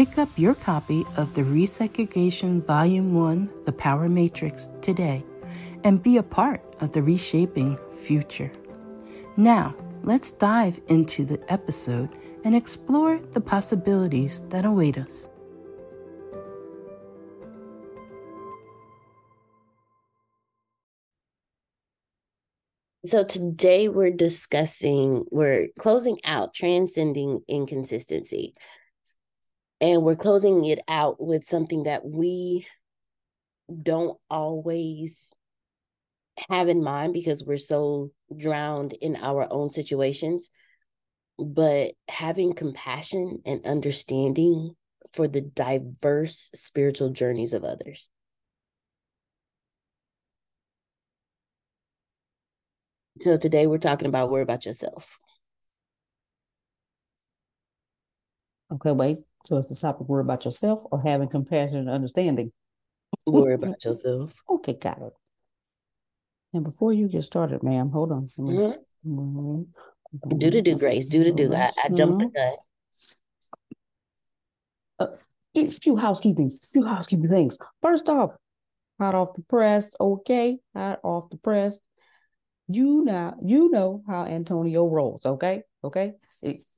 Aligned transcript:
Pick 0.00 0.16
up 0.16 0.30
your 0.38 0.54
copy 0.54 1.04
of 1.18 1.34
the 1.34 1.42
Resegregation 1.42 2.64
Volume 2.64 3.12
1 3.12 3.52
The 3.66 3.72
Power 3.72 4.08
Matrix 4.08 4.70
today 4.80 5.22
and 5.84 6.02
be 6.02 6.16
a 6.16 6.22
part 6.22 6.62
of 6.80 6.92
the 6.92 7.02
reshaping 7.02 7.78
future. 8.02 8.50
Now, 9.36 9.74
let's 10.02 10.32
dive 10.32 10.80
into 10.88 11.26
the 11.26 11.38
episode 11.52 12.08
and 12.44 12.56
explore 12.56 13.18
the 13.32 13.42
possibilities 13.42 14.40
that 14.48 14.64
await 14.64 14.96
us. 14.96 15.28
So 23.04 23.22
today 23.22 23.90
we're 23.90 24.12
discussing, 24.12 25.26
we're 25.30 25.68
closing 25.78 26.20
out 26.24 26.54
transcending 26.54 27.42
inconsistency 27.48 28.54
and 29.80 30.02
we're 30.02 30.16
closing 30.16 30.64
it 30.64 30.80
out 30.88 31.20
with 31.20 31.44
something 31.48 31.84
that 31.84 32.04
we 32.04 32.66
don't 33.82 34.18
always 34.28 35.28
have 36.48 36.68
in 36.68 36.82
mind 36.82 37.12
because 37.12 37.44
we're 37.44 37.56
so 37.56 38.10
drowned 38.36 38.92
in 38.94 39.16
our 39.16 39.46
own 39.50 39.70
situations 39.70 40.50
but 41.38 41.92
having 42.08 42.52
compassion 42.52 43.40
and 43.46 43.64
understanding 43.66 44.76
for 45.12 45.26
the 45.26 45.40
diverse 45.40 46.50
spiritual 46.54 47.10
journeys 47.10 47.52
of 47.52 47.64
others. 47.64 48.10
So 53.20 53.36
today 53.36 53.66
we're 53.66 53.78
talking 53.78 54.06
about 54.06 54.30
worry 54.30 54.42
about 54.42 54.66
yourself. 54.66 55.18
Okay 58.70 58.92
wait 58.92 59.29
so 59.46 59.56
it's 59.56 59.68
the 59.68 59.74
topic 59.74 60.08
worry 60.08 60.22
about 60.22 60.44
yourself 60.44 60.80
or 60.90 61.00
having 61.00 61.28
compassion 61.28 61.76
and 61.76 61.90
understanding. 61.90 62.52
Worry 63.26 63.54
about 63.54 63.84
yourself. 63.84 64.34
Okay, 64.48 64.74
got 64.74 65.00
it. 65.02 65.12
And 66.52 66.64
before 66.64 66.92
you 66.92 67.08
get 67.08 67.24
started, 67.24 67.62
ma'am, 67.62 67.90
hold 67.90 68.12
on. 68.12 68.26
Mm-hmm. 68.38 69.62
Do 70.36 70.50
to 70.50 70.60
do, 70.60 70.74
Grace. 70.76 71.06
Do 71.06 71.24
to 71.24 71.32
do. 71.32 71.54
I, 71.54 71.70
I 71.84 71.88
jumped 71.88 72.18
the 72.18 72.28
gun. 72.28 72.54
Uh, 74.98 75.06
a 75.56 75.68
few 75.68 75.96
housekeeping, 75.96 76.50
few 76.50 76.84
housekeeping 76.84 77.28
things. 77.28 77.56
First 77.82 78.08
off, 78.08 78.32
hot 78.98 79.14
off 79.14 79.34
the 79.34 79.42
press, 79.42 79.94
okay? 80.00 80.58
Hot 80.74 81.00
off 81.02 81.30
the 81.30 81.38
press. 81.38 81.78
You 82.68 83.02
now, 83.04 83.34
you 83.42 83.70
know 83.70 84.02
how 84.06 84.26
Antonio 84.26 84.86
rolls, 84.86 85.24
okay? 85.24 85.62
Okay. 85.82 86.12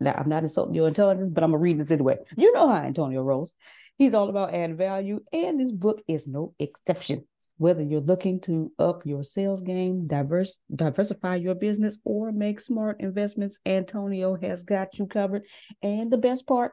Now, 0.00 0.14
I'm 0.16 0.28
not 0.28 0.42
insulting 0.42 0.74
your 0.74 0.88
intelligence, 0.88 1.30
but 1.32 1.42
I'm 1.42 1.50
to 1.50 1.58
read 1.58 1.78
this 1.78 1.90
anyway. 1.90 2.18
You 2.36 2.52
know 2.52 2.68
how 2.68 2.76
Antonio 2.76 3.22
rolls. 3.22 3.52
He's 3.98 4.14
all 4.14 4.28
about 4.28 4.54
adding 4.54 4.76
value, 4.76 5.20
and 5.32 5.60
this 5.60 5.72
book 5.72 6.02
is 6.08 6.26
no 6.26 6.54
exception. 6.58 7.26
Whether 7.58 7.82
you're 7.82 8.00
looking 8.00 8.40
to 8.42 8.72
up 8.78 9.02
your 9.04 9.22
sales 9.22 9.62
game, 9.62 10.08
diverse, 10.08 10.58
diversify 10.74 11.36
your 11.36 11.54
business, 11.54 11.98
or 12.04 12.32
make 12.32 12.60
smart 12.60 13.00
investments, 13.00 13.58
Antonio 13.66 14.36
has 14.40 14.62
got 14.62 14.98
you 14.98 15.06
covered. 15.06 15.44
And 15.82 16.10
the 16.10 16.16
best 16.16 16.46
part, 16.46 16.72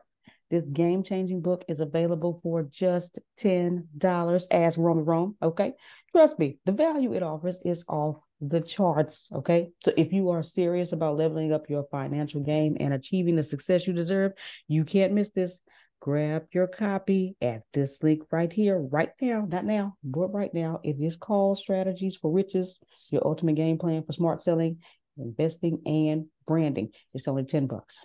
this 0.50 0.66
game 0.66 1.04
changing 1.04 1.42
book 1.42 1.64
is 1.68 1.80
available 1.80 2.40
for 2.42 2.64
just 2.64 3.20
$10 3.40 4.44
as 4.50 4.78
Rome 4.78 5.06
Rome. 5.06 5.36
Okay. 5.44 5.74
Trust 6.12 6.40
me, 6.40 6.58
the 6.66 6.72
value 6.72 7.14
it 7.14 7.22
offers 7.22 7.64
is 7.66 7.84
off 7.88 8.16
the 8.42 8.62
charts. 8.62 9.28
Okay. 9.34 9.70
So 9.82 9.92
if 9.98 10.14
you 10.14 10.30
are 10.30 10.42
serious 10.42 10.92
about 10.92 11.18
leveling 11.18 11.52
up 11.52 11.70
your 11.70 11.86
financial 11.92 12.42
game 12.42 12.78
and 12.80 12.94
achieving 12.94 13.36
the 13.36 13.44
success 13.44 13.88
you 13.88 13.94
deserve, 13.94 14.34
you 14.68 14.86
can't 14.86 15.14
miss 15.14 15.30
this. 15.32 15.60
Grab 16.02 16.46
your 16.54 16.68
copy 16.68 17.36
at 17.42 17.64
this 17.74 18.02
link 18.02 18.22
right 18.32 18.52
here, 18.52 18.80
right 18.80 19.12
now, 19.20 19.46
not 19.52 19.66
now, 19.66 19.98
but 20.02 20.34
right 20.34 20.54
now. 20.54 20.80
It 20.82 20.96
is 20.98 21.18
called 21.18 21.58
Strategies 21.58 22.16
for 22.16 22.32
Riches, 22.32 22.80
your 23.12 23.28
ultimate 23.28 23.58
game 23.58 23.78
plan 23.78 24.04
for 24.04 24.14
smart 24.14 24.42
selling, 24.42 24.78
investing, 25.18 25.82
and 25.86 26.28
branding. 26.48 26.94
It's 27.14 27.28
only 27.28 27.44
10 27.44 27.68
bucks. 27.68 27.98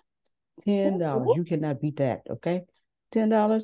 $10. 0.67 1.37
You 1.37 1.44
cannot 1.44 1.81
beat 1.81 1.99
that. 1.99 2.23
Okay. 2.29 2.64
$10 3.14 3.62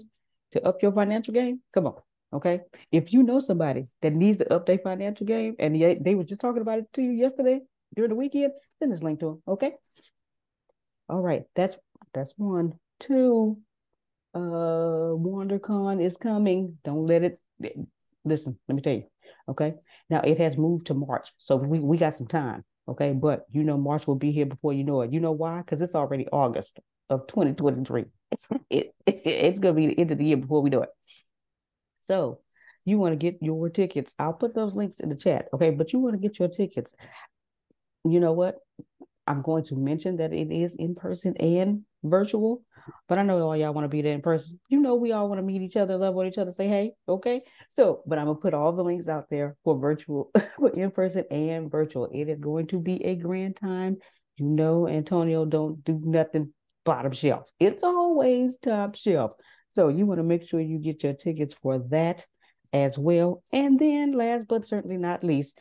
to 0.53 0.63
up 0.63 0.81
your 0.81 0.93
financial 0.93 1.35
game. 1.35 1.61
Come 1.75 1.89
on. 1.89 1.95
Okay. 2.33 2.61
If 2.93 3.13
you 3.13 3.23
know 3.23 3.41
somebody 3.41 3.85
that 4.03 4.13
needs 4.13 4.39
to 4.39 4.53
up 4.53 4.67
their 4.67 4.79
financial 4.79 5.27
game 5.27 5.57
and 5.59 5.75
they, 5.75 5.97
they 6.01 6.15
were 6.15 6.25
just 6.25 6.41
talking 6.41 6.63
about 6.63 6.79
it 6.79 6.93
to 6.95 7.03
you 7.03 7.11
yesterday 7.11 7.61
during 7.95 8.11
the 8.11 8.15
weekend, 8.15 8.53
send 8.79 8.93
this 8.93 9.03
link 9.03 9.21
to 9.21 9.27
them. 9.27 9.43
Okay. 9.49 9.73
All 11.09 11.21
right. 11.21 11.43
That's 11.57 11.77
that's 12.15 12.35
one. 12.37 12.75
Two. 13.01 13.59
Uh 14.33 14.39
WonderCon 15.19 16.01
is 16.05 16.17
coming. 16.17 16.79
Don't 16.85 17.07
let 17.07 17.25
it 17.25 17.41
listen, 18.25 18.59
let 18.69 18.75
me 18.77 18.83
tell 18.83 18.93
you. 18.93 19.05
Okay. 19.49 19.75
Now 20.09 20.21
it 20.21 20.39
has 20.39 20.57
moved 20.57 20.87
to 20.87 20.95
March. 20.95 21.33
So 21.39 21.57
we, 21.57 21.81
we 21.81 21.99
got 21.99 22.15
some 22.15 22.29
time. 22.29 22.65
Okay. 22.87 23.13
But 23.13 23.47
you 23.51 23.65
know, 23.65 23.77
March 23.77 24.07
will 24.07 24.15
be 24.15 24.31
here 24.31 24.47
before 24.47 24.73
you 24.73 24.85
know 24.85 25.01
it. 25.03 25.13
You 25.13 25.19
know 25.19 25.33
why? 25.33 25.59
Because 25.59 25.81
it's 25.81 25.97
already 25.97 26.29
August 26.29 26.79
of 27.09 27.27
2023. 27.27 28.05
It's, 28.33 28.47
it, 28.71 28.95
it, 29.05 29.21
it's 29.27 29.61
to 29.61 29.73
be 29.73 29.89
the 29.89 29.99
end 29.99 30.13
of 30.13 30.19
the 30.19 30.25
year 30.25 30.37
before 30.37 30.63
we 30.63 30.71
do 30.71 30.83
it. 30.83 30.91
So 32.11 32.41
you 32.85 32.99
want 32.99 33.13
to 33.13 33.17
get 33.17 33.39
your 33.41 33.69
tickets. 33.69 34.13
I'll 34.19 34.33
put 34.33 34.53
those 34.53 34.75
links 34.75 34.99
in 34.99 35.11
the 35.11 35.15
chat. 35.15 35.47
Okay. 35.55 35.71
But 35.71 35.93
you 35.93 36.01
want 36.01 36.21
to 36.21 36.29
get 36.29 36.41
your 36.41 36.49
tickets. 36.49 36.93
You 38.05 38.19
know 38.19 38.33
what? 38.33 38.57
I'm 39.29 39.43
going 39.43 39.63
to 39.67 39.77
mention 39.77 40.17
that 40.17 40.33
it 40.33 40.51
is 40.51 40.75
in 40.75 40.97
person 40.97 41.37
and 41.37 41.83
virtual, 42.03 42.65
but 43.07 43.19
I 43.19 43.23
know 43.23 43.39
all 43.39 43.57
y'all 43.57 43.73
want 43.73 43.85
to 43.85 43.89
be 43.89 44.03
there 44.03 44.15
in 44.15 44.23
person. 44.23 44.59
You 44.69 44.81
know, 44.81 44.97
we 44.97 45.13
all 45.13 45.29
want 45.29 45.39
to 45.39 45.45
meet 45.45 45.63
each 45.63 45.77
other, 45.77 45.97
love 45.97 46.17
with 46.17 46.27
each 46.27 46.39
other, 46.39 46.51
say 46.51 46.67
hey, 46.67 46.95
okay. 47.09 47.43
So, 47.69 48.03
but 48.09 48.19
I'm 48.19 48.27
gonna 48.27 48.41
put 48.41 48.55
all 48.55 48.73
the 48.73 48.83
links 48.83 49.07
out 49.07 49.27
there 49.31 49.55
for 49.63 49.79
virtual, 49.79 50.33
for 50.59 50.71
in 50.71 50.91
person 50.91 51.27
and 51.31 51.71
virtual. 51.71 52.09
It 52.13 52.29
is 52.29 52.41
going 52.41 52.67
to 52.69 52.81
be 52.81 53.05
a 53.05 53.15
grand 53.15 53.55
time. 53.55 53.99
You 54.37 54.47
know, 54.47 54.89
Antonio 54.89 55.45
don't 55.45 55.85
do 55.85 56.01
nothing 56.03 56.53
bottom 56.85 57.13
shelf. 57.13 57.45
It's 57.61 57.85
always 57.85 58.57
top 58.57 58.97
shelf. 58.97 59.33
So 59.73 59.89
you 59.89 60.07
want 60.07 60.19
to 60.19 60.25
make 60.25 60.47
sure 60.47 60.61
you 60.61 60.79
get 60.79 61.03
your 61.03 61.15
tickets 61.15 61.55
for 61.55 61.79
that 61.91 62.27
as 62.73 62.99
well. 62.99 63.43
And 63.53 63.79
then, 63.79 64.13
last 64.13 64.47
but 64.49 64.67
certainly 64.67 64.97
not 64.97 65.25
least, 65.25 65.59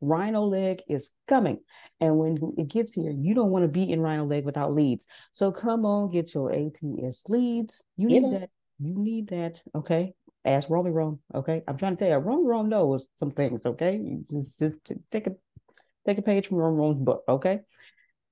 Rhino 0.00 0.44
Leg 0.44 0.82
is 0.88 1.10
coming. 1.26 1.58
And 2.00 2.18
when 2.18 2.38
it 2.58 2.68
gets 2.68 2.92
here, 2.92 3.10
you 3.10 3.34
don't 3.34 3.50
want 3.50 3.64
to 3.64 3.68
be 3.68 3.90
in 3.90 4.00
Rhino 4.00 4.24
Leg 4.24 4.44
without 4.44 4.74
leads. 4.74 5.06
So 5.32 5.50
come 5.52 5.84
on, 5.84 6.10
get 6.10 6.34
your 6.34 6.52
ATS 6.52 7.22
leads. 7.28 7.80
You 7.96 8.08
need 8.08 8.24
that. 8.24 8.50
You 8.78 8.94
need 8.98 9.28
that. 9.28 9.60
Okay. 9.74 10.14
Ask 10.44 10.68
Romy 10.68 10.90
Rome. 10.90 11.20
Okay. 11.34 11.62
I'm 11.66 11.76
trying 11.76 11.96
to 11.96 11.98
tell 11.98 12.10
you, 12.10 12.16
Romy 12.16 12.46
Rome 12.46 12.68
knows 12.68 13.04
some 13.18 13.30
things. 13.30 13.62
Okay. 13.64 13.96
You 13.96 14.24
just, 14.30 14.58
just 14.58 14.76
take 15.10 15.26
a 15.26 15.32
take 16.04 16.18
a 16.18 16.22
page 16.22 16.48
from 16.48 16.58
Romy 16.58 16.76
Rome's 16.76 17.00
book. 17.00 17.24
Okay. 17.28 17.60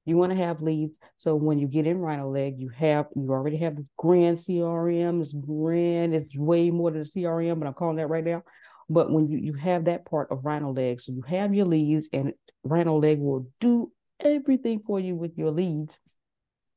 You 0.05 0.17
want 0.17 0.33
to 0.33 0.39
have 0.39 0.61
leads. 0.61 0.99
So 1.17 1.35
when 1.35 1.59
you 1.59 1.67
get 1.67 1.87
in 1.87 1.99
Rhino 1.99 2.31
Leg, 2.31 2.59
you 2.59 2.69
have 2.71 3.07
you 3.17 3.31
already 3.31 3.57
have 3.59 3.77
this 3.77 3.87
grand 3.97 4.39
CRM. 4.39 5.21
It's 5.21 5.33
grand. 5.33 6.15
It's 6.15 6.37
way 6.37 6.71
more 6.71 6.91
than 6.91 7.03
a 7.03 7.05
CRM, 7.05 7.59
but 7.59 7.67
I'm 7.67 7.75
calling 7.75 7.97
that 7.97 8.09
right 8.09 8.25
now. 8.25 8.43
But 8.91 9.11
when 9.11 9.29
you, 9.29 9.39
you 9.39 9.55
have 9.55 9.87
that 9.87 10.05
part 10.05 10.31
of 10.31 10.45
Rhino 10.45 10.73
Leg, 10.73 11.01
so 11.01 11.13
you 11.13 11.23
have 11.23 11.55
your 11.55 11.65
leads, 11.65 12.07
and 12.13 12.35
Rhino 12.65 12.99
Leg 12.99 13.19
will 13.19 13.49
do 13.61 13.91
everything 14.21 14.83
for 14.87 15.01
you 15.01 15.17
with 15.17 15.39
your 15.39 15.51
leads. 15.51 15.99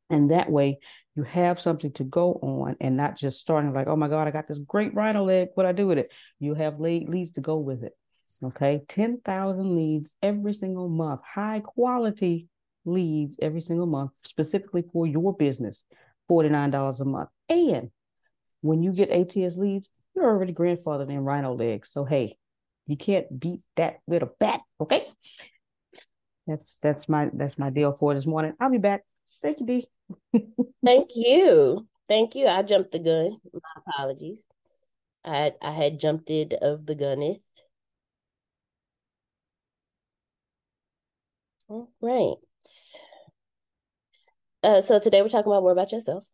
And 0.09 0.31
that 0.31 0.50
way 0.50 0.79
you 1.15 1.24
have 1.24 1.59
something 1.59 1.91
to 1.94 2.03
go 2.06 2.33
on 2.41 2.77
and 2.79 2.95
not 2.95 3.18
just 3.18 3.41
starting 3.41 3.74
like, 3.74 3.88
oh 3.88 3.95
my 3.95 4.07
God, 4.07 4.27
I 4.27 4.31
got 4.31 4.47
this 4.47 4.59
great 4.59 4.94
rhino 4.94 5.25
leg. 5.25 5.50
What 5.56 5.65
I 5.65 5.74
do 5.74 5.88
with 5.88 5.97
it? 5.97 6.07
You 6.39 6.53
have 6.53 6.79
lead, 6.79 7.09
leads 7.09 7.33
to 7.33 7.41
go 7.41 7.57
with 7.57 7.83
it. 7.83 7.94
Okay. 8.41 8.83
10,000 8.88 9.75
leads 9.75 10.13
every 10.21 10.53
single 10.53 10.88
month, 10.88 11.21
high 11.25 11.59
quality 11.59 12.47
leads 12.88 13.38
every 13.42 13.62
single 13.62 13.86
month, 13.86 14.12
specifically 14.16 14.84
for 14.92 15.06
your 15.06 15.36
business, 15.36 15.84
$49 16.30 17.00
a 17.00 17.06
month. 17.06 17.30
And 17.50 17.92
when 18.62 18.81
you 18.81 18.92
get 18.94 19.12
ATS 19.12 19.57
leads, 19.57 19.89
you're 20.16 20.25
already 20.25 20.54
grandfathered 20.54 21.10
in 21.10 21.19
rhino 21.19 21.54
legs. 21.54 21.92
So 21.92 22.06
hey, 22.06 22.38
you 22.88 22.98
can't 22.98 23.39
beat 23.39 23.62
that 23.75 23.98
with 24.07 24.24
a 24.24 24.30
bat. 24.39 24.62
Okay. 24.81 25.06
That's 26.48 26.80
that's 26.81 27.10
my 27.10 27.30
that's 27.34 27.60
my 27.60 27.69
deal 27.69 27.94
for 27.94 28.13
this 28.13 28.25
morning. 28.25 28.54
I'll 28.60 28.72
be 28.72 28.78
back. 28.78 29.04
Thank 29.42 29.60
you, 29.60 29.66
D. 29.66 29.88
Thank 30.86 31.10
you. 31.16 31.86
Thank 32.07 32.36
you. 32.36 32.48
I 32.48 32.63
jumped 32.63 32.94
the 32.94 33.00
gun. 33.00 33.38
My 33.54 33.81
apologies. 33.86 34.48
I 35.25 35.54
I 35.62 35.72
had 35.72 36.00
jumped 36.00 36.30
it 36.30 36.54
of 36.54 36.86
the 36.86 36.95
gunneth. 36.95 37.39
All 41.69 41.89
right. 42.01 42.38
Uh, 44.64 44.81
so 44.81 45.00
today 45.00 45.22
we're 45.22 45.30
talking 45.30 45.52
about 45.52 45.62
more 45.64 45.72
about 45.72 45.92
yourself. 45.92 46.25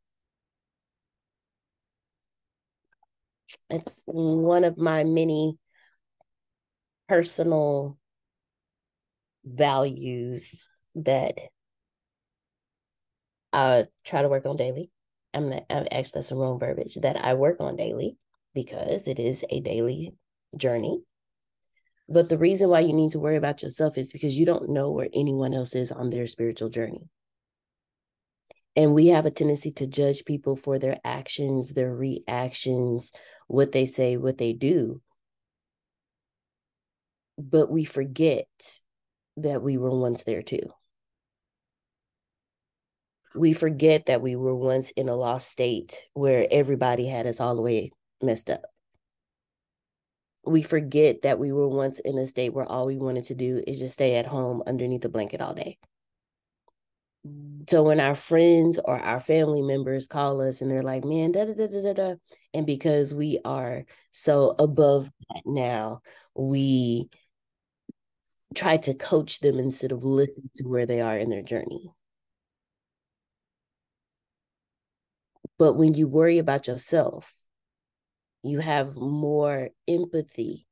It's 3.70 4.02
one 4.06 4.64
of 4.64 4.78
my 4.78 5.04
many 5.04 5.58
personal 7.08 7.98
values 9.46 10.68
that 10.96 11.38
I 13.52 13.86
try 14.04 14.22
to 14.22 14.30
work 14.30 14.46
on 14.46 14.58
daily. 14.58 14.90
I'm 15.34 15.50
not, 15.50 15.66
I'm 15.70 15.88
actually 15.92 16.20
that's 16.20 16.30
some 16.30 16.38
wrong 16.38 16.60
verbiage 16.60 16.96
that 16.96 17.24
I 17.24 17.34
work 17.34 17.58
on 17.60 17.76
daily 17.76 18.18
because 18.54 19.08
it 19.08 19.20
is 19.20 19.46
a 19.50 19.60
daily 19.60 20.16
journey. 20.56 21.04
But 22.10 22.30
the 22.30 22.38
reason 22.38 22.70
why 22.70 22.82
you 22.82 22.94
need 22.94 23.12
to 23.12 23.20
worry 23.20 23.38
about 23.38 23.64
yourself 23.64 23.98
is 23.98 24.12
because 24.12 24.38
you 24.38 24.46
don't 24.46 24.70
know 24.70 24.92
where 24.92 25.10
anyone 25.14 25.54
else 25.54 25.74
is 25.74 25.92
on 25.92 26.10
their 26.10 26.28
spiritual 26.28 26.70
journey. 26.70 27.10
And 28.76 28.94
we 28.94 29.08
have 29.08 29.26
a 29.26 29.32
tendency 29.32 29.72
to 29.74 29.88
judge 29.88 30.26
people 30.26 30.56
for 30.56 30.80
their 30.80 31.00
actions, 31.04 31.74
their 31.74 31.94
reactions, 31.94 33.12
what 33.48 33.72
they 33.72 33.86
say, 33.86 34.18
what 34.18 34.38
they 34.38 34.54
do. 34.54 35.02
But 37.38 37.72
we 37.72 37.84
forget 37.84 38.48
that 39.38 39.62
we 39.62 39.78
were 39.78 39.98
once 39.98 40.24
there 40.24 40.42
too. 40.42 40.72
We 43.36 43.54
forget 43.54 44.08
that 44.08 44.22
we 44.22 44.36
were 44.36 44.56
once 44.56 44.92
in 44.92 45.10
a 45.10 45.16
lost 45.16 45.50
state 45.50 46.06
where 46.14 46.48
everybody 46.52 47.08
had 47.08 47.26
us 47.26 47.40
all 47.40 47.56
the 47.56 47.62
way 47.64 47.92
messed 48.22 48.50
up. 48.50 48.73
We 50.46 50.62
forget 50.62 51.22
that 51.22 51.40
we 51.40 51.52
were 51.52 51.70
once 51.70 52.00
in 52.00 52.18
a 52.18 52.28
state 52.28 52.54
where 52.54 52.66
all 52.66 52.86
we 52.86 52.98
wanted 52.98 53.26
to 53.26 53.36
do 53.36 53.64
is 53.66 53.80
just 53.80 53.94
stay 53.94 54.16
at 54.16 54.26
home 54.26 54.62
underneath 54.68 55.06
a 55.06 55.10
blanket 55.10 55.42
all 55.42 55.54
day. 55.54 55.78
Mm. 57.28 57.70
So 57.70 57.84
when 57.84 58.00
our 58.00 58.16
friends 58.16 58.80
or 58.84 59.00
our 59.00 59.20
family 59.20 59.62
members 59.62 60.08
call 60.08 60.42
us 60.42 60.62
and 60.62 60.70
they're 60.70 60.84
like, 60.84 61.06
man, 61.06 61.32
da 61.32 61.46
da 61.46 61.54
da 61.54 61.68
da 61.68 61.82
da, 61.82 61.94
da. 61.94 62.16
and 62.54 62.66
because 62.66 63.14
we 63.14 63.40
are 63.46 63.86
so 64.12 64.56
above 64.60 65.10
that 65.30 65.44
now, 65.46 66.02
we 66.36 67.10
try 68.54 68.78
to 68.78 68.94
coach 68.94 69.40
them 69.40 69.60
instead 69.60 69.92
of 69.92 70.04
listen 70.04 70.50
to 70.56 70.64
where 70.64 70.86
they 70.86 71.02
are 71.02 71.18
in 71.18 71.30
their 71.30 71.42
journey. 71.42 71.90
But 75.58 75.74
when 75.74 75.94
you 75.94 76.08
worry 76.08 76.40
about 76.40 76.68
yourself, 76.68 77.34
you 78.44 78.60
have 78.60 78.98
more 78.98 79.70
empathy 79.88 80.68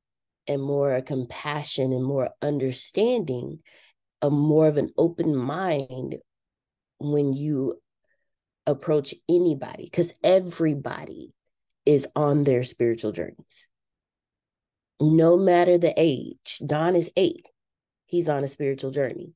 and 0.47 0.61
more 0.61 1.01
compassion 1.01 1.93
and 1.93 2.03
more 2.03 2.31
understanding, 2.41 3.59
a 4.21 4.29
more 4.29 4.67
of 4.67 4.77
an 4.77 4.91
open 4.97 5.35
mind 5.35 6.17
when 6.99 7.33
you 7.33 7.79
approach 8.67 9.13
anybody, 9.29 9.85
because 9.85 10.13
everybody 10.23 11.33
is 11.85 12.07
on 12.15 12.43
their 12.43 12.63
spiritual 12.63 13.11
journeys. 13.11 13.69
No 14.99 15.37
matter 15.37 15.77
the 15.77 15.93
age, 15.97 16.61
Don 16.63 16.95
is 16.95 17.11
eight, 17.15 17.47
he's 18.05 18.29
on 18.29 18.43
a 18.43 18.47
spiritual 18.47 18.91
journey. 18.91 19.33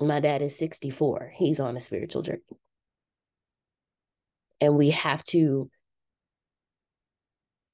My 0.00 0.20
dad 0.20 0.40
is 0.40 0.56
64, 0.56 1.32
he's 1.34 1.58
on 1.58 1.76
a 1.76 1.80
spiritual 1.80 2.22
journey. 2.22 2.40
And 4.60 4.76
we 4.76 4.90
have 4.90 5.24
to 5.26 5.70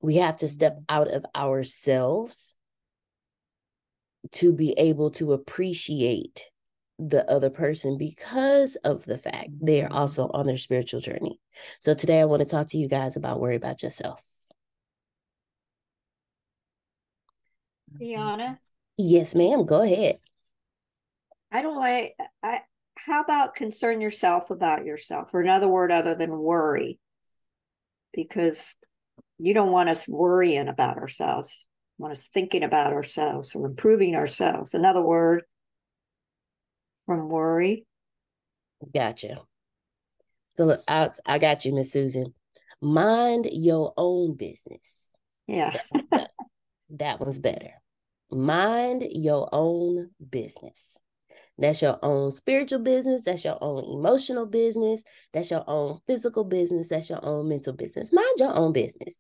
we 0.05 0.17
have 0.17 0.37
to 0.37 0.49
step 0.49 0.79
out 0.91 1.09
of 1.09 1.25
ourselves 1.35 2.55
to 4.33 4.53
be 4.53 4.73
able 4.73 5.11
to 5.11 5.33
appreciate 5.33 6.51
the 6.99 7.29
other 7.29 7.49
person 7.49 7.97
because 7.97 8.77
of 8.77 9.07
the 9.07 9.17
fact 9.17 9.49
they 9.63 9.83
are 9.83 9.91
also 9.91 10.27
mm-hmm. 10.27 10.37
on 10.37 10.47
their 10.47 10.59
spiritual 10.59 11.01
journey. 11.01 11.41
So 11.81 11.95
today 11.95 12.21
I 12.21 12.27
want 12.27 12.43
to 12.43 12.49
talk 12.49 12.69
to 12.69 12.79
you 12.79 12.87
guys 12.87 13.17
about 13.17 13.41
worry 13.41 13.57
about 13.57 13.83
yourself. 13.83 14.23
Mm-hmm. 17.95 18.05
Deanna? 18.05 18.59
Yes, 18.99 19.35
ma'am. 19.35 19.65
Go 19.65 19.81
ahead. 19.81 20.19
I 21.51 21.63
don't 21.63 21.77
like 21.77 22.15
I 22.43 22.61
how 22.97 23.23
about 23.23 23.55
concern 23.55 24.03
yourself 24.03 24.51
about 24.51 24.85
yourself 24.85 25.31
or 25.33 25.41
another 25.41 25.67
word 25.67 25.91
other 25.91 26.15
than 26.15 26.31
worry? 26.31 26.99
Because 28.13 28.77
you 29.45 29.55
don't 29.55 29.73
want 29.73 29.89
us 29.89 30.09
worrying 30.09 30.69
about 30.69 30.97
ourselves, 30.97 31.67
you 31.99 32.03
want 32.03 32.13
us 32.13 32.29
thinking 32.29 32.63
about 32.63 32.93
ourselves 32.93 33.55
or 33.55 33.67
improving 33.67 34.15
ourselves. 34.15 34.75
Another 34.75 35.03
word 35.03 35.43
from 37.07 37.29
worry. 37.29 37.87
Gotcha. 38.95 39.43
So 40.57 40.65
look, 40.65 40.83
I, 40.89 41.11
I 41.27 41.39
got 41.39 41.65
you, 41.65 41.75
Miss 41.75 41.93
Susan. 41.93 42.33
Mind 42.81 43.49
your 43.53 43.93
own 43.97 44.35
business. 44.35 45.11
Yeah. 45.47 45.77
that, 46.11 46.31
that 46.91 47.21
one's 47.21 47.39
better. 47.39 47.73
Mind 48.31 49.05
your 49.11 49.49
own 49.53 50.11
business. 50.31 50.97
That's 51.59 51.83
your 51.83 51.99
own 52.03 52.31
spiritual 52.31 52.81
business. 52.81 53.23
That's 53.25 53.45
your 53.45 53.59
own 53.61 53.85
emotional 53.85 54.47
business. 54.47 55.05
That's 55.33 55.51
your 55.51 55.65
own 55.69 56.01
physical 56.07 56.45
business. 56.45 56.89
That's 56.89 57.11
your 57.11 57.25
own 57.25 57.49
mental 57.49 57.73
business. 57.73 58.13
Mind 58.13 58.39
your 58.39 58.55
own 58.55 58.73
business. 58.73 59.19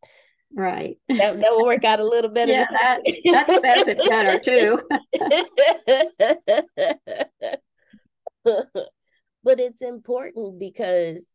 Right. 0.52 0.98
That, 1.08 1.38
that 1.40 1.50
will 1.52 1.64
work 1.64 1.84
out 1.84 2.00
a 2.00 2.04
little 2.04 2.30
better. 2.30 2.52
Yeah, 2.52 2.66
that, 2.70 3.00
that 3.24 3.60
says 3.62 3.88
it 3.88 3.98
better 4.08 4.38
too. 4.38 4.80
but 9.44 9.60
it's 9.60 9.82
important 9.82 10.58
because 10.58 11.26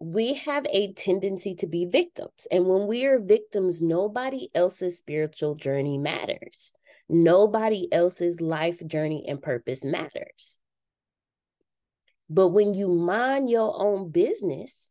we 0.00 0.34
have 0.34 0.66
a 0.70 0.92
tendency 0.92 1.54
to 1.56 1.66
be 1.66 1.86
victims. 1.86 2.46
And 2.50 2.66
when 2.66 2.86
we 2.86 3.04
are 3.06 3.18
victims, 3.18 3.82
nobody 3.82 4.48
else's 4.54 4.98
spiritual 4.98 5.56
journey 5.56 5.98
matters. 5.98 6.72
Nobody 7.08 7.92
else's 7.92 8.40
life 8.40 8.86
journey 8.86 9.24
and 9.26 9.40
purpose 9.40 9.84
matters. 9.84 10.58
But 12.28 12.48
when 12.48 12.74
you 12.74 12.88
mind 12.88 13.48
your 13.48 13.72
own 13.74 14.10
business, 14.10 14.90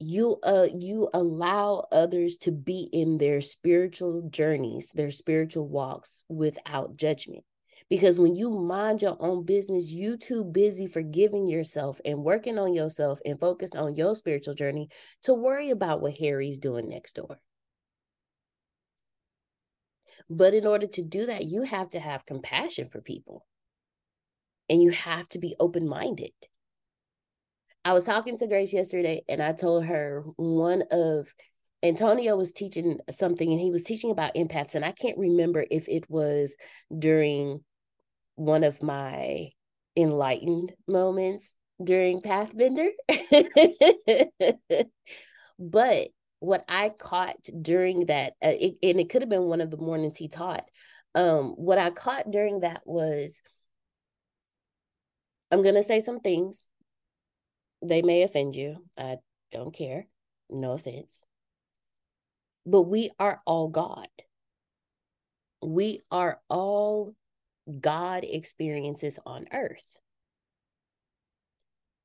you 0.00 0.38
uh 0.42 0.66
you 0.76 1.08
allow 1.14 1.86
others 1.92 2.36
to 2.36 2.50
be 2.50 2.88
in 2.92 3.18
their 3.18 3.40
spiritual 3.40 4.28
journeys, 4.28 4.88
their 4.94 5.10
spiritual 5.10 5.68
walks 5.68 6.24
without 6.28 6.96
judgment. 6.96 7.44
Because 7.90 8.18
when 8.18 8.34
you 8.34 8.50
mind 8.50 9.02
your 9.02 9.16
own 9.20 9.44
business, 9.44 9.92
you 9.92 10.16
too 10.16 10.42
busy 10.42 10.86
forgiving 10.86 11.46
yourself 11.48 12.00
and 12.04 12.24
working 12.24 12.58
on 12.58 12.72
yourself 12.72 13.20
and 13.26 13.38
focused 13.38 13.76
on 13.76 13.94
your 13.94 14.14
spiritual 14.14 14.54
journey 14.54 14.88
to 15.22 15.34
worry 15.34 15.70
about 15.70 16.00
what 16.00 16.14
Harry's 16.14 16.58
doing 16.58 16.88
next 16.88 17.14
door. 17.16 17.38
But 20.28 20.54
in 20.54 20.66
order 20.66 20.86
to 20.86 21.04
do 21.04 21.26
that, 21.26 21.44
you 21.44 21.62
have 21.62 21.90
to 21.90 22.00
have 22.00 22.26
compassion 22.26 22.88
for 22.88 23.00
people 23.00 23.46
and 24.68 24.82
you 24.82 24.90
have 24.90 25.28
to 25.30 25.38
be 25.38 25.54
open 25.60 25.88
minded. 25.88 26.32
I 27.84 27.92
was 27.92 28.04
talking 28.04 28.38
to 28.38 28.46
Grace 28.46 28.72
yesterday 28.72 29.22
and 29.28 29.42
I 29.42 29.52
told 29.52 29.84
her 29.84 30.24
one 30.36 30.84
of 30.90 31.32
Antonio 31.82 32.34
was 32.36 32.50
teaching 32.50 32.98
something 33.10 33.52
and 33.52 33.60
he 33.60 33.70
was 33.70 33.82
teaching 33.82 34.10
about 34.10 34.34
empaths. 34.34 34.74
And 34.74 34.84
I 34.84 34.92
can't 34.92 35.18
remember 35.18 35.66
if 35.70 35.86
it 35.88 36.08
was 36.08 36.56
during 36.96 37.62
one 38.36 38.64
of 38.64 38.82
my 38.82 39.50
enlightened 39.96 40.72
moments 40.88 41.54
during 41.82 42.22
Pathbender. 42.22 42.88
but 45.58 46.08
what 46.40 46.64
I 46.68 46.90
caught 46.90 47.36
during 47.60 48.06
that, 48.06 48.34
uh, 48.44 48.52
it, 48.52 48.76
and 48.82 49.00
it 49.00 49.10
could 49.10 49.22
have 49.22 49.28
been 49.28 49.44
one 49.44 49.60
of 49.60 49.70
the 49.70 49.76
mornings 49.76 50.16
he 50.16 50.28
taught. 50.28 50.68
Um, 51.14 51.50
what 51.50 51.78
I 51.78 51.90
caught 51.90 52.30
during 52.30 52.60
that 52.60 52.82
was 52.84 53.40
I'm 55.50 55.62
going 55.62 55.76
to 55.76 55.82
say 55.82 56.00
some 56.00 56.20
things. 56.20 56.68
They 57.80 58.02
may 58.02 58.22
offend 58.22 58.56
you. 58.56 58.78
I 58.98 59.18
don't 59.52 59.74
care. 59.74 60.06
No 60.50 60.72
offense. 60.72 61.24
But 62.66 62.82
we 62.82 63.10
are 63.18 63.40
all 63.46 63.68
God. 63.68 64.08
We 65.62 66.00
are 66.10 66.40
all 66.48 67.14
God 67.80 68.24
experiences 68.24 69.18
on 69.24 69.46
earth. 69.52 70.00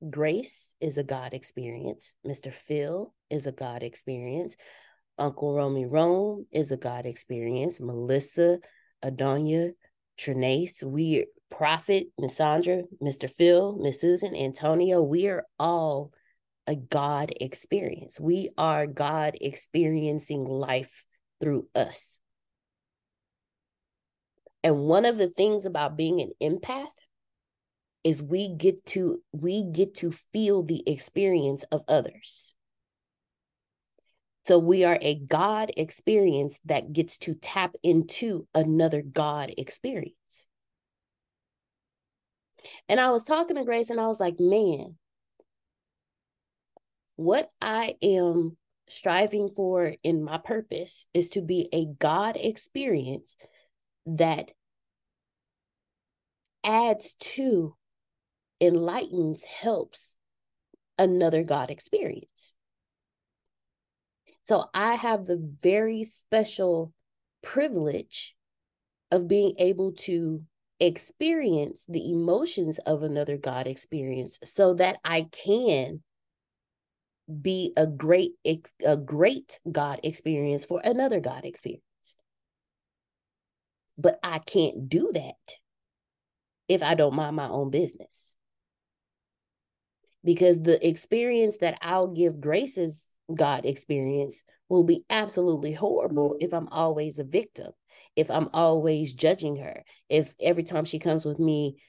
Grace 0.08 0.74
is 0.80 0.96
a 0.96 1.04
God 1.04 1.34
experience. 1.34 2.14
Mr. 2.26 2.52
Phil 2.52 3.12
is 3.28 3.46
a 3.46 3.52
God 3.52 3.82
experience. 3.82 4.56
Uncle 5.18 5.54
Romy 5.54 5.84
Rome 5.84 6.46
is 6.50 6.72
a 6.72 6.78
God 6.78 7.04
experience. 7.04 7.80
Melissa, 7.80 8.58
Adonia, 9.04 9.72
Trinace, 10.18 10.82
we 10.82 11.26
Prophet, 11.50 12.06
Miss 12.18 12.36
Sandra, 12.36 12.82
Mr. 13.02 13.28
Phil, 13.28 13.76
Miss 13.76 14.00
Susan, 14.00 14.34
Antonio, 14.34 15.02
we 15.02 15.28
are 15.28 15.44
all 15.58 16.12
a 16.66 16.76
God 16.76 17.32
experience. 17.40 18.18
We 18.20 18.50
are 18.56 18.86
God 18.86 19.36
experiencing 19.40 20.44
life 20.44 21.04
through 21.40 21.66
us. 21.74 22.20
And 24.62 24.78
one 24.78 25.04
of 25.04 25.18
the 25.18 25.28
things 25.28 25.64
about 25.64 25.96
being 25.96 26.20
an 26.20 26.32
empath 26.40 26.86
is 28.04 28.22
we 28.22 28.48
get 28.48 28.84
to 28.86 29.22
we 29.32 29.62
get 29.62 29.94
to 29.96 30.10
feel 30.32 30.62
the 30.62 30.82
experience 30.86 31.64
of 31.64 31.82
others. 31.88 32.54
So 34.46 34.58
we 34.58 34.84
are 34.84 34.98
a 35.00 35.16
God 35.16 35.70
experience 35.76 36.60
that 36.64 36.92
gets 36.92 37.18
to 37.18 37.34
tap 37.34 37.76
into 37.82 38.46
another 38.54 39.02
God 39.02 39.52
experience. 39.56 40.14
And 42.88 42.98
I 42.98 43.10
was 43.10 43.24
talking 43.24 43.56
to 43.56 43.64
Grace 43.64 43.90
and 43.90 44.00
I 44.00 44.06
was 44.06 44.20
like, 44.20 44.40
man, 44.40 44.96
what 47.16 47.50
I 47.60 47.96
am 48.02 48.56
striving 48.88 49.50
for 49.54 49.94
in 50.02 50.24
my 50.24 50.38
purpose 50.38 51.06
is 51.14 51.28
to 51.30 51.42
be 51.42 51.68
a 51.72 51.86
God 51.86 52.36
experience 52.36 53.36
that 54.06 54.52
adds 56.64 57.14
to, 57.20 57.76
enlightens, 58.60 59.42
helps 59.42 60.16
another 60.98 61.42
God 61.42 61.70
experience. 61.70 62.52
So 64.44 64.64
I 64.74 64.94
have 64.94 65.26
the 65.26 65.38
very 65.62 66.04
special 66.04 66.92
privilege 67.42 68.34
of 69.10 69.28
being 69.28 69.54
able 69.58 69.92
to 69.92 70.42
experience 70.78 71.84
the 71.88 72.10
emotions 72.10 72.78
of 72.78 73.02
another 73.02 73.36
God 73.36 73.66
experience 73.66 74.38
so 74.44 74.74
that 74.74 74.96
I 75.04 75.28
can 75.30 76.02
be 77.40 77.72
a 77.76 77.86
great 77.86 78.32
a 78.84 78.96
great 78.96 79.60
God 79.70 80.00
experience 80.02 80.64
for 80.64 80.80
another 80.82 81.20
God 81.20 81.44
experience. 81.44 81.84
But 83.96 84.18
I 84.22 84.38
can't 84.38 84.88
do 84.88 85.10
that 85.12 85.54
if 86.68 86.82
I 86.82 86.94
don't 86.94 87.14
mind 87.14 87.36
my 87.36 87.48
own 87.48 87.70
business. 87.70 88.29
Because 90.24 90.62
the 90.62 90.86
experience 90.86 91.58
that 91.58 91.78
I'll 91.80 92.08
give 92.08 92.40
Grace's 92.40 93.04
God 93.34 93.64
experience 93.64 94.44
will 94.68 94.84
be 94.84 95.04
absolutely 95.08 95.72
horrible 95.72 96.36
if 96.40 96.52
I'm 96.52 96.68
always 96.68 97.18
a 97.18 97.24
victim 97.24 97.72
if 98.16 98.30
I'm 98.30 98.48
always 98.52 99.12
judging 99.12 99.56
her, 99.56 99.84
if 100.08 100.34
every 100.40 100.62
time 100.62 100.84
she 100.84 100.98
comes 100.98 101.24
with 101.24 101.38
me, 101.38 101.80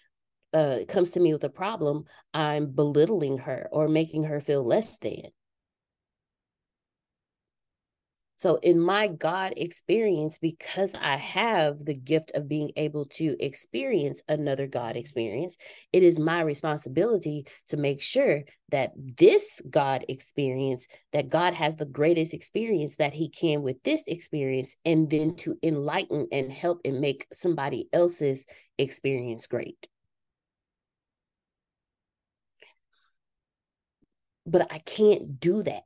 uh, 0.53 0.79
comes 0.87 1.11
to 1.11 1.19
me 1.19 1.33
with 1.33 1.43
a 1.43 1.49
problem, 1.49 2.05
I'm 2.33 2.71
belittling 2.71 3.39
her 3.39 3.69
or 3.71 3.87
making 3.87 4.23
her 4.23 4.39
feel 4.39 4.63
less 4.63 4.97
than. 4.99 5.29
So, 8.41 8.55
in 8.55 8.79
my 8.79 9.07
God 9.07 9.53
experience, 9.55 10.39
because 10.39 10.95
I 10.99 11.15
have 11.17 11.85
the 11.85 11.93
gift 11.93 12.31
of 12.33 12.47
being 12.49 12.71
able 12.75 13.05
to 13.17 13.35
experience 13.39 14.23
another 14.27 14.65
God 14.65 14.95
experience, 14.95 15.57
it 15.93 16.01
is 16.01 16.17
my 16.17 16.41
responsibility 16.41 17.45
to 17.67 17.77
make 17.77 18.01
sure 18.01 18.41
that 18.69 18.93
this 18.97 19.61
God 19.69 20.05
experience, 20.09 20.87
that 21.13 21.29
God 21.29 21.53
has 21.53 21.75
the 21.75 21.85
greatest 21.85 22.33
experience 22.33 22.95
that 22.95 23.13
He 23.13 23.29
can 23.29 23.61
with 23.61 23.77
this 23.83 24.01
experience, 24.07 24.75
and 24.85 25.07
then 25.07 25.35
to 25.35 25.55
enlighten 25.61 26.27
and 26.31 26.51
help 26.51 26.81
and 26.83 26.99
make 26.99 27.27
somebody 27.31 27.89
else's 27.93 28.47
experience 28.79 29.45
great. 29.45 29.85
But 34.47 34.73
I 34.73 34.79
can't 34.79 35.39
do 35.39 35.61
that 35.61 35.83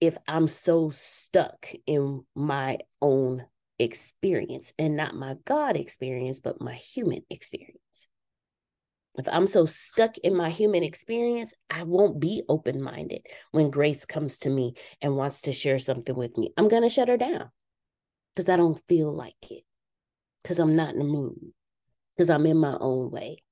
if 0.00 0.16
I'm 0.26 0.48
so 0.48 0.90
stuck 0.90 1.68
in 1.86 2.24
my 2.34 2.78
own 3.02 3.44
experience 3.78 4.72
and 4.78 4.96
not 4.96 5.14
my 5.14 5.36
God 5.44 5.76
experience, 5.76 6.40
but 6.40 6.60
my 6.60 6.74
human 6.74 7.22
experience. 7.30 7.76
If 9.18 9.28
I'm 9.30 9.46
so 9.46 9.66
stuck 9.66 10.16
in 10.18 10.34
my 10.34 10.50
human 10.50 10.82
experience, 10.82 11.52
I 11.68 11.82
won't 11.82 12.20
be 12.20 12.42
open 12.48 12.80
minded 12.80 13.26
when 13.50 13.70
Grace 13.70 14.04
comes 14.04 14.38
to 14.40 14.50
me 14.50 14.74
and 15.02 15.16
wants 15.16 15.42
to 15.42 15.52
share 15.52 15.78
something 15.78 16.14
with 16.14 16.38
me. 16.38 16.52
I'm 16.56 16.68
going 16.68 16.82
to 16.82 16.88
shut 16.88 17.08
her 17.08 17.16
down 17.16 17.50
because 18.34 18.48
I 18.48 18.56
don't 18.56 18.80
feel 18.88 19.12
like 19.12 19.34
it, 19.50 19.64
because 20.42 20.58
I'm 20.58 20.76
not 20.76 20.94
in 20.94 21.00
the 21.00 21.04
mood, 21.04 21.52
because 22.14 22.30
I'm 22.30 22.46
in 22.46 22.56
my 22.56 22.76
own 22.80 23.10
way. 23.10 23.42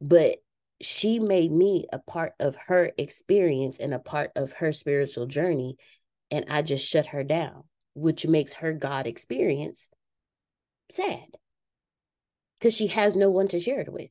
But 0.00 0.36
she 0.82 1.18
made 1.18 1.50
me 1.52 1.86
a 1.92 1.98
part 1.98 2.32
of 2.40 2.56
her 2.66 2.90
experience 2.98 3.78
and 3.78 3.94
a 3.94 3.98
part 3.98 4.32
of 4.36 4.52
her 4.54 4.72
spiritual 4.72 5.26
journey 5.26 5.76
and 6.30 6.44
i 6.50 6.62
just 6.62 6.88
shut 6.88 7.06
her 7.06 7.22
down 7.24 7.64
which 7.94 8.26
makes 8.26 8.54
her 8.54 8.72
god 8.72 9.06
experience 9.06 9.88
sad. 10.92 11.36
Because 12.58 12.76
she 12.76 12.88
has 12.88 13.16
no 13.16 13.30
one 13.30 13.48
to 13.48 13.58
share 13.58 13.80
it 13.80 13.92
with. 13.92 14.10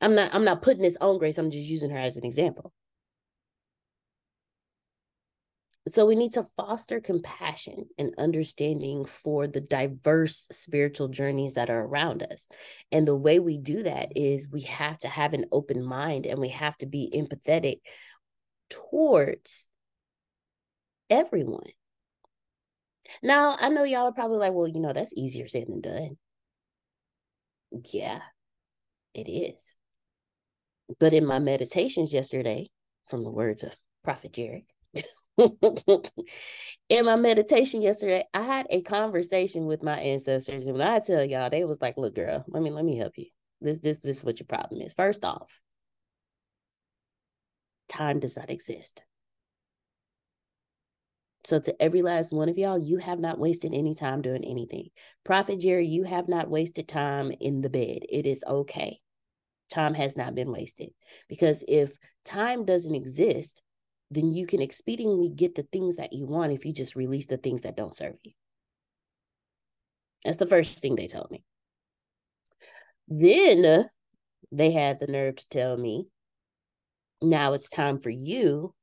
I'm 0.00 0.14
not 0.14 0.34
i'm 0.34 0.44
not 0.44 0.62
putting 0.62 0.82
this 0.82 0.96
on 1.00 1.18
grace 1.18 1.38
i'm 1.38 1.50
just 1.50 1.68
using 1.68 1.90
her 1.90 1.98
as 1.98 2.16
an 2.16 2.24
example 2.24 2.72
so 5.92 6.06
we 6.06 6.16
need 6.16 6.32
to 6.32 6.46
foster 6.56 7.00
compassion 7.00 7.86
and 7.98 8.14
understanding 8.18 9.04
for 9.04 9.46
the 9.46 9.60
diverse 9.60 10.48
spiritual 10.50 11.08
journeys 11.08 11.54
that 11.54 11.70
are 11.70 11.84
around 11.84 12.22
us. 12.22 12.48
And 12.90 13.06
the 13.06 13.16
way 13.16 13.38
we 13.38 13.58
do 13.58 13.82
that 13.84 14.16
is 14.16 14.48
we 14.50 14.62
have 14.62 14.98
to 15.00 15.08
have 15.08 15.34
an 15.34 15.46
open 15.52 15.84
mind 15.84 16.26
and 16.26 16.40
we 16.40 16.48
have 16.48 16.76
to 16.78 16.86
be 16.86 17.10
empathetic 17.14 17.78
towards 18.70 19.68
everyone. 21.08 21.68
Now, 23.22 23.56
I 23.58 23.68
know 23.68 23.84
y'all 23.84 24.08
are 24.08 24.12
probably 24.12 24.38
like, 24.38 24.52
well, 24.52 24.68
you 24.68 24.80
know, 24.80 24.92
that's 24.92 25.14
easier 25.16 25.48
said 25.48 25.68
than 25.68 25.80
done. 25.80 26.18
Yeah, 27.92 28.20
it 29.14 29.30
is. 29.30 29.74
But 30.98 31.12
in 31.12 31.24
my 31.24 31.38
meditations 31.38 32.12
yesterday, 32.12 32.68
from 33.06 33.24
the 33.24 33.30
words 33.30 33.62
of 33.62 33.76
Prophet 34.04 34.32
Jerry, 34.32 34.66
in 36.88 37.04
my 37.04 37.16
meditation 37.16 37.80
yesterday, 37.80 38.24
I 38.34 38.42
had 38.42 38.66
a 38.70 38.82
conversation 38.82 39.66
with 39.66 39.82
my 39.82 39.98
ancestors, 39.98 40.66
and 40.66 40.76
when 40.76 40.86
I 40.86 40.98
tell 40.98 41.24
y'all, 41.24 41.50
they 41.50 41.64
was 41.64 41.80
like, 41.80 41.96
"Look, 41.96 42.14
girl, 42.14 42.44
let 42.48 42.62
me 42.62 42.70
let 42.70 42.84
me 42.84 42.96
help 42.96 43.16
you. 43.16 43.26
This 43.60 43.78
this 43.78 43.98
this 43.98 44.18
is 44.18 44.24
what 44.24 44.40
your 44.40 44.46
problem 44.46 44.80
is. 44.82 44.94
First 44.94 45.24
off, 45.24 45.62
time 47.88 48.20
does 48.20 48.36
not 48.36 48.50
exist. 48.50 49.02
So, 51.44 51.60
to 51.60 51.82
every 51.82 52.02
last 52.02 52.32
one 52.32 52.48
of 52.48 52.58
y'all, 52.58 52.78
you 52.78 52.98
have 52.98 53.20
not 53.20 53.38
wasted 53.38 53.72
any 53.72 53.94
time 53.94 54.22
doing 54.22 54.44
anything. 54.44 54.88
Prophet 55.24 55.60
Jerry, 55.60 55.86
you 55.86 56.02
have 56.02 56.28
not 56.28 56.50
wasted 56.50 56.88
time 56.88 57.32
in 57.40 57.60
the 57.60 57.70
bed. 57.70 58.00
It 58.08 58.26
is 58.26 58.42
okay. 58.46 58.98
Time 59.70 59.94
has 59.94 60.16
not 60.16 60.34
been 60.34 60.50
wasted. 60.50 60.90
Because 61.28 61.64
if 61.68 61.96
time 62.24 62.64
doesn't 62.64 62.94
exist, 62.94 63.62
then 64.10 64.32
you 64.32 64.46
can 64.46 64.60
expediently 64.60 65.34
get 65.34 65.54
the 65.54 65.66
things 65.70 65.96
that 65.96 66.12
you 66.12 66.26
want 66.26 66.52
if 66.52 66.64
you 66.64 66.72
just 66.72 66.96
release 66.96 67.26
the 67.26 67.36
things 67.36 67.62
that 67.62 67.76
don't 67.76 67.94
serve 67.94 68.16
you. 68.22 68.32
That's 70.24 70.38
the 70.38 70.46
first 70.46 70.78
thing 70.78 70.96
they 70.96 71.06
told 71.06 71.30
me. 71.30 71.44
Then 73.06 73.88
they 74.50 74.70
had 74.72 75.00
the 75.00 75.06
nerve 75.06 75.36
to 75.36 75.48
tell 75.48 75.76
me, 75.76 76.06
now 77.20 77.52
it's 77.52 77.70
time 77.70 77.98
for 77.98 78.10
you 78.10 78.74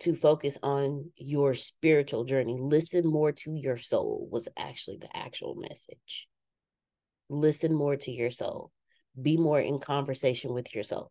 to 0.00 0.14
focus 0.14 0.58
on 0.62 1.10
your 1.16 1.54
spiritual 1.54 2.24
journey. 2.24 2.56
Listen 2.58 3.06
more 3.06 3.32
to 3.32 3.52
your 3.52 3.76
soul, 3.76 4.28
was 4.30 4.48
actually 4.56 4.98
the 4.98 5.14
actual 5.16 5.54
message. 5.54 6.28
Listen 7.28 7.74
more 7.74 7.96
to 7.96 8.10
your 8.10 8.30
soul. 8.30 8.70
Be 9.20 9.36
more 9.36 9.60
in 9.60 9.78
conversation 9.78 10.52
with 10.52 10.74
your 10.74 10.84
soul. 10.84 11.10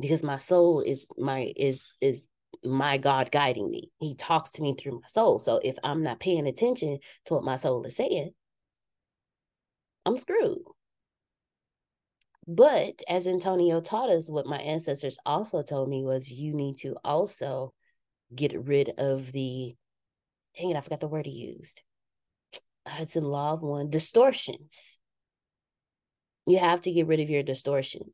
Because 0.00 0.22
my 0.22 0.38
soul 0.38 0.80
is 0.80 1.06
my 1.18 1.52
is 1.56 1.82
is 2.00 2.26
my 2.64 2.98
God 2.98 3.30
guiding 3.30 3.70
me. 3.70 3.90
He 3.98 4.14
talks 4.14 4.50
to 4.50 4.62
me 4.62 4.74
through 4.74 5.00
my 5.00 5.08
soul. 5.08 5.38
So 5.38 5.60
if 5.62 5.76
I'm 5.82 6.02
not 6.02 6.20
paying 6.20 6.46
attention 6.46 6.98
to 7.26 7.34
what 7.34 7.44
my 7.44 7.56
soul 7.56 7.84
is 7.84 7.96
saying, 7.96 8.30
I'm 10.04 10.18
screwed. 10.18 10.58
But 12.46 13.02
as 13.08 13.26
Antonio 13.26 13.80
taught 13.80 14.10
us, 14.10 14.28
what 14.28 14.46
my 14.46 14.58
ancestors 14.58 15.18
also 15.24 15.62
told 15.62 15.88
me 15.88 16.02
was 16.02 16.32
you 16.32 16.52
need 16.52 16.78
to 16.78 16.96
also 17.04 17.72
get 18.34 18.58
rid 18.58 18.90
of 18.98 19.30
the, 19.32 19.76
dang 20.58 20.70
it, 20.70 20.76
I 20.76 20.80
forgot 20.80 21.00
the 21.00 21.08
word 21.08 21.26
he 21.26 21.54
used. 21.56 21.82
Uh, 22.86 22.96
it's 23.00 23.16
in 23.16 23.24
law 23.24 23.52
of 23.52 23.62
one 23.62 23.90
distortions. 23.90 24.98
You 26.46 26.58
have 26.58 26.80
to 26.82 26.92
get 26.92 27.06
rid 27.06 27.20
of 27.20 27.30
your 27.30 27.42
distortions. 27.42 28.10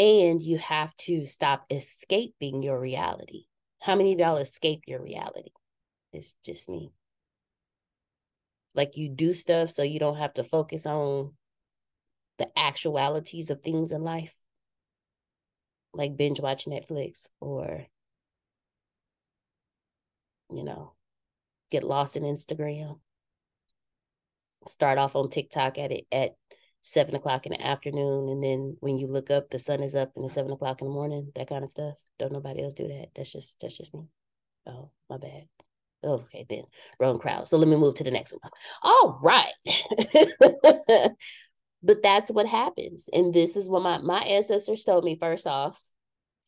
And 0.00 0.40
you 0.40 0.56
have 0.56 0.96
to 0.96 1.26
stop 1.26 1.66
escaping 1.68 2.62
your 2.62 2.80
reality. 2.80 3.44
How 3.80 3.96
many 3.96 4.14
of 4.14 4.18
y'all 4.18 4.38
escape 4.38 4.84
your 4.86 5.02
reality? 5.02 5.50
It's 6.10 6.34
just 6.42 6.70
me. 6.70 6.90
Like 8.74 8.96
you 8.96 9.10
do 9.10 9.34
stuff 9.34 9.68
so 9.68 9.82
you 9.82 9.98
don't 9.98 10.16
have 10.16 10.32
to 10.34 10.42
focus 10.42 10.86
on 10.86 11.32
the 12.38 12.48
actualities 12.58 13.50
of 13.50 13.60
things 13.60 13.92
in 13.92 14.02
life, 14.02 14.34
like 15.92 16.16
binge 16.16 16.40
watch 16.40 16.64
Netflix 16.64 17.28
or, 17.38 17.84
you 20.50 20.64
know, 20.64 20.94
get 21.70 21.84
lost 21.84 22.16
in 22.16 22.22
Instagram. 22.22 22.98
Start 24.66 24.96
off 24.96 25.14
on 25.14 25.28
TikTok 25.28 25.76
at 25.76 25.92
it 25.92 26.06
at 26.10 26.36
seven 26.82 27.14
o'clock 27.14 27.46
in 27.46 27.52
the 27.52 27.66
afternoon, 27.66 28.28
and 28.28 28.42
then 28.42 28.76
when 28.80 28.98
you 28.98 29.06
look 29.06 29.30
up, 29.30 29.50
the 29.50 29.58
sun 29.58 29.82
is 29.82 29.94
up 29.94 30.12
and 30.16 30.24
it's 30.24 30.34
seven 30.34 30.52
o'clock 30.52 30.80
in 30.80 30.88
the 30.88 30.94
morning. 30.94 31.30
That 31.36 31.48
kind 31.48 31.64
of 31.64 31.70
stuff. 31.70 31.98
Don't 32.18 32.32
nobody 32.32 32.62
else 32.62 32.74
do 32.74 32.88
that. 32.88 33.08
That's 33.14 33.32
just 33.32 33.56
that's 33.60 33.76
just 33.76 33.94
me. 33.94 34.06
Oh, 34.66 34.90
my 35.08 35.18
bad. 35.18 35.44
Okay, 36.02 36.46
then 36.48 36.64
wrong 36.98 37.18
crowd. 37.18 37.46
So 37.46 37.58
let 37.58 37.68
me 37.68 37.76
move 37.76 37.94
to 37.96 38.04
the 38.04 38.10
next 38.10 38.32
one. 38.32 38.50
All 38.82 39.18
right. 39.22 39.52
but 41.82 42.02
that's 42.02 42.30
what 42.30 42.46
happens 42.46 43.08
and 43.12 43.32
this 43.32 43.56
is 43.56 43.68
what 43.68 43.82
my 43.82 43.98
my 43.98 44.20
ancestors 44.20 44.84
told 44.84 45.04
me 45.04 45.16
first 45.18 45.46
off 45.46 45.80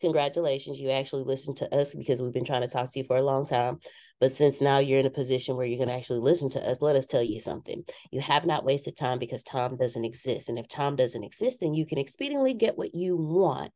congratulations 0.03 0.79
you 0.79 0.91
actually 0.91 1.25
listened 1.25 1.57
to 1.57 1.75
us 1.75 1.95
because 1.95 2.21
we've 2.21 2.35
been 2.35 2.45
trying 2.45 2.61
to 2.61 2.69
talk 2.69 2.93
to 2.93 2.99
you 2.99 3.05
for 3.05 3.17
a 3.17 3.23
long 3.23 3.47
time. 3.47 3.79
But 4.21 4.33
since 4.33 4.61
now 4.61 4.79
you're 4.79 4.99
in 4.99 5.07
a 5.07 5.11
position 5.11 5.57
where 5.57 5.65
you're 5.65 5.79
going 5.79 5.89
to 5.89 5.95
actually 5.95 6.19
listen 6.19 6.51
to 6.51 6.61
us 6.61 6.83
let 6.83 6.97
us 6.97 7.07
tell 7.07 7.23
you 7.23 7.41
something. 7.41 7.85
You 8.11 8.21
have 8.21 8.45
not 8.45 8.65
wasted 8.67 8.97
time 8.97 9.19
because 9.19 9.43
time 9.43 9.77
doesn't 9.77 10.05
exist. 10.05 10.51
And 10.51 10.59
if 10.59 10.69
time 10.69 10.97
doesn't 10.97 11.25
exist 11.25 11.61
then 11.61 11.73
you 11.73 11.87
can 11.87 11.99
expediently 11.99 12.57
get 12.59 12.77
what 12.77 12.95
you 12.95 13.17
want. 13.17 13.73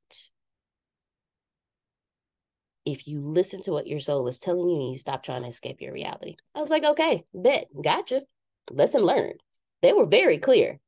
If 2.85 3.09
you 3.09 3.23
listen 3.23 3.63
to 3.63 3.73
what 3.73 3.87
your 3.87 4.01
soul 4.01 4.29
is 4.29 4.39
telling 4.39 4.69
you 4.69 4.81
and 4.81 4.91
you 4.93 4.99
stop 4.99 5.23
trying 5.23 5.43
to 5.43 5.49
escape 5.49 5.81
your 5.81 5.95
reality. 5.95 6.37
I 6.55 6.61
was 6.61 6.71
like 6.71 6.85
okay 6.85 7.25
bet 7.33 7.69
gotcha. 7.83 8.23
Lesson 8.71 9.03
learned. 9.03 9.41
They 9.81 9.93
were 9.93 10.07
very 10.07 10.39
clear. 10.39 10.81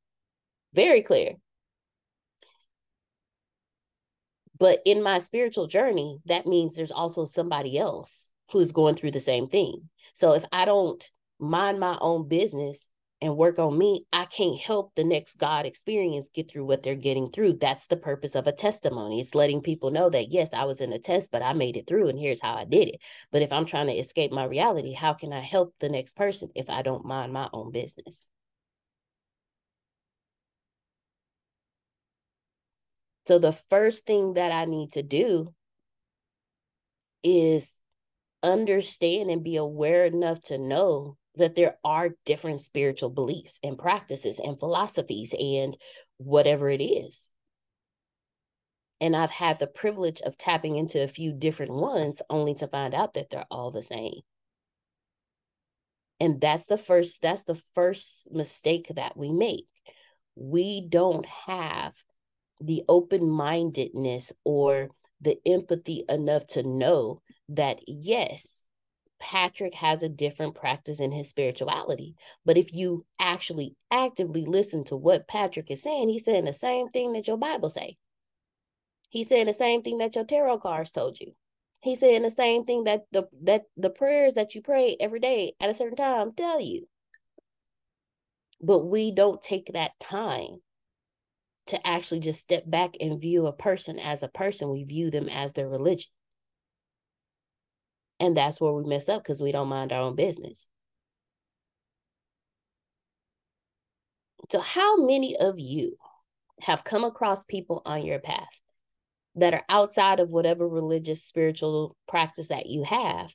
Very 0.73 1.01
clear. 1.01 1.35
But 4.59 4.79
in 4.85 5.01
my 5.01 5.19
spiritual 5.19 5.67
journey, 5.67 6.19
that 6.25 6.45
means 6.45 6.75
there's 6.75 6.91
also 6.91 7.25
somebody 7.25 7.77
else 7.77 8.29
who's 8.51 8.71
going 8.71 8.95
through 8.95 9.11
the 9.11 9.19
same 9.19 9.47
thing. 9.47 9.89
So 10.13 10.33
if 10.33 10.43
I 10.51 10.65
don't 10.65 11.03
mind 11.39 11.79
my 11.79 11.97
own 12.01 12.27
business 12.27 12.87
and 13.21 13.35
work 13.35 13.59
on 13.59 13.77
me, 13.77 14.05
I 14.13 14.25
can't 14.25 14.59
help 14.59 14.93
the 14.95 15.03
next 15.03 15.37
God 15.37 15.65
experience 15.65 16.29
get 16.33 16.49
through 16.49 16.65
what 16.65 16.83
they're 16.83 16.95
getting 16.95 17.31
through. 17.31 17.53
That's 17.53 17.87
the 17.87 17.97
purpose 17.97 18.35
of 18.35 18.47
a 18.47 18.51
testimony. 18.51 19.19
It's 19.19 19.35
letting 19.35 19.61
people 19.61 19.91
know 19.91 20.09
that, 20.09 20.31
yes, 20.31 20.53
I 20.53 20.65
was 20.65 20.81
in 20.81 20.93
a 20.93 20.99
test, 20.99 21.31
but 21.31 21.41
I 21.41 21.53
made 21.53 21.77
it 21.77 21.87
through 21.87 22.07
and 22.07 22.19
here's 22.19 22.41
how 22.41 22.55
I 22.55 22.65
did 22.65 22.89
it. 22.89 23.01
But 23.31 23.41
if 23.41 23.51
I'm 23.51 23.65
trying 23.65 23.87
to 23.87 23.93
escape 23.93 24.31
my 24.31 24.45
reality, 24.45 24.93
how 24.93 25.13
can 25.13 25.33
I 25.33 25.41
help 25.41 25.73
the 25.79 25.89
next 25.89 26.15
person 26.15 26.49
if 26.55 26.69
I 26.69 26.81
don't 26.81 27.05
mind 27.05 27.33
my 27.33 27.49
own 27.53 27.71
business? 27.71 28.27
So 33.29 33.37
the 33.37 33.51
first 33.51 34.07
thing 34.07 34.33
that 34.33 34.51
I 34.51 34.65
need 34.65 34.93
to 34.93 35.03
do 35.03 35.53
is 37.23 37.71
understand 38.41 39.29
and 39.29 39.43
be 39.43 39.57
aware 39.57 40.05
enough 40.05 40.41
to 40.45 40.57
know 40.57 41.15
that 41.35 41.53
there 41.53 41.77
are 41.83 42.15
different 42.25 42.61
spiritual 42.61 43.11
beliefs 43.11 43.59
and 43.61 43.77
practices 43.77 44.39
and 44.43 44.59
philosophies 44.59 45.35
and 45.39 45.77
whatever 46.17 46.71
it 46.71 46.81
is. 46.81 47.29
And 48.99 49.15
I've 49.15 49.29
had 49.29 49.59
the 49.59 49.67
privilege 49.67 50.21
of 50.21 50.35
tapping 50.35 50.75
into 50.75 51.03
a 51.03 51.07
few 51.07 51.31
different 51.31 51.73
ones 51.73 52.23
only 52.31 52.55
to 52.55 52.67
find 52.67 52.95
out 52.95 53.13
that 53.13 53.29
they're 53.29 53.45
all 53.51 53.69
the 53.69 53.83
same. 53.83 54.21
And 56.19 56.41
that's 56.41 56.65
the 56.65 56.77
first 56.77 57.21
that's 57.21 57.43
the 57.43 57.61
first 57.75 58.31
mistake 58.31 58.91
that 58.95 59.15
we 59.15 59.31
make. 59.31 59.67
We 60.35 60.81
don't 60.81 61.27
have 61.27 61.93
the 62.59 62.83
open 62.87 63.29
mindedness 63.29 64.31
or 64.43 64.89
the 65.21 65.37
empathy 65.45 66.03
enough 66.09 66.47
to 66.47 66.63
know 66.63 67.21
that, 67.49 67.79
yes, 67.87 68.63
Patrick 69.19 69.75
has 69.75 70.01
a 70.01 70.09
different 70.09 70.55
practice 70.55 70.99
in 70.99 71.11
his 71.11 71.29
spirituality. 71.29 72.15
But 72.45 72.57
if 72.57 72.73
you 72.73 73.05
actually 73.19 73.75
actively 73.91 74.45
listen 74.45 74.85
to 74.85 74.95
what 74.95 75.27
Patrick 75.27 75.69
is 75.69 75.83
saying, 75.83 76.09
he's 76.09 76.25
saying 76.25 76.45
the 76.45 76.53
same 76.53 76.89
thing 76.89 77.13
that 77.13 77.27
your 77.27 77.37
Bible 77.37 77.69
say. 77.69 77.97
He's 79.09 79.27
saying 79.27 79.47
the 79.47 79.53
same 79.53 79.81
thing 79.81 79.97
that 79.97 80.15
your 80.15 80.23
tarot 80.23 80.59
cards 80.59 80.91
told 80.91 81.19
you. 81.19 81.33
He's 81.81 81.99
saying 81.99 82.21
the 82.21 82.31
same 82.31 82.65
thing 82.65 82.85
that 82.85 83.05
the 83.11 83.27
that 83.43 83.63
the 83.77 83.89
prayers 83.89 84.33
that 84.35 84.53
you 84.53 84.61
pray 84.61 84.95
every 84.99 85.19
day 85.19 85.53
at 85.59 85.69
a 85.69 85.73
certain 85.73 85.95
time 85.95 86.33
tell 86.33 86.59
you. 86.59 86.87
But 88.61 88.85
we 88.85 89.11
don't 89.11 89.41
take 89.41 89.71
that 89.73 89.97
time 89.99 90.61
to 91.69 91.87
actually 91.87 92.19
just 92.19 92.41
step 92.41 92.63
back 92.67 92.95
and 92.99 93.21
view 93.21 93.47
a 93.47 93.53
person 93.53 93.99
as 93.99 94.23
a 94.23 94.27
person. 94.27 94.69
We 94.69 94.83
view 94.83 95.09
them 95.11 95.29
as 95.29 95.53
their 95.53 95.69
religion. 95.69 96.11
And 98.19 98.35
that's 98.35 98.59
where 98.59 98.73
we 98.73 98.83
mess 98.83 99.07
up 99.07 99.23
because 99.23 99.41
we 99.41 99.51
don't 99.51 99.69
mind 99.69 99.93
our 99.93 100.01
own 100.01 100.15
business. 100.15 100.67
So, 104.51 104.59
how 104.59 104.97
many 104.97 105.37
of 105.37 105.59
you 105.59 105.95
have 106.61 106.83
come 106.83 107.03
across 107.03 107.43
people 107.43 107.81
on 107.85 108.03
your 108.03 108.19
path 108.19 108.61
that 109.35 109.53
are 109.53 109.63
outside 109.69 110.19
of 110.19 110.31
whatever 110.31 110.67
religious, 110.67 111.23
spiritual 111.23 111.95
practice 112.07 112.47
that 112.47 112.65
you 112.65 112.83
have 112.83 113.33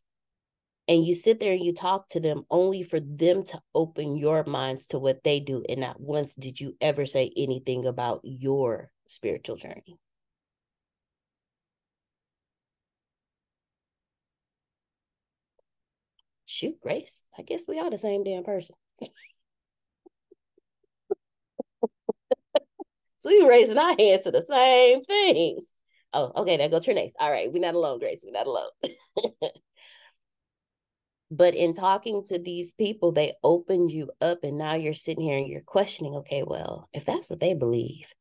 and 0.88 1.04
you 1.06 1.14
sit 1.14 1.40
there 1.40 1.52
and 1.52 1.64
you 1.64 1.72
talk 1.72 2.08
to 2.10 2.20
them 2.20 2.44
only 2.50 2.82
for 2.82 3.00
them 3.00 3.42
to 3.44 3.60
open 3.74 4.16
your 4.16 4.44
minds 4.44 4.86
to 4.88 4.98
what 4.98 5.24
they 5.24 5.40
do 5.40 5.64
and 5.68 5.80
not 5.80 6.00
once 6.00 6.34
did 6.34 6.60
you 6.60 6.76
ever 6.80 7.06
say 7.06 7.32
anything 7.36 7.86
about 7.86 8.20
your 8.24 8.90
spiritual 9.06 9.56
journey. 9.56 9.98
Shoot 16.46 16.80
grace 16.80 17.26
i 17.38 17.42
guess 17.42 17.64
we 17.66 17.78
are 17.80 17.90
the 17.90 17.98
same 17.98 18.22
damn 18.24 18.44
person. 18.44 18.76
So 23.18 23.30
we 23.30 23.48
raising 23.48 23.78
our 23.78 23.96
hands 23.98 24.22
to 24.24 24.30
the 24.30 24.42
same 24.42 25.02
things. 25.02 25.72
Oh 26.12 26.30
okay 26.42 26.58
now 26.58 26.68
go 26.68 26.78
trinace 26.78 27.12
all 27.18 27.30
right 27.30 27.50
we're 27.50 27.58
not 27.58 27.74
alone 27.74 27.98
grace 27.98 28.22
we're 28.22 28.32
not 28.32 28.46
alone. 28.46 28.68
but 31.30 31.54
in 31.54 31.72
talking 31.72 32.24
to 32.26 32.38
these 32.38 32.74
people, 32.74 33.12
they 33.12 33.34
opened 33.42 33.90
you 33.90 34.10
up, 34.20 34.44
and 34.44 34.58
now 34.58 34.74
you're 34.74 34.92
sitting 34.94 35.24
here 35.24 35.38
and 35.38 35.48
you're 35.48 35.62
questioning, 35.62 36.14
okay, 36.16 36.42
well, 36.42 36.88
if 36.92 37.04
that's 37.04 37.28
what 37.30 37.40
they 37.40 37.54
believe, 37.54 38.12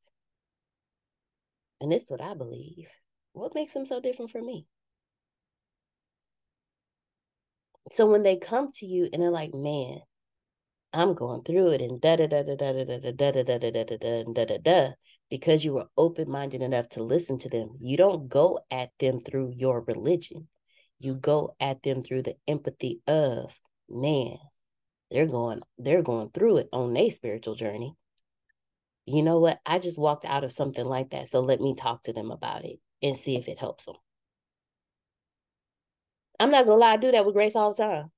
and 1.81 1.91
this 1.91 2.03
is 2.03 2.11
what 2.11 2.21
I 2.21 2.33
believe, 2.33 2.89
what 3.33 3.55
makes 3.55 3.73
them 3.73 3.85
so 3.85 3.99
different 3.99 4.31
from 4.31 4.45
me? 4.45 4.65
So 7.91 8.09
when 8.09 8.23
they 8.23 8.37
come 8.37 8.69
to 8.75 8.85
you 8.85 9.09
and 9.11 9.21
they're 9.21 9.29
like, 9.29 9.53
man, 9.53 9.99
I'm 10.93 11.15
going 11.15 11.43
through 11.43 11.69
it 11.71 11.81
and 11.81 11.99
da 11.99 12.15
da 12.15 12.27
da 12.27 12.43
da 12.43 12.55
da 12.55 12.71
da 12.71 12.83
da 12.85 13.11
da 13.11 13.11
da 13.11 13.43
da 13.43 13.57
da 13.57 13.69
da 13.71 13.83
da 13.83 13.97
da 13.97 14.23
da 14.33 14.45
da 14.45 14.57
da 14.57 14.91
because 15.29 15.65
you 15.65 15.73
were 15.73 15.87
open 15.97 16.29
minded 16.29 16.61
enough 16.61 16.87
to 16.89 17.03
listen 17.03 17.39
to 17.39 17.49
them. 17.49 17.71
You 17.81 17.97
don't 17.97 18.29
go 18.29 18.59
at 18.69 18.91
them 18.99 19.19
through 19.19 19.53
your 19.57 19.81
religion. 19.81 20.47
You 21.03 21.15
go 21.15 21.53
at 21.59 21.83
them 21.83 22.01
through 22.01 22.21
the 22.21 22.37
empathy 22.47 23.01
of 23.07 23.59
man. 23.89 24.37
They're 25.11 25.27
going, 25.27 25.59
they're 25.77 26.01
going 26.01 26.29
through 26.29 26.57
it 26.57 26.69
on 26.71 26.93
their 26.93 27.11
spiritual 27.11 27.55
journey. 27.55 27.93
You 29.05 29.21
know 29.21 29.39
what? 29.39 29.59
I 29.65 29.79
just 29.79 29.99
walked 29.99 30.23
out 30.23 30.45
of 30.45 30.53
something 30.53 30.85
like 30.85 31.09
that. 31.09 31.27
So 31.27 31.41
let 31.41 31.59
me 31.59 31.75
talk 31.75 32.03
to 32.03 32.13
them 32.13 32.31
about 32.31 32.63
it 32.63 32.79
and 33.01 33.17
see 33.17 33.35
if 33.35 33.49
it 33.49 33.59
helps 33.59 33.83
them. 33.83 33.95
I'm 36.39 36.51
not 36.51 36.65
gonna 36.65 36.79
lie, 36.79 36.93
I 36.93 36.97
do 36.97 37.11
that 37.11 37.25
with 37.25 37.35
Grace 37.35 37.57
all 37.57 37.73
the 37.73 37.83
time. 37.83 38.11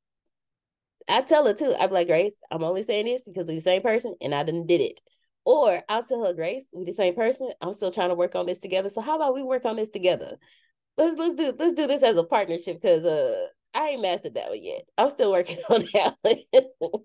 I 1.10 1.22
tell 1.22 1.48
her 1.48 1.54
too. 1.54 1.74
I'm 1.80 1.90
like, 1.90 2.08
Grace, 2.08 2.36
I'm 2.52 2.64
only 2.64 2.84
saying 2.84 3.06
this 3.06 3.28
because 3.28 3.48
we're 3.48 3.56
the 3.56 3.62
same 3.62 3.82
person 3.82 4.14
and 4.22 4.34
I 4.34 4.44
didn't 4.44 4.68
did 4.68 4.82
it. 4.82 5.02
Or 5.44 5.82
I'll 5.90 6.04
tell 6.04 6.24
her, 6.24 6.34
Grace, 6.34 6.68
we 6.72 6.86
the 6.86 6.94
same 6.94 7.16
person. 7.16 7.50
I'm 7.62 7.74
still 7.74 7.92
trying 7.92 8.10
to 8.10 8.16
work 8.16 8.36
on 8.36 8.46
this 8.46 8.60
together. 8.60 8.90
So 8.90 9.02
how 9.02 9.16
about 9.16 9.34
we 9.34 9.42
work 9.42 9.66
on 9.66 9.76
this 9.76 9.90
together? 9.90 10.38
Let's 10.98 11.18
let's 11.18 11.36
do 11.36 11.54
let's 11.58 11.74
do 11.74 11.88
this 11.88 12.04
as 12.04 12.18
a 12.18 12.24
partnership 12.24 12.82
because 12.82 13.06
uh 13.06 13.48
I 13.74 13.90
ain't 13.90 14.02
mastered 14.02 14.36
that 14.36 14.50
one 14.50 14.64
yet. 14.64 14.84
I'm 14.98 15.10
still 15.10 15.32
working 15.32 15.60
on 15.70 15.86
that 15.94 16.16
one. 16.22 16.40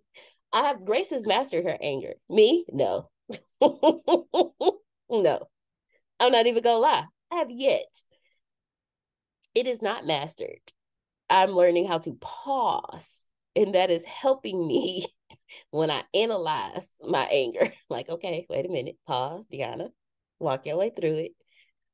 I 0.53 0.69
have 0.69 0.85
Grace 0.85 1.11
has 1.11 1.27
mastered 1.27 1.65
her 1.65 1.77
anger. 1.81 2.15
Me, 2.29 2.65
no. 2.73 3.09
no. 3.61 5.49
I'm 6.19 6.33
not 6.33 6.47
even 6.47 6.63
gonna 6.63 6.79
lie. 6.79 7.05
I 7.33 7.37
have 7.37 7.51
yet. 7.51 7.87
It 9.55 9.67
is 9.67 9.83
not 9.83 10.07
mastered. 10.07 10.61
I'm 11.29 11.51
learning 11.51 11.87
how 11.87 11.99
to 11.99 12.17
pause, 12.21 13.21
and 13.55 13.75
that 13.75 13.91
is 13.91 14.05
helping 14.05 14.67
me 14.67 15.07
when 15.71 15.91
I 15.91 16.03
analyze 16.15 16.95
my 17.03 17.25
anger, 17.25 17.73
like, 17.89 18.09
okay, 18.09 18.47
wait 18.49 18.67
a 18.67 18.69
minute, 18.69 18.97
pause, 19.07 19.47
Deanna, 19.53 19.91
walk 20.39 20.67
your 20.67 20.77
way 20.77 20.91
through 20.91 21.15
it. 21.17 21.33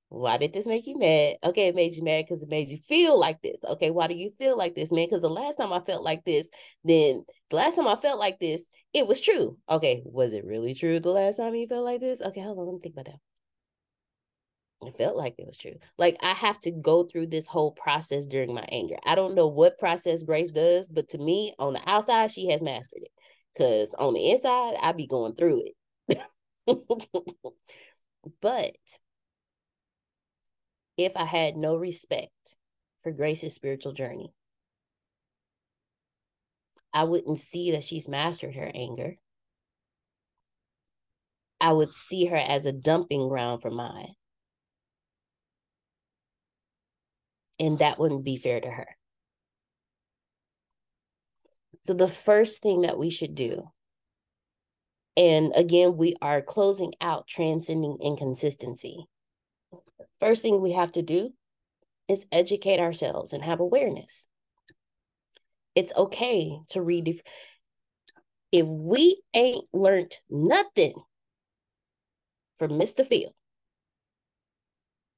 Why 0.09 0.37
did 0.39 0.53
this 0.53 0.67
make 0.67 0.87
you 0.87 0.99
mad? 0.99 1.37
Okay, 1.43 1.69
it 1.69 1.75
made 1.75 1.95
you 1.95 2.05
mad 2.05 2.25
because 2.25 2.43
it 2.43 2.49
made 2.49 2.69
you 2.69 2.79
feel 2.79 3.19
like 3.19 3.43
this. 3.43 3.59
Okay, 3.65 3.91
why 3.91 4.07
do 4.07 4.15
you 4.15 4.31
feel 4.39 4.57
like 4.57 4.75
this, 4.75 4.93
man? 4.93 5.07
Because 5.07 5.23
the 5.23 5.29
last 5.29 5.57
time 5.57 5.73
I 5.73 5.81
felt 5.81 6.05
like 6.05 6.25
this, 6.25 6.49
then 6.85 7.25
the 7.51 7.57
last 7.57 7.75
time 7.75 7.89
I 7.89 7.97
felt 7.97 8.19
like 8.19 8.39
this, 8.39 8.69
it 8.93 9.09
was 9.09 9.21
true. 9.21 9.59
Okay, 9.69 10.03
was 10.05 10.33
it 10.33 10.45
really 10.45 10.75
true 10.75 11.01
the 11.01 11.11
last 11.11 11.39
time 11.39 11.55
you 11.57 11.67
felt 11.67 11.85
like 11.85 12.01
this? 12.01 12.21
Okay, 12.21 12.41
hold 12.41 12.59
on, 12.59 12.67
let 12.67 12.75
me 12.75 12.81
think 12.81 12.95
about 12.95 13.07
that. 13.07 13.19
It 14.87 14.97
felt 14.97 15.17
like 15.17 15.35
it 15.39 15.47
was 15.47 15.57
true. 15.57 15.75
Like 15.99 16.17
I 16.21 16.35
have 16.35 16.61
to 16.61 16.71
go 16.71 17.05
through 17.05 17.29
this 17.29 17.47
whole 17.47 17.73
process 17.73 18.27
during 18.27 18.55
my 18.55 18.65
anger. 18.71 18.97
I 19.05 19.17
don't 19.17 19.35
know 19.35 19.49
what 19.49 19.79
process 19.79 20.23
Grace 20.23 20.53
does, 20.53 20.89
but 20.89 21.09
to 21.11 21.19
me, 21.19 21.55
on 21.59 21.73
the 21.73 21.81
outside, 21.87 22.31
she 22.31 22.49
has 22.51 22.63
mastered 22.63 23.03
it. 23.03 23.11
Cause 23.57 23.95
on 23.99 24.15
the 24.15 24.31
inside, 24.31 24.75
I 24.81 24.93
be 24.93 25.07
going 25.07 25.35
through 25.35 25.65
it. 26.09 26.23
but 28.41 28.77
if 30.97 31.17
I 31.17 31.25
had 31.25 31.57
no 31.57 31.77
respect 31.77 32.57
for 33.03 33.13
Grace's 33.13 33.55
spiritual 33.55 33.93
journey, 33.93 34.33
I 36.93 37.05
wouldn't 37.05 37.41
see 37.41 37.73
that 37.73 37.85
she's 37.85 38.09
mastered 38.09 38.55
her 38.55 38.71
anger. 38.75 39.17
I 41.61 41.73
would 41.73 41.93
see 41.93 42.27
her 42.27 42.37
as 42.37 42.67
a 42.67 42.73
dumping 42.73 43.29
ground 43.29 43.63
for 43.63 43.71
mine. 43.71 44.15
And 47.59 47.79
that 47.79 47.99
wouldn't 47.99 48.25
be 48.25 48.37
fair 48.37 48.61
to 48.61 48.71
her. 48.71 48.87
So, 51.83 51.95
the 51.95 52.09
first 52.09 52.63
thing 52.63 52.83
that 52.83 52.99
we 52.99 53.11
should 53.11 53.35
do, 53.35 53.71
and 55.17 55.53
again, 55.55 55.97
we 55.97 56.17
are 56.21 56.43
closing 56.43 56.93
out 57.01 57.27
transcending 57.27 57.99
inconsistency. 58.03 59.07
First 60.21 60.43
thing 60.43 60.61
we 60.61 60.73
have 60.73 60.93
to 60.93 61.03
do 61.03 61.31
is 62.09 62.25
educate 62.33 62.81
ourselves 62.81 63.33
and 63.33 63.43
have 63.43 63.61
awareness. 63.61 64.27
It's 65.75 65.93
okay 65.97 66.59
to 66.69 66.81
read. 66.81 67.21
If 68.53 68.67
we 68.67 69.21
ain't 69.35 69.65
learned 69.73 70.15
nothing 70.31 70.95
from 72.57 72.71
Mr. 72.71 73.05
Phil, 73.05 73.35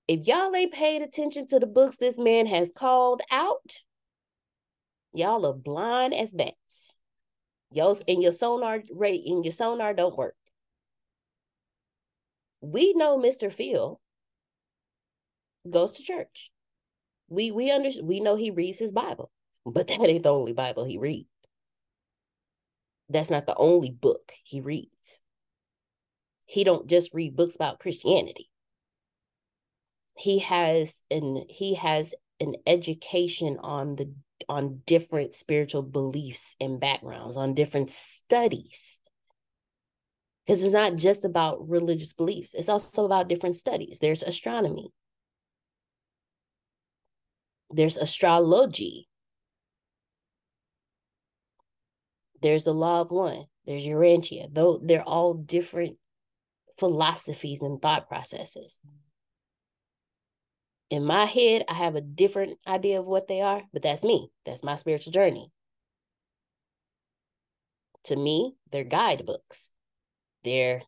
if 0.09 0.27
y'all 0.27 0.55
ain't 0.57 0.73
paid 0.73 1.03
attention 1.03 1.47
to 1.49 1.61
the 1.61 1.67
books 1.67 1.99
this 1.99 2.19
man 2.19 2.47
has 2.47 2.73
called 2.75 3.21
out, 3.31 3.83
Y'all 5.13 5.47
are 5.47 5.55
blind 5.55 6.15
as 6.15 6.33
bats. 6.33 6.97
Yo, 7.73 7.97
and 8.07 8.23
your 8.23 8.33
sonar 8.33 8.83
rate 8.93 9.23
and 9.27 9.45
your 9.45 9.53
sonar 9.53 9.95
don't 9.95 10.17
work. 10.17 10.35
We 12.61 12.95
know 12.95 13.19
Mr. 13.19 13.53
Phil 13.53 14.01
goes 15.69 15.95
to 15.95 16.03
church. 16.03 16.51
We 17.29 17.51
we 17.51 17.71
under 17.71 17.91
we 18.03 18.21
know 18.21 18.37
he 18.37 18.51
reads 18.51 18.79
his 18.79 18.93
Bible, 18.93 19.31
but 19.65 19.87
that 19.89 20.01
ain't 20.01 20.23
the 20.23 20.31
only 20.31 20.53
Bible 20.53 20.85
he 20.85 20.99
reads. 20.99 21.29
That's 23.09 23.31
not 23.31 23.47
the 23.47 23.57
only 23.57 23.91
book 23.91 24.33
he 24.45 24.61
reads. 24.61 25.21
He 26.47 26.65
don't 26.65 26.87
just 26.87 27.13
read 27.15 27.37
books 27.37 27.55
about 27.55 27.81
Christianity. 27.81 28.51
He 30.17 30.41
has 30.41 31.03
an 31.11 31.45
he 31.49 31.75
has 31.75 32.15
an 32.41 32.57
education 32.67 33.59
on 33.61 33.97
the 33.97 34.13
on 34.49 34.83
different 34.87 35.35
spiritual 35.35 35.83
beliefs 35.83 36.57
and 36.61 36.81
backgrounds, 36.81 37.37
on 37.37 37.55
different 37.55 37.91
studies. 37.91 39.01
Because 40.47 40.63
it's 40.63 40.73
not 40.73 40.97
just 40.97 41.25
about 41.25 41.69
religious 41.69 42.15
beliefs, 42.15 42.55
it's 42.55 42.71
also 42.71 43.05
about 43.05 43.29
different 43.29 43.57
studies. 43.57 43.99
There's 44.01 44.23
astronomy, 44.23 44.91
there's 47.71 47.97
astrology, 47.97 49.09
there's 52.43 52.65
the 52.65 52.73
law 52.73 53.01
of 53.01 53.11
one, 53.11 53.45
there's 53.67 53.85
Urantia. 53.85 54.49
Though 54.53 54.81
they're 54.83 55.03
all 55.03 55.35
different 55.35 55.97
philosophies 56.79 57.63
and 57.63 57.81
thought 57.83 58.09
processes 58.09 58.81
in 60.91 61.05
my 61.05 61.27
head, 61.27 61.65
I 61.69 61.75
have 61.75 61.97
a 61.97 62.01
different 62.01 62.59
idea 62.67 62.99
of 62.99 63.07
what 63.07 63.29
they 63.29 63.41
are, 63.41 63.63
but 63.73 63.83
that's 63.83 64.03
me. 64.03 64.31
That's 64.47 64.63
my 64.63 64.77
spiritual 64.77 65.13
journey. 65.13 65.51
To 68.05 68.17
me, 68.17 68.55
they're 68.73 68.85
guidebooks. 68.85 69.71
They're 70.45 70.83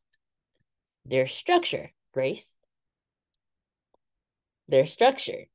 their 1.04 1.26
structure, 1.26 1.90
Grace. 2.14 2.54
Their 4.68 4.86
structure. 4.86 5.46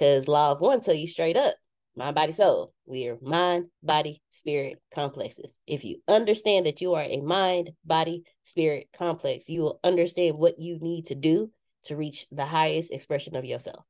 Because 0.00 0.26
law 0.28 0.52
of 0.52 0.62
one 0.62 0.80
tell 0.80 0.94
you 0.94 1.06
straight 1.06 1.36
up, 1.36 1.54
mind, 1.94 2.14
body, 2.14 2.32
soul. 2.32 2.72
We 2.86 3.08
are 3.08 3.18
mind, 3.20 3.66
body, 3.82 4.22
spirit 4.30 4.80
complexes. 4.94 5.58
If 5.66 5.84
you 5.84 5.98
understand 6.08 6.64
that 6.64 6.80
you 6.80 6.94
are 6.94 7.02
a 7.02 7.20
mind, 7.20 7.72
body, 7.84 8.24
spirit 8.42 8.88
complex, 8.96 9.50
you 9.50 9.60
will 9.60 9.78
understand 9.84 10.38
what 10.38 10.58
you 10.58 10.78
need 10.78 11.08
to 11.08 11.14
do 11.14 11.50
to 11.84 11.96
reach 11.96 12.26
the 12.30 12.46
highest 12.46 12.90
expression 12.92 13.36
of 13.36 13.44
yourself. 13.44 13.84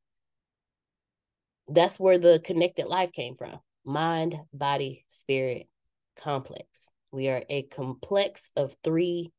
That's 1.69 2.01
where 2.01 2.19
the 2.19 2.41
connected 2.45 2.87
life 2.87 3.13
came 3.13 3.37
from 3.37 3.61
mind, 3.85 4.37
body, 4.53 5.07
spirit, 5.11 5.69
complex. 6.17 6.89
We 7.13 7.29
are 7.29 7.45
a 7.49 7.63
complex 7.63 8.51
of 8.57 8.75
three 8.83 9.31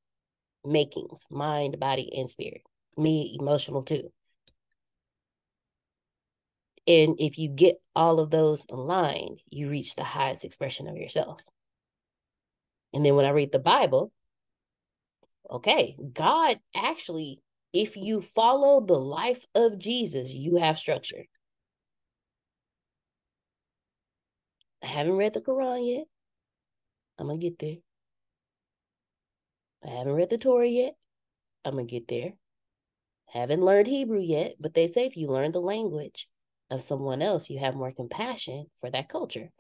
makings 0.64 1.26
mind, 1.30 1.82
body, 1.82 2.18
and 2.18 2.30
spirit. 2.30 2.62
Me, 2.96 3.38
emotional 3.38 3.84
too. 3.84 4.10
And 6.88 7.16
if 7.20 7.38
you 7.38 7.50
get 7.50 7.82
all 7.96 8.20
of 8.20 8.32
those 8.32 8.66
aligned, 8.70 9.40
you 9.50 9.70
reach 9.70 9.96
the 9.96 10.04
highest 10.04 10.44
expression 10.44 10.88
of 10.88 10.98
yourself. 10.98 11.40
And 12.94 13.06
then 13.06 13.16
when 13.16 13.26
I 13.26 13.30
read 13.30 13.52
the 13.52 13.60
Bible, 13.60 14.12
okay, 15.50 15.96
God 16.14 16.60
actually 16.76 17.42
if 17.74 17.96
you 17.96 18.22
follow 18.22 18.82
the 18.82 19.00
life 19.00 19.46
of 19.56 19.80
Jesus, 19.80 20.34
you 20.34 20.58
have 20.58 20.78
structure. 20.78 21.26
I 24.84 24.88
haven't 24.88 25.16
read 25.16 25.34
the 25.34 25.42
Quran 25.42 25.98
yet. 25.98 26.06
I'm 27.18 27.28
going 27.28 27.40
to 27.40 27.46
get 27.46 27.60
there. 27.60 27.78
I 29.86 29.98
haven't 29.98 30.14
read 30.14 30.30
the 30.30 30.38
Torah 30.38 30.68
yet. 30.68 30.96
I'm 31.64 31.74
going 31.74 31.88
to 31.88 31.92
get 31.92 32.08
there. 32.08 32.34
Haven't 33.28 33.62
learned 33.62 33.88
Hebrew 33.88 34.20
yet, 34.20 34.56
but 34.60 34.74
they 34.74 34.88
say 34.88 35.06
if 35.06 35.16
you 35.16 35.28
learn 35.28 35.52
the 35.52 35.62
language 35.62 36.28
of 36.72 36.82
someone 36.82 37.22
else, 37.22 37.50
you 37.50 37.60
have 37.60 37.76
more 37.76 37.92
compassion 37.92 38.66
for 38.80 38.90
that 38.90 39.10
culture. 39.10 39.52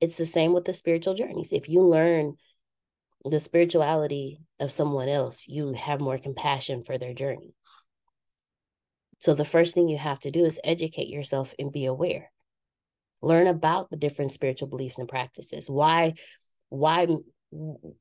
It's 0.00 0.16
the 0.16 0.24
same 0.24 0.54
with 0.54 0.64
the 0.64 0.72
spiritual 0.72 1.14
journeys. 1.14 1.52
If 1.52 1.68
you 1.68 1.82
learn 1.82 2.36
the 3.24 3.40
spirituality 3.40 4.40
of 4.58 4.72
someone 4.72 5.08
else, 5.08 5.46
you 5.46 5.74
have 5.74 6.00
more 6.00 6.16
compassion 6.16 6.84
for 6.84 6.96
their 6.96 7.12
journey. 7.12 7.54
So 9.18 9.34
the 9.34 9.44
first 9.44 9.74
thing 9.74 9.88
you 9.88 9.98
have 9.98 10.20
to 10.20 10.30
do 10.30 10.44
is 10.44 10.58
educate 10.64 11.08
yourself 11.08 11.52
and 11.58 11.70
be 11.70 11.84
aware. 11.84 12.30
Learn 13.20 13.46
about 13.46 13.90
the 13.90 13.98
different 13.98 14.32
spiritual 14.32 14.68
beliefs 14.68 14.98
and 14.98 15.08
practices. 15.08 15.68
Why 15.68 16.14
why 16.70 17.08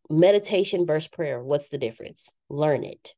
meditation 0.09 0.85
versus 0.85 1.09
prayer? 1.09 1.43
What's 1.43 1.69
the 1.69 1.77
difference? 1.77 2.31
Learn 2.49 2.83
it. 2.85 3.13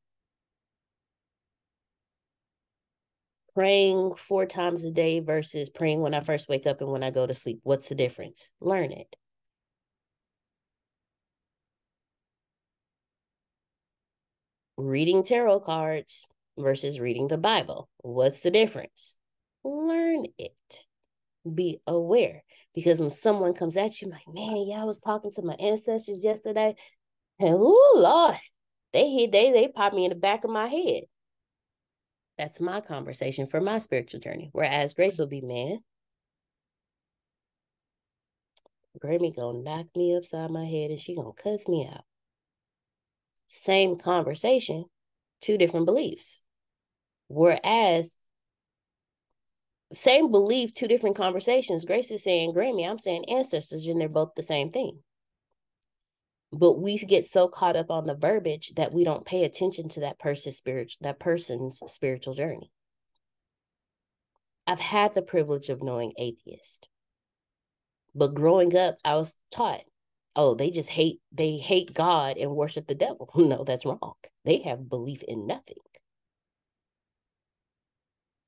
Praying 3.53 4.15
four 4.15 4.45
times 4.45 4.83
a 4.85 4.91
day 4.91 5.19
versus 5.19 5.69
praying 5.69 5.99
when 6.01 6.13
I 6.13 6.21
first 6.21 6.47
wake 6.47 6.65
up 6.65 6.79
and 6.81 6.89
when 6.89 7.03
I 7.03 7.11
go 7.11 7.27
to 7.27 7.35
sleep. 7.35 7.59
What's 7.63 7.89
the 7.89 7.95
difference? 7.95 8.47
Learn 8.61 8.91
it. 8.91 9.15
Reading 14.77 15.23
tarot 15.23 15.59
cards 15.61 16.27
versus 16.57 16.99
reading 16.99 17.27
the 17.27 17.37
Bible. 17.37 17.89
What's 17.97 18.39
the 18.39 18.51
difference? 18.51 19.17
Learn 19.63 20.25
it. 20.37 20.85
Be 21.53 21.79
aware. 21.85 22.43
Because 22.73 23.01
when 23.01 23.09
someone 23.09 23.53
comes 23.53 23.75
at 23.75 24.01
you, 24.01 24.09
like, 24.09 24.27
man, 24.33 24.65
yeah, 24.65 24.81
I 24.81 24.85
was 24.85 25.01
talking 25.01 25.31
to 25.33 25.41
my 25.41 25.55
ancestors 25.55 26.23
yesterday, 26.23 26.75
and 27.39 27.55
oh 27.57 27.95
Lord, 27.97 28.37
they 28.93 29.09
hit 29.11 29.31
they 29.31 29.51
they 29.51 29.67
pop 29.67 29.93
me 29.93 30.05
in 30.05 30.09
the 30.09 30.15
back 30.15 30.45
of 30.45 30.51
my 30.51 30.67
head. 30.67 31.03
That's 32.41 32.59
my 32.59 32.81
conversation 32.81 33.45
for 33.45 33.61
my 33.61 33.77
spiritual 33.77 34.19
journey. 34.19 34.49
Whereas 34.51 34.95
Grace 34.95 35.13
mm-hmm. 35.13 35.21
will 35.21 35.27
be, 35.27 35.41
man, 35.41 35.77
Grammy 38.99 39.35
gonna 39.35 39.59
knock 39.59 39.85
me 39.95 40.15
upside 40.15 40.49
my 40.49 40.65
head 40.65 40.89
and 40.89 40.99
she 40.99 41.13
gonna 41.13 41.33
cuss 41.33 41.67
me 41.67 41.87
out. 41.87 42.01
Same 43.47 43.95
conversation, 43.95 44.85
two 45.39 45.59
different 45.59 45.85
beliefs. 45.85 46.41
Whereas, 47.27 48.17
same 49.93 50.31
belief, 50.31 50.73
two 50.73 50.87
different 50.87 51.17
conversations. 51.17 51.85
Grace 51.85 52.09
is 52.09 52.23
saying 52.23 52.55
Grammy, 52.55 52.89
I'm 52.89 52.97
saying 52.97 53.25
ancestors, 53.29 53.85
and 53.85 54.01
they're 54.01 54.09
both 54.09 54.31
the 54.35 54.41
same 54.41 54.71
thing. 54.71 54.97
But 56.51 56.79
we 56.79 56.97
get 56.97 57.25
so 57.25 57.47
caught 57.47 57.77
up 57.77 57.89
on 57.89 58.05
the 58.05 58.15
verbiage 58.15 58.73
that 58.75 58.93
we 58.93 59.03
don't 59.03 59.25
pay 59.25 59.45
attention 59.45 59.87
to 59.89 60.01
that 60.01 60.19
person's 60.19 60.57
spiritual 60.57 60.99
that 61.01 61.19
person's 61.19 61.81
spiritual 61.87 62.33
journey. 62.33 62.71
I've 64.67 64.79
had 64.79 65.13
the 65.13 65.21
privilege 65.21 65.69
of 65.69 65.81
knowing 65.81 66.13
atheists. 66.17 66.87
But 68.13 68.33
growing 68.35 68.75
up, 68.75 68.97
I 69.05 69.15
was 69.15 69.37
taught, 69.51 69.81
oh, 70.35 70.55
they 70.55 70.69
just 70.69 70.89
hate, 70.89 71.21
they 71.31 71.57
hate 71.57 71.93
God 71.93 72.37
and 72.37 72.55
worship 72.55 72.87
the 72.87 72.95
devil. 72.95 73.29
No, 73.35 73.63
that's 73.63 73.85
wrong. 73.85 74.13
They 74.45 74.59
have 74.59 74.89
belief 74.89 75.23
in 75.23 75.47
nothing. 75.47 75.77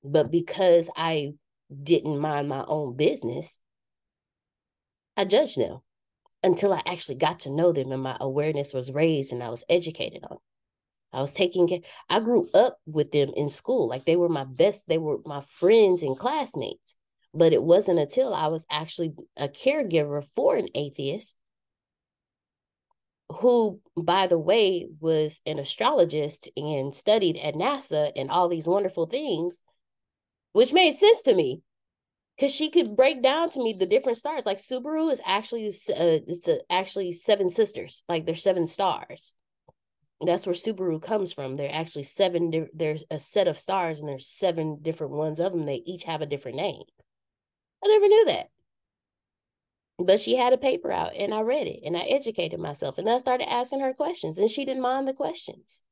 But 0.03 0.31
because 0.31 0.89
I 0.95 1.33
didn't 1.81 2.19
mind 2.19 2.49
my 2.49 2.65
own 2.67 2.95
business, 2.95 3.59
I 5.15 5.25
judged 5.25 5.57
them 5.57 5.79
until 6.43 6.73
I 6.73 6.81
actually 6.85 7.15
got 7.15 7.41
to 7.41 7.49
know 7.49 7.71
them 7.71 7.91
and 7.91 8.03
my 8.03 8.17
awareness 8.19 8.73
was 8.73 8.91
raised 8.91 9.31
and 9.31 9.43
I 9.43 9.49
was 9.49 9.63
educated 9.69 10.23
on. 10.29 10.37
I 11.11 11.21
was 11.21 11.33
taking 11.33 11.67
care. 11.67 11.79
I 12.09 12.19
grew 12.19 12.49
up 12.53 12.79
with 12.85 13.11
them 13.11 13.31
in 13.35 13.49
school. 13.49 13.87
Like 13.87 14.05
they 14.05 14.15
were 14.15 14.29
my 14.29 14.43
best, 14.43 14.83
they 14.87 14.97
were 14.97 15.19
my 15.25 15.41
friends 15.41 16.01
and 16.01 16.17
classmates. 16.17 16.95
But 17.33 17.53
it 17.53 17.63
wasn't 17.63 17.99
until 17.99 18.33
I 18.33 18.47
was 18.47 18.65
actually 18.69 19.13
a 19.37 19.47
caregiver 19.47 20.23
for 20.35 20.55
an 20.55 20.67
atheist 20.75 21.35
who, 23.29 23.79
by 23.95 24.27
the 24.27 24.37
way, 24.37 24.87
was 24.99 25.39
an 25.45 25.59
astrologist 25.59 26.49
and 26.55 26.95
studied 26.95 27.37
at 27.37 27.55
NASA 27.55 28.11
and 28.15 28.29
all 28.29 28.49
these 28.49 28.67
wonderful 28.67 29.07
things 29.07 29.61
which 30.51 30.71
made 30.71 30.95
sense 30.95 31.23
to 31.23 31.33
me 31.33 31.61
because 32.35 32.53
she 32.53 32.69
could 32.69 32.95
break 32.95 33.21
down 33.21 33.49
to 33.51 33.63
me 33.63 33.73
the 33.73 33.85
different 33.85 34.17
stars. 34.17 34.45
Like 34.45 34.57
Subaru 34.57 35.11
is 35.11 35.21
actually 35.25 35.67
uh, 35.67 36.19
it's 36.27 36.47
a, 36.47 36.59
actually 36.71 37.11
seven 37.11 37.51
sisters. 37.51 38.03
Like 38.09 38.25
they're 38.25 38.35
seven 38.35 38.67
stars. 38.67 39.33
That's 40.25 40.45
where 40.45 40.55
Subaru 40.55 41.01
comes 41.01 41.33
from. 41.33 41.55
They're 41.55 41.73
actually 41.73 42.03
seven. 42.03 42.49
Di- 42.49 42.69
there's 42.73 43.03
a 43.11 43.19
set 43.19 43.47
of 43.47 43.59
stars, 43.59 43.99
and 43.99 44.09
there's 44.09 44.27
seven 44.27 44.79
different 44.81 45.13
ones 45.13 45.39
of 45.39 45.51
them. 45.51 45.65
They 45.65 45.83
each 45.85 46.05
have 46.05 46.21
a 46.21 46.25
different 46.25 46.57
name. 46.57 46.83
I 47.83 47.87
never 47.87 48.07
knew 48.07 48.25
that. 48.25 48.47
But 49.99 50.19
she 50.19 50.35
had 50.35 50.53
a 50.53 50.57
paper 50.57 50.91
out, 50.91 51.15
and 51.15 51.33
I 51.33 51.41
read 51.41 51.67
it, 51.67 51.81
and 51.85 51.95
I 51.95 52.01
educated 52.01 52.59
myself, 52.59 52.97
and 52.97 53.09
I 53.09 53.17
started 53.19 53.51
asking 53.51 53.81
her 53.81 53.93
questions, 53.93 54.37
and 54.37 54.49
she 54.49 54.65
didn't 54.65 54.81
mind 54.81 55.07
the 55.07 55.13
questions. 55.13 55.83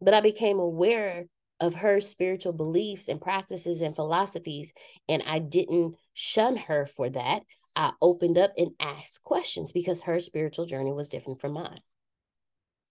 But 0.00 0.14
I 0.14 0.20
became 0.20 0.58
aware 0.58 1.26
of 1.60 1.74
her 1.74 2.00
spiritual 2.00 2.52
beliefs 2.52 3.08
and 3.08 3.20
practices 3.20 3.80
and 3.80 3.94
philosophies. 3.96 4.72
And 5.08 5.22
I 5.26 5.38
didn't 5.38 5.96
shun 6.12 6.56
her 6.56 6.86
for 6.86 7.10
that. 7.10 7.42
I 7.76 7.92
opened 8.00 8.38
up 8.38 8.52
and 8.56 8.70
asked 8.78 9.22
questions 9.22 9.72
because 9.72 10.02
her 10.02 10.20
spiritual 10.20 10.66
journey 10.66 10.92
was 10.92 11.08
different 11.08 11.40
from 11.40 11.52
mine. 11.52 11.80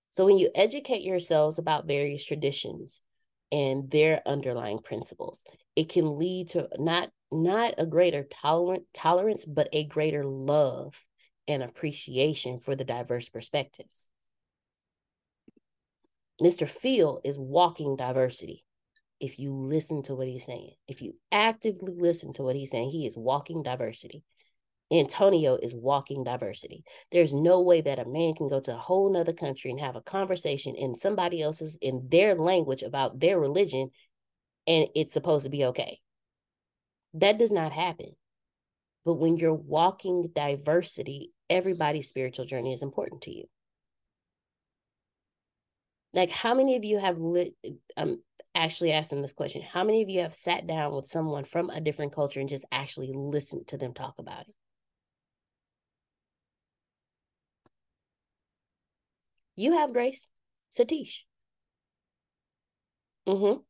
So 0.10 0.26
when 0.26 0.38
you 0.38 0.49
educate 0.54 1.02
yourselves 1.02 1.58
about 1.58 1.88
various 1.88 2.23
traditions 2.23 3.02
and 3.52 3.89
their 3.89 4.21
underlying 4.26 4.80
principles, 4.80 5.39
it 5.76 5.89
can 5.89 6.17
lead 6.17 6.49
to 6.49 6.69
not 6.78 7.10
not 7.32 7.73
a 7.80 7.86
greater 7.88 8.23
tolerant 8.23 8.84
tolerance, 8.93 9.43
but 9.43 9.69
a 9.73 9.86
greater 9.86 10.23
love 10.23 11.04
and 11.47 11.63
appreciation 11.63 12.60
for 12.60 12.76
the 12.76 12.86
diverse 12.86 13.30
perspectives. 13.30 14.08
Mr. 16.43 16.67
Phil 16.67 17.21
is 17.23 17.38
walking 17.38 17.95
diversity. 17.95 18.65
If 19.21 19.39
you 19.39 19.53
listen 19.53 20.03
to 20.03 20.15
what 20.15 20.27
he's 20.27 20.45
saying, 20.45 20.71
if 20.89 21.01
you 21.01 21.15
actively 21.32 21.93
listen 21.95 22.34
to 22.34 22.43
what 22.43 22.58
he's 22.58 22.71
saying, 22.71 22.89
he 22.89 23.08
is 23.08 23.17
walking 23.17 23.63
diversity. 23.63 24.23
Antonio 24.91 25.56
is 25.56 25.73
walking 25.73 26.25
diversity. 26.25 26.84
There's 27.13 27.34
no 27.34 27.62
way 27.62 27.79
that 27.79 27.97
a 27.97 28.06
man 28.06 28.34
can 28.36 28.49
go 28.49 28.60
to 28.60 28.73
a 28.73 28.77
whole 28.77 29.10
nother 29.10 29.32
country 29.32 29.71
and 29.71 29.79
have 29.79 29.95
a 29.95 30.01
conversation 30.01 30.75
in 30.75 30.97
somebody 30.97 31.41
else's 31.41 31.77
in 31.79 32.10
their 32.12 32.36
language 32.36 32.84
about 32.84 33.21
their 33.21 33.39
religion 33.39 33.91
and 34.67 34.88
it's 34.95 35.13
supposed 35.13 35.45
to 35.45 35.49
be 35.49 35.63
okay. 35.65 36.01
That 37.13 37.38
does 37.38 37.53
not 37.53 37.71
happen. 37.71 38.15
But 39.06 39.13
when 39.15 39.38
you're 39.38 39.53
walking 39.53 40.29
diversity, 40.36 41.32
everybody's 41.49 42.10
spiritual 42.10 42.45
journey 42.45 42.73
is 42.73 42.82
important 42.82 43.21
to 43.21 43.32
you 43.32 43.45
like 46.13 46.32
how 46.32 46.54
many 46.54 46.76
of 46.76 46.86
you 46.86 46.97
have 46.99 47.17
lit 47.17 47.56
i'm 47.97 48.19
actually 48.56 48.91
asking 48.91 49.21
this 49.21 49.34
question 49.34 49.62
how 49.62 49.84
many 49.84 50.02
of 50.04 50.10
you 50.10 50.21
have 50.21 50.34
sat 50.34 50.67
down 50.67 50.93
with 50.93 51.06
someone 51.06 51.43
from 51.43 51.69
a 51.69 51.82
different 51.82 52.13
culture 52.13 52.39
and 52.39 52.49
just 52.49 52.65
actually 52.71 53.12
listened 53.13 53.67
to 53.67 53.78
them 53.78 53.93
talk 53.93 54.15
about 54.19 54.41
it? 54.41 54.54
You 59.56 59.73
have 59.73 59.93
grace. 59.93 60.30
Satish. 60.78 61.21
Mm-hmm. 63.28 63.62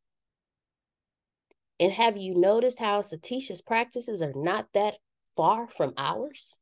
And 1.80 1.92
have 1.92 2.18
you 2.18 2.36
noticed 2.36 2.80
how 2.80 3.02
satish's 3.02 3.62
practices 3.62 4.22
are 4.22 4.34
not 4.34 4.68
that 4.74 4.96
far 5.36 5.68
from 5.68 5.94
ours? 5.98 6.58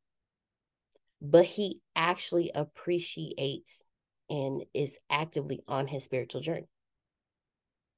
But 1.20 1.44
he 1.44 1.80
actually 1.94 2.50
appreciates 2.52 3.82
and 4.32 4.64
is 4.72 4.98
actively 5.10 5.62
on 5.68 5.86
his 5.86 6.04
spiritual 6.04 6.40
journey. 6.40 6.66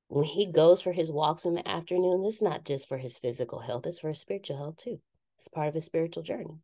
When 0.09 0.25
he 0.25 0.51
goes 0.51 0.83
for 0.83 0.93
his 0.93 1.11
walks 1.11 1.45
in 1.45 1.55
the 1.55 1.67
afternoon, 1.67 2.25
it's 2.25 2.43
not 2.43 2.65
just 2.65 2.89
for 2.89 2.99
his 2.99 3.19
physical 3.19 3.61
health, 3.61 3.87
it's 3.87 4.01
for 4.01 4.09
his 4.09 4.19
spiritual 4.19 4.57
health 4.57 4.77
too. 4.77 5.01
It's 5.39 5.47
part 5.47 5.69
of 5.69 5.75
his 5.75 5.85
spiritual 5.85 6.25
journey. 6.25 6.59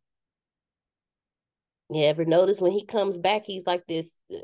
You 1.89 2.03
ever 2.03 2.25
notice 2.25 2.59
when 2.59 2.73
he 2.73 2.85
comes 2.85 3.17
back, 3.17 3.45
he's 3.45 3.65
like 3.65 3.87
this 3.87 4.13
uh, 4.33 4.39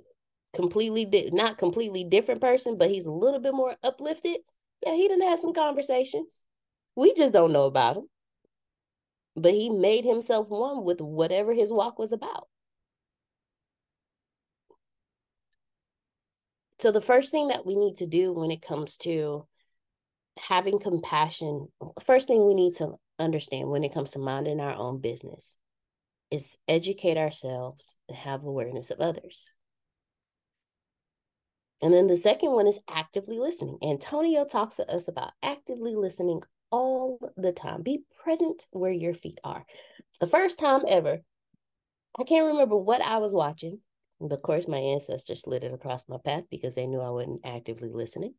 completely, 0.56 1.04
di- 1.04 1.30
not 1.32 1.58
completely 1.58 2.06
different 2.06 2.40
person, 2.40 2.78
but 2.78 2.90
he's 2.90 3.06
a 3.06 3.12
little 3.12 3.42
bit 3.42 3.54
more 3.54 3.76
uplifted? 3.84 4.38
Yeah, 4.86 4.94
he 4.94 5.10
didn't 5.10 5.28
have 5.28 5.40
some 5.40 5.54
conversations. 5.54 6.46
We 6.96 7.14
just 7.14 7.34
don't 7.34 7.54
know 7.54 7.66
about 7.66 7.98
him. 7.98 8.10
But 9.36 9.54
he 9.54 9.70
made 9.70 10.06
himself 10.06 10.50
one 10.50 10.86
with 10.86 11.02
whatever 11.02 11.54
his 11.54 11.72
walk 11.72 12.00
was 12.00 12.14
about. 12.14 12.48
So, 16.80 16.92
the 16.92 17.02
first 17.02 17.32
thing 17.32 17.48
that 17.48 17.66
we 17.66 17.76
need 17.76 17.96
to 17.98 18.08
do 18.08 18.34
when 18.34 18.52
it 18.52 18.62
comes 18.62 18.98
to 18.98 19.48
having 20.40 20.80
compassion, 20.80 21.68
first 22.04 22.28
thing 22.28 22.46
we 22.46 22.54
need 22.54 22.76
to 22.76 22.96
understand 23.20 23.70
when 23.70 23.84
it 23.84 23.94
comes 23.94 24.12
to 24.12 24.20
minding 24.20 24.60
our 24.60 24.76
own 24.76 25.00
business 25.00 25.58
is 26.30 26.56
educate 26.68 27.18
ourselves 27.18 27.96
and 28.08 28.18
have 28.18 28.44
awareness 28.44 28.92
of 28.92 29.00
others. 29.00 29.52
And 31.82 31.94
then 31.94 32.08
the 32.08 32.18
second 32.18 32.52
one 32.52 32.68
is 32.68 32.80
actively 32.90 33.38
listening. 33.40 33.78
Antonio 33.84 34.46
talks 34.46 34.76
to 34.76 34.92
us 34.92 35.08
about 35.08 35.32
actively 35.44 35.96
listening 35.96 36.42
all 36.72 37.20
the 37.38 37.52
time. 37.52 37.84
Be 37.84 38.04
present 38.24 38.66
where 38.72 38.92
your 38.92 39.14
feet 39.14 39.40
are. 39.44 39.66
The 40.20 40.28
first 40.28 40.60
time 40.60 40.82
ever. 40.88 41.20
I 42.20 42.24
can't 42.24 42.48
remember 42.48 42.76
what 42.76 43.02
I 43.02 43.18
was 43.20 43.32
watching. 43.32 43.80
Of 44.20 44.42
course, 44.42 44.68
my 44.68 44.80
ancestors 44.80 45.42
slid 45.42 45.64
it 45.64 45.74
across 45.74 46.10
my 46.10 46.18
path 46.24 46.46
because 46.50 46.76
they 46.76 46.88
knew 46.88 47.00
I 47.00 47.10
wasn't 47.10 47.42
actively 47.46 47.92
listening. 47.92 48.34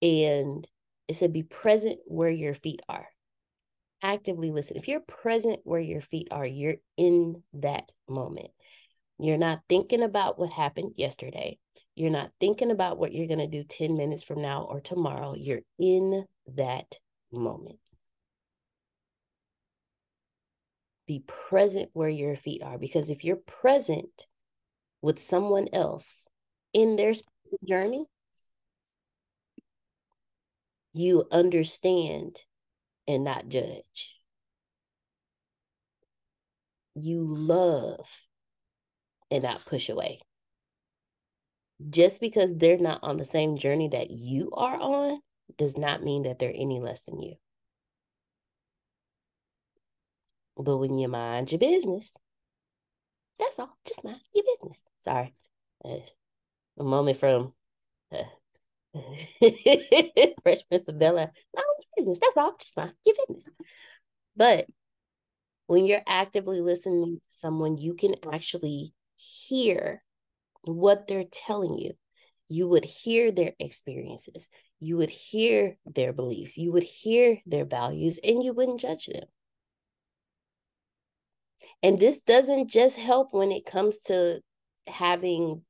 And 0.00 0.66
it 1.06 1.14
said, 1.14 1.32
be 1.32 1.44
present 1.44 2.00
where 2.06 2.30
your 2.30 2.54
feet 2.54 2.80
are. 2.88 3.06
Actively 4.02 4.50
listen. 4.50 4.76
If 4.76 4.88
you're 4.88 5.00
present 5.00 5.60
where 5.62 5.80
your 5.80 6.00
feet 6.00 6.28
are, 6.32 6.44
you're 6.44 6.76
in 6.96 7.42
that 7.54 7.84
moment. 8.08 8.50
You're 9.18 9.38
not 9.38 9.60
thinking 9.68 10.02
about 10.02 10.40
what 10.40 10.50
happened 10.50 10.94
yesterday. 10.96 11.58
You're 11.94 12.10
not 12.10 12.32
thinking 12.40 12.72
about 12.72 12.98
what 12.98 13.12
you're 13.12 13.28
going 13.28 13.38
to 13.38 13.46
do 13.46 13.62
10 13.62 13.96
minutes 13.96 14.24
from 14.24 14.42
now 14.42 14.62
or 14.62 14.80
tomorrow. 14.80 15.34
You're 15.36 15.60
in 15.78 16.24
that 16.56 16.96
moment. 17.30 17.78
Be 21.12 21.22
present 21.26 21.90
where 21.92 22.08
your 22.08 22.36
feet 22.36 22.62
are 22.62 22.78
because 22.78 23.10
if 23.10 23.22
you're 23.22 23.36
present 23.36 24.26
with 25.02 25.18
someone 25.18 25.68
else 25.70 26.26
in 26.72 26.96
their 26.96 27.12
journey, 27.68 28.06
you 30.94 31.26
understand 31.30 32.38
and 33.06 33.24
not 33.24 33.50
judge. 33.50 34.16
You 36.94 37.26
love 37.26 38.08
and 39.30 39.42
not 39.42 39.66
push 39.66 39.90
away. 39.90 40.18
Just 41.90 42.22
because 42.22 42.56
they're 42.56 42.78
not 42.78 43.00
on 43.02 43.18
the 43.18 43.26
same 43.26 43.58
journey 43.58 43.88
that 43.88 44.10
you 44.10 44.50
are 44.52 44.80
on 44.80 45.20
does 45.58 45.76
not 45.76 46.02
mean 46.02 46.22
that 46.22 46.38
they're 46.38 46.54
any 46.54 46.80
less 46.80 47.02
than 47.02 47.20
you. 47.20 47.34
But 50.56 50.76
when 50.76 50.98
you 50.98 51.08
mind 51.08 51.50
your 51.50 51.58
business, 51.58 52.12
that's 53.38 53.58
all. 53.58 53.76
Just 53.86 54.04
mind 54.04 54.20
your 54.34 54.44
business. 54.44 54.82
Sorry. 55.00 55.34
Uh, 55.84 55.96
a 56.78 56.84
moment 56.84 57.18
from 57.18 57.52
uh, 58.12 58.22
Fresh 60.42 60.68
Prince 60.68 60.88
of 60.88 60.98
Bel 60.98 61.18
Air. 61.18 61.32
Mind 61.54 61.66
your 61.96 62.04
business. 62.04 62.20
That's 62.20 62.36
all. 62.36 62.54
Just 62.58 62.76
mind 62.76 62.92
your 63.04 63.14
business. 63.26 63.48
But 64.36 64.66
when 65.66 65.84
you're 65.84 66.02
actively 66.06 66.60
listening 66.60 67.16
to 67.16 67.20
someone, 67.30 67.78
you 67.78 67.94
can 67.94 68.14
actually 68.30 68.92
hear 69.16 70.02
what 70.62 71.06
they're 71.06 71.24
telling 71.24 71.78
you. 71.78 71.92
You 72.48 72.68
would 72.68 72.84
hear 72.84 73.32
their 73.32 73.54
experiences. 73.58 74.48
You 74.78 74.98
would 74.98 75.10
hear 75.10 75.76
their 75.86 76.12
beliefs. 76.12 76.58
You 76.58 76.72
would 76.72 76.82
hear 76.82 77.38
their 77.46 77.64
values, 77.64 78.18
and 78.22 78.42
you 78.42 78.52
wouldn't 78.52 78.80
judge 78.80 79.06
them. 79.06 79.24
And 81.82 81.98
this 81.98 82.20
doesn't 82.20 82.68
just 82.70 82.96
help 82.96 83.32
when 83.32 83.52
it 83.52 83.66
comes 83.66 84.00
to 84.02 84.40
having 84.86 85.62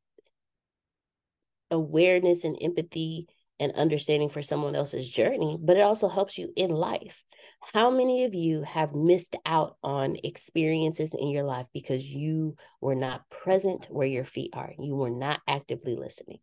awareness 1.70 2.44
and 2.44 2.56
empathy 2.60 3.26
and 3.58 3.72
understanding 3.72 4.28
for 4.28 4.42
someone 4.42 4.74
else's 4.74 5.08
journey, 5.08 5.56
but 5.60 5.76
it 5.76 5.82
also 5.82 6.08
helps 6.08 6.36
you 6.36 6.52
in 6.56 6.70
life. 6.70 7.24
How 7.60 7.90
many 7.90 8.24
of 8.24 8.34
you 8.34 8.62
have 8.62 8.94
missed 8.94 9.36
out 9.46 9.76
on 9.82 10.16
experiences 10.24 11.14
in 11.14 11.28
your 11.28 11.44
life 11.44 11.68
because 11.72 12.04
you 12.04 12.56
were 12.80 12.94
not 12.94 13.28
present 13.30 13.86
where 13.86 14.06
your 14.06 14.24
feet 14.24 14.50
are? 14.54 14.72
You 14.78 14.96
were 14.96 15.10
not 15.10 15.40
actively 15.46 15.94
listening. 15.94 16.40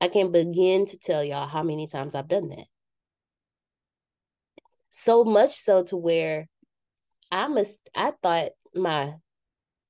I 0.00 0.08
can 0.08 0.32
begin 0.32 0.86
to 0.86 0.98
tell 0.98 1.24
y'all 1.24 1.46
how 1.46 1.62
many 1.62 1.86
times 1.86 2.14
I've 2.14 2.28
done 2.28 2.48
that. 2.48 2.66
So 4.90 5.24
much 5.24 5.54
so 5.56 5.82
to 5.84 5.96
where 5.96 6.48
I 7.30 7.48
must 7.48 7.90
I 7.94 8.12
thought 8.22 8.50
my 8.74 9.14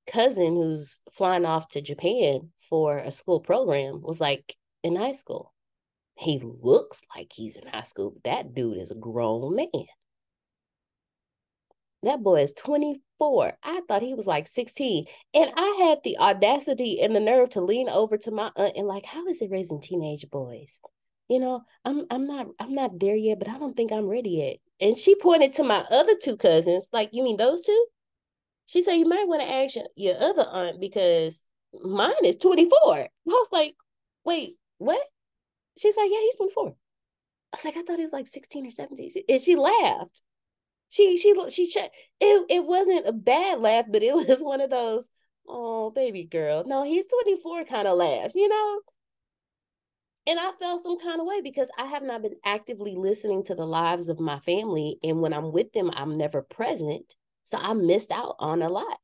cousin 0.07 0.55
who's 0.55 0.99
flying 1.11 1.45
off 1.45 1.67
to 1.69 1.81
Japan 1.81 2.49
for 2.69 2.97
a 2.97 3.11
school 3.11 3.39
program 3.39 4.01
was 4.01 4.19
like 4.19 4.55
in 4.83 4.95
high 4.95 5.11
school. 5.11 5.53
He 6.17 6.39
looks 6.41 7.01
like 7.15 7.31
he's 7.33 7.57
in 7.57 7.67
high 7.67 7.83
school, 7.83 8.11
but 8.11 8.23
that 8.23 8.55
dude 8.55 8.77
is 8.77 8.89
a 8.89 8.95
grown 8.95 9.55
man. 9.55 9.85
That 12.03 12.23
boy 12.23 12.41
is 12.41 12.53
24. 12.53 13.57
I 13.63 13.81
thought 13.87 14.01
he 14.01 14.13
was 14.13 14.27
like 14.27 14.47
16. 14.47 15.05
And 15.33 15.51
I 15.55 15.87
had 15.87 15.99
the 16.03 16.17
audacity 16.17 17.01
and 17.01 17.15
the 17.15 17.19
nerve 17.19 17.51
to 17.51 17.61
lean 17.61 17.89
over 17.89 18.17
to 18.17 18.31
my 18.31 18.51
aunt 18.55 18.77
and 18.77 18.87
like, 18.87 19.05
how 19.05 19.27
is 19.27 19.41
it 19.41 19.51
raising 19.51 19.81
teenage 19.81 20.29
boys? 20.31 20.79
You 21.27 21.39
know, 21.39 21.63
I'm 21.83 22.05
I'm 22.09 22.25
not 22.25 22.47
I'm 22.59 22.73
not 22.73 22.99
there 22.99 23.15
yet, 23.15 23.39
but 23.39 23.49
I 23.49 23.57
don't 23.57 23.75
think 23.75 23.91
I'm 23.91 24.07
ready 24.07 24.29
yet. 24.29 24.57
And 24.79 24.97
she 24.97 25.15
pointed 25.15 25.53
to 25.53 25.63
my 25.63 25.83
other 25.89 26.13
two 26.21 26.37
cousins, 26.37 26.89
like, 26.93 27.09
you 27.11 27.23
mean 27.23 27.37
those 27.37 27.63
two? 27.63 27.85
She 28.67 28.83
said, 28.83 28.93
you 28.95 29.07
might 29.07 29.27
want 29.27 29.41
to 29.41 29.49
ask 29.49 29.75
your 29.95 30.15
other 30.19 30.45
aunt 30.51 30.79
because 30.79 31.43
mine 31.73 32.11
is 32.23 32.37
24. 32.37 32.97
I 32.99 33.09
was 33.25 33.47
like, 33.51 33.75
wait, 34.23 34.57
what? 34.77 35.01
She's 35.77 35.97
like, 35.97 36.09
yeah, 36.11 36.19
he's 36.19 36.35
24. 36.35 36.75
I 37.53 37.57
was 37.57 37.65
like, 37.65 37.77
I 37.77 37.81
thought 37.81 37.97
he 37.97 38.03
was 38.03 38.13
like 38.13 38.27
16 38.27 38.67
or 38.67 38.71
17. 38.71 39.11
And 39.29 39.41
she 39.41 39.55
laughed. 39.55 40.21
She 40.89 41.17
she 41.17 41.33
she 41.49 41.63
it 42.19 42.45
it 42.49 42.63
wasn't 42.63 43.07
a 43.07 43.13
bad 43.13 43.59
laugh, 43.59 43.85
but 43.89 44.03
it 44.03 44.13
was 44.27 44.41
one 44.41 44.61
of 44.61 44.69
those, 44.69 45.07
oh 45.47 45.91
baby 45.91 46.23
girl. 46.23 46.63
No, 46.65 46.83
he's 46.83 47.07
24 47.07 47.65
kind 47.65 47.87
of 47.87 47.97
laughs, 47.97 48.35
you 48.35 48.47
know? 48.47 48.79
And 50.27 50.37
I 50.37 50.51
felt 50.59 50.83
some 50.83 50.99
kind 50.99 51.21
of 51.21 51.25
way 51.25 51.39
because 51.39 51.69
I 51.77 51.85
have 51.85 52.03
not 52.03 52.21
been 52.21 52.35
actively 52.43 52.95
listening 52.95 53.43
to 53.45 53.55
the 53.55 53.65
lives 53.65 54.09
of 54.09 54.19
my 54.19 54.39
family. 54.39 54.99
And 55.01 55.21
when 55.21 55.33
I'm 55.33 55.53
with 55.53 55.71
them, 55.71 55.89
I'm 55.93 56.17
never 56.17 56.41
present. 56.41 57.15
So 57.45 57.57
I 57.57 57.73
missed 57.73 58.11
out 58.11 58.35
on 58.39 58.61
a 58.61 58.67
lot. 58.67 58.99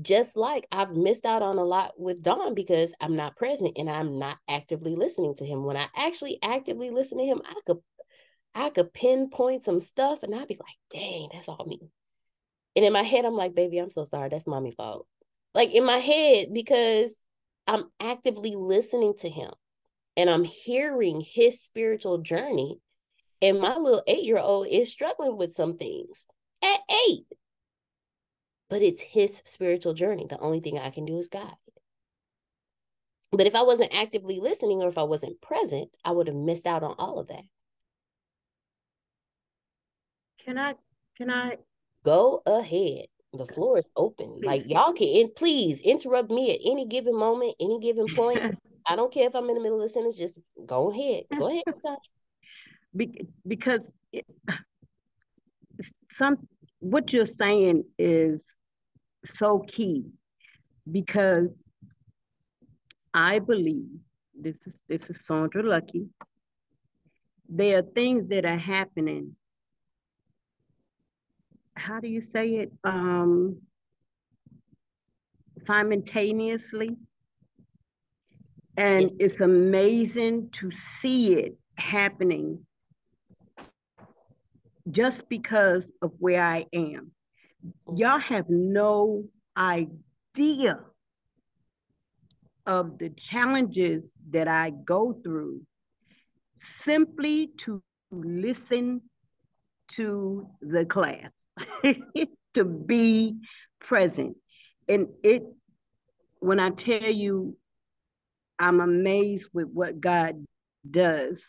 Just 0.00 0.34
like 0.34 0.66
I've 0.72 0.96
missed 0.96 1.26
out 1.26 1.42
on 1.42 1.58
a 1.58 1.64
lot 1.64 1.92
with 1.98 2.22
Don 2.22 2.54
because 2.54 2.94
I'm 3.00 3.16
not 3.16 3.36
present 3.36 3.74
and 3.76 3.88
I'm 3.88 4.18
not 4.18 4.38
actively 4.48 4.96
listening 4.96 5.34
to 5.36 5.44
him. 5.44 5.64
When 5.64 5.76
I 5.76 5.86
actually 5.94 6.38
actively 6.42 6.90
listen 6.90 7.18
to 7.18 7.24
him, 7.24 7.42
I 7.44 7.54
could 7.66 7.78
I 8.54 8.70
could 8.70 8.94
pinpoint 8.94 9.66
some 9.66 9.78
stuff 9.78 10.22
and 10.22 10.34
I'd 10.34 10.48
be 10.48 10.58
like, 10.58 10.76
dang, 10.90 11.28
that's 11.32 11.48
all 11.48 11.66
me. 11.66 11.80
And 12.74 12.84
in 12.84 12.92
my 12.94 13.02
head, 13.02 13.26
I'm 13.26 13.36
like, 13.36 13.54
baby, 13.54 13.78
I'm 13.78 13.90
so 13.90 14.04
sorry. 14.04 14.30
That's 14.30 14.46
mommy 14.46 14.72
fault. 14.72 15.06
Like 15.54 15.72
in 15.72 15.84
my 15.84 15.98
head, 15.98 16.48
because 16.52 17.20
I'm 17.66 17.90
actively 18.00 18.54
listening 18.54 19.14
to 19.18 19.28
him 19.28 19.52
and 20.16 20.30
I'm 20.30 20.44
hearing 20.44 21.20
his 21.20 21.60
spiritual 21.60 22.18
journey. 22.18 22.80
And 23.42 23.60
my 23.60 23.76
little 23.76 24.02
eight 24.06 24.24
year 24.24 24.38
old 24.38 24.66
is 24.68 24.90
struggling 24.90 25.36
with 25.36 25.54
some 25.54 25.76
things 25.76 26.26
at 26.62 26.80
eight. 27.08 27.26
But 28.68 28.82
it's 28.82 29.02
his 29.02 29.42
spiritual 29.44 29.94
journey. 29.94 30.26
The 30.28 30.38
only 30.40 30.60
thing 30.60 30.78
I 30.78 30.90
can 30.90 31.04
do 31.04 31.18
is 31.18 31.28
guide. 31.28 31.52
But 33.32 33.46
if 33.46 33.54
I 33.54 33.62
wasn't 33.62 33.94
actively 33.94 34.40
listening 34.40 34.82
or 34.82 34.88
if 34.88 34.98
I 34.98 35.02
wasn't 35.02 35.42
present, 35.42 35.90
I 36.04 36.12
would 36.12 36.28
have 36.28 36.36
missed 36.36 36.66
out 36.66 36.82
on 36.82 36.94
all 36.98 37.18
of 37.18 37.28
that. 37.28 37.44
Can 40.44 40.56
I 40.58 40.74
can 41.16 41.30
I 41.30 41.56
go 42.04 42.42
ahead? 42.46 43.06
The 43.32 43.46
floor 43.46 43.78
is 43.78 43.88
open. 43.96 44.40
Like 44.42 44.62
mm-hmm. 44.62 44.70
y'all 44.70 44.92
can 44.92 45.08
in, 45.08 45.30
please 45.36 45.80
interrupt 45.80 46.30
me 46.30 46.52
at 46.52 46.60
any 46.64 46.86
given 46.86 47.16
moment, 47.16 47.54
any 47.60 47.80
given 47.80 48.06
point. 48.14 48.40
I 48.88 48.94
don't 48.94 49.12
care 49.12 49.26
if 49.26 49.34
I'm 49.34 49.48
in 49.48 49.56
the 49.56 49.60
middle 49.60 49.80
of 49.80 49.84
a 49.84 49.88
sentence. 49.88 50.16
Just 50.16 50.38
go 50.64 50.90
ahead. 50.90 51.24
Go 51.36 51.48
ahead, 51.48 51.64
Be- 52.96 53.26
because 53.46 53.92
it, 54.12 54.24
some 56.10 56.38
what 56.78 57.12
you're 57.12 57.26
saying 57.26 57.84
is 57.98 58.44
so 59.24 59.58
key 59.66 60.06
because 60.90 61.64
I 63.12 63.40
believe 63.40 63.88
this 64.38 64.56
is 64.66 64.74
this 64.88 65.10
is 65.10 65.18
Sandra 65.26 65.62
Lucky. 65.62 66.08
There 67.48 67.78
are 67.78 67.82
things 67.82 68.28
that 68.28 68.44
are 68.44 68.58
happening 68.58 69.36
how 71.76 72.00
do 72.00 72.08
you 72.08 72.20
say 72.20 72.56
it? 72.56 72.72
Um, 72.84 73.58
simultaneously. 75.58 76.96
And 78.76 79.12
it's 79.18 79.40
amazing 79.40 80.50
to 80.52 80.70
see 81.00 81.34
it 81.34 81.56
happening 81.76 82.66
just 84.90 85.28
because 85.28 85.90
of 86.02 86.12
where 86.18 86.44
I 86.44 86.66
am. 86.72 87.12
Y'all 87.94 88.20
have 88.20 88.48
no 88.48 89.24
idea 89.56 90.80
of 92.66 92.98
the 92.98 93.10
challenges 93.10 94.10
that 94.30 94.48
I 94.48 94.70
go 94.70 95.18
through 95.24 95.62
simply 96.60 97.50
to 97.58 97.82
listen 98.10 99.02
to 99.88 100.48
the 100.60 100.84
class, 100.84 101.30
to 102.54 102.64
be 102.64 103.36
present. 103.80 104.36
And 104.88 105.08
it, 105.22 105.42
when 106.40 106.60
I 106.60 106.70
tell 106.70 107.10
you, 107.10 107.56
I'm 108.58 108.80
amazed 108.80 109.48
with 109.52 109.68
what 109.68 110.00
God 110.00 110.44
does 110.88 111.42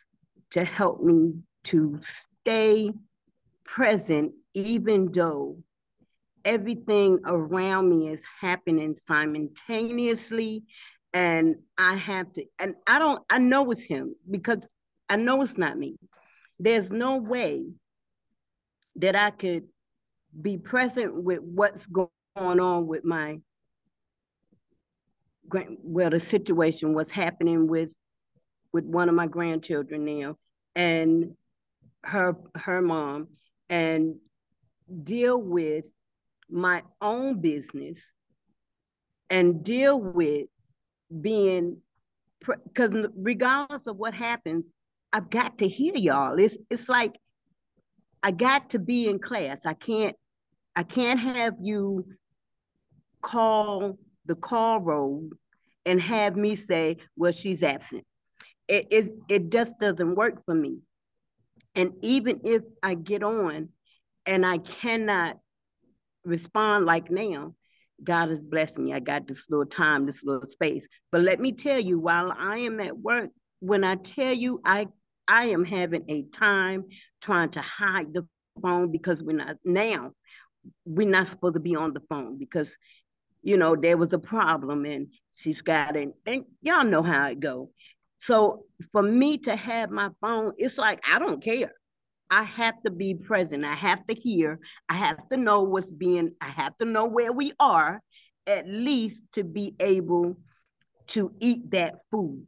to 0.51 0.63
help 0.63 1.01
me 1.01 1.33
to 1.65 1.99
stay 2.41 2.91
present, 3.65 4.33
even 4.53 5.11
though 5.11 5.57
everything 6.43 7.19
around 7.25 7.89
me 7.89 8.09
is 8.09 8.23
happening 8.39 8.95
simultaneously. 9.05 10.63
And 11.13 11.55
I 11.77 11.95
have 11.95 12.31
to, 12.33 12.45
and 12.59 12.75
I 12.85 12.99
don't, 12.99 13.23
I 13.29 13.39
know 13.39 13.69
it's 13.71 13.81
Him 13.81 14.15
because 14.29 14.67
I 15.09 15.15
know 15.15 15.41
it's 15.41 15.57
not 15.57 15.77
me. 15.77 15.95
There's 16.59 16.89
no 16.89 17.17
way 17.17 17.65
that 18.97 19.15
I 19.15 19.31
could 19.31 19.63
be 20.39 20.57
present 20.57 21.15
with 21.15 21.39
what's 21.41 21.85
going 21.87 22.09
on 22.35 22.87
with 22.87 23.03
my 23.03 23.39
well 25.81 26.09
the 26.09 26.19
situation 26.19 26.93
what's 26.93 27.11
happening 27.11 27.67
with 27.67 27.91
with 28.73 28.83
one 28.83 29.07
of 29.09 29.15
my 29.15 29.27
grandchildren 29.27 30.03
now 30.05 30.35
and 30.75 31.31
her 32.03 32.35
her 32.55 32.81
mom 32.81 33.27
and 33.69 34.15
deal 35.03 35.37
with 35.41 35.85
my 36.49 36.83
own 37.01 37.39
business 37.39 37.97
and 39.29 39.63
deal 39.63 39.99
with 39.99 40.47
being 41.21 41.77
because 42.39 43.07
regardless 43.15 43.87
of 43.87 43.97
what 43.97 44.13
happens 44.13 44.65
i've 45.13 45.29
got 45.29 45.57
to 45.57 45.67
hear 45.67 45.95
y'all. 45.95 46.37
It's 46.37 46.57
it's 46.69 46.87
like 46.89 47.15
i 48.21 48.31
got 48.31 48.71
to 48.71 48.79
be 48.79 49.07
in 49.07 49.19
class. 49.19 49.59
I 49.65 49.73
can't 49.73 50.15
i 50.77 50.83
can't 50.83 51.19
have 51.19 51.55
you 51.61 52.05
call 53.21 53.97
the 54.25 54.35
call 54.35 54.79
roll 54.79 55.29
and 55.85 56.01
have 56.01 56.37
me 56.37 56.55
say 56.55 56.97
well 57.17 57.33
she's 57.33 57.63
absent 57.63 58.05
it, 58.69 58.87
it, 58.91 59.11
it 59.29 59.49
just 59.49 59.77
doesn't 59.79 60.15
work 60.15 60.43
for 60.45 60.55
me 60.55 60.79
and 61.75 61.91
even 62.01 62.41
if 62.45 62.61
i 62.81 62.93
get 62.93 63.23
on 63.23 63.69
and 64.25 64.45
i 64.45 64.57
cannot 64.57 65.37
respond 66.27 66.85
like 66.85 67.09
now, 67.09 67.55
God 68.03 68.29
has 68.29 68.41
blessed 68.41 68.77
me. 68.77 68.93
I 68.93 68.99
got 68.99 69.27
this 69.27 69.45
little 69.49 69.65
time, 69.65 70.05
this 70.05 70.19
little 70.23 70.47
space. 70.47 70.85
But 71.11 71.21
let 71.21 71.39
me 71.39 71.53
tell 71.53 71.79
you, 71.79 71.99
while 71.99 72.31
I 72.37 72.59
am 72.59 72.79
at 72.79 72.97
work, 72.97 73.29
when 73.59 73.83
I 73.83 73.95
tell 73.95 74.33
you 74.33 74.61
I 74.63 74.87
I 75.27 75.45
am 75.47 75.65
having 75.65 76.05
a 76.09 76.23
time 76.37 76.85
trying 77.21 77.49
to 77.51 77.61
hide 77.61 78.13
the 78.13 78.25
phone 78.61 78.91
because 78.91 79.21
we're 79.21 79.35
not 79.35 79.57
now, 79.65 80.11
we're 80.85 81.07
not 81.07 81.27
supposed 81.27 81.55
to 81.55 81.59
be 81.59 81.75
on 81.75 81.93
the 81.93 82.01
phone 82.09 82.37
because 82.37 82.69
you 83.43 83.57
know 83.57 83.75
there 83.75 83.97
was 83.97 84.13
a 84.13 84.19
problem 84.19 84.85
and 84.85 85.07
she's 85.35 85.61
got 85.61 85.95
it 85.95 86.09
and 86.25 86.45
y'all 86.61 86.83
know 86.83 87.03
how 87.03 87.27
it 87.27 87.39
go. 87.39 87.69
So 88.19 88.63
for 88.91 89.03
me 89.03 89.37
to 89.39 89.55
have 89.55 89.91
my 89.91 90.09
phone, 90.21 90.53
it's 90.57 90.77
like 90.77 91.03
I 91.07 91.19
don't 91.19 91.43
care. 91.43 91.73
I 92.29 92.43
have 92.43 92.81
to 92.83 92.91
be 92.91 93.13
present. 93.13 93.63
I 93.63 93.75
have 93.75 94.05
to 94.07 94.13
hear. 94.13 94.59
I 94.89 94.95
have 94.95 95.29
to 95.29 95.37
know 95.37 95.61
what's 95.61 95.89
being, 95.89 96.31
I 96.41 96.49
have 96.49 96.77
to 96.77 96.85
know 96.85 97.05
where 97.05 97.31
we 97.31 97.53
are, 97.59 98.01
at 98.45 98.67
least 98.67 99.23
to 99.33 99.43
be 99.43 99.75
able 99.79 100.37
to 101.07 101.31
eat 101.39 101.71
that 101.71 101.95
food. 102.11 102.45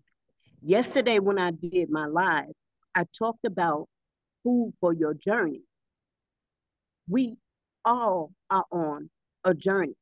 Yesterday, 0.62 1.20
when 1.20 1.40
I 1.40 1.52
did 1.52 1.90
my 1.90 2.08
live, 2.08 2.52
I 2.94 3.06
talked 3.18 3.46
about 3.46 3.88
food 4.44 4.74
for 4.82 4.94
your 4.94 5.14
journey. 5.14 5.62
We 7.08 7.38
all 7.86 8.32
are 8.50 8.66
on 8.72 9.10
a 9.44 9.54
journey. 9.54 9.96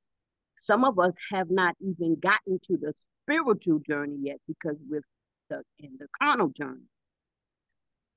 Some 0.63 0.83
of 0.83 0.99
us 0.99 1.13
have 1.31 1.49
not 1.49 1.75
even 1.79 2.17
gotten 2.19 2.59
to 2.67 2.77
the 2.77 2.93
spiritual 3.23 3.79
journey 3.79 4.17
yet 4.21 4.37
because 4.47 4.77
we're 4.89 5.03
stuck 5.45 5.65
in 5.79 5.91
the 5.99 6.07
carnal 6.21 6.49
journey. 6.49 6.83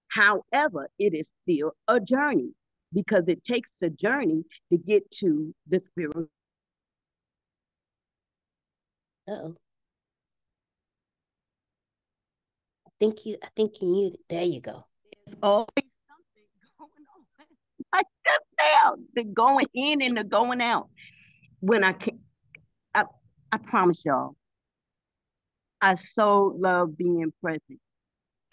However, 0.08 0.88
it 0.98 1.14
is 1.14 1.30
still 1.42 1.72
a 1.86 2.00
journey 2.00 2.50
because 2.92 3.28
it 3.28 3.44
takes 3.44 3.70
the 3.80 3.90
journey 3.90 4.44
to 4.70 4.78
get 4.78 5.10
to 5.12 5.54
the 5.68 5.80
spirit. 5.90 6.28
oh. 9.28 9.56
I 12.86 12.90
think 12.98 13.24
you 13.24 13.36
I 13.42 13.48
think 13.56 13.80
you 13.80 13.88
muted. 13.88 14.20
There 14.28 14.42
you 14.44 14.60
go. 14.60 14.84
There's 15.26 15.36
always 15.42 15.68
something 15.74 15.84
going 15.84 15.84
on. 15.84 15.89
I 17.92 18.02
just 18.02 18.44
now 18.58 18.96
the 19.14 19.24
going 19.24 19.66
in 19.74 20.02
and 20.02 20.16
the 20.16 20.24
going 20.24 20.60
out. 20.60 20.88
When 21.60 21.84
I 21.84 21.92
can 21.92 22.20
I, 22.94 23.04
I 23.52 23.58
promise 23.58 24.04
y'all, 24.04 24.36
I 25.80 25.96
so 26.14 26.56
love 26.58 26.96
being 26.96 27.32
present 27.42 27.80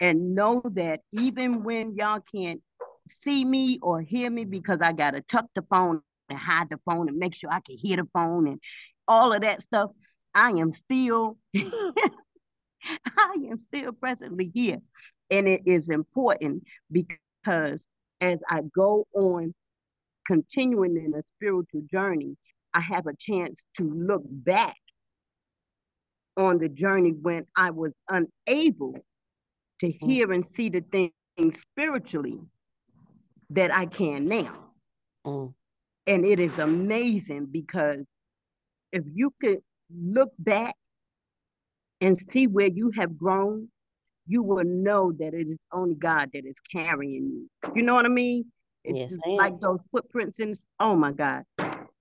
and 0.00 0.34
know 0.34 0.62
that 0.74 1.00
even 1.12 1.64
when 1.64 1.96
y'all 1.96 2.20
can't 2.34 2.60
see 3.22 3.44
me 3.44 3.78
or 3.82 4.00
hear 4.00 4.30
me 4.30 4.44
because 4.44 4.80
I 4.82 4.92
gotta 4.92 5.22
tuck 5.22 5.46
the 5.54 5.62
phone 5.62 6.02
and 6.28 6.38
hide 6.38 6.68
the 6.70 6.78
phone 6.84 7.08
and 7.08 7.18
make 7.18 7.34
sure 7.34 7.50
I 7.50 7.60
can 7.60 7.76
hear 7.76 7.96
the 7.96 8.08
phone 8.12 8.46
and 8.46 8.60
all 9.06 9.32
of 9.32 9.40
that 9.42 9.62
stuff, 9.62 9.90
I 10.34 10.50
am 10.50 10.72
still 10.72 11.38
I 11.56 13.34
am 13.50 13.60
still 13.68 13.92
presently 13.92 14.50
here. 14.52 14.78
And 15.30 15.46
it 15.46 15.62
is 15.66 15.88
important 15.88 16.64
because 16.90 17.80
as 18.20 18.38
I 18.48 18.62
go 18.74 19.06
on 19.14 19.54
continuing 20.26 20.96
in 20.96 21.14
a 21.14 21.22
spiritual 21.36 21.82
journey, 21.90 22.36
I 22.74 22.80
have 22.80 23.06
a 23.06 23.14
chance 23.18 23.60
to 23.78 23.84
look 23.84 24.22
back 24.26 24.76
on 26.36 26.58
the 26.58 26.68
journey 26.68 27.10
when 27.10 27.46
I 27.56 27.70
was 27.70 27.92
unable 28.08 28.94
to 29.80 29.86
mm. 29.86 29.96
hear 30.00 30.32
and 30.32 30.44
see 30.50 30.68
the 30.68 30.84
things 30.92 31.56
spiritually 31.72 32.38
that 33.50 33.74
I 33.74 33.86
can 33.86 34.28
now. 34.28 34.70
Mm. 35.26 35.54
And 36.06 36.24
it 36.24 36.40
is 36.40 36.58
amazing 36.58 37.46
because 37.50 38.04
if 38.92 39.04
you 39.12 39.32
could 39.40 39.58
look 39.94 40.32
back 40.38 40.74
and 42.00 42.20
see 42.28 42.46
where 42.46 42.68
you 42.68 42.92
have 42.96 43.18
grown, 43.18 43.68
you 44.28 44.42
will 44.42 44.64
know 44.64 45.12
that 45.12 45.34
it 45.34 45.48
is 45.48 45.58
only 45.72 45.94
God 45.94 46.30
that 46.34 46.44
is 46.44 46.56
carrying 46.70 47.48
you. 47.64 47.72
You 47.74 47.82
know 47.82 47.94
what 47.94 48.04
I 48.04 48.08
mean? 48.08 48.44
It's 48.84 49.16
yes, 49.16 49.36
like 49.36 49.58
those 49.60 49.80
footprints 49.90 50.38
in, 50.38 50.56
oh 50.78 50.94
my 50.94 51.12
God. 51.12 51.44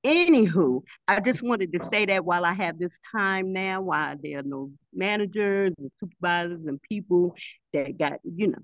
Anywho, 0.05 0.83
I 1.07 1.19
just 1.19 1.41
wanted 1.41 1.73
to 1.73 1.79
say 1.89 2.05
that 2.05 2.23
while 2.23 2.45
I 2.45 2.53
have 2.53 2.77
this 2.77 2.97
time 3.11 3.51
now, 3.51 3.81
while 3.81 4.15
there 4.21 4.39
are 4.39 4.43
no 4.43 4.71
managers 4.93 5.73
and 5.77 5.91
supervisors 5.99 6.61
and 6.65 6.81
people 6.81 7.35
that 7.73 7.97
got, 7.97 8.19
you 8.23 8.47
know. 8.47 8.59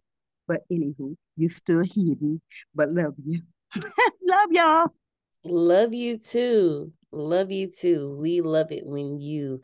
But 0.47 0.61
anywho, 0.71 1.15
you're 1.37 1.49
still 1.49 1.83
hidden, 1.83 2.41
but 2.75 2.91
love 2.91 3.15
you. 3.25 3.41
love 3.75 4.51
y'all. 4.51 4.87
Love 5.45 5.93
you 5.93 6.17
too. 6.17 6.91
Love 7.11 7.51
you 7.51 7.71
too. 7.71 8.15
We 8.19 8.41
love 8.41 8.71
it 8.71 8.85
when 8.85 9.19
you 9.19 9.61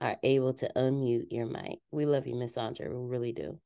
are 0.00 0.16
able 0.22 0.54
to 0.54 0.70
unmute 0.76 1.32
your 1.32 1.46
mic. 1.46 1.80
We 1.90 2.06
love 2.06 2.26
you, 2.26 2.34
Miss 2.34 2.56
Andre. 2.56 2.88
We 2.88 3.06
really 3.08 3.32
do. 3.32 3.58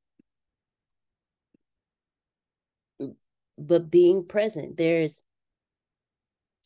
But 3.59 3.91
being 3.91 4.27
present, 4.27 4.77
there's 4.77 5.21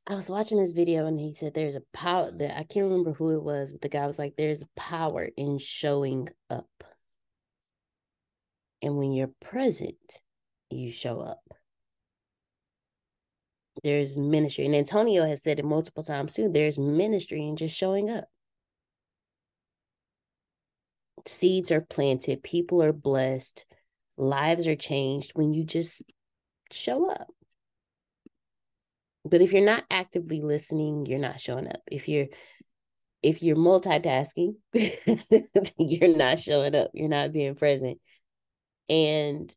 I 0.09 0.15
was 0.15 0.31
watching 0.31 0.59
this 0.59 0.71
video 0.71 1.07
and 1.07 1.19
he 1.19 1.33
said 1.33 1.53
there's 1.53 1.75
a 1.75 1.83
power 1.93 2.29
mm-hmm. 2.29 2.39
that 2.39 2.59
I 2.59 2.63
can't 2.63 2.85
remember 2.85 3.13
who 3.13 3.33
it 3.33 3.43
was, 3.43 3.73
but 3.73 3.81
the 3.81 3.89
guy 3.89 4.07
was 4.07 4.19
like, 4.19 4.37
there's 4.37 4.63
power 4.77 5.29
in 5.37 5.59
showing 5.59 6.29
up. 6.49 6.69
And 8.83 8.97
when 8.97 9.13
you're 9.13 9.33
present, 9.41 10.21
you 10.71 10.93
show 10.93 11.21
up. 11.21 11.43
There's 13.83 14.17
ministry. 14.17 14.65
And 14.65 14.77
Antonio 14.77 15.27
has 15.27 15.43
said 15.43 15.59
it 15.59 15.65
multiple 15.65 16.05
times 16.05 16.35
too. 16.35 16.51
There's 16.51 16.79
ministry 16.79 17.45
in 17.45 17.57
just 17.57 17.77
showing 17.77 18.09
up. 18.09 18.29
Seeds 21.27 21.71
are 21.71 21.81
planted, 21.81 22.43
people 22.43 22.83
are 22.83 22.93
blessed, 22.93 23.67
lives 24.17 24.67
are 24.67 24.77
changed 24.77 25.33
when 25.35 25.53
you 25.53 25.65
just 25.65 26.03
show 26.71 27.11
up. 27.11 27.29
But 29.25 29.43
if 29.43 29.53
you're 29.53 29.65
not 29.65 29.85
actively 29.91 30.41
listening, 30.41 31.07
you're 31.07 31.19
not 31.19 31.41
showing 31.41 31.67
up. 31.67 31.81
If 31.91 32.09
you're 32.09 32.27
if 33.23 33.43
you're 33.43 33.57
multitasking, 33.57 34.55
you're 35.79 36.17
not 36.17 36.39
showing 36.39 36.75
up. 36.75 36.91
You're 36.95 37.09
not 37.09 37.33
being 37.33 37.57
present. 37.57 37.99
And 38.89 39.55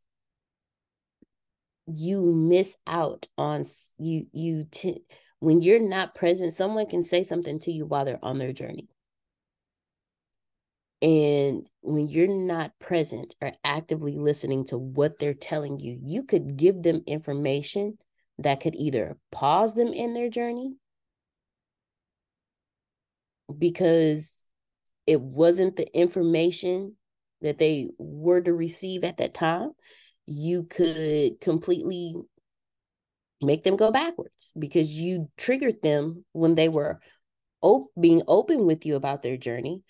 you 1.86 2.22
miss 2.22 2.76
out 2.88 3.28
on 3.38 3.65
you 3.97 4.28
you 4.32 4.65
t- 4.72 5.03
when 5.39 5.61
you're 5.61 5.80
not 5.80 6.15
present, 6.15 6.53
someone 6.53 6.88
can 6.88 7.03
say 7.03 7.24
something 7.24 7.59
to 7.59 7.72
you 7.72 7.86
while 7.86 8.05
they're 8.05 8.24
on 8.24 8.38
their 8.38 8.53
journey. 8.53 8.88
And 11.02 11.68
when 11.82 12.08
you're 12.08 12.28
not 12.28 12.78
present 12.80 13.36
or 13.41 13.54
actively 13.64 14.18
listening 14.18 14.66
to 14.66 14.78
what 14.78 15.18
they're 15.18 15.34
telling 15.34 15.80
you, 15.80 15.97
you 16.02 16.24
could 16.24 16.58
give 16.58 16.84
them 16.84 17.04
information 17.08 17.97
that 18.39 18.60
could 18.60 18.76
either 18.76 19.18
pause 19.32 19.74
them 19.76 19.93
in 19.93 20.14
their 20.14 20.30
journey 20.30 20.76
because 23.58 24.36
it 25.08 25.22
wasn't 25.22 25.76
the 25.76 25.97
information 25.97 26.95
that 27.41 27.58
they 27.58 27.89
were 27.97 28.41
to 28.41 28.54
receive 28.54 29.04
at 29.04 29.18
that 29.18 29.34
time. 29.34 29.72
You 30.26 30.64
could 30.64 31.39
completely 31.39 32.14
make 33.41 33.64
them 33.64 33.78
go 33.78 33.91
backwards 33.91 34.54
because 34.60 35.00
you 35.00 35.30
triggered 35.38 35.82
them 35.82 36.26
when 36.34 36.56
they 36.56 36.68
were 36.68 37.00
op- 37.62 37.91
being 38.00 38.22
open 38.28 38.66
with 38.66 38.86
you 38.86 38.95
about 38.95 39.22
their 39.22 39.38
journey 39.38 39.82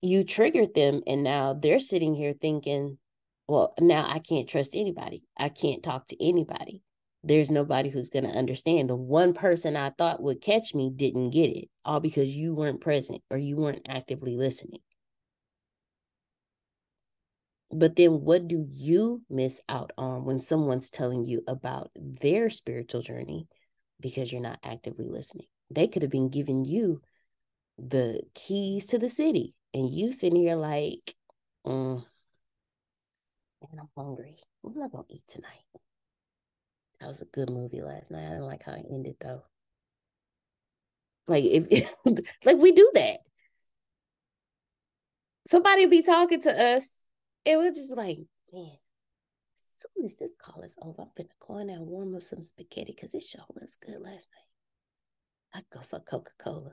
you 0.00 0.24
triggered 0.24 0.74
them 0.74 1.02
and 1.06 1.22
now 1.22 1.54
they're 1.54 1.80
sitting 1.80 2.14
here 2.14 2.32
thinking 2.32 2.98
well 3.46 3.74
now 3.80 4.06
i 4.08 4.18
can't 4.18 4.48
trust 4.48 4.74
anybody. 4.76 5.24
I 5.36 5.48
can't 5.48 5.82
talk 5.82 6.06
to 6.08 6.24
anybody. 6.24 6.82
There's 7.24 7.50
nobody 7.50 7.90
who's 7.90 8.10
going 8.10 8.24
to 8.24 8.30
understand. 8.30 8.88
The 8.88 8.96
one 8.96 9.32
person 9.34 9.76
i 9.76 9.90
thought 9.90 10.22
would 10.22 10.40
catch 10.40 10.74
me 10.74 10.90
didn't 10.94 11.30
get 11.30 11.50
it 11.50 11.68
all 11.84 12.00
because 12.00 12.34
you 12.34 12.54
weren't 12.54 12.80
present 12.80 13.22
or 13.30 13.38
you 13.38 13.56
weren't 13.56 13.86
actively 13.88 14.36
listening. 14.36 14.80
But 17.70 17.96
then 17.96 18.22
what 18.22 18.48
do 18.48 18.64
you 18.66 19.22
miss 19.28 19.60
out 19.68 19.92
on 19.98 20.24
when 20.24 20.40
someone's 20.40 20.88
telling 20.88 21.26
you 21.26 21.42
about 21.46 21.90
their 21.94 22.48
spiritual 22.48 23.02
journey 23.02 23.46
because 24.00 24.32
you're 24.32 24.40
not 24.40 24.60
actively 24.62 25.06
listening? 25.06 25.48
They 25.70 25.86
could 25.86 26.02
have 26.02 26.10
been 26.10 26.30
giving 26.30 26.64
you 26.64 27.02
the 27.76 28.22
keys 28.34 28.86
to 28.86 28.98
the 28.98 29.08
city 29.08 29.54
and 29.74 29.90
you 29.90 30.12
sitting 30.12 30.40
here 30.40 30.54
like, 30.54 31.14
mm, 31.66 32.04
I'm 33.62 33.88
hungry. 33.96 34.36
I'm 34.64 34.74
not 34.74 34.92
gonna 34.92 35.04
eat 35.08 35.22
tonight. 35.28 35.64
That 37.00 37.08
was 37.08 37.22
a 37.22 37.26
good 37.26 37.50
movie 37.50 37.80
last 37.80 38.10
night. 38.10 38.26
I 38.26 38.30
didn't 38.30 38.46
like 38.46 38.62
how 38.64 38.72
it 38.72 38.86
ended 38.90 39.16
though. 39.20 39.42
Like 41.26 41.44
if 41.44 41.94
like 42.44 42.56
we 42.56 42.72
do 42.72 42.90
that. 42.94 43.18
Somebody 45.46 45.86
be 45.86 46.02
talking 46.02 46.42
to 46.42 46.74
us, 46.74 46.90
and 47.46 47.58
we'll 47.58 47.72
just 47.72 47.88
be 47.88 47.94
like, 47.94 48.18
man, 48.52 48.70
as 49.56 49.62
soon 49.94 50.04
as 50.04 50.16
this 50.16 50.32
call 50.38 50.62
is 50.62 50.76
over, 50.82 51.02
I'm 51.02 51.08
gonna 51.16 51.28
go 51.46 51.58
in 51.58 51.68
there 51.68 51.76
and 51.76 51.86
warm 51.86 52.14
up 52.14 52.22
some 52.22 52.42
spaghetti 52.42 52.92
because 52.94 53.14
it 53.14 53.22
sure 53.22 53.44
was 53.54 53.78
good 53.84 54.00
last 54.00 54.28
night. 54.34 54.48
I 55.54 55.62
go 55.72 55.80
for 55.80 56.00
Coca-Cola. 56.00 56.72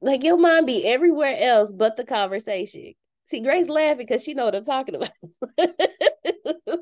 Like 0.00 0.22
your 0.22 0.38
mind 0.38 0.66
be 0.66 0.86
everywhere 0.86 1.36
else 1.38 1.72
but 1.72 1.96
the 1.96 2.04
conversation. 2.04 2.94
See, 3.26 3.40
Grace 3.40 3.68
laughing 3.68 3.98
because 3.98 4.24
she 4.24 4.34
know 4.34 4.46
what 4.46 4.54
I'm 4.56 4.64
talking 4.64 4.94
about. 4.96 5.10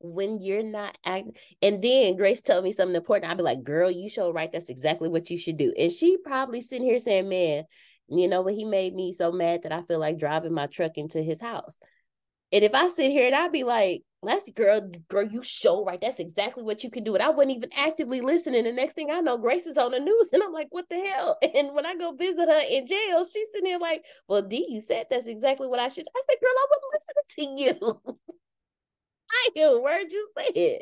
when 0.00 0.40
you're 0.42 0.62
not 0.62 0.98
acting, 1.04 1.34
and 1.62 1.82
then 1.82 2.16
Grace 2.16 2.42
told 2.42 2.64
me 2.64 2.72
something 2.72 2.96
important, 2.96 3.30
I'd 3.30 3.36
be 3.36 3.42
like, 3.42 3.62
"Girl, 3.62 3.90
you 3.90 4.08
show 4.08 4.32
right. 4.32 4.50
That's 4.50 4.68
exactly 4.68 5.08
what 5.08 5.30
you 5.30 5.38
should 5.38 5.56
do." 5.56 5.72
And 5.78 5.92
she 5.92 6.16
probably 6.18 6.60
sitting 6.60 6.86
here 6.86 6.98
saying, 6.98 7.28
"Man, 7.28 7.64
you 8.08 8.28
know 8.28 8.42
what? 8.42 8.54
He 8.54 8.64
made 8.64 8.94
me 8.94 9.12
so 9.12 9.32
mad 9.32 9.62
that 9.62 9.72
I 9.72 9.82
feel 9.82 9.98
like 10.00 10.18
driving 10.18 10.52
my 10.52 10.66
truck 10.66 10.98
into 10.98 11.22
his 11.22 11.40
house." 11.40 11.78
And 12.52 12.64
if 12.64 12.74
I 12.74 12.88
sit 12.88 13.10
here 13.10 13.26
and 13.26 13.34
I'd 13.34 13.52
be 13.52 13.64
like, 13.64 14.02
that's 14.22 14.48
girl, 14.50 14.88
girl, 15.08 15.24
you 15.24 15.42
show 15.42 15.84
right. 15.84 16.00
That's 16.00 16.20
exactly 16.20 16.62
what 16.62 16.84
you 16.84 16.90
can 16.90 17.02
do. 17.02 17.14
And 17.14 17.22
I 17.22 17.30
wasn't 17.30 17.56
even 17.56 17.70
actively 17.76 18.20
listening. 18.20 18.62
The 18.64 18.72
next 18.72 18.94
thing 18.94 19.10
I 19.10 19.20
know, 19.20 19.36
Grace 19.36 19.66
is 19.66 19.76
on 19.76 19.90
the 19.90 19.98
news. 19.98 20.30
And 20.32 20.42
I'm 20.42 20.52
like, 20.52 20.68
what 20.70 20.88
the 20.88 21.00
hell? 21.00 21.38
And 21.54 21.74
when 21.74 21.86
I 21.86 21.96
go 21.96 22.12
visit 22.12 22.48
her 22.48 22.62
in 22.70 22.86
jail, 22.86 23.24
she's 23.24 23.50
sitting 23.52 23.70
there 23.70 23.78
like, 23.78 24.04
well, 24.28 24.42
D, 24.42 24.66
you 24.68 24.80
said 24.80 25.06
that's 25.10 25.26
exactly 25.26 25.66
what 25.66 25.80
I 25.80 25.88
should. 25.88 26.06
I 26.14 26.20
said, 26.28 26.36
girl, 26.40 26.52
I 26.56 26.66
wasn't 26.70 26.92
listening 26.94 27.78
to 27.78 28.14
you. 28.14 28.18
I 29.30 29.48
hear 29.54 29.68
a 29.68 29.80
word 29.80 30.06
you 30.10 30.28
said. 30.38 30.80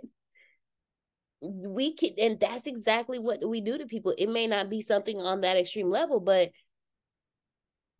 We 1.43 1.95
can, 1.95 2.11
and 2.19 2.39
that's 2.39 2.67
exactly 2.67 3.19
what 3.19 3.49
we 3.49 3.63
do 3.63 3.79
to 3.79 3.87
people. 3.87 4.13
It 4.19 4.29
may 4.29 4.47
not 4.47 4.69
be 4.69 4.83
something 4.83 5.19
on 5.19 5.41
that 5.41 5.57
extreme 5.57 5.89
level, 5.89 6.21
but 6.21 6.51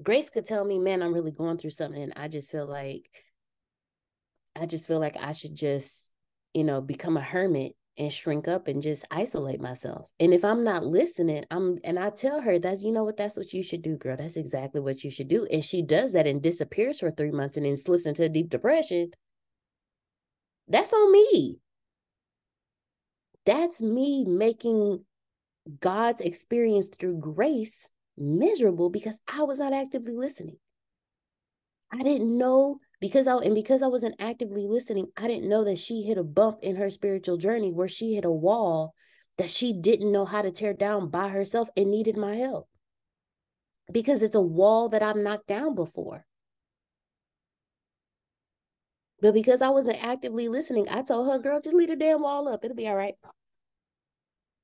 Grace 0.03 0.29
could 0.29 0.45
tell 0.45 0.65
me, 0.65 0.79
man, 0.79 1.03
I'm 1.03 1.15
really 1.15 1.31
going 1.31 1.57
through 1.57 1.71
something. 1.71 2.03
And 2.03 2.13
I 2.17 2.29
just 2.29 2.51
feel 2.51 2.67
like 2.67 3.09
I 4.57 4.67
just 4.67 4.87
feel 4.87 4.99
like 4.99 5.17
I 5.19 5.33
should 5.33 5.55
just, 5.55 6.13
you 6.55 6.65
know, 6.65 6.81
become 6.81 7.17
a 7.17 7.23
hermit 7.23 7.73
and 7.97 8.13
shrink 8.13 8.49
up 8.49 8.69
and 8.69 8.83
just 8.83 9.05
isolate 9.11 9.61
myself. 9.61 10.09
And 10.19 10.33
if 10.33 10.45
I'm 10.45 10.65
not 10.65 10.85
listening, 10.85 11.45
I'm 11.51 11.79
and 11.85 11.99
I 11.99 12.11
tell 12.11 12.41
her 12.41 12.59
that 12.59 12.81
you 12.81 12.93
know 12.93 13.05
what 13.05 13.17
that's 13.17 13.37
what 13.37 13.53
you 13.53 13.63
should 13.63 13.83
do, 13.83 13.97
girl. 13.97 14.17
That's 14.17 14.37
exactly 14.37 14.81
what 14.81 15.05
you 15.05 15.11
should 15.11 15.29
do. 15.29 15.47
And 15.51 15.65
she 15.65 15.83
does 15.83 16.13
that 16.13 16.27
and 16.27 16.43
disappears 16.43 17.01
for 17.01 17.11
3 17.11 17.31
months 17.31 17.57
and 17.57 17.67
then 17.67 17.77
slips 17.77 18.07
into 18.07 18.25
a 18.25 18.29
deep 18.29 18.49
depression. 18.49 19.11
That's 20.69 20.93
on 20.93 21.13
me. 21.13 21.59
That's 23.45 23.83
me 23.83 24.25
making 24.25 25.05
God's 25.81 26.21
experience 26.21 26.89
through 26.89 27.19
grace 27.19 27.91
miserable 28.17 28.91
because 28.91 29.19
I 29.33 29.43
was 29.43 29.59
not 29.59 29.73
actively 29.73 30.15
listening. 30.15 30.57
I 31.93 32.03
didn't 32.03 32.37
know 32.39 32.79
because 33.01 33.27
I 33.27 33.37
and 33.37 33.55
because 33.55 33.83
I 33.83 33.87
wasn't 33.87 34.17
actively 34.19 34.67
listening, 34.67 35.07
I 35.17 35.27
didn't 35.27 35.49
know 35.49 35.65
that 35.65 35.79
she 35.79 36.03
hit 36.03 36.19
a 36.19 36.23
bump 36.23 36.59
in 36.63 36.77
her 36.77 36.91
spiritual 36.91 37.39
journey 37.39 37.73
where 37.73 37.89
she 37.89 38.15
hit 38.15 38.25
a 38.25 38.31
wall 38.31 38.95
that 39.39 39.51
she 39.51 39.73
didn't 39.73 40.13
know 40.13 40.27
how 40.27 40.43
to 40.43 40.51
tear 40.51 40.75
down 40.75 41.09
by 41.09 41.29
herself 41.29 41.71
and 41.77 41.91
needed 41.91 42.17
my 42.17 42.37
help. 42.37 42.69
Because 43.91 44.23
it's 44.23 44.35
a 44.35 44.41
wall 44.41 44.91
that 44.91 45.03
I've 45.03 45.17
knocked 45.17 45.47
down 45.47 45.75
before. 45.75 46.27
But 49.23 49.35
because 49.35 49.63
I 49.63 49.69
wasn't 49.69 50.05
actively 50.05 50.49
listening, 50.49 50.87
I 50.91 51.03
told 51.03 51.31
her, 51.31 51.39
girl, 51.39 51.61
just 51.61 51.75
leave 51.75 51.89
the 51.89 51.97
damn 51.97 52.23
wall 52.23 52.49
up. 52.49 52.65
It'll 52.65 52.77
be 52.77 52.89
all 52.89 52.97
right. 52.97 53.15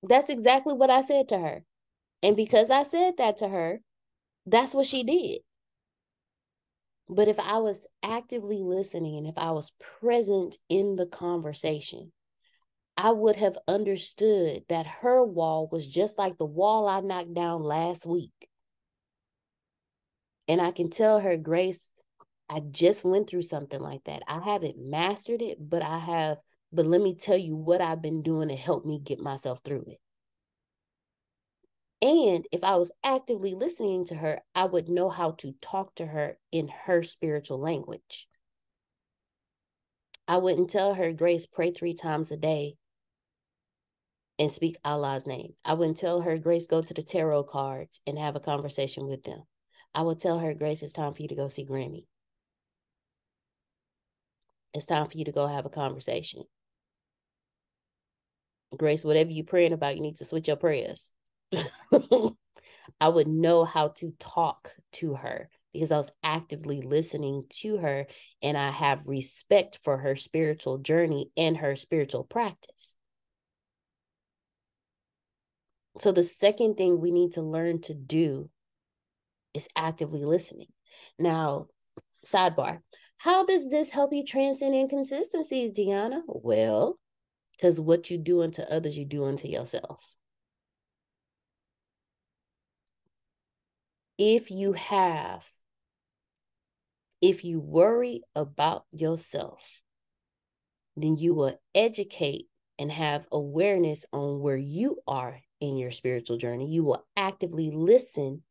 That's 0.02 0.30
exactly 0.30 0.74
what 0.74 0.90
I 0.90 1.00
said 1.00 1.28
to 1.30 1.38
her. 1.38 1.64
And 2.22 2.36
because 2.36 2.70
I 2.70 2.82
said 2.82 3.14
that 3.18 3.38
to 3.38 3.48
her, 3.48 3.80
that's 4.46 4.74
what 4.74 4.86
she 4.86 5.02
did. 5.02 5.40
But 7.08 7.28
if 7.28 7.38
I 7.38 7.58
was 7.58 7.86
actively 8.02 8.62
listening 8.62 9.16
and 9.16 9.26
if 9.26 9.38
I 9.38 9.52
was 9.52 9.72
present 10.00 10.58
in 10.68 10.96
the 10.96 11.06
conversation, 11.06 12.12
I 12.96 13.10
would 13.12 13.36
have 13.36 13.58
understood 13.68 14.64
that 14.68 14.86
her 14.86 15.22
wall 15.22 15.68
was 15.70 15.86
just 15.86 16.18
like 16.18 16.38
the 16.38 16.46
wall 16.46 16.88
I 16.88 17.00
knocked 17.00 17.34
down 17.34 17.62
last 17.62 18.06
week. 18.06 18.48
And 20.48 20.60
I 20.60 20.70
can 20.70 20.90
tell 20.90 21.20
her, 21.20 21.36
Grace, 21.36 21.80
I 22.48 22.60
just 22.60 23.04
went 23.04 23.28
through 23.28 23.42
something 23.42 23.80
like 23.80 24.04
that. 24.04 24.22
I 24.26 24.40
haven't 24.40 24.78
mastered 24.78 25.42
it, 25.42 25.58
but 25.60 25.82
I 25.82 25.98
have, 25.98 26.38
but 26.72 26.86
let 26.86 27.00
me 27.00 27.14
tell 27.14 27.36
you 27.36 27.54
what 27.54 27.80
I've 27.80 28.02
been 28.02 28.22
doing 28.22 28.48
to 28.48 28.56
help 28.56 28.86
me 28.86 28.98
get 28.98 29.18
myself 29.18 29.60
through 29.64 29.84
it. 29.88 29.98
And 32.02 32.46
if 32.52 32.62
I 32.62 32.76
was 32.76 32.92
actively 33.02 33.54
listening 33.54 34.04
to 34.06 34.16
her, 34.16 34.40
I 34.54 34.66
would 34.66 34.88
know 34.88 35.08
how 35.08 35.32
to 35.32 35.54
talk 35.60 35.94
to 35.96 36.06
her 36.06 36.38
in 36.52 36.68
her 36.84 37.02
spiritual 37.02 37.58
language. 37.58 38.28
I 40.28 40.36
wouldn't 40.38 40.70
tell 40.70 40.94
her, 40.94 41.12
Grace, 41.12 41.46
pray 41.46 41.70
three 41.70 41.94
times 41.94 42.30
a 42.30 42.36
day 42.36 42.76
and 44.38 44.50
speak 44.50 44.76
Allah's 44.84 45.26
name. 45.26 45.54
I 45.64 45.74
wouldn't 45.74 45.96
tell 45.96 46.20
her, 46.20 46.36
Grace, 46.36 46.66
go 46.66 46.82
to 46.82 46.94
the 46.94 47.02
tarot 47.02 47.44
cards 47.44 48.00
and 48.06 48.18
have 48.18 48.36
a 48.36 48.40
conversation 48.40 49.06
with 49.06 49.22
them. 49.22 49.44
I 49.94 50.02
would 50.02 50.18
tell 50.18 50.38
her, 50.40 50.52
Grace, 50.52 50.82
it's 50.82 50.92
time 50.92 51.14
for 51.14 51.22
you 51.22 51.28
to 51.28 51.34
go 51.34 51.48
see 51.48 51.64
Grammy. 51.64 52.06
It's 54.74 54.84
time 54.84 55.06
for 55.06 55.16
you 55.16 55.24
to 55.24 55.32
go 55.32 55.46
have 55.46 55.64
a 55.64 55.70
conversation. 55.70 56.42
Grace, 58.76 59.04
whatever 59.04 59.30
you're 59.30 59.46
praying 59.46 59.72
about, 59.72 59.96
you 59.96 60.02
need 60.02 60.16
to 60.16 60.26
switch 60.26 60.48
your 60.48 60.56
prayers. 60.56 61.12
I 63.00 63.08
would 63.08 63.28
know 63.28 63.64
how 63.64 63.88
to 63.88 64.12
talk 64.18 64.72
to 64.92 65.14
her 65.14 65.48
because 65.72 65.92
I 65.92 65.96
was 65.98 66.10
actively 66.22 66.80
listening 66.80 67.44
to 67.60 67.78
her 67.78 68.06
and 68.42 68.56
I 68.56 68.70
have 68.70 69.06
respect 69.06 69.78
for 69.82 69.98
her 69.98 70.16
spiritual 70.16 70.78
journey 70.78 71.30
and 71.36 71.56
her 71.58 71.76
spiritual 71.76 72.24
practice. 72.24 72.94
So, 75.98 76.12
the 76.12 76.22
second 76.22 76.76
thing 76.76 77.00
we 77.00 77.10
need 77.10 77.32
to 77.32 77.42
learn 77.42 77.80
to 77.82 77.94
do 77.94 78.50
is 79.54 79.68
actively 79.76 80.24
listening. 80.24 80.68
Now, 81.18 81.68
sidebar, 82.26 82.80
how 83.18 83.44
does 83.44 83.70
this 83.70 83.90
help 83.90 84.12
you 84.12 84.24
transcend 84.24 84.74
inconsistencies, 84.74 85.72
Deanna? 85.72 86.22
Well, 86.26 86.98
because 87.52 87.80
what 87.80 88.10
you 88.10 88.18
do 88.18 88.42
unto 88.42 88.62
others, 88.62 88.96
you 88.96 89.06
do 89.06 89.24
unto 89.24 89.48
yourself. 89.48 90.15
If 94.18 94.50
you 94.50 94.72
have, 94.72 95.48
if 97.20 97.44
you 97.44 97.60
worry 97.60 98.22
about 98.34 98.84
yourself, 98.90 99.82
then 100.96 101.16
you 101.16 101.34
will 101.34 101.58
educate 101.74 102.46
and 102.78 102.90
have 102.90 103.26
awareness 103.32 104.04
on 104.12 104.40
where 104.40 104.56
you 104.56 104.98
are 105.06 105.40
in 105.60 105.76
your 105.76 105.90
spiritual 105.90 106.36
journey. 106.36 106.70
You 106.70 106.84
will 106.84 107.06
actively 107.16 107.70
listen 107.70 108.42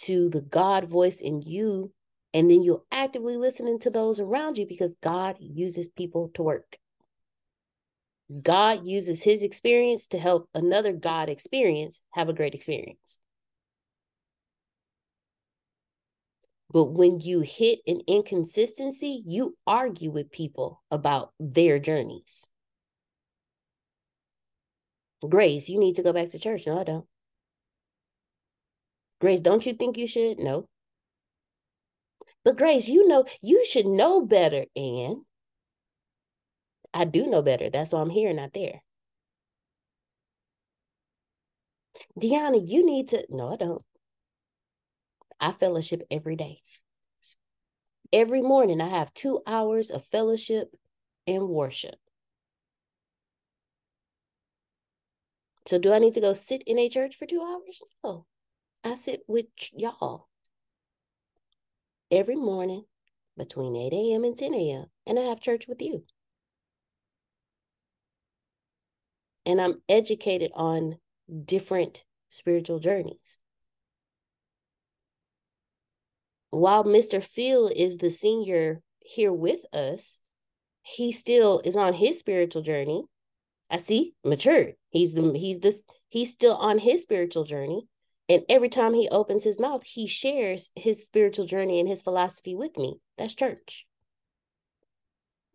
to 0.00 0.28
the 0.28 0.40
God 0.40 0.88
voice 0.88 1.20
in 1.20 1.42
you. 1.42 1.92
And 2.34 2.50
then 2.50 2.62
you'll 2.62 2.84
actively 2.92 3.36
listening 3.36 3.78
to 3.80 3.90
those 3.90 4.20
around 4.20 4.58
you 4.58 4.66
because 4.66 4.94
God 5.02 5.36
uses 5.40 5.88
people 5.88 6.30
to 6.34 6.42
work. 6.42 6.76
God 8.42 8.84
uses 8.84 9.22
his 9.22 9.42
experience 9.42 10.08
to 10.08 10.18
help 10.18 10.48
another 10.54 10.92
God 10.92 11.30
experience 11.30 12.00
have 12.10 12.28
a 12.28 12.34
great 12.34 12.54
experience. 12.54 13.18
But 16.70 16.92
when 16.92 17.20
you 17.20 17.40
hit 17.40 17.80
an 17.86 18.02
inconsistency, 18.06 19.22
you 19.26 19.56
argue 19.66 20.10
with 20.10 20.30
people 20.30 20.82
about 20.90 21.32
their 21.40 21.78
journeys. 21.78 22.46
Grace, 25.26 25.68
you 25.68 25.78
need 25.78 25.96
to 25.96 26.02
go 26.02 26.12
back 26.12 26.28
to 26.30 26.38
church. 26.38 26.66
No, 26.66 26.78
I 26.78 26.84
don't. 26.84 27.06
Grace, 29.20 29.40
don't 29.40 29.64
you 29.66 29.72
think 29.72 29.96
you 29.96 30.06
should? 30.06 30.38
No. 30.38 30.68
But 32.44 32.56
Grace, 32.56 32.88
you 32.88 33.08
know, 33.08 33.24
you 33.42 33.64
should 33.64 33.86
know 33.86 34.24
better, 34.24 34.66
Anne. 34.76 35.24
I 36.94 37.04
do 37.04 37.26
know 37.26 37.42
better. 37.42 37.68
That's 37.70 37.92
why 37.92 38.00
I'm 38.00 38.10
here, 38.10 38.32
not 38.32 38.52
there. 38.52 38.82
Deanna, 42.18 42.60
you 42.64 42.84
need 42.84 43.08
to. 43.08 43.26
No, 43.28 43.52
I 43.52 43.56
don't. 43.56 43.82
I 45.40 45.52
fellowship 45.52 46.02
every 46.10 46.36
day. 46.36 46.62
Every 48.12 48.42
morning, 48.42 48.80
I 48.80 48.88
have 48.88 49.12
two 49.14 49.42
hours 49.46 49.90
of 49.90 50.04
fellowship 50.04 50.74
and 51.26 51.48
worship. 51.48 51.96
So, 55.66 55.78
do 55.78 55.92
I 55.92 55.98
need 55.98 56.14
to 56.14 56.20
go 56.20 56.32
sit 56.32 56.62
in 56.66 56.78
a 56.78 56.88
church 56.88 57.14
for 57.14 57.26
two 57.26 57.42
hours? 57.42 57.82
No. 58.02 58.24
I 58.84 58.94
sit 58.94 59.22
with 59.26 59.46
y'all 59.72 60.28
every 62.10 62.36
morning 62.36 62.84
between 63.36 63.76
8 63.76 63.92
a.m. 63.92 64.24
and 64.24 64.36
10 64.36 64.54
a.m., 64.54 64.86
and 65.06 65.18
I 65.18 65.22
have 65.22 65.40
church 65.40 65.68
with 65.68 65.82
you. 65.82 66.04
And 69.44 69.60
I'm 69.60 69.82
educated 69.88 70.50
on 70.54 70.98
different 71.44 72.02
spiritual 72.28 72.78
journeys. 72.78 73.38
While 76.50 76.84
Mr. 76.84 77.22
Phil 77.22 77.68
is 77.68 77.98
the 77.98 78.10
senior 78.10 78.82
here 79.00 79.32
with 79.32 79.60
us, 79.72 80.20
he 80.82 81.12
still 81.12 81.60
is 81.64 81.76
on 81.76 81.94
his 81.94 82.18
spiritual 82.18 82.62
journey. 82.62 83.04
I 83.70 83.76
see, 83.76 84.14
matured. 84.24 84.74
He's 84.90 85.12
the 85.12 85.36
he's 85.36 85.60
this 85.60 85.82
he's 86.08 86.32
still 86.32 86.56
on 86.56 86.78
his 86.78 87.02
spiritual 87.02 87.44
journey. 87.44 87.86
And 88.30 88.42
every 88.48 88.68
time 88.68 88.94
he 88.94 89.08
opens 89.08 89.44
his 89.44 89.58
mouth, 89.58 89.82
he 89.84 90.06
shares 90.06 90.70
his 90.76 91.04
spiritual 91.04 91.46
journey 91.46 91.80
and 91.80 91.88
his 91.88 92.02
philosophy 92.02 92.54
with 92.54 92.76
me. 92.76 93.00
That's 93.16 93.34
church. 93.34 93.86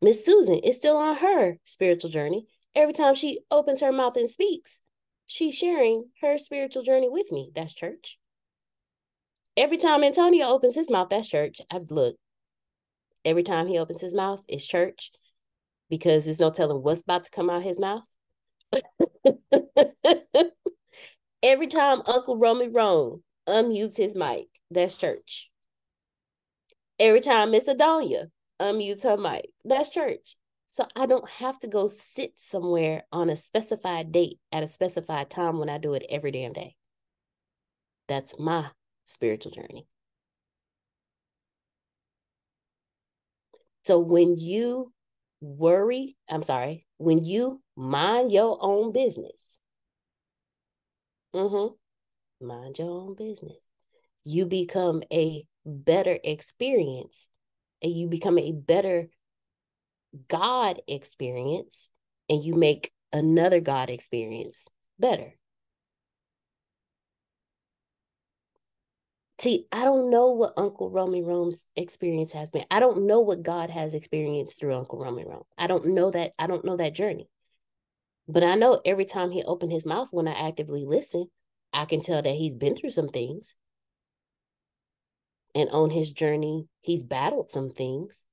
Miss 0.02 0.26
Susan 0.26 0.60
is 0.60 0.76
still 0.76 0.98
on 0.98 1.18
her 1.18 1.58
spiritual 1.64 2.10
journey. 2.10 2.48
Every 2.76 2.94
time 2.94 3.16
she 3.16 3.40
opens 3.52 3.82
her 3.82 3.92
mouth 3.92 4.18
and 4.18 4.30
speaks, 4.30 4.82
she's 5.28 5.56
sharing 5.56 6.10
her 6.22 6.38
spiritual 6.38 6.84
journey 6.84 7.10
with 7.10 7.32
me. 7.32 7.52
That's 7.56 7.74
church. 7.74 8.18
Every 9.56 9.78
time 9.78 10.04
Antonio 10.04 10.48
opens 10.48 10.76
his 10.76 10.90
mouth, 10.90 11.10
that's 11.10 11.28
church. 11.28 11.62
I 11.72 11.78
look. 11.78 12.16
Every 13.24 13.44
time 13.44 13.68
he 13.68 13.78
opens 13.78 14.02
his 14.02 14.14
mouth, 14.14 14.44
it's 14.48 14.66
church 14.66 15.12
because 15.90 16.26
there's 16.26 16.40
no 16.40 16.50
telling 16.50 16.82
what's 16.82 17.02
about 17.02 17.26
to 17.26 17.32
come 17.32 17.50
out 17.50 17.62
his 17.62 17.80
mouth. 17.80 18.04
Every 21.44 21.68
time 21.68 22.02
Uncle 22.08 22.38
Romy 22.38 22.68
Rome 22.68 23.22
unmutes 23.48 23.98
his 23.98 24.16
mic, 24.16 24.48
that's 24.72 24.96
church. 24.96 25.52
Every 27.00 27.22
time 27.22 27.52
Miss 27.52 27.68
Adonia 27.68 28.28
unmutes 28.60 29.04
her 29.04 29.18
mic, 29.18 29.50
that's 29.64 29.90
church. 29.90 30.36
So 30.68 30.88
I 30.96 31.06
don't 31.06 31.30
have 31.30 31.60
to 31.60 31.68
go 31.68 31.88
sit 31.88 32.34
somewhere 32.38 33.04
on 33.12 33.30
a 33.30 33.36
specified 33.36 34.12
date 34.12 34.40
at 34.52 34.64
a 34.64 34.68
specified 34.68 35.30
time 35.30 35.60
when 35.60 35.70
I 35.70 35.78
do 35.78 35.94
it 35.94 36.06
every 36.10 36.32
damn 36.32 36.54
day. 36.54 36.76
That's 38.08 38.40
my 38.40 38.72
spiritual 39.06 39.52
journey. 39.52 39.86
So 43.86 44.00
when 44.00 44.38
you 44.38 44.94
worry, 45.42 46.16
I'm 46.30 46.44
sorry, 46.44 46.86
when 46.98 47.26
you 47.26 47.62
mind 47.76 48.32
your 48.32 48.58
own 48.62 48.94
business, 48.94 49.60
mm-hmm, 51.36 52.46
mind 52.46 52.80
your 52.80 52.90
own 52.90 53.16
business, 53.16 53.58
you 54.24 54.46
become 54.46 55.04
a 55.12 55.46
better 55.66 56.18
experience 56.24 57.30
and 57.82 57.92
you 57.92 58.08
become 58.08 58.38
a 58.38 58.54
better 58.54 59.10
God 60.28 60.82
experience 60.88 61.90
and 62.30 62.44
you 62.44 62.56
make 62.56 62.92
another 63.12 63.60
God 63.60 63.90
experience 63.90 64.68
better. 64.98 65.36
See, 69.40 69.66
I 69.72 69.84
don't 69.84 70.10
know 70.10 70.32
what 70.32 70.54
Uncle 70.58 70.90
Romy 70.90 71.22
Rome's 71.24 71.66
experience 71.76 72.34
has 72.34 72.52
been. 72.52 72.66
I 72.70 72.80
don't 72.80 73.08
know 73.08 73.22
what 73.22 73.44
God 73.44 73.70
has 73.70 73.94
experienced 73.94 74.60
through 74.60 74.76
Uncle 74.76 75.00
Romy 75.00 75.26
Rome. 75.26 75.44
I 75.58 75.68
don't 75.68 75.88
know 75.88 76.12
that. 76.12 76.34
I 76.38 76.48
don't 76.48 76.64
know 76.64 76.78
that 76.78 76.94
journey. 76.94 77.28
But 78.28 78.44
I 78.44 78.56
know 78.56 78.80
every 78.86 79.06
time 79.06 79.32
he 79.32 79.44
opened 79.44 79.72
his 79.72 79.86
mouth 79.86 80.10
when 80.12 80.28
I 80.28 80.48
actively 80.48 80.86
listen, 80.86 81.28
I 81.74 81.86
can 81.86 82.02
tell 82.02 82.22
that 82.22 82.36
he's 82.36 82.56
been 82.56 82.76
through 82.76 82.92
some 82.92 83.10
things. 83.10 83.56
And 85.56 85.70
on 85.72 85.90
his 85.90 86.12
journey, 86.12 86.68
he's 86.82 87.04
battled 87.04 87.52
some 87.52 87.70
things. 87.70 88.24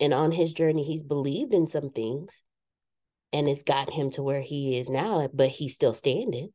And 0.00 0.14
on 0.14 0.32
his 0.32 0.52
journey, 0.52 0.84
he's 0.84 1.02
believed 1.02 1.52
in 1.52 1.66
some 1.66 1.90
things. 1.90 2.42
And 3.32 3.48
it's 3.48 3.62
gotten 3.62 3.92
him 3.92 4.10
to 4.12 4.22
where 4.22 4.40
he 4.40 4.78
is 4.78 4.88
now, 4.88 5.28
but 5.32 5.48
he's 5.48 5.74
still 5.74 5.94
standing. 5.94 6.52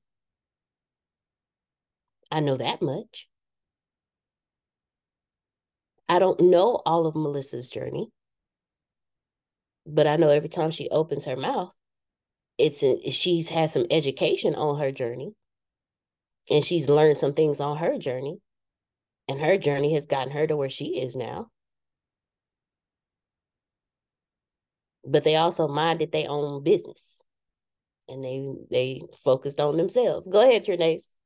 I 2.32 2.40
know 2.40 2.58
that 2.58 2.82
much. 2.82 3.28
I 6.10 6.20
don't 6.20 6.40
know 6.40 6.82
all 6.86 7.06
of 7.06 7.16
Melissa's 7.16 7.70
journey, 7.70 8.10
but 9.86 10.08
I 10.08 10.16
know 10.16 10.30
every 10.30 10.50
time 10.50 10.72
she 10.72 10.90
opens 10.90 11.26
her 11.26 11.36
mouth, 11.36 11.74
it's 12.58 12.82
a, 12.84 13.10
she's 13.12 13.50
had 13.50 13.72
some 13.72 13.86
education 13.92 14.56
on 14.56 14.80
her 14.80 14.92
journey, 14.92 15.34
and 16.50 16.64
she's 16.64 16.90
learned 16.90 17.18
some 17.18 17.34
things 17.34 17.60
on 17.60 17.78
her 17.78 17.98
journey, 17.98 18.40
and 19.28 19.40
her 19.40 19.58
journey 19.58 19.94
has 19.94 20.06
gotten 20.06 20.32
her 20.32 20.48
to 20.48 20.56
where 20.56 20.70
she 20.70 21.00
is 21.00 21.16
now. 21.16 21.50
But 25.06 25.24
they 25.24 25.36
also 25.36 25.68
minded 25.68 26.12
their 26.12 26.30
own 26.30 26.64
business, 26.64 27.22
and 28.08 28.24
they 28.24 28.48
they 28.72 29.02
focused 29.24 29.60
on 29.60 29.78
themselves. 29.78 30.28
Go 30.28 30.42
ahead, 30.42 30.66
Trinace. 30.66 31.17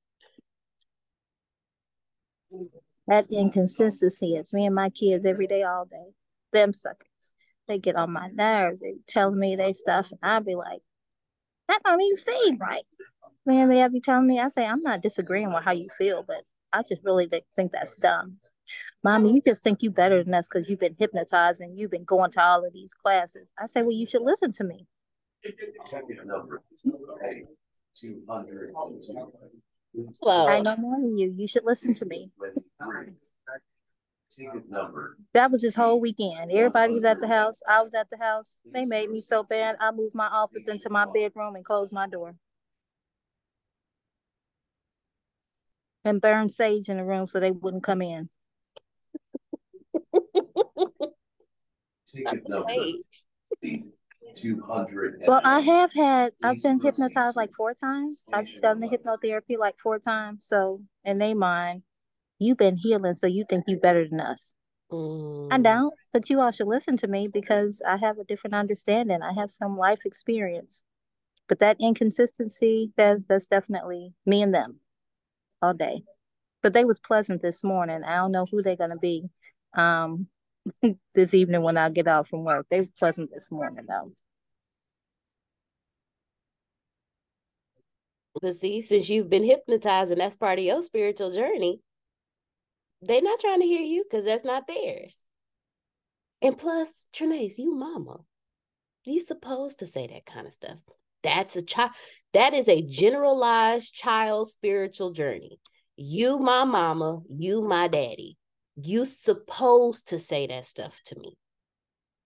That 3.08 3.32
inconsistency 3.32 4.36
is 4.36 4.54
me 4.54 4.66
and 4.66 4.76
my 4.76 4.90
kids 4.90 5.26
every 5.26 5.48
day, 5.48 5.64
all 5.64 5.86
day. 5.86 6.14
Them 6.54 6.74
suckers. 6.74 7.34
They 7.68 7.78
get 7.78 7.96
on 7.96 8.12
my 8.12 8.30
nerves. 8.30 8.82
They 8.82 8.96
tell 9.08 9.32
me 9.32 9.56
they 9.56 9.74
stuff, 9.74 10.12
and 10.12 10.20
I'll 10.24 10.42
be 10.42 10.56
like, 10.56 10.82
that 11.68 11.82
don't 11.84 12.02
even 12.02 12.18
seem 12.18 12.58
right. 12.58 12.84
Then 13.46 13.70
they 13.70 13.78
have 13.78 13.94
be 13.94 14.02
telling 14.02 14.28
me, 14.28 14.40
I 14.40 14.50
say, 14.50 14.66
I'm 14.66 14.84
not 14.84 15.02
disagreeing 15.02 15.54
with 15.54 15.64
how 15.64 15.72
you 15.72 15.90
feel, 15.90 16.24
but 16.24 16.44
I 16.74 16.82
just 16.82 17.04
really 17.04 17.30
think 17.56 17.72
that's 17.72 17.96
dumb. 17.96 18.38
Mommy, 19.04 19.34
you 19.34 19.42
just 19.46 19.64
think 19.64 19.82
you 19.82 19.90
better 19.90 20.24
than 20.24 20.34
us 20.34 20.48
because 20.48 20.70
you've 20.70 20.80
been 20.80 20.96
hypnotized 20.98 21.62
and 21.62 21.78
you've 21.78 21.92
been 21.92 22.04
going 22.04 22.32
to 22.32 22.42
all 22.42 22.66
of 22.66 22.74
these 22.74 22.94
classes. 22.94 23.52
I 23.60 23.66
say, 23.66 23.82
well, 23.82 23.92
you 23.92 24.06
should 24.06 24.22
listen 24.22 24.52
to 24.54 24.64
me. 24.64 24.86
Well, 30.22 30.48
I 30.48 30.62
know 30.62 30.78
more 30.78 31.00
than 31.00 31.18
you. 31.18 31.34
You 31.36 31.48
should 31.48 31.66
listen 31.66 31.94
to 31.96 32.06
me. 32.06 32.32
That 35.34 35.52
was 35.52 35.62
his 35.62 35.76
whole 35.76 36.00
weekend. 36.00 36.52
Everybody 36.52 36.94
was 36.94 37.04
at 37.04 37.20
the 37.20 37.28
house. 37.28 37.62
I 37.68 37.82
was 37.82 37.94
at 37.94 38.10
the 38.10 38.18
house. 38.18 38.60
They 38.72 38.86
made 38.86 39.10
me 39.10 39.20
so 39.20 39.44
bad. 39.44 39.76
I 39.80 39.92
moved 39.92 40.16
my 40.16 40.28
office 40.28 40.68
into 40.68 40.90
my 40.90 41.06
bedroom 41.06 41.56
and 41.56 41.66
closed 41.66 41.94
my 41.94 42.08
door. 42.08 42.36
And 46.04 46.20
burned 46.22 46.52
sage 46.52 46.90
in 46.90 46.98
the 46.98 47.04
room 47.04 47.28
so 47.28 47.40
they 47.40 47.52
wouldn't 47.52 47.84
come 47.84 48.02
in. 48.02 48.30
Ticket 52.08 52.50
number 52.50 52.74
200. 54.36 55.24
Well, 55.28 55.42
I 55.44 55.60
have 55.60 55.92
had, 55.94 56.34
I've 56.44 56.62
been 56.62 56.80
hypnotized 56.80 57.36
like 57.36 57.52
four 57.54 57.74
times. 57.74 58.26
I've 58.34 58.48
done 58.62 58.80
the 58.80 58.88
hypnotherapy 58.88 59.58
like 59.58 59.78
four 59.80 60.00
times. 60.00 60.46
So, 60.46 60.82
in 61.06 61.18
they 61.20 61.34
mind, 61.34 61.84
you've 62.40 62.58
been 62.58 62.78
healing, 62.78 63.16
so 63.16 63.28
you 63.28 63.46
think 63.48 63.66
you're 63.68 63.80
better 63.80 64.08
than 64.08 64.22
us. 64.22 64.54
Mm. 64.92 65.48
I 65.52 65.58
don't, 65.60 65.94
but 66.14 66.30
you 66.30 66.42
all 66.42 66.52
should 66.52 66.68
listen 66.68 66.98
to 66.98 67.08
me 67.08 67.28
because 67.28 67.82
I 67.88 67.98
have 67.98 68.18
a 68.20 68.24
different 68.24 68.56
understanding. 68.56 69.22
I 69.22 69.34
have 69.34 69.52
some 69.52 69.78
life 69.78 70.00
experience. 70.06 70.84
But 71.48 71.60
that 71.60 71.78
inconsistency, 71.80 72.94
that's, 72.98 73.26
that's 73.28 73.48
definitely 73.48 74.14
me 74.26 74.42
and 74.42 74.54
them 74.54 74.80
all 75.62 75.74
day. 75.74 76.04
but 76.64 76.74
they 76.74 76.86
was 76.86 77.00
pleasant 77.00 77.42
this 77.42 77.64
morning. 77.64 78.04
I 78.04 78.18
don't 78.18 78.32
know 78.32 78.48
who 78.52 78.62
they're 78.62 78.76
gonna 78.76 78.98
be 78.98 79.30
um 79.76 80.28
this 81.16 81.34
evening 81.34 81.62
when 81.64 81.78
I 81.78 81.90
get 81.90 82.08
out 82.08 82.28
from 82.28 82.44
work. 82.44 82.68
They 82.70 82.82
were 82.82 82.88
pleasant 83.00 83.32
this 83.34 83.52
morning 83.52 83.86
though. 83.88 84.14
But 88.42 88.56
see, 88.56 88.82
since 88.82 89.10
you've 89.10 89.30
been 89.30 89.44
hypnotized 89.44 90.12
and 90.12 90.20
that's 90.20 90.36
part 90.36 90.60
of 90.60 90.66
your 90.66 90.82
spiritual 90.82 91.32
journey, 91.32 91.82
they're 93.02 93.22
not 93.22 93.40
trying 93.40 93.62
to 93.62 93.68
hear 93.68 93.82
you 93.82 94.04
because 94.04 94.26
that's 94.26 94.46
not 94.46 94.68
theirs. 94.68 95.22
And 96.42 96.58
plus, 96.58 97.08
Trinace, 97.14 97.58
you 97.58 97.74
mama. 97.74 98.18
You 99.06 99.20
supposed 99.20 99.80
to 99.80 99.88
say 99.88 100.08
that 100.08 100.26
kind 100.26 100.48
of 100.48 100.54
stuff. 100.54 100.78
That's 101.24 101.56
a 101.56 101.62
child. 101.62 101.92
That 102.34 102.54
is 102.54 102.68
a 102.68 102.82
generalized 102.82 103.94
child 103.94 104.50
spiritual 104.50 105.12
journey. 105.12 105.60
You, 105.96 106.40
my 106.40 106.64
mama, 106.64 107.20
you, 107.30 107.62
my 107.62 107.88
daddy. 107.88 108.38
You 108.76 109.06
supposed 109.06 110.10
to 110.10 110.20
say 110.20 110.48
that 110.48 110.66
stuff 110.66 111.00
to 111.06 111.20
me. 111.20 111.38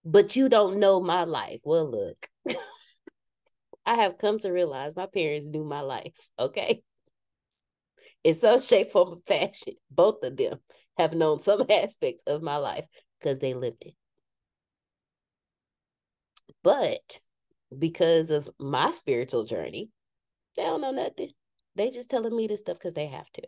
But 0.05 0.35
you 0.35 0.47
don't 0.47 0.79
know 0.79 1.01
my 1.01 1.23
life. 1.23 1.59
Well, 1.63 1.89
look. 1.89 2.27
I 3.85 3.95
have 3.95 4.17
come 4.17 4.39
to 4.39 4.51
realize 4.51 4.95
my 4.95 5.05
parents 5.05 5.47
knew 5.47 5.63
my 5.63 5.81
life, 5.81 6.17
okay? 6.39 6.81
In 8.23 8.33
some 8.33 8.59
shape, 8.59 8.91
form, 8.91 9.09
or 9.09 9.17
fashion, 9.27 9.75
both 9.91 10.23
of 10.23 10.35
them 10.37 10.59
have 10.97 11.13
known 11.13 11.39
some 11.39 11.65
aspects 11.69 12.23
of 12.25 12.41
my 12.41 12.57
life 12.57 12.87
because 13.19 13.39
they 13.39 13.53
lived 13.53 13.83
it. 13.83 13.93
But 16.63 17.19
because 17.77 18.31
of 18.31 18.49
my 18.59 18.91
spiritual 18.91 19.45
journey, 19.45 19.89
they 20.55 20.63
don't 20.63 20.81
know 20.81 20.91
nothing. 20.91 21.31
They 21.75 21.91
just 21.91 22.09
telling 22.09 22.35
me 22.35 22.47
this 22.47 22.61
stuff 22.61 22.77
because 22.77 22.93
they 22.93 23.07
have 23.07 23.29
to. 23.33 23.43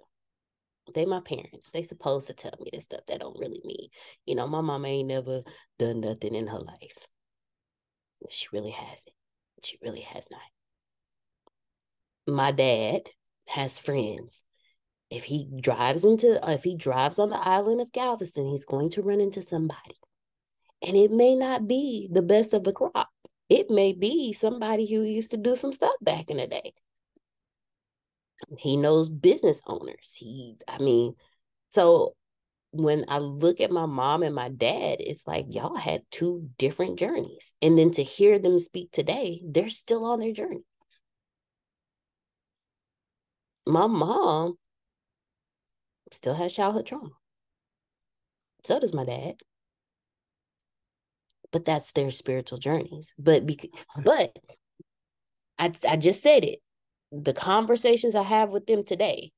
They 0.94 1.06
my 1.06 1.22
parents. 1.22 1.72
They 1.72 1.82
supposed 1.82 2.28
to 2.28 2.34
tell 2.34 2.54
me 2.60 2.70
this 2.72 2.86
stuff 2.86 3.02
that 3.08 3.20
don't 3.20 3.40
really 3.40 3.62
mean. 3.66 3.90
You 4.26 4.36
know, 4.36 4.48
my 4.48 4.62
mama 4.62 4.88
ain't 4.88 5.08
never 5.08 5.42
done 5.80 6.02
nothing 6.02 6.36
in 6.36 6.48
her 6.48 6.60
life. 6.60 7.08
She 8.30 8.48
really 8.52 8.72
hasn't. 8.72 9.17
She 9.64 9.78
really 9.82 10.02
has 10.02 10.28
not. 10.30 10.42
My 12.28 12.52
dad 12.52 13.02
has 13.48 13.80
friends. 13.80 14.44
If 15.10 15.24
he 15.24 15.48
drives 15.62 16.04
into 16.04 16.46
uh, 16.46 16.52
if 16.52 16.64
he 16.64 16.76
drives 16.76 17.18
on 17.18 17.30
the 17.30 17.38
island 17.38 17.80
of 17.80 17.94
Galveston, 17.94 18.48
he's 18.48 18.66
going 18.66 18.90
to 18.92 19.02
run 19.02 19.22
into 19.22 19.42
somebody. 19.42 19.96
And 20.86 20.96
it 20.96 21.12
may 21.12 21.36
not 21.36 21.68
be 21.68 22.10
the 22.12 22.22
best 22.22 22.54
of 22.54 22.64
the 22.64 22.74
crop. 22.74 23.10
It 23.50 23.70
may 23.70 23.94
be 23.94 24.34
somebody 24.34 24.86
who 24.86 25.04
used 25.04 25.32
to 25.32 25.38
do 25.38 25.56
some 25.56 25.72
stuff 25.72 25.96
back 26.02 26.30
in 26.30 26.38
the 26.38 26.48
day. 26.48 26.74
He 28.58 28.78
knows 28.78 29.10
business 29.10 29.62
owners. 29.66 30.16
He, 30.16 30.58
I 30.68 30.78
mean, 30.80 31.16
so 31.70 32.16
when 32.72 33.06
I 33.08 33.20
look 33.20 33.62
at 33.62 33.72
my 33.72 33.86
mom 33.86 34.24
and 34.24 34.36
my 34.36 34.50
dad, 34.50 34.98
it's 35.00 35.26
like 35.26 35.46
y'all 35.50 35.76
had 35.76 36.02
two 36.12 36.50
different 36.58 37.00
journeys. 37.00 37.54
And 37.62 37.78
then 37.78 37.92
to 37.92 38.04
hear 38.04 38.40
them 38.40 38.60
speak 38.60 38.92
today, 38.92 39.42
they're 39.46 39.70
still 39.70 40.06
on 40.06 40.20
their 40.20 40.34
journey. 40.34 40.64
My 43.66 43.88
mom 43.88 44.58
still 46.12 46.34
has 46.34 46.54
childhood 46.54 46.86
trauma. 46.86 47.10
So 48.64 48.80
does 48.80 48.94
my 48.94 49.06
dad 49.06 49.36
but 51.52 51.66
that's 51.66 51.92
their 51.92 52.12
spiritual 52.12 52.58
journeys. 52.58 53.14
But 53.18 53.46
because, 53.46 53.70
but 54.04 54.38
I 55.58 55.72
I 55.88 55.98
just 55.98 56.22
said 56.22 56.44
it. 56.44 56.60
The 57.12 57.34
conversations 57.34 58.16
I 58.16 58.24
have 58.24 58.50
with 58.50 58.66
them 58.68 58.84
today, 58.84 59.32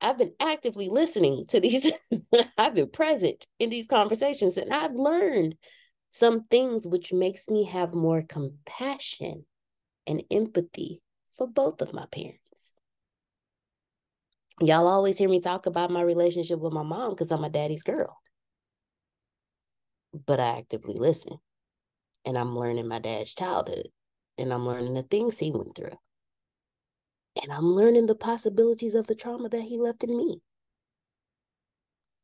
I've 0.00 0.18
been 0.18 0.34
actively 0.40 0.88
listening 0.88 1.46
to 1.48 1.60
these. 1.60 1.90
I've 2.58 2.74
been 2.74 2.90
present 2.90 3.46
in 3.58 3.70
these 3.70 3.86
conversations, 3.86 4.56
and 4.56 4.72
I've 4.72 4.94
learned 4.94 5.56
some 6.10 6.44
things 6.44 6.86
which 6.86 7.12
makes 7.12 7.48
me 7.48 7.64
have 7.64 7.94
more 7.94 8.22
compassion 8.22 9.44
and 10.06 10.22
empathy 10.30 11.02
for 11.36 11.46
both 11.46 11.82
of 11.82 11.92
my 11.92 12.06
parents. 12.12 12.38
Y'all 14.60 14.86
always 14.86 15.18
hear 15.18 15.28
me 15.28 15.40
talk 15.40 15.66
about 15.66 15.90
my 15.90 16.02
relationship 16.02 16.58
with 16.58 16.72
my 16.72 16.82
mom 16.82 17.10
because 17.10 17.30
I'm 17.30 17.44
a 17.44 17.50
daddy's 17.50 17.82
girl 17.82 18.18
but 20.26 20.40
I 20.40 20.58
actively 20.58 20.94
listen. 20.94 21.38
And 22.24 22.36
I'm 22.36 22.56
learning 22.56 22.88
my 22.88 22.98
dad's 22.98 23.32
childhood 23.34 23.88
and 24.36 24.52
I'm 24.52 24.66
learning 24.66 24.94
the 24.94 25.02
things 25.02 25.38
he 25.38 25.50
went 25.50 25.74
through. 25.74 25.96
And 27.40 27.52
I'm 27.52 27.66
learning 27.66 28.06
the 28.06 28.14
possibilities 28.14 28.94
of 28.94 29.06
the 29.06 29.14
trauma 29.14 29.48
that 29.50 29.62
he 29.62 29.78
left 29.78 30.02
in 30.02 30.16
me 30.16 30.42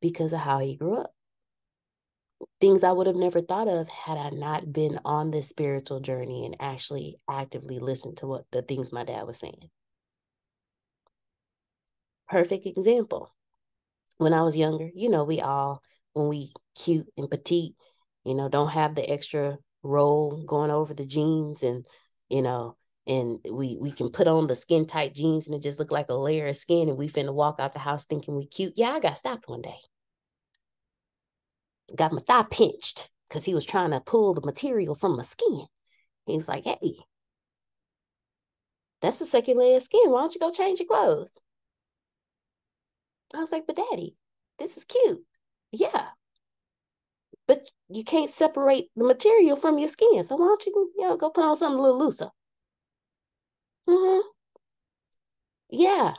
because 0.01 0.33
of 0.33 0.39
how 0.39 0.59
he 0.59 0.75
grew 0.75 0.95
up. 0.95 1.11
Things 2.59 2.83
I 2.83 2.91
would 2.91 3.07
have 3.07 3.15
never 3.15 3.41
thought 3.41 3.67
of 3.67 3.87
had 3.87 4.17
I 4.17 4.29
not 4.29 4.73
been 4.73 4.99
on 5.05 5.31
this 5.31 5.49
spiritual 5.49 5.99
journey 5.99 6.45
and 6.45 6.55
actually 6.59 7.17
actively 7.29 7.79
listened 7.79 8.17
to 8.17 8.27
what 8.27 8.45
the 8.51 8.61
things 8.61 8.91
my 8.91 9.03
dad 9.03 9.25
was 9.25 9.39
saying. 9.39 9.69
Perfect 12.27 12.65
example. 12.65 13.33
When 14.17 14.33
I 14.33 14.41
was 14.41 14.57
younger, 14.57 14.89
you 14.93 15.09
know, 15.09 15.23
we 15.23 15.41
all 15.41 15.81
when 16.13 16.27
we 16.29 16.53
cute 16.75 17.07
and 17.17 17.29
petite, 17.29 17.75
you 18.23 18.35
know, 18.35 18.49
don't 18.49 18.69
have 18.69 18.95
the 18.95 19.09
extra 19.09 19.57
roll 19.83 20.43
going 20.45 20.71
over 20.71 20.93
the 20.93 21.05
jeans 21.05 21.61
and, 21.61 21.85
you 22.29 22.41
know, 22.41 22.77
and 23.07 23.39
we 23.51 23.77
we 23.79 23.91
can 23.91 24.09
put 24.09 24.27
on 24.27 24.47
the 24.47 24.55
skin 24.55 24.85
tight 24.85 25.13
jeans 25.13 25.45
and 25.45 25.55
it 25.55 25.61
just 25.61 25.79
look 25.79 25.91
like 25.91 26.09
a 26.09 26.13
layer 26.13 26.47
of 26.47 26.55
skin 26.55 26.89
and 26.89 26.97
we 26.97 27.07
finna 27.07 27.33
walk 27.33 27.59
out 27.59 27.73
the 27.73 27.79
house 27.79 28.05
thinking 28.05 28.35
we 28.35 28.47
cute. 28.47 28.73
Yeah, 28.75 28.91
I 28.91 28.99
got 28.99 29.17
stopped 29.17 29.47
one 29.47 29.61
day. 29.61 29.77
Got 31.95 32.13
my 32.13 32.21
thigh 32.21 32.45
pinched 32.49 33.09
because 33.29 33.45
he 33.45 33.53
was 33.53 33.65
trying 33.65 33.91
to 33.91 33.99
pull 33.99 34.33
the 34.33 34.41
material 34.41 34.95
from 34.95 35.17
my 35.17 35.23
skin. 35.23 35.65
He 36.25 36.35
was 36.35 36.47
like, 36.47 36.63
hey, 36.63 36.97
that's 39.01 39.19
the 39.19 39.25
second 39.25 39.57
layer 39.59 39.77
of 39.77 39.83
skin. 39.83 40.09
Why 40.09 40.21
don't 40.21 40.33
you 40.33 40.39
go 40.39 40.51
change 40.51 40.79
your 40.79 40.87
clothes? 40.87 41.37
I 43.35 43.39
was 43.39 43.51
like, 43.51 43.67
but 43.67 43.75
daddy, 43.75 44.15
this 44.57 44.77
is 44.77 44.85
cute 44.85 45.23
yeah. 45.75 46.07
But 47.47 47.69
you 47.89 48.03
can't 48.03 48.29
separate 48.29 48.85
the 48.95 49.03
material 49.03 49.55
from 49.55 49.77
your 49.77 49.89
skin. 49.89 50.23
So 50.23 50.35
why 50.35 50.47
don't 50.47 50.65
you, 50.65 50.91
you 50.97 51.07
know, 51.07 51.17
go 51.17 51.29
put 51.29 51.43
on 51.43 51.55
something 51.55 51.79
a 51.79 51.81
little 51.81 51.99
looser? 51.99 52.29
Mm-hmm. 53.87 54.27
Yeah. 55.69 56.13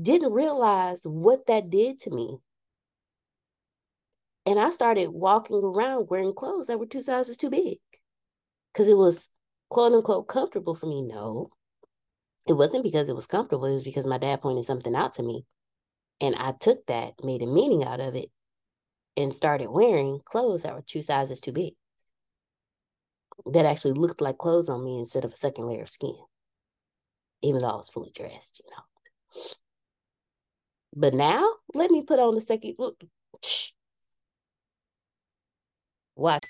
Didn't 0.00 0.32
realize 0.32 1.00
what 1.04 1.46
that 1.46 1.70
did 1.70 2.00
to 2.00 2.10
me. 2.10 2.38
And 4.46 4.58
I 4.58 4.70
started 4.70 5.10
walking 5.10 5.56
around 5.56 6.08
wearing 6.08 6.34
clothes 6.34 6.68
that 6.68 6.78
were 6.78 6.86
two 6.86 7.02
sizes 7.02 7.36
too 7.36 7.50
big. 7.50 7.78
Because 8.72 8.88
it 8.88 8.96
was 8.96 9.28
quote 9.68 9.92
unquote 9.92 10.28
comfortable 10.28 10.74
for 10.74 10.86
me. 10.86 11.02
No. 11.02 11.50
It 12.46 12.54
wasn't 12.54 12.84
because 12.84 13.08
it 13.08 13.16
was 13.16 13.26
comfortable. 13.26 13.66
It 13.66 13.74
was 13.74 13.84
because 13.84 14.06
my 14.06 14.18
dad 14.18 14.40
pointed 14.40 14.64
something 14.64 14.94
out 14.94 15.14
to 15.14 15.22
me 15.22 15.44
and 16.20 16.34
I 16.36 16.52
took 16.52 16.86
that, 16.86 17.14
made 17.22 17.42
a 17.42 17.46
meaning 17.46 17.84
out 17.84 18.00
of 18.00 18.14
it, 18.14 18.30
and 19.16 19.34
started 19.34 19.68
wearing 19.68 20.20
clothes 20.24 20.62
that 20.62 20.74
were 20.74 20.82
two 20.82 21.02
sizes 21.02 21.40
too 21.40 21.52
big. 21.52 21.74
That 23.46 23.66
actually 23.66 23.92
looked 23.92 24.20
like 24.20 24.38
clothes 24.38 24.68
on 24.68 24.84
me 24.84 24.98
instead 24.98 25.24
of 25.24 25.32
a 25.32 25.36
second 25.36 25.66
layer 25.66 25.82
of 25.82 25.88
skin. 25.88 26.16
Even 27.42 27.60
though 27.60 27.68
I 27.68 27.76
was 27.76 27.88
fully 27.88 28.12
dressed, 28.14 28.60
you 28.64 28.70
know. 28.70 29.42
But 30.96 31.14
now, 31.14 31.54
let 31.74 31.90
me 31.90 32.02
put 32.02 32.18
on 32.18 32.34
the 32.34 32.40
second. 32.40 32.76
What? 36.14 36.42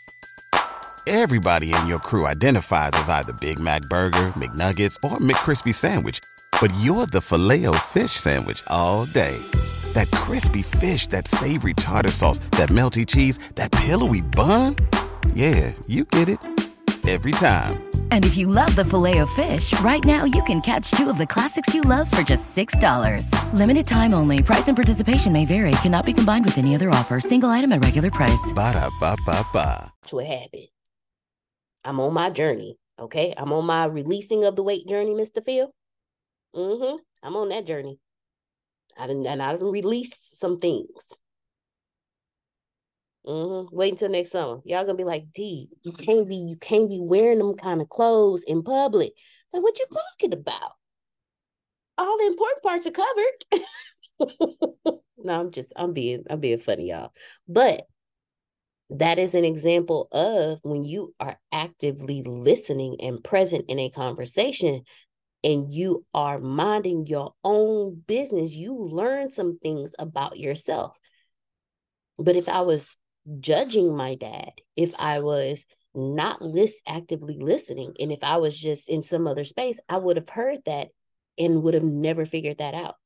Everybody 1.06 1.74
in 1.74 1.86
your 1.86 1.98
crew 1.98 2.26
identifies 2.26 2.92
as 2.94 3.08
either 3.08 3.32
Big 3.34 3.58
Mac 3.58 3.82
Burger, 3.82 4.28
McNuggets, 4.36 4.96
or 5.02 5.18
McCrispy 5.18 5.74
Sandwich 5.74 6.20
but 6.60 6.72
you're 6.80 7.06
the 7.06 7.20
filet 7.20 7.66
fish 7.86 8.12
sandwich 8.12 8.62
all 8.66 9.06
day. 9.06 9.38
That 9.92 10.10
crispy 10.10 10.62
fish, 10.62 11.06
that 11.08 11.26
savory 11.28 11.74
tartar 11.74 12.10
sauce, 12.10 12.40
that 12.52 12.68
melty 12.68 13.06
cheese, 13.06 13.38
that 13.54 13.72
pillowy 13.72 14.20
bun. 14.20 14.76
Yeah, 15.34 15.72
you 15.86 16.04
get 16.04 16.28
it 16.28 16.38
every 17.08 17.32
time. 17.32 17.82
And 18.10 18.24
if 18.24 18.36
you 18.36 18.46
love 18.46 18.76
the 18.76 18.84
Filet-O-Fish, 18.84 19.72
right 19.80 20.04
now 20.04 20.24
you 20.24 20.42
can 20.42 20.60
catch 20.60 20.90
two 20.90 21.08
of 21.08 21.16
the 21.16 21.26
classics 21.26 21.74
you 21.74 21.80
love 21.80 22.10
for 22.10 22.22
just 22.22 22.54
$6. 22.54 23.32
Limited 23.54 23.86
time 23.86 24.12
only. 24.12 24.42
Price 24.42 24.68
and 24.68 24.76
participation 24.76 25.32
may 25.32 25.46
vary. 25.46 25.70
Cannot 25.82 26.04
be 26.04 26.12
combined 26.12 26.44
with 26.44 26.58
any 26.58 26.74
other 26.74 26.90
offer. 26.90 27.20
Single 27.20 27.48
item 27.48 27.72
at 27.72 27.82
regular 27.82 28.10
price. 28.10 28.52
Ba 28.54 28.74
da 28.74 28.90
ba 29.00 29.16
ba 29.24 29.46
ba. 29.52 29.90
What 30.10 30.26
happened? 30.26 30.68
I'm 31.84 32.00
on 32.00 32.12
my 32.12 32.28
journey. 32.28 32.76
Okay, 33.00 33.32
I'm 33.36 33.52
on 33.52 33.64
my 33.64 33.84
releasing 33.86 34.44
of 34.44 34.56
the 34.56 34.62
weight 34.62 34.86
journey, 34.88 35.12
Mr. 35.14 35.42
Phil. 35.44 35.70
Mm-hmm. 36.54 36.96
I'm 37.22 37.36
on 37.36 37.48
that 37.50 37.66
journey. 37.66 37.98
I 38.98 39.06
didn't 39.06 39.26
and 39.26 39.40
I 39.42 39.52
didn't 39.52 39.70
release 39.70 40.12
some 40.34 40.58
things. 40.58 41.16
Mm-hmm. 43.28 43.76
Wait 43.76 43.92
until 43.92 44.08
next 44.08 44.30
summer. 44.30 44.60
Y'all 44.64 44.84
gonna 44.84 44.96
be 44.96 45.04
like, 45.04 45.32
D, 45.32 45.68
you 45.82 45.92
can't 45.98 46.26
be 46.26 46.36
you 46.36 46.56
can't 46.56 46.88
be 46.88 46.98
wearing 47.00 47.38
them 47.38 47.54
kind 47.54 47.82
of 47.82 47.88
clothes 47.88 48.42
in 48.44 48.62
public. 48.62 49.12
Like, 49.52 49.62
what 49.62 49.78
you 49.78 49.86
talking 49.92 50.32
about? 50.32 50.72
All 51.98 52.16
the 52.18 52.26
important 52.26 52.62
parts 52.62 52.86
are 52.86 52.90
covered. 52.90 53.60
no, 55.18 55.40
I'm 55.40 55.50
just 55.50 55.72
I'm 55.76 55.92
being 55.92 56.24
I'm 56.30 56.40
being 56.40 56.58
funny, 56.58 56.88
y'all. 56.88 57.12
But 57.46 57.86
that 58.90 59.18
is 59.18 59.34
an 59.34 59.44
example 59.44 60.08
of 60.12 60.60
when 60.62 60.82
you 60.82 61.14
are 61.20 61.38
actively 61.52 62.22
listening 62.22 62.96
and 63.00 63.22
present 63.22 63.66
in 63.68 63.78
a 63.78 63.90
conversation 63.90 64.82
and 65.44 65.70
you 65.70 66.06
are 66.14 66.40
minding 66.40 67.06
your 67.06 67.34
own 67.44 68.02
business, 68.06 68.54
you 68.54 68.74
learn 68.74 69.30
some 69.30 69.58
things 69.58 69.94
about 69.98 70.38
yourself. 70.38 70.98
But 72.18 72.34
if 72.34 72.48
I 72.48 72.62
was 72.62 72.96
judging 73.40 73.96
my 73.96 74.14
dad, 74.14 74.52
if 74.76 74.94
I 74.98 75.20
was 75.20 75.66
not 75.94 76.42
list 76.42 76.82
actively 76.86 77.38
listening, 77.40 77.94
and 78.00 78.12
if 78.12 78.22
I 78.22 78.36
was 78.38 78.58
just 78.58 78.88
in 78.88 79.02
some 79.02 79.26
other 79.26 79.44
space, 79.44 79.80
I 79.88 79.96
would 79.98 80.16
have 80.16 80.28
heard 80.28 80.60
that 80.66 80.88
and 81.38 81.62
would 81.62 81.74
have 81.74 81.84
never 81.84 82.26
figured 82.26 82.58
that 82.58 82.74
out. 82.74 82.96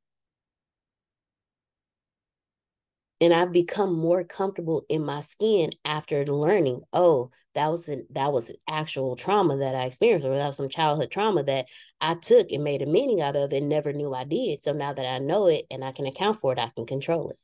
and 3.23 3.33
I've 3.33 3.53
become 3.53 3.95
more 3.95 4.25
comfortable 4.25 4.85
in 4.89 5.05
my 5.05 5.21
skin 5.21 5.71
after 5.85 6.27
learning, 6.27 6.83
oh, 6.93 7.31
that 7.55 7.69
was 7.69 7.89
an 7.89 8.05
that 8.11 8.33
was 8.33 8.49
an 8.51 8.57
actual 8.69 9.15
trauma 9.15 9.59
that 9.59 9.77
I 9.77 9.85
experienced, 9.85 10.27
or 10.27 10.35
that 10.35 10.49
was 10.49 10.57
some 10.57 10.69
childhood 10.69 11.13
trauma 11.13 11.45
that 11.45 11.67
I 12.01 12.15
took 12.15 12.51
and 12.51 12.65
made 12.65 12.83
a 12.83 12.87
meaning 12.87 13.21
out 13.21 13.37
of 13.37 13.53
and 13.53 13.69
never 13.69 13.93
knew 13.93 14.13
I 14.13 14.25
did. 14.25 14.65
So 14.65 14.73
now 14.73 14.93
that 14.93 15.07
I 15.07 15.19
know 15.21 15.47
it 15.47 15.67
and 15.71 15.85
I 15.85 15.93
can 15.93 16.07
account 16.07 16.41
for 16.41 16.53
it, 16.53 16.59
I 16.59 16.73
can 16.75 16.85
control 16.85 17.31
it. 17.31 17.39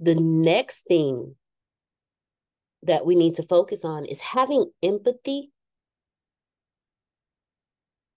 The 0.00 0.14
next 0.14 0.86
thing 0.86 1.36
that 2.82 3.06
we 3.06 3.14
need 3.14 3.36
to 3.36 3.42
focus 3.42 3.84
on 3.84 4.04
is 4.04 4.20
having 4.20 4.70
empathy 4.82 5.50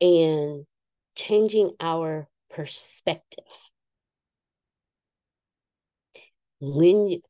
and 0.02 0.66
changing 1.16 1.72
our 1.80 2.28
perspective. 2.50 3.46
When 6.60 7.08
you, 7.08 7.22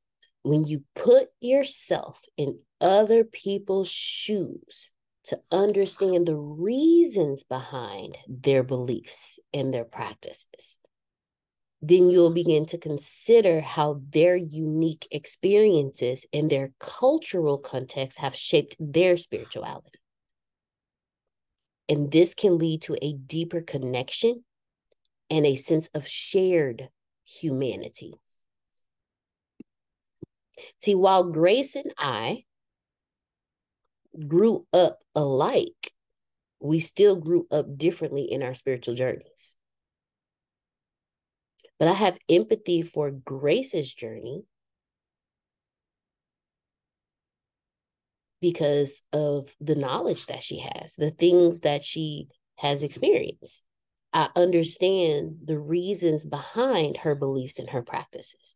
when 0.43 0.66
you 0.66 0.84
put 0.95 1.30
yourself 1.39 2.24
in 2.38 2.60
other 2.82 3.24
people's 3.24 3.91
shoes 3.91 4.91
to 5.26 5.39
understand 5.52 6.26
the 6.26 6.38
reasons 6.38 7.43
behind 7.43 8.18
their 8.28 8.64
beliefs 8.64 9.38
and 9.54 9.74
their 9.74 9.86
practices, 9.86 10.80
then 11.82 12.09
you'll 12.09 12.34
begin 12.34 12.65
to 12.67 12.77
consider 12.77 13.61
how 13.61 14.01
their 14.09 14.36
unique 14.36 15.07
experiences 15.11 16.25
and 16.34 16.49
their 16.49 16.71
cultural 16.80 17.57
context 17.57 18.19
have 18.19 18.36
shaped 18.36 18.75
their 18.80 19.15
spirituality. 19.15 19.99
And 21.88 22.11
this 22.11 22.34
can 22.34 22.57
lead 22.57 22.82
to 22.84 22.97
a 23.01 23.13
deeper 23.13 23.61
connection 23.61 24.43
and 25.30 25.45
a 25.45 25.55
sense 25.55 25.88
of 25.93 26.07
shared 26.07 26.89
humanity. 27.23 28.13
See, 30.80 30.95
while 30.95 31.23
Grace 31.23 31.75
and 31.75 31.93
I 31.97 32.43
grew 34.27 34.65
up 34.73 34.99
alike, 35.15 35.93
we 36.59 36.82
still 36.82 37.15
grew 37.15 37.47
up 37.51 37.77
differently 37.77 38.23
in 38.23 38.43
our 38.43 38.53
spiritual 38.53 38.95
journeys. 38.95 39.55
But 41.80 41.88
I 41.88 41.93
have 41.93 42.19
empathy 42.27 42.82
for 42.82 43.09
Grace's 43.09 43.93
journey 43.93 44.43
because 48.41 49.01
of 49.13 49.53
the 49.59 49.75
knowledge 49.75 50.27
that 50.27 50.43
she 50.43 50.59
has, 50.59 50.95
the 50.95 51.11
things 51.11 51.61
that 51.61 51.84
she 51.84 52.27
has 52.57 52.84
experienced. 52.84 53.63
I 54.11 54.30
understand 54.36 55.38
the 55.45 55.59
reasons 55.59 56.25
behind 56.25 56.97
her 56.97 57.15
beliefs 57.15 57.59
and 57.59 57.69
her 57.69 57.82
practices. 57.82 58.55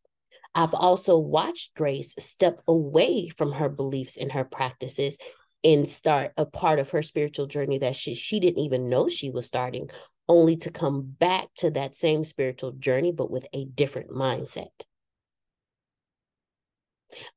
I've 0.55 0.74
also 0.74 1.17
watched 1.17 1.76
Grace 1.76 2.15
step 2.19 2.61
away 2.67 3.30
from 3.30 3.53
her 3.53 3.69
beliefs 3.69 4.17
and 4.17 4.32
her 4.32 4.43
practices 4.43 5.17
and 5.63 5.88
start 5.88 6.34
a 6.38 6.45
part 6.45 6.80
of 6.80 6.89
her 6.91 7.01
spiritual 7.01 7.47
journey 7.47 7.80
that 7.80 7.95
she, 7.95 8.13
she 8.13 8.39
didn't 8.39 8.63
even 8.63 8.89
know 8.89 9.09
she 9.09 9.30
was 9.30 9.45
starting, 9.45 9.89
only 10.30 10.55
to 10.57 10.71
come 10.71 11.01
back 11.01 11.47
to 11.57 11.71
that 11.71 11.95
same 11.95 12.24
spiritual 12.24 12.71
journey, 12.74 13.11
but 13.11 13.30
with 13.32 13.47
a 13.53 13.65
different 13.65 14.09
mindset. 14.09 14.71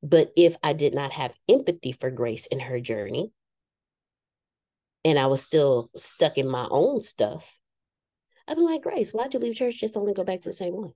But 0.02 0.32
if 0.36 0.56
I 0.62 0.72
did 0.72 0.94
not 0.94 1.12
have 1.12 1.36
empathy 1.48 1.92
for 1.92 2.10
Grace 2.10 2.46
in 2.46 2.60
her 2.60 2.80
journey, 2.80 3.32
and 5.04 5.18
I 5.18 5.26
was 5.26 5.42
still 5.42 5.90
stuck 5.96 6.38
in 6.38 6.48
my 6.48 6.66
own 6.70 7.02
stuff, 7.02 7.58
I'd 8.48 8.56
be 8.56 8.62
like, 8.62 8.82
Grace, 8.82 9.12
why'd 9.12 9.34
you 9.34 9.40
leave 9.40 9.54
church 9.56 9.78
just 9.78 9.96
only 9.96 10.14
go 10.14 10.24
back 10.24 10.40
to 10.40 10.48
the 10.48 10.54
same 10.54 10.74
one? 10.74 10.92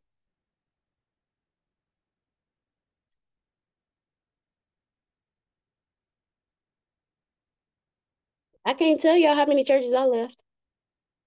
I 8.64 8.74
can't 8.74 9.00
tell 9.00 9.16
y'all 9.16 9.34
how 9.34 9.46
many 9.46 9.64
churches 9.64 9.92
I 9.92 10.04
left. 10.04 10.42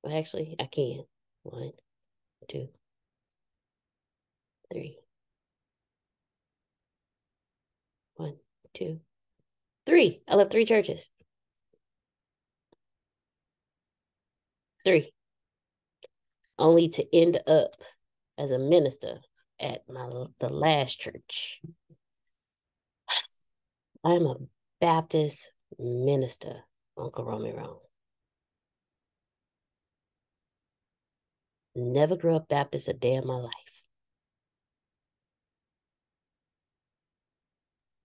Well, 0.04 0.18
actually, 0.18 0.56
I 0.60 0.66
can. 0.66 1.04
One, 1.44 1.72
two, 2.50 2.70
three, 4.72 4.98
One, 8.16 8.36
two, 8.74 9.00
three. 9.86 10.22
I 10.28 10.36
left 10.36 10.52
three 10.52 10.66
churches. 10.66 11.10
Three. 14.86 15.12
Only 16.60 16.90
to 16.90 17.16
end 17.16 17.42
up 17.48 17.76
as 18.38 18.52
a 18.52 18.60
minister 18.60 19.20
at 19.60 19.82
my 19.90 20.26
the 20.40 20.50
last 20.50 21.00
church. 21.00 21.62
I'm 24.04 24.26
a 24.26 24.36
Baptist 24.80 25.52
minister, 25.80 26.64
Uncle 26.98 27.26
Romy 27.26 27.54
Never 31.76 32.16
grew 32.16 32.36
up 32.36 32.48
Baptist 32.48 32.88
a 32.88 32.94
day 32.94 33.14
in 33.14 33.26
my 33.28 33.36
life. 33.36 33.74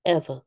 ever. 0.09 0.41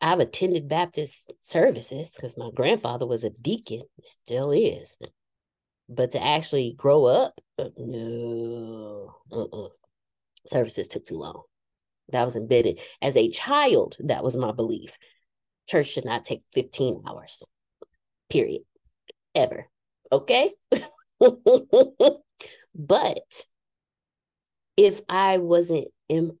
I've 0.00 0.20
attended 0.20 0.68
Baptist 0.68 1.32
services 1.40 2.12
because 2.14 2.38
my 2.38 2.50
grandfather 2.54 3.06
was 3.06 3.24
a 3.24 3.30
deacon, 3.30 3.82
still 4.04 4.52
is. 4.52 4.96
But 5.88 6.12
to 6.12 6.24
actually 6.24 6.74
grow 6.76 7.04
up, 7.06 7.40
uh, 7.58 7.70
no, 7.76 9.16
uh-uh. 9.32 9.68
services 10.46 10.86
took 10.86 11.04
too 11.04 11.18
long. 11.18 11.42
That 12.10 12.24
was 12.24 12.36
embedded. 12.36 12.80
As 13.02 13.16
a 13.16 13.30
child, 13.30 13.96
that 14.00 14.22
was 14.22 14.36
my 14.36 14.52
belief. 14.52 14.96
Church 15.68 15.88
should 15.88 16.04
not 16.04 16.24
take 16.24 16.42
15 16.52 17.02
hours, 17.06 17.42
period, 18.30 18.62
ever. 19.34 19.66
Okay? 20.12 20.52
but 22.74 23.44
if 24.76 25.00
I 25.08 25.38
wasn't 25.38 25.88
in 26.08 26.38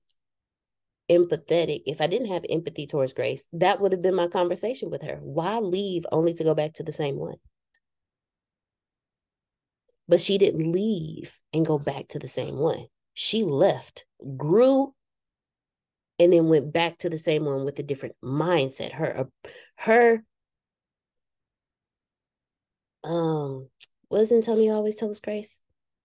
empathetic, 1.10 1.82
if 1.86 2.00
I 2.00 2.06
didn't 2.06 2.28
have 2.28 2.44
empathy 2.48 2.86
towards 2.86 3.12
Grace, 3.12 3.44
that 3.52 3.80
would 3.80 3.92
have 3.92 4.02
been 4.02 4.14
my 4.14 4.28
conversation 4.28 4.90
with 4.90 5.02
her. 5.02 5.18
Why 5.20 5.58
leave 5.58 6.06
only 6.12 6.34
to 6.34 6.44
go 6.44 6.54
back 6.54 6.74
to 6.74 6.82
the 6.82 6.92
same 6.92 7.16
one? 7.16 7.36
But 10.06 10.20
she 10.20 10.38
didn't 10.38 10.70
leave 10.70 11.38
and 11.52 11.66
go 11.66 11.78
back 11.78 12.08
to 12.08 12.18
the 12.18 12.28
same 12.28 12.56
one. 12.56 12.86
She 13.14 13.42
left, 13.42 14.06
grew, 14.36 14.94
and 16.18 16.32
then 16.32 16.48
went 16.48 16.72
back 16.72 16.98
to 16.98 17.10
the 17.10 17.18
same 17.18 17.44
one 17.44 17.64
with 17.64 17.78
a 17.78 17.82
different 17.82 18.16
mindset. 18.22 18.92
Her, 18.92 19.28
her, 19.76 20.22
um, 23.04 23.68
what 24.08 24.18
does 24.18 24.32
Antonio 24.32 24.74
always 24.74 24.96
tell 24.96 25.10
us, 25.10 25.20
Grace? 25.20 25.60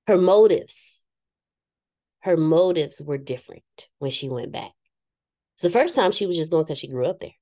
Her 0.07 0.17
motives, 0.17 1.03
her 2.21 2.37
motives 2.37 3.01
were 3.01 3.17
different 3.17 3.63
when 3.99 4.11
she 4.11 4.29
went 4.29 4.51
back. 4.51 4.71
The 5.61 5.69
first 5.69 5.95
time 5.95 6.11
she 6.11 6.25
was 6.25 6.35
just 6.35 6.51
going 6.51 6.65
because 6.65 6.77
she 6.79 6.89
grew 6.89 7.05
up 7.05 7.19
there. 7.19 7.35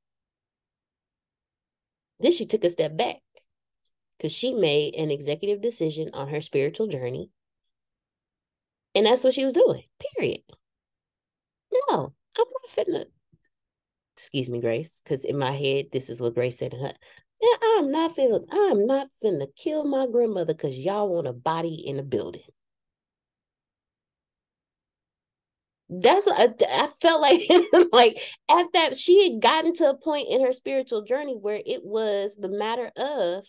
Then 2.20 2.32
she 2.32 2.46
took 2.46 2.64
a 2.64 2.70
step 2.70 2.96
back 2.96 3.18
because 4.18 4.32
she 4.32 4.54
made 4.54 4.94
an 4.94 5.10
executive 5.10 5.62
decision 5.62 6.12
on 6.14 6.30
her 6.30 6.42
spiritual 6.42 6.86
journey. 6.86 7.32
And 8.94 9.08
that's 9.08 9.24
what 9.24 9.34
she 9.34 9.44
was 9.44 9.54
doing, 9.54 9.84
period. 10.16 10.42
No, 11.90 12.14
I'm 12.38 12.46
not 12.78 12.88
finna. 12.88 13.06
Excuse 14.16 14.50
me, 14.50 14.62
Grace, 14.62 15.02
because 15.04 15.26
in 15.26 15.40
my 15.40 15.52
head, 15.52 15.86
this 15.92 16.10
is 16.10 16.22
what 16.22 16.36
Grace 16.36 16.60
said. 16.60 16.74
Her, 16.74 16.94
yeah, 17.42 17.58
I'm 17.78 17.92
not 17.92 18.16
finna, 18.16 18.46
I'm 18.52 18.86
not 18.86 19.10
finna 19.24 19.48
kill 19.56 19.84
my 19.86 20.08
grandmother 20.08 20.54
because 20.54 20.78
y'all 20.78 21.10
want 21.10 21.28
a 21.28 21.34
body 21.34 21.76
in 21.76 22.00
a 22.00 22.04
building. 22.04 22.44
that's 25.90 26.26
a, 26.28 26.56
I 26.74 26.88
felt 27.02 27.22
like 27.22 27.42
like 27.92 28.18
at 28.50 28.68
that 28.74 28.98
she 28.98 29.30
had 29.32 29.42
gotten 29.42 29.74
to 29.76 29.90
a 29.90 29.98
point 29.98 30.28
in 30.30 30.44
her 30.44 30.54
spiritual 30.54 31.02
journey 31.04 31.36
where 31.36 31.62
it 31.66 31.84
was 31.84 32.36
the 32.40 32.48
matter 32.50 32.92
of 32.98 33.46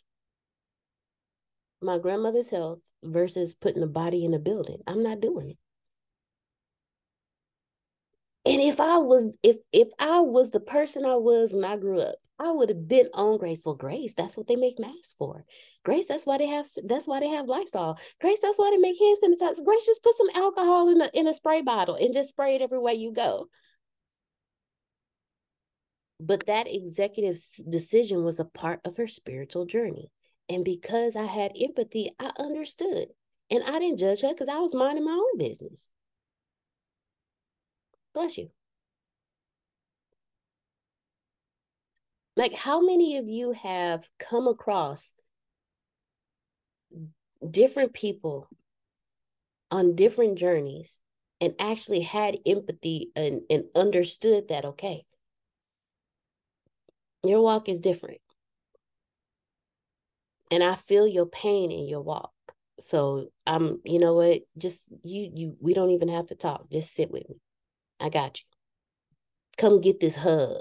my 1.83 1.99
grandmother's 1.99 2.49
health 2.49 2.79
versus 3.05 3.53
putting 3.55 3.83
a 3.83 3.87
body 3.87 4.25
in 4.25 4.33
a 4.35 4.39
building. 4.39 4.83
I'm 4.87 5.03
not 5.03 5.21
doing 5.21 5.51
it. 5.51 5.59
And 8.45 8.61
if 8.61 8.81
I 8.81 8.99
was, 8.99 9.37
if 9.43 9.57
if 9.73 9.89
I 9.99 10.21
was 10.21 10.51
the 10.51 10.61
person 10.61 11.05
I 11.05 11.15
was 11.17 11.53
when 11.55 11.65
I 11.65 11.77
grew 11.77 12.01
up, 12.01 12.17
I 12.43 12.51
would 12.51 12.69
have 12.71 12.89
been 12.89 13.09
on 13.15 13.39
graceful 13.39 13.75
Grace, 13.75 14.15
that's 14.15 14.37
what 14.37 14.49
they 14.49 14.57
make 14.57 14.79
masks 14.79 15.15
for. 15.17 15.45
Grace, 15.85 16.07
that's 16.07 16.27
why 16.27 16.39
they 16.39 16.49
have 16.49 16.67
that's 16.85 17.07
why 17.07 17.21
they 17.21 17.29
have 17.29 17.47
Lysol. 17.47 17.99
Grace, 18.21 18.41
that's 18.41 18.59
why 18.59 18.71
they 18.71 18.79
make 18.79 18.99
hand 18.99 19.19
sanitizer. 19.23 19.65
Grace, 19.65 19.87
just 19.87 20.03
put 20.03 20.17
some 20.17 20.31
alcohol 20.35 20.89
in 20.89 21.01
a 21.01 21.11
in 21.15 21.29
a 21.29 21.35
spray 21.35 21.63
bottle 21.63 21.95
and 21.95 22.13
just 22.13 22.31
spray 22.31 22.57
it 22.57 22.63
everywhere 22.63 22.95
you 22.95 23.13
go. 23.13 23.47
But 26.19 26.47
that 26.47 26.67
executive 26.69 27.39
decision 27.69 28.25
was 28.25 28.41
a 28.41 28.45
part 28.45 28.81
of 28.85 28.97
her 28.97 29.07
spiritual 29.07 29.67
journey. 29.67 30.11
And 30.49 30.65
because 30.65 31.17
I 31.17 31.25
had 31.25 31.53
empathy, 31.61 32.13
I 32.19 32.33
understood. 32.39 33.09
And 33.51 33.63
I 33.65 33.79
didn't 33.79 33.99
judge 33.99 34.23
her 34.23 34.33
because 34.33 34.49
I 34.49 34.59
was 34.59 34.75
minding 34.75 35.05
my 35.05 35.13
own 35.13 35.39
business. 35.39 35.91
Bless 38.15 38.39
you. 38.39 38.51
Like, 42.37 42.55
how 42.55 42.81
many 42.81 43.19
of 43.19 43.29
you 43.29 43.53
have 43.53 44.09
come 44.19 44.49
across 44.49 45.13
different 47.49 47.93
people 47.93 48.49
on 49.71 49.97
different 49.97 50.39
journeys 50.39 50.99
and 51.41 51.55
actually 51.59 52.01
had 52.01 52.39
empathy 52.47 53.11
and, 53.17 53.43
and 53.51 53.65
understood 53.75 54.49
that, 54.49 54.65
okay, 54.65 55.05
your 57.25 57.43
walk 57.43 57.69
is 57.69 57.81
different. 57.81 58.21
And 60.51 60.63
I 60.63 60.75
feel 60.75 61.07
your 61.07 61.27
pain 61.27 61.71
in 61.71 61.87
your 61.87 62.03
walk. 62.03 62.33
So 62.79 63.29
I'm, 63.47 63.81
you 63.85 63.99
know 63.99 64.15
what, 64.15 64.43
just 64.59 64.83
you, 65.03 65.31
you, 65.35 65.57
we 65.61 65.75
don't 65.75 65.91
even 65.91 66.09
have 66.09 66.27
to 66.27 66.35
talk. 66.35 66.71
Just 66.71 66.95
sit 66.95 67.11
with 67.11 67.29
me. 67.29 67.37
I 68.01 68.09
got 68.09 68.41
you. 68.41 68.45
Come 69.59 69.81
get 69.81 70.01
this 70.01 70.17
hug. 70.17 70.61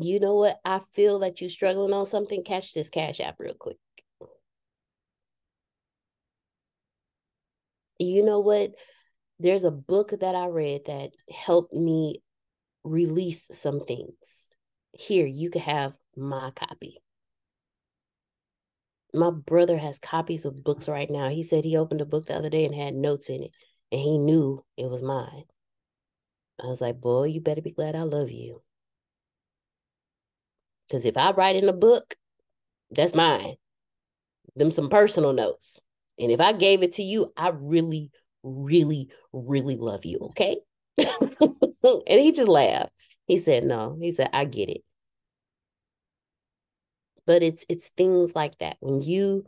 You 0.00 0.20
know 0.20 0.36
what? 0.36 0.60
I 0.64 0.80
feel 0.94 1.18
that 1.20 1.40
you're 1.40 1.50
struggling 1.50 1.92
on 1.92 2.06
something. 2.06 2.42
Catch 2.44 2.72
this 2.72 2.88
cash 2.88 3.20
app 3.20 3.36
real 3.38 3.54
quick. 3.54 3.76
You 7.98 8.24
know 8.24 8.40
what? 8.40 8.74
There's 9.38 9.64
a 9.64 9.70
book 9.70 10.12
that 10.20 10.34
I 10.34 10.46
read 10.46 10.86
that 10.86 11.10
helped 11.30 11.74
me 11.74 12.22
release 12.84 13.48
some 13.52 13.84
things. 13.84 14.48
Here, 14.92 15.26
you 15.26 15.50
can 15.50 15.62
have 15.62 15.96
my 16.16 16.50
copy 16.52 17.02
my 19.14 19.30
brother 19.30 19.76
has 19.76 19.98
copies 19.98 20.44
of 20.44 20.64
books 20.64 20.88
right 20.88 21.10
now. 21.10 21.28
He 21.28 21.42
said 21.42 21.64
he 21.64 21.76
opened 21.76 22.00
a 22.00 22.06
book 22.06 22.26
the 22.26 22.36
other 22.36 22.50
day 22.50 22.64
and 22.64 22.74
had 22.74 22.94
notes 22.94 23.28
in 23.28 23.42
it, 23.42 23.54
and 23.90 24.00
he 24.00 24.18
knew 24.18 24.64
it 24.76 24.88
was 24.88 25.02
mine. 25.02 25.44
I 26.62 26.66
was 26.66 26.80
like, 26.80 27.00
boy, 27.00 27.24
you 27.24 27.40
better 27.40 27.62
be 27.62 27.72
glad 27.72 27.94
I 27.94 28.02
love 28.02 28.30
you. 28.30 28.62
Because 30.86 31.04
if 31.04 31.16
I 31.16 31.32
write 31.32 31.56
in 31.56 31.68
a 31.68 31.72
book, 31.72 32.14
that's 32.90 33.14
mine. 33.14 33.54
Them 34.56 34.70
some 34.70 34.90
personal 34.90 35.32
notes. 35.32 35.80
And 36.18 36.30
if 36.30 36.40
I 36.40 36.52
gave 36.52 36.82
it 36.82 36.94
to 36.94 37.02
you, 37.02 37.28
I 37.36 37.50
really, 37.54 38.10
really, 38.42 39.08
really 39.32 39.76
love 39.76 40.04
you. 40.04 40.18
Okay. 40.30 40.58
and 40.98 42.02
he 42.06 42.32
just 42.32 42.48
laughed. 42.48 42.92
He 43.26 43.38
said, 43.38 43.64
no. 43.64 43.96
He 44.00 44.10
said, 44.10 44.30
I 44.32 44.44
get 44.44 44.68
it 44.68 44.82
but 47.26 47.42
it's 47.42 47.64
it's 47.68 47.88
things 47.88 48.34
like 48.34 48.58
that 48.58 48.76
when 48.80 49.00
you 49.02 49.44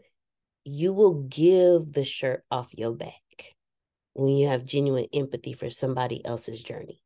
you 0.64 0.92
will 0.92 1.22
give 1.24 1.92
the 1.92 2.04
shirt 2.04 2.44
off 2.50 2.68
your 2.76 2.92
back 2.92 3.54
when 4.14 4.36
you 4.36 4.48
have 4.48 4.64
genuine 4.64 5.06
empathy 5.12 5.52
for 5.52 5.70
somebody 5.70 6.24
else's 6.24 6.62
journey 6.62 7.00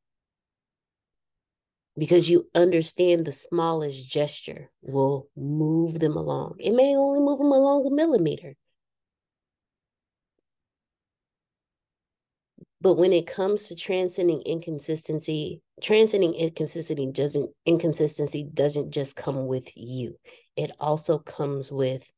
because 1.99 2.31
you 2.31 2.49
understand 2.55 3.25
the 3.25 3.33
smallest 3.33 4.09
gesture 4.09 4.71
will 4.83 5.29
move 5.37 5.99
them 5.99 6.17
along 6.17 6.55
it 6.59 6.73
may 6.73 6.95
only 6.97 7.21
move 7.21 7.39
them 7.39 7.53
along 7.53 7.87
a 7.87 7.91
millimeter 7.91 8.55
But 12.81 12.95
when 12.95 13.13
it 13.13 13.27
comes 13.27 13.69
to 13.69 13.75
transcending 13.75 14.43
inconsistency, 14.43 15.61
transcending 15.83 16.35
inconsistency 16.35 17.07
doesn't 17.11 17.51
inconsistency 17.67 18.45
doesn't 18.45 18.93
just 18.93 19.17
come 19.17 19.47
with 19.47 19.77
you. 19.77 20.17
It 20.57 20.71
also 20.79 21.19
comes 21.19 21.73
with 21.73 22.11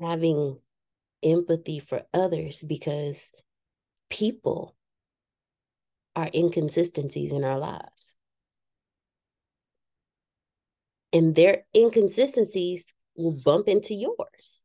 having 0.00 0.58
empathy 1.22 1.78
for 1.78 2.02
others 2.12 2.62
because 2.62 3.30
people 4.10 4.76
are 6.14 6.30
inconsistencies 6.34 7.32
in 7.32 7.44
our 7.44 7.58
lives. 7.58 8.14
And 11.12 11.34
their 11.34 11.64
inconsistencies 11.74 12.86
will 13.16 13.32
bump 13.32 13.68
into 13.68 13.94
yours. 13.94 14.60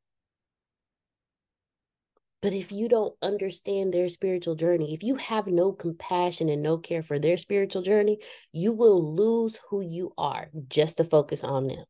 But 2.41 2.52
if 2.54 2.72
you 2.74 2.89
don't 2.89 3.16
understand 3.22 3.94
their 3.94 4.10
spiritual 4.10 4.56
journey, 4.56 4.94
if 4.94 5.02
you 5.02 5.16
have 5.16 5.48
no 5.48 5.72
compassion 5.72 6.50
and 6.50 6.62
no 6.62 6.78
care 6.78 7.02
for 7.02 7.18
their 7.18 7.38
spiritual 7.38 7.82
journey, 7.84 8.20
you 8.52 8.74
will 8.74 9.16
lose 9.16 9.62
who 9.70 9.80
you 9.80 10.14
are 10.18 10.50
just 10.68 10.98
to 10.98 11.06
focus 11.06 11.44
on 11.44 11.68
them. 11.68 11.86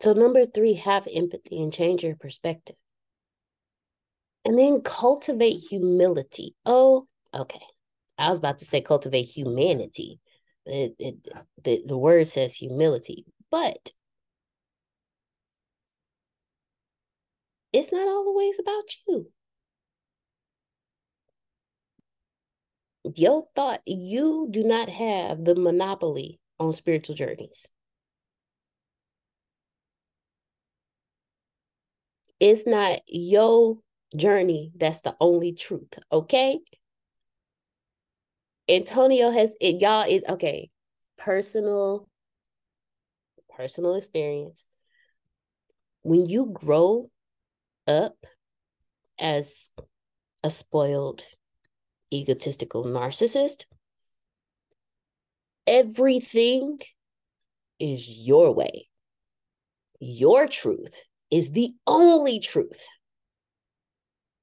So, 0.00 0.12
number 0.12 0.46
three, 0.46 0.74
have 0.74 1.08
empathy 1.12 1.60
and 1.62 1.72
change 1.72 2.04
your 2.04 2.16
perspective. 2.16 2.76
And 4.44 4.58
then 4.58 4.80
cultivate 4.80 5.64
humility. 5.68 6.54
Oh, 6.64 7.07
okay. 7.34 7.60
I 8.18 8.30
was 8.30 8.38
about 8.38 8.58
to 8.58 8.64
say 8.64 8.80
cultivate 8.80 9.22
humanity, 9.24 10.20
it, 10.66 10.94
it, 10.98 11.16
the, 11.64 11.82
the 11.86 11.96
word 11.96 12.28
says 12.28 12.54
humility, 12.54 13.24
but 13.50 13.92
it's 17.72 17.92
not 17.92 18.08
always 18.08 18.58
about 18.58 18.84
you. 19.06 19.30
Your 23.16 23.48
thought, 23.56 23.82
you 23.86 24.48
do 24.50 24.62
not 24.62 24.88
have 24.88 25.44
the 25.44 25.54
monopoly 25.54 26.40
on 26.60 26.72
spiritual 26.72 27.14
journeys. 27.14 27.66
It's 32.40 32.66
not 32.66 33.00
your 33.06 33.78
journey 34.16 34.72
that's 34.76 35.00
the 35.00 35.16
only 35.20 35.52
truth, 35.52 35.98
okay? 36.12 36.60
Antonio 38.68 39.30
has 39.30 39.56
it, 39.60 39.80
y'all. 39.80 40.04
It 40.08 40.24
okay. 40.28 40.70
Personal, 41.16 42.08
personal 43.56 43.94
experience. 43.94 44.62
When 46.02 46.26
you 46.26 46.46
grow 46.52 47.10
up 47.86 48.16
as 49.18 49.70
a 50.42 50.50
spoiled, 50.50 51.22
egotistical 52.12 52.84
narcissist, 52.84 53.64
everything 55.66 56.78
is 57.78 58.08
your 58.08 58.52
way. 58.52 58.88
Your 60.00 60.46
truth 60.46 61.00
is 61.30 61.52
the 61.52 61.70
only 61.86 62.40
truth. 62.40 62.86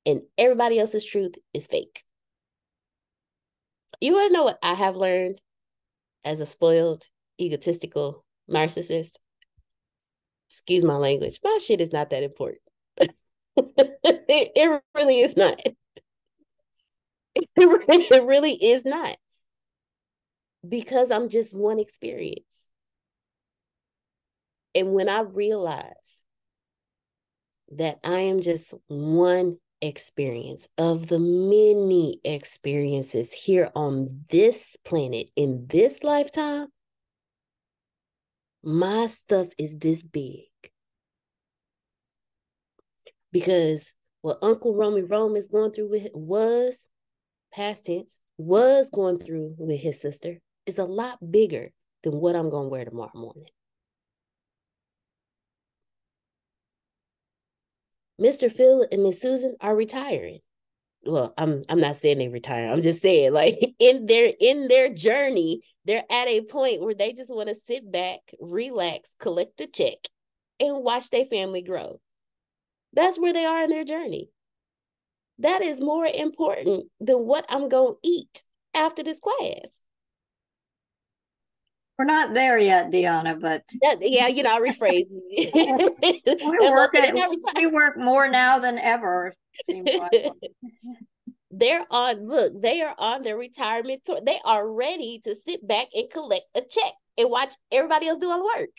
And 0.06 0.22
everybody 0.38 0.80
else's 0.80 1.06
truth 1.06 1.36
is 1.54 1.68
fake. 1.68 2.05
You 4.02 4.14
want 4.14 4.30
to 4.30 4.34
know 4.34 4.44
what 4.44 4.60
I 4.62 4.74
have 4.74 4.96
learned 4.96 5.40
as 6.24 6.40
a 6.40 6.46
spoiled, 6.46 7.04
egotistical 7.40 8.26
narcissist? 8.50 9.20
Excuse 10.50 10.84
my 10.84 10.96
language. 10.96 11.40
My 11.44 11.60
shit 11.62 11.82
is 11.82 11.92
not 11.94 12.10
that 12.12 12.24
important. 12.24 12.62
it, 13.58 14.82
really 14.96 15.22
is 15.22 15.38
not. 15.38 15.60
It 17.58 18.24
really 18.24 18.54
is 18.54 18.86
not. 18.86 19.18
Because 20.68 21.12
I'm 21.12 21.30
just 21.30 21.54
one 21.54 21.80
experience. 21.80 22.46
And 24.74 24.94
when 24.94 25.10
I 25.10 25.22
realize 25.22 26.24
that 27.74 28.00
I 28.04 28.22
am 28.22 28.42
just 28.42 28.74
one 28.88 29.58
experience 29.86 30.68
of 30.78 31.08
the 31.08 31.20
many 31.20 32.20
experiences 32.24 33.32
here 33.32 33.72
on 33.76 34.20
this 34.30 34.76
planet 34.84 35.30
in 35.36 35.68
this 35.68 36.04
lifetime, 36.04 36.68
my 38.64 39.08
stuff 39.08 39.50
is 39.58 39.78
this 39.78 40.04
big. 40.04 40.48
Because 43.32 43.94
what 44.22 44.40
Uncle 44.42 44.76
Romy 44.76 45.02
Rome 45.02 45.36
is 45.36 45.48
going 45.48 45.72
through 45.72 45.90
with 45.90 46.08
was 46.14 46.88
past 47.54 47.86
tense, 47.86 48.20
was 48.38 48.90
going 48.90 49.20
through 49.20 49.56
with 49.58 49.80
his 49.80 50.02
sister 50.02 50.40
is 50.66 50.80
a 50.80 50.86
lot 50.86 51.20
bigger 51.32 51.72
than 52.04 52.14
what 52.20 52.36
I'm 52.36 52.50
going 52.50 52.66
to 52.66 52.70
wear 52.70 52.86
tomorrow 52.86 53.12
morning. 53.14 53.46
Mr. 58.20 58.52
Phil 58.52 58.88
and 58.92 59.04
Miss 59.04 59.22
Susan 59.22 59.56
are 59.60 59.76
retiring. 59.76 60.40
Well, 61.06 61.34
I'm 61.38 61.64
I'm 61.70 61.80
not 61.80 61.98
saying 61.98 62.18
they 62.18 62.30
retire. 62.30 62.72
I'm 62.72 62.82
just 62.82 63.02
saying 63.02 63.34
like 63.34 63.58
in 63.80 64.06
their 64.08 64.32
in 64.40 64.68
their 64.68 64.94
journey, 64.94 65.62
they're 65.86 66.06
at 66.10 66.28
a 66.28 66.42
point 66.42 66.82
where 66.82 66.96
they 66.96 67.14
just 67.14 67.34
want 67.34 67.50
to 67.50 67.56
sit 67.56 67.92
back, 67.92 68.20
relax, 68.40 69.16
collect 69.20 69.62
a 69.62 69.68
check, 69.68 69.98
and 70.60 70.84
watch 70.84 71.10
their 71.10 71.26
family 71.26 71.62
grow. 71.62 72.00
That's 72.94 73.20
where 73.20 73.34
they 73.34 73.46
are 73.46 73.64
in 73.64 73.70
their 73.70 73.84
journey. 73.84 74.30
That 75.40 75.62
is 75.62 75.82
more 75.82 76.06
important 76.06 76.86
than 77.00 77.18
what 77.18 77.46
I'm 77.50 77.68
going 77.68 77.96
to 77.96 78.08
eat 78.08 78.44
after 78.74 79.04
this 79.04 79.20
class. 79.20 79.84
We're 81.98 82.06
not 82.06 82.34
there 82.34 82.58
yet, 82.58 82.92
Deanna, 82.92 83.40
but 83.40 83.64
yeah, 84.02 84.28
you 84.28 84.44
know, 84.44 84.56
I 84.56 84.60
rephrase. 84.60 85.06
we 85.32 86.70
work 86.70 86.94
at, 86.96 87.16
we 87.56 87.68
work 87.68 87.98
more 87.98 88.28
now 88.28 88.60
than 88.60 88.78
ever. 88.80 89.34
like. 89.70 90.26
They're 91.58 91.86
on, 91.90 92.28
look, 92.28 92.62
they 92.62 92.82
are 92.82 92.94
on 92.98 93.22
their 93.22 93.38
retirement 93.38 94.02
tour. 94.04 94.20
They 94.26 94.40
are 94.44 94.70
ready 94.70 95.22
to 95.24 95.36
sit 95.36 95.66
back 95.66 95.88
and 95.94 96.10
collect 96.10 96.44
a 96.54 96.60
check 96.62 96.92
and 97.18 97.30
watch 97.30 97.54
everybody 97.72 98.08
else 98.10 98.20
do 98.20 98.30
all 98.30 98.40
the 98.40 98.44
work. 98.44 98.70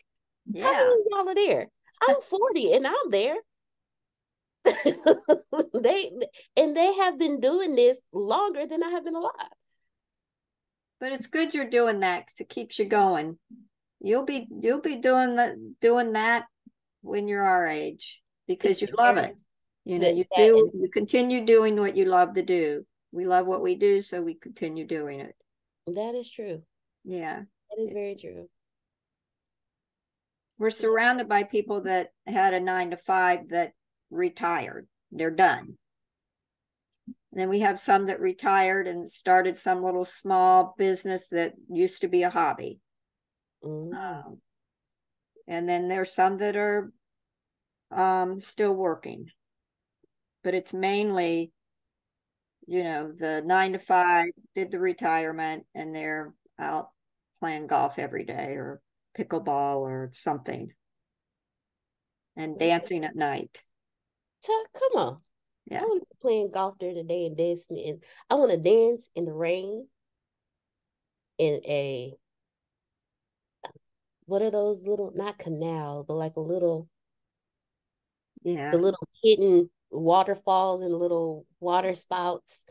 How 0.62 0.72
Yeah. 0.72 0.78
many 0.84 0.90
of 0.90 1.06
y'all 1.10 1.28
are 1.30 1.34
there? 1.34 1.70
I'm 2.06 2.20
40 2.20 2.72
and 2.74 2.86
I'm 2.86 3.10
there. 3.10 3.36
they 5.74 6.10
and 6.56 6.76
they 6.76 6.94
have 6.96 7.18
been 7.18 7.40
doing 7.40 7.76
this 7.76 7.96
longer 8.12 8.66
than 8.66 8.82
I 8.82 8.90
have 8.90 9.04
been 9.04 9.14
alive. 9.14 9.32
But 11.01 11.12
it's 11.12 11.26
good 11.26 11.55
you're 11.55 11.68
doing 11.68 12.01
that 12.01 12.26
because 12.26 12.40
it 12.40 12.49
keeps 12.49 12.78
you 12.78 12.86
going. 12.86 13.38
You'll 14.01 14.24
be 14.24 14.49
you'll 14.61 14.80
be 14.80 14.97
doing 14.97 15.36
that 15.36 15.55
doing 15.80 16.12
that 16.12 16.47
when 17.03 17.28
you're 17.28 17.44
our 17.44 17.66
age 17.66 18.22
because 18.47 18.80
you 18.80 18.88
love 18.97 19.16
it. 19.16 19.34
You 19.84 19.99
know, 19.99 20.09
you 20.09 20.24
do 20.34 20.70
you 20.74 20.88
continue 20.92 21.44
doing 21.44 21.76
what 21.76 21.97
you 21.97 22.07
love 22.07 22.34
to 22.34 22.42
do. 22.42 22.84
We 23.12 23.26
love 23.26 23.47
what 23.47 23.62
we 23.62 23.76
do, 23.76 24.03
so 24.03 24.20
we 24.20 24.34
continue 24.34 24.86
doing 24.86 25.20
it. 25.20 25.34
That 25.86 26.14
is 26.14 26.30
true. 26.30 26.62
Yeah. 27.05 27.42
That 27.70 27.82
is 27.82 27.90
very 27.90 28.16
true. 28.16 28.49
We're 30.59 30.70
surrounded 30.70 31.28
by 31.28 31.44
people 31.44 31.82
that 31.82 32.11
had 32.26 32.55
a 32.55 32.61
nine 32.61 32.90
to 32.90 32.97
five 32.97 33.51
that 33.51 33.72
retired. 34.11 34.88
They're 35.12 35.30
done. 35.30 35.76
And 37.37 37.43
then 37.43 37.51
we 37.51 37.61
have 37.61 37.78
some 37.78 38.07
that 38.07 38.18
retired 38.18 38.89
and 38.89 39.11
started 39.11 39.59
some 39.59 39.84
little 39.84 40.07
small 40.07 40.74
business 40.78 41.26
that 41.32 41.53
used 41.68 42.01
to 42.01 42.09
be 42.09 42.22
a 42.22 42.30
hobby. 42.30 42.80
Mm. 43.62 43.93
Um, 43.93 44.39
and 45.47 45.68
then 45.68 45.87
there's 45.87 46.14
some 46.14 46.39
that 46.39 46.57
are 46.57 46.91
um, 47.91 48.41
still 48.41 48.72
working. 48.72 49.26
But 50.45 50.55
it's 50.55 50.72
mainly, 50.72 51.53
you 52.66 52.82
know, 52.82 53.12
the 53.12 53.43
nine 53.45 53.74
to 53.74 53.78
five 53.78 54.28
did 54.55 54.70
the 54.70 54.80
retirement 54.80 55.66
and 55.74 55.95
they're 55.95 56.32
out 56.59 56.89
playing 57.41 57.66
golf 57.66 57.99
every 57.99 58.24
day 58.24 58.55
or 58.55 58.80
pickleball 59.14 59.80
or 59.80 60.11
something 60.14 60.72
and 62.34 62.59
dancing 62.59 63.05
at 63.05 63.14
night. 63.14 63.62
So 64.41 64.55
come 64.72 65.03
on. 65.03 65.20
Yeah. 65.66 65.80
I 65.80 65.84
want 65.84 66.02
to 66.02 66.06
be 66.08 66.16
playing 66.20 66.50
golf 66.52 66.78
during 66.78 66.94
the 66.96 67.02
day 67.02 67.26
and 67.26 67.36
dancing 67.36 67.76
in 67.76 68.00
I 68.30 68.36
want 68.36 68.50
to 68.52 68.56
dance 68.56 69.08
in 69.14 69.24
the 69.24 69.32
rain 69.32 69.86
in 71.38 71.60
a 71.66 72.14
what 74.26 74.42
are 74.42 74.50
those 74.50 74.82
little 74.86 75.12
not 75.14 75.38
canal, 75.38 76.04
but 76.06 76.14
like 76.14 76.36
a 76.36 76.40
little 76.40 76.88
Yeah. 78.42 78.70
the 78.70 78.78
little 78.78 79.08
hidden 79.22 79.70
waterfalls 79.90 80.82
and 80.82 80.92
little 80.94 81.46
water 81.60 81.94
spouts 81.94 82.64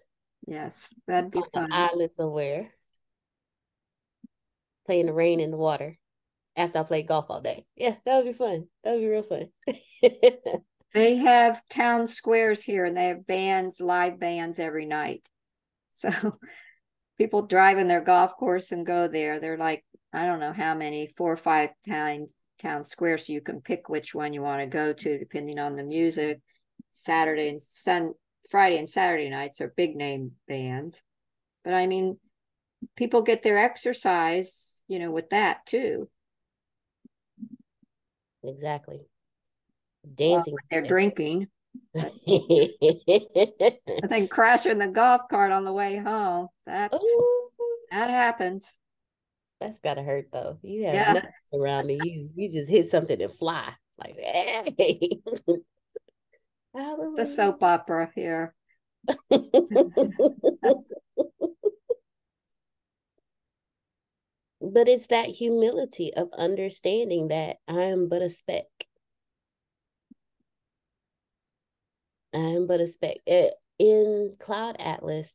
Yes. 0.47 0.87
That'd 1.07 1.31
be 1.31 1.41
fun. 1.53 1.65
an 1.65 1.71
island 1.73 2.11
somewhere. 2.11 2.71
Play 4.85 4.99
in 4.99 5.07
the 5.07 5.13
rain 5.13 5.39
in 5.39 5.49
the 5.49 5.57
water 5.57 5.97
after 6.55 6.79
I 6.79 6.83
play 6.83 7.01
golf 7.03 7.25
all 7.29 7.41
day. 7.41 7.65
Yeah, 7.75 7.95
that 8.05 8.17
would 8.17 8.31
be 8.31 8.37
fun. 8.37 8.67
That 8.83 8.93
would 8.93 8.99
be 9.01 9.07
real 9.07 9.23
fun. 9.23 9.49
They 10.95 11.17
have 11.17 11.61
town 11.67 12.07
squares 12.07 12.63
here 12.63 12.85
and 12.85 12.95
they 12.95 13.07
have 13.07 13.27
bands, 13.27 13.81
live 13.81 14.17
bands 14.17 14.59
every 14.59 14.85
night. 14.85 15.23
So 15.97 16.39
people 17.17 17.43
drive 17.43 17.77
in 17.77 17.87
their 17.87 18.01
golf 18.01 18.35
course 18.35 18.73
and 18.73 18.85
go 18.85 19.07
there. 19.07 19.39
They're 19.39 19.57
like, 19.57 19.85
I 20.11 20.25
don't 20.25 20.41
know 20.41 20.51
how 20.51 20.75
many, 20.75 21.07
four 21.15 21.31
or 21.31 21.37
five 21.37 21.69
town 21.87 22.27
town 22.59 22.83
squares. 22.83 23.27
So 23.27 23.33
you 23.33 23.39
can 23.39 23.61
pick 23.61 23.87
which 23.87 24.13
one 24.13 24.33
you 24.33 24.41
want 24.41 24.61
to 24.61 24.67
go 24.67 24.91
to 24.91 25.17
depending 25.17 25.57
on 25.57 25.77
the 25.77 25.83
music. 25.83 26.41
Saturday 26.91 27.47
and 27.47 27.61
Sun 27.61 28.13
Friday 28.49 28.77
and 28.77 28.89
Saturday 28.89 29.29
nights 29.29 29.61
are 29.61 29.73
big 29.77 29.95
name 29.95 30.33
bands. 30.49 31.01
But 31.63 31.73
I 31.73 31.87
mean, 31.87 32.17
people 32.97 33.21
get 33.21 33.41
their 33.41 33.57
exercise, 33.57 34.83
you 34.89 34.99
know, 34.99 35.11
with 35.11 35.29
that 35.29 35.65
too. 35.65 36.09
exactly. 38.43 39.07
Well, 40.05 40.13
Dancing. 40.15 40.53
when 40.53 40.61
they're 40.69 40.87
drinking. 40.87 41.47
and 41.93 42.11
then 44.09 44.27
crashing 44.27 44.77
the 44.77 44.87
golf 44.87 45.23
cart 45.29 45.51
on 45.51 45.65
the 45.65 45.73
way 45.73 45.97
home. 45.97 46.47
That 46.65 46.93
Ooh, 46.93 47.49
that 47.91 48.09
happens. 48.09 48.63
that's 49.59 49.79
gotta 49.79 50.03
hurt 50.03 50.27
though. 50.31 50.57
You 50.61 50.85
have 50.85 50.95
Yeah. 50.95 51.13
nothing 51.13 51.29
surrounding 51.53 52.01
you. 52.01 52.29
You 52.35 52.51
just 52.51 52.69
hit 52.69 52.89
something 52.89 53.21
and 53.21 53.33
fly. 53.33 53.73
Like, 53.97 54.15
hey. 54.17 55.09
The 56.75 57.25
soap 57.25 57.63
opera 57.63 58.11
here. 58.13 58.53
but 59.29 59.45
it's 64.89 65.07
that 65.07 65.27
humility 65.27 66.13
of 66.13 66.27
understanding 66.37 67.29
that 67.29 67.57
I 67.67 67.83
am 67.83 68.09
but 68.09 68.21
a 68.21 68.29
speck. 68.29 68.65
Am 72.35 72.67
but 72.67 72.81
a 72.81 72.87
speck. 72.87 73.17
Eh, 73.25 73.49
In 73.79 74.35
Cloud 74.39 74.75
Atlas, 74.79 75.31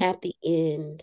at 0.00 0.20
the 0.20 0.34
end, 0.44 1.02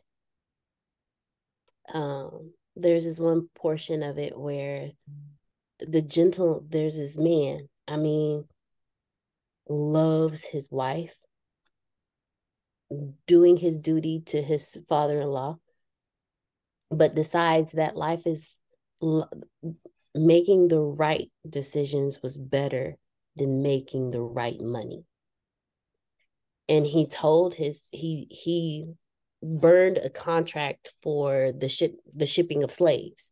um, 1.93 2.53
there's 2.75 3.03
this 3.03 3.19
one 3.19 3.49
portion 3.55 4.03
of 4.03 4.19
it 4.19 4.37
where 4.37 4.91
the 5.79 6.01
gentle, 6.01 6.63
there's 6.69 6.97
this 6.97 7.17
man, 7.17 7.67
I 7.87 7.97
mean, 7.97 8.45
loves 9.67 10.45
his 10.45 10.69
wife, 10.69 11.17
doing 13.25 13.57
his 13.57 13.77
duty 13.77 14.21
to 14.27 14.41
his 14.41 14.77
father-in-law, 14.87 15.57
but 16.91 17.15
decides 17.15 17.73
that 17.73 17.95
life 17.97 18.27
is 18.27 18.61
making 20.13 20.67
the 20.67 20.81
right 20.81 21.31
decisions 21.47 22.21
was 22.21 22.37
better 22.37 22.97
than 23.37 23.61
making 23.61 24.11
the 24.11 24.21
right 24.21 24.59
money. 24.59 25.05
And 26.69 26.85
he 26.85 27.07
told 27.07 27.53
his 27.53 27.83
he 27.91 28.27
he 28.29 28.91
burned 29.41 29.97
a 29.97 30.09
contract 30.09 30.91
for 31.03 31.51
the 31.51 31.69
ship 31.69 31.95
the 32.13 32.25
shipping 32.25 32.63
of 32.63 32.71
slaves. 32.71 33.31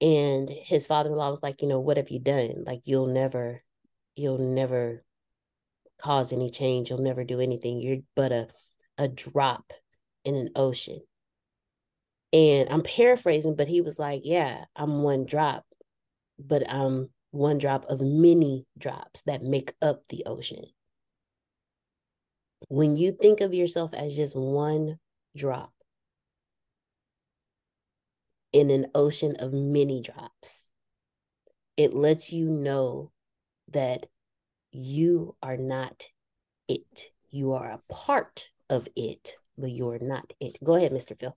And 0.00 0.48
his 0.48 0.86
father-in-law 0.86 1.30
was 1.30 1.42
like, 1.42 1.60
you 1.60 1.68
know, 1.68 1.80
what 1.80 1.96
have 1.96 2.10
you 2.10 2.20
done? 2.20 2.64
Like 2.64 2.82
you'll 2.84 3.08
never 3.08 3.62
you'll 4.16 4.38
never 4.38 5.04
cause 5.98 6.32
any 6.32 6.50
change. 6.50 6.90
You'll 6.90 7.00
never 7.02 7.24
do 7.24 7.40
anything. 7.40 7.80
You're 7.80 7.98
but 8.14 8.32
a 8.32 8.48
a 8.96 9.08
drop 9.08 9.72
in 10.24 10.34
an 10.34 10.50
ocean. 10.56 11.00
And 12.32 12.68
I'm 12.70 12.82
paraphrasing, 12.82 13.56
but 13.56 13.68
he 13.68 13.80
was 13.80 13.98
like, 13.98 14.22
Yeah, 14.24 14.64
I'm 14.76 15.02
one 15.02 15.26
drop, 15.26 15.64
but 16.38 16.70
I'm 16.70 17.10
one 17.30 17.58
drop 17.58 17.84
of 17.86 18.00
many 18.00 18.66
drops 18.76 19.22
that 19.22 19.42
make 19.42 19.74
up 19.82 20.02
the 20.08 20.24
ocean. 20.26 20.64
When 22.68 22.96
you 22.96 23.12
think 23.12 23.40
of 23.40 23.54
yourself 23.54 23.94
as 23.94 24.16
just 24.16 24.34
one 24.36 24.98
drop 25.36 25.72
in 28.52 28.70
an 28.70 28.86
ocean 28.94 29.36
of 29.38 29.52
many 29.52 30.02
drops, 30.02 30.66
it 31.76 31.94
lets 31.94 32.32
you 32.32 32.48
know 32.48 33.12
that 33.70 34.06
you 34.72 35.36
are 35.42 35.56
not 35.56 36.06
it. 36.66 37.10
You 37.30 37.52
are 37.52 37.70
a 37.70 37.92
part 37.92 38.48
of 38.68 38.88
it, 38.96 39.36
but 39.56 39.70
you 39.70 39.90
are 39.90 39.98
not 40.00 40.32
it. 40.40 40.58
Go 40.64 40.74
ahead, 40.74 40.92
Mr. 40.92 41.18
Phil. 41.18 41.36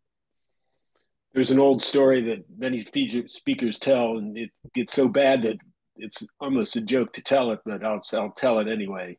There's 1.33 1.51
an 1.51 1.59
old 1.59 1.81
story 1.81 2.21
that 2.21 2.45
many 2.57 2.83
speakers 2.83 3.79
tell, 3.79 4.17
and 4.17 4.37
it 4.37 4.49
gets 4.73 4.93
so 4.93 5.07
bad 5.07 5.43
that 5.43 5.57
it's 6.01 6.23
almost 6.39 6.75
a 6.75 6.81
joke 6.81 7.13
to 7.13 7.21
tell 7.21 7.51
it, 7.51 7.59
but 7.65 7.85
I'll, 7.85 8.01
I'll 8.13 8.31
tell 8.31 8.59
it 8.59 8.67
anyway. 8.67 9.17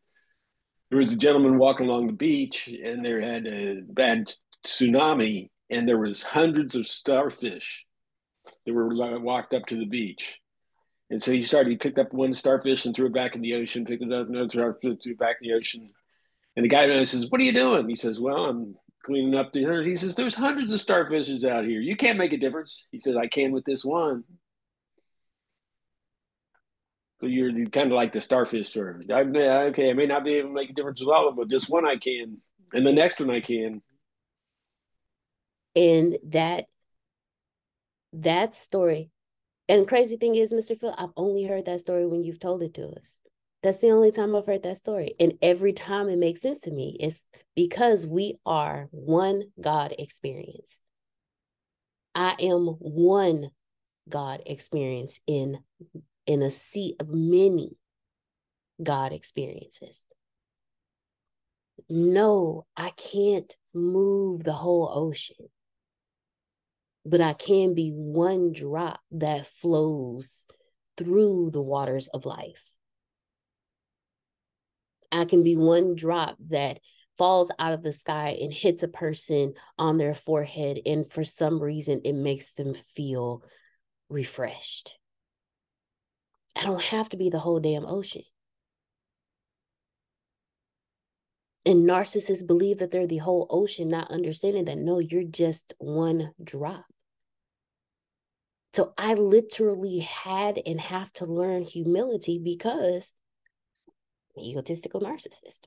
there 0.91 0.99
was 0.99 1.13
a 1.13 1.17
gentleman 1.17 1.59
walking 1.59 1.89
along 1.89 2.07
the 2.07 2.13
beach 2.13 2.69
and 2.69 3.05
there 3.05 3.21
had 3.21 3.47
a 3.47 3.81
bad 3.83 4.33
tsunami 4.67 5.51
and 5.71 5.89
there 5.89 5.99
was 5.99 6.23
hundreds 6.23 6.75
of 6.75 6.87
starfish 6.87 7.87
that 8.67 8.75
were 8.75 9.21
walked 9.21 9.55
up 9.55 9.67
to 9.67 9.77
the 9.77 9.87
beach. 9.87 10.39
And 11.11 11.23
so 11.23 11.33
he 11.33 11.43
started, 11.43 11.71
he 11.71 11.77
picked 11.77 11.99
up 11.99 12.13
one 12.13 12.33
starfish 12.33 12.87
and 12.87 12.95
threw 12.95 13.07
it 13.07 13.15
back 13.15 13.35
in 13.35 13.43
the 13.43 13.55
ocean, 13.55 13.85
picked 13.85 14.03
up, 14.03 14.29
another 14.29 14.49
starfish, 14.49 14.99
threw 15.03 15.13
it 15.13 15.19
back 15.19 15.37
in 15.43 15.49
the 15.49 15.55
ocean. 15.55 15.87
And 16.57 16.65
the 16.65 16.69
guy 16.69 17.05
says, 17.05 17.27
What 17.29 17.41
are 17.41 17.45
you 17.45 17.53
doing? 17.53 17.89
He 17.89 17.95
says, 17.95 18.19
Well, 18.19 18.47
I'm 18.47 18.75
cleaning 19.05 19.35
up 19.35 19.53
the. 19.53 19.83
He 19.85 19.97
says, 19.97 20.15
There's 20.15 20.35
hundreds 20.35 20.73
of 20.73 20.81
starfishes 20.81 21.45
out 21.45 21.65
here. 21.65 21.81
You 21.81 21.97
can't 21.97 22.19
make 22.19 22.33
a 22.33 22.39
difference. 22.39 22.89
He 22.93 22.99
says, 22.99 23.17
I 23.17 23.27
can 23.27 23.53
with 23.53 23.65
this 23.65 23.85
one. 23.85 24.25
So 27.23 27.29
you're 27.29 27.53
kind 27.67 27.87
of 27.87 27.93
like 27.93 28.11
the 28.11 28.21
starfish 28.21 28.71
story. 28.71 29.05
I, 29.09 29.21
okay, 29.21 29.91
I 29.91 29.93
may 29.93 30.07
not 30.07 30.25
be 30.25 30.35
able 30.35 30.49
to 30.49 30.55
make 30.55 30.71
a 30.71 30.73
difference 30.73 30.99
with 30.99 31.09
all 31.09 31.29
of 31.29 31.37
them, 31.37 31.45
but 31.45 31.49
this 31.49 31.69
one 31.69 31.87
I 31.87 31.95
can, 31.95 32.39
and 32.73 32.85
the 32.85 32.93
next 32.93 33.21
one 33.21 33.31
I 33.31 33.41
can. 33.41 33.81
And 35.77 36.19
that 36.31 36.67
that 38.13 38.57
story, 38.57 39.11
and 39.69 39.87
crazy 39.87 40.17
thing 40.17 40.35
is, 40.35 40.53
Mr. 40.53 40.79
Phil, 40.79 40.97
I've 40.99 41.13
only 41.17 41.45
heard 41.45 41.67
that 41.67 41.81
story 41.81 42.09
when 42.09 42.25
you've 42.25 42.41
told 42.41 42.61
it 42.61 42.75
to 42.75 42.89
us. 42.89 43.19
That's 43.63 43.79
the 43.79 43.91
only 43.91 44.11
time 44.11 44.35
I've 44.35 44.47
heard 44.47 44.65
that 44.65 44.79
story. 44.79 45.15
And 45.21 45.35
every 45.41 45.73
time 45.73 46.09
it 46.09 46.19
makes 46.19 46.41
sense 46.41 46.59
to 46.63 46.73
me. 46.73 46.97
It's 46.99 47.21
because 47.55 48.05
we 48.05 48.41
are 48.45 48.89
one 48.91 49.45
God 49.61 49.95
experience. 49.97 50.81
I 52.17 52.35
am 52.41 52.67
one 52.67 53.51
God 54.09 54.43
experience 54.45 55.21
in 55.29 55.61
in 56.27 56.43
a 56.43 56.51
sea 56.51 56.97
of 57.01 57.09
many 57.09 57.77
God 58.83 59.13
experiences. 59.13 60.05
No, 61.89 62.67
I 62.77 62.91
can't 62.91 63.55
move 63.75 64.45
the 64.45 64.53
whole 64.53 64.91
ocean, 64.93 65.49
but 67.05 67.21
I 67.21 67.33
can 67.33 67.75
be 67.75 67.91
one 67.91 68.53
drop 68.53 69.01
that 69.13 69.47
flows 69.47 70.47
through 70.97 71.51
the 71.53 71.63
waters 71.63 72.09
of 72.09 72.27
life. 72.27 72.73
I 75.11 75.25
can 75.25 75.43
be 75.43 75.57
one 75.57 75.95
drop 75.95 76.37
that 76.49 76.81
falls 77.19 77.51
out 77.59 77.73
of 77.73 77.83
the 77.83 77.93
sky 77.93 78.39
and 78.41 78.53
hits 78.53 78.83
a 78.83 78.89
person 78.89 79.55
on 79.79 79.99
their 79.99 80.15
forehead. 80.15 80.81
And 80.87 81.11
for 81.13 81.25
some 81.25 81.63
reason, 81.63 82.01
it 82.05 82.15
makes 82.15 82.53
them 82.55 82.75
feel 82.75 83.45
refreshed. 84.09 84.97
I 86.57 86.65
don't 86.65 86.83
have 86.83 87.09
to 87.11 87.17
be 87.17 87.31
the 87.31 87.39
whole 87.39 87.61
damn 87.61 87.87
ocean. 87.87 88.23
And 91.65 91.89
narcissists 91.89 92.47
believe 92.47 92.79
that 92.79 92.91
they're 92.91 93.07
the 93.07 93.19
whole 93.19 93.47
ocean, 93.49 93.89
not 93.89 94.11
understanding 94.11 94.65
that 94.65 94.79
no, 94.79 94.99
you're 94.99 95.23
just 95.23 95.75
one 95.79 96.33
drop. 96.43 96.85
So 98.73 98.95
I 98.97 99.15
literally 99.15 100.01
had 100.01 100.61
and 100.65 100.81
have 100.81 101.13
to 101.15 101.27
learn 101.27 101.63
humility 101.63 102.41
because 102.43 103.13
egotistical 104.39 105.01
narcissist. 105.01 105.67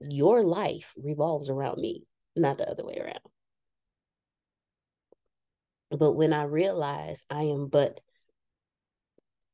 Your 0.00 0.42
life 0.42 0.94
revolves 0.96 1.50
around 1.50 1.80
me, 1.80 2.06
not 2.34 2.58
the 2.58 2.68
other 2.68 2.84
way 2.84 2.98
around. 2.98 3.20
But 5.90 6.12
when 6.12 6.32
I 6.32 6.44
realize 6.44 7.24
I 7.30 7.44
am 7.44 7.68
but 7.68 8.00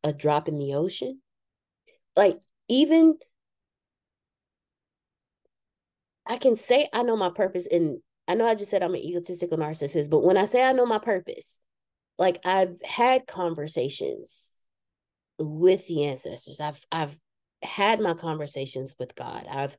a 0.02 0.12
drop 0.12 0.48
in 0.48 0.58
the 0.58 0.74
ocean, 0.74 1.20
like 2.16 2.38
even 2.68 3.18
I 6.26 6.36
can 6.36 6.56
say 6.56 6.88
I 6.92 7.02
know 7.02 7.16
my 7.16 7.30
purpose 7.30 7.66
and 7.70 7.98
I 8.28 8.34
know 8.34 8.46
I 8.46 8.54
just 8.54 8.70
said 8.70 8.82
I'm 8.82 8.94
an 8.94 9.00
egotistical 9.00 9.58
narcissist, 9.58 10.10
but 10.10 10.22
when 10.22 10.36
I 10.36 10.44
say 10.44 10.64
I 10.64 10.72
know 10.72 10.86
my 10.86 10.98
purpose, 10.98 11.58
like 12.18 12.40
I've 12.44 12.80
had 12.82 13.26
conversations 13.26 14.50
with 15.38 15.86
the 15.86 16.04
ancestors. 16.04 16.60
I've 16.60 16.80
I've 16.92 17.18
had 17.62 18.00
my 18.00 18.14
conversations 18.14 18.94
with 18.98 19.14
God. 19.14 19.46
I've 19.50 19.76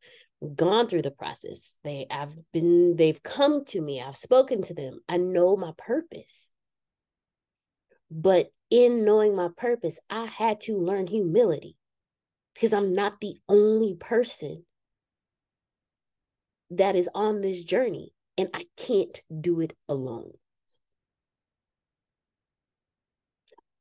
gone 0.56 0.88
through 0.88 1.03
the 1.03 1.11
process. 1.11 1.73
They 1.84 2.07
I've 2.10 2.35
been 2.52 2.95
they've 2.95 3.22
come 3.22 3.64
to 3.65 3.81
me. 3.81 4.02
I've 4.02 4.18
spoken 4.18 4.64
to 4.64 4.73
them. 4.73 4.99
I 5.07 5.18
know 5.18 5.56
my 5.56 5.72
purpose. 5.77 6.49
But 8.10 8.52
in 8.72 9.06
knowing 9.06 9.35
my 9.35 9.49
purpose, 9.56 9.99
I 10.10 10.26
had 10.26 10.61
to 10.61 10.77
learn 10.77 11.06
humility 11.06 11.76
because 12.56 12.73
I'm 12.73 12.95
not 12.95 13.19
the 13.19 13.35
only 13.48 13.95
person 13.95 14.65
that 16.72 16.95
is 16.95 17.10
on 17.14 17.41
this 17.41 17.64
journey 17.64 18.14
and 18.38 18.49
I 18.53 18.65
can't 18.77 19.22
do 19.41 19.60
it 19.60 19.73
alone. 19.88 20.31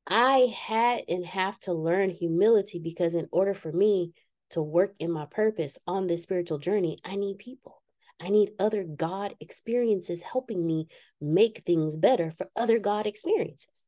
I 0.06 0.52
had 0.52 1.04
and 1.08 1.24
have 1.24 1.60
to 1.60 1.72
learn 1.72 2.10
humility 2.10 2.80
because, 2.80 3.14
in 3.14 3.28
order 3.30 3.54
for 3.54 3.70
me 3.70 4.12
to 4.50 4.60
work 4.60 4.96
in 4.98 5.12
my 5.12 5.26
purpose 5.26 5.78
on 5.86 6.08
this 6.08 6.24
spiritual 6.24 6.58
journey, 6.58 6.98
I 7.04 7.14
need 7.14 7.38
people. 7.38 7.80
I 8.20 8.28
need 8.28 8.50
other 8.58 8.82
God 8.82 9.36
experiences 9.38 10.20
helping 10.20 10.66
me 10.66 10.88
make 11.20 11.62
things 11.64 11.96
better 11.96 12.32
for 12.36 12.50
other 12.56 12.80
God 12.80 13.06
experiences. 13.06 13.79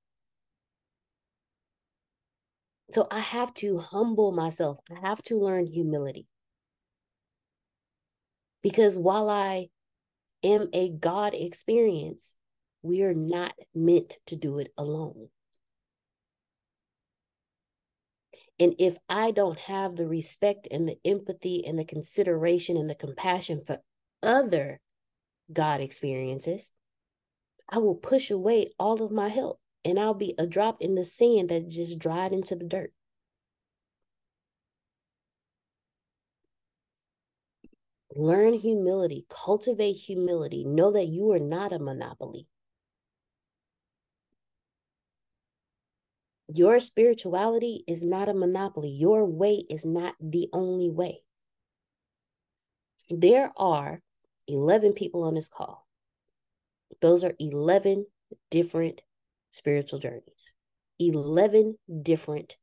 So 2.93 3.07
I 3.11 3.21
have 3.21 3.55
to 3.55 3.79
humble 3.79 4.33
myself. 4.33 4.79
I 4.91 5.01
have 5.01 5.23
to 5.25 5.39
learn 5.39 5.67
humility. 5.67 6.27
Because 8.63 8.99
while 8.99 9.31
I 9.31 9.69
am 10.45 10.69
a 10.75 10.91
God 10.91 11.35
experience, 11.35 12.33
we 12.83 13.03
are 13.03 13.15
not 13.15 13.55
meant 13.75 14.19
to 14.27 14.37
do 14.37 14.59
it 14.59 14.73
alone. 14.77 15.29
And 18.61 18.75
if 18.79 18.99
I 19.09 19.31
don't 19.31 19.59
have 19.59 19.97
the 19.97 20.07
respect 20.07 20.69
and 20.71 20.87
the 20.87 20.99
empathy 21.05 21.65
and 21.67 21.79
the 21.79 21.85
consideration 21.85 22.77
and 22.77 22.91
the 22.91 22.95
compassion 22.95 23.63
for 23.65 23.79
other 24.23 24.81
God 25.51 25.81
experiences, 25.81 26.71
I 27.69 27.79
will 27.79 27.95
push 27.95 28.31
away 28.31 28.73
all 28.79 29.03
of 29.03 29.11
my 29.11 29.29
help 29.29 29.62
and 29.85 29.99
I'll 29.99 30.15
be 30.15 30.35
a 30.39 30.47
drop 30.47 30.81
in 30.81 30.95
the 30.95 31.05
sand 31.05 31.49
that 31.49 31.69
just 31.69 31.99
dried 31.99 32.33
into 32.33 32.55
the 32.55 32.65
dirt. 32.65 32.93
Learn 38.15 38.55
humility, 38.55 39.25
cultivate 39.29 39.95
humility, 39.95 40.65
know 40.65 40.93
that 40.93 41.09
you 41.09 41.33
are 41.33 41.39
not 41.39 41.73
a 41.73 41.79
monopoly. 41.79 42.47
Your 46.55 46.81
spirituality 46.81 47.83
is 47.89 48.03
not 48.03 48.29
a 48.29 48.35
monopoly. 48.35 48.91
Your 48.91 49.25
way 49.25 49.65
is 49.71 49.87
not 49.87 50.15
the 50.21 50.51
only 50.53 50.91
way. 50.91 51.23
There 53.09 53.53
are 53.57 54.03
11 54.47 54.93
people 54.93 55.23
on 55.23 55.35
this 55.35 55.49
call. 55.49 55.87
Those 57.01 57.25
are 57.25 57.35
11 57.39 58.07
different 58.51 59.01
spiritual 59.53 60.01
journeys, 60.01 60.55
11 60.99 61.79
different 62.03 62.57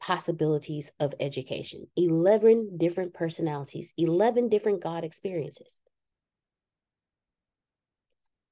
possibilities 0.00 0.90
of 0.98 1.14
education, 1.20 1.86
11 1.96 2.78
different 2.78 3.12
personalities, 3.12 3.92
11 3.98 4.48
different 4.48 4.82
God 4.82 5.04
experiences. 5.04 5.78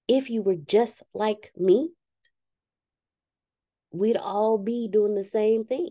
If 0.07 0.29
you 0.29 0.43
were 0.43 0.57
just 0.57 1.03
like 1.15 1.53
me, 1.57 1.91
we'd 3.93 4.17
all 4.17 4.59
be 4.59 4.89
doing 4.89 5.15
the 5.15 5.25
same 5.25 5.65
thing. 5.65 5.91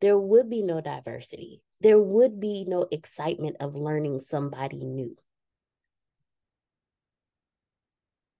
There 0.00 0.18
would 0.18 0.50
be 0.50 0.62
no 0.62 0.80
diversity. 0.80 1.62
There 1.80 1.98
would 1.98 2.40
be 2.40 2.64
no 2.66 2.86
excitement 2.90 3.56
of 3.60 3.74
learning 3.74 4.20
somebody 4.20 4.84
new. 4.84 5.16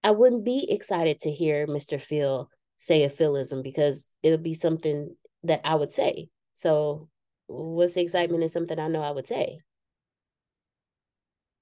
I 0.07 0.11
wouldn't 0.11 0.45
be 0.45 0.71
excited 0.71 1.19
to 1.19 1.31
hear 1.31 1.67
Mr. 1.67 1.99
Phil 1.99 2.49
say 2.77 3.03
a 3.03 3.09
philism 3.09 3.61
because 3.61 4.07
it'll 4.23 4.37
be 4.37 4.53
something 4.53 5.13
that 5.43 5.59
I 5.65 5.75
would 5.75 5.93
say. 5.93 6.29
So, 6.53 7.09
what's 7.47 7.95
the 7.95 8.03
excitement 8.03 8.45
is 8.45 8.53
something 8.53 8.79
I 8.79 8.87
know 8.87 9.01
I 9.01 9.11
would 9.11 9.27
say. 9.27 9.59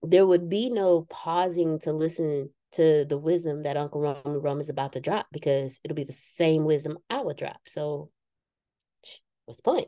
There 0.03 0.27
would 0.27 0.47
be 0.47 0.69
no 0.69 1.07
pausing 1.09 1.79
to 1.79 1.91
listen 1.91 2.51
to 2.73 3.03
the 3.09 3.17
wisdom 3.17 3.63
that 3.63 3.77
Uncle 3.77 4.01
Rum 4.01 4.21
Rum 4.23 4.61
is 4.61 4.69
about 4.69 4.93
to 4.93 5.01
drop 5.01 5.25
because 5.31 5.79
it'll 5.83 5.95
be 5.95 6.03
the 6.03 6.11
same 6.13 6.65
wisdom 6.65 6.99
I 7.09 7.21
would 7.21 7.37
drop. 7.37 7.61
So, 7.65 8.11
what's 9.45 9.57
the 9.57 9.63
point? 9.63 9.87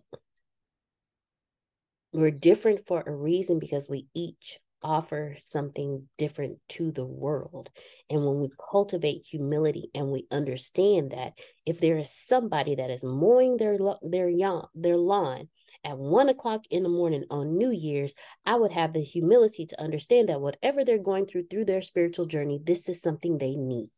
We're 2.11 2.31
different 2.31 2.87
for 2.87 3.03
a 3.05 3.15
reason 3.15 3.59
because 3.59 3.87
we 3.87 4.07
each 4.15 4.57
offer 4.83 5.35
something 5.39 6.07
different 6.17 6.59
to 6.69 6.91
the 6.91 7.05
world. 7.05 7.69
And 8.09 8.25
when 8.25 8.39
we 8.39 8.49
cultivate 8.71 9.25
humility 9.25 9.89
and 9.93 10.11
we 10.11 10.27
understand 10.31 11.11
that 11.11 11.33
if 11.65 11.79
there 11.79 11.97
is 11.97 12.11
somebody 12.11 12.75
that 12.75 12.89
is 12.89 13.03
mowing 13.03 13.57
their 13.57 13.77
their 14.01 14.29
yawn, 14.29 14.67
their 14.75 14.97
lawn 14.97 15.49
at 15.83 15.97
one 15.97 16.29
o'clock 16.29 16.61
in 16.69 16.83
the 16.83 16.89
morning 16.89 17.25
on 17.29 17.57
New 17.57 17.71
Year's, 17.71 18.13
I 18.45 18.55
would 18.55 18.71
have 18.71 18.93
the 18.93 19.03
humility 19.03 19.65
to 19.65 19.81
understand 19.81 20.29
that 20.29 20.41
whatever 20.41 20.83
they're 20.83 20.97
going 20.97 21.25
through 21.25 21.47
through 21.47 21.65
their 21.65 21.81
spiritual 21.81 22.25
journey, 22.25 22.59
this 22.63 22.87
is 22.89 23.01
something 23.01 23.37
they 23.37 23.55
need. 23.55 23.89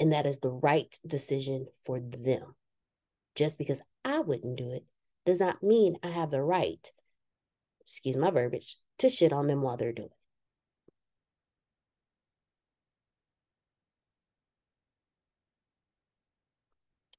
And 0.00 0.12
that 0.12 0.26
is 0.26 0.40
the 0.40 0.50
right 0.50 0.98
decision 1.06 1.66
for 1.84 2.00
them. 2.00 2.54
Just 3.34 3.58
because 3.58 3.80
I 4.04 4.20
wouldn't 4.20 4.56
do 4.56 4.70
it 4.72 4.84
does 5.24 5.40
not 5.40 5.62
mean 5.62 5.96
I 6.02 6.08
have 6.08 6.30
the 6.30 6.42
right, 6.42 6.90
excuse 7.86 8.16
my 8.16 8.30
verbiage, 8.30 8.76
to 9.02 9.10
shit 9.10 9.32
on 9.32 9.46
them 9.46 9.62
while 9.62 9.76
they're 9.76 9.92
doing 9.92 10.08
it. 10.08 10.16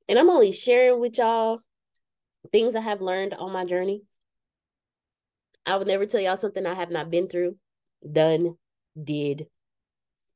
And 0.10 0.20
I'm 0.20 0.30
only 0.30 0.52
sharing 0.52 1.00
with 1.00 1.18
y'all 1.18 1.62
things 2.52 2.76
I 2.76 2.82
have 2.82 3.02
learned 3.02 3.34
on 3.34 3.52
my 3.52 3.66
journey. 3.66 4.04
I 5.66 5.78
would 5.78 5.88
never 5.88 6.06
tell 6.06 6.20
y'all 6.20 6.38
something 6.38 6.66
I 6.66 6.74
have 6.74 6.92
not 6.92 7.10
been 7.10 7.28
through, 7.28 7.56
done, 8.10 8.58
did, 9.02 9.48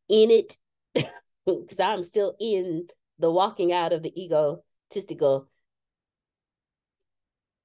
in 0.08 0.32
it, 0.32 0.58
because 1.46 1.80
I'm 1.80 2.04
still 2.04 2.36
in 2.40 2.88
the 3.20 3.30
walking 3.30 3.74
out 3.74 3.92
of 3.92 4.04
the 4.04 4.24
egotistical, 4.24 5.50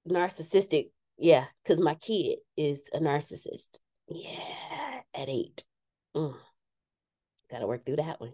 narcissistic. 0.09 0.91
Yeah, 1.23 1.45
because 1.63 1.81
my 1.81 1.95
kid 1.95 2.41
is 2.57 2.91
a 2.93 2.99
narcissist. 2.99 3.79
Yeah, 4.09 5.01
at 5.15 5.29
eight. 5.29 5.63
Mm. 6.17 6.35
Got 7.49 7.61
to 7.61 7.67
work 7.69 7.87
through 7.87 7.97
that 7.97 8.21
one. 8.21 8.33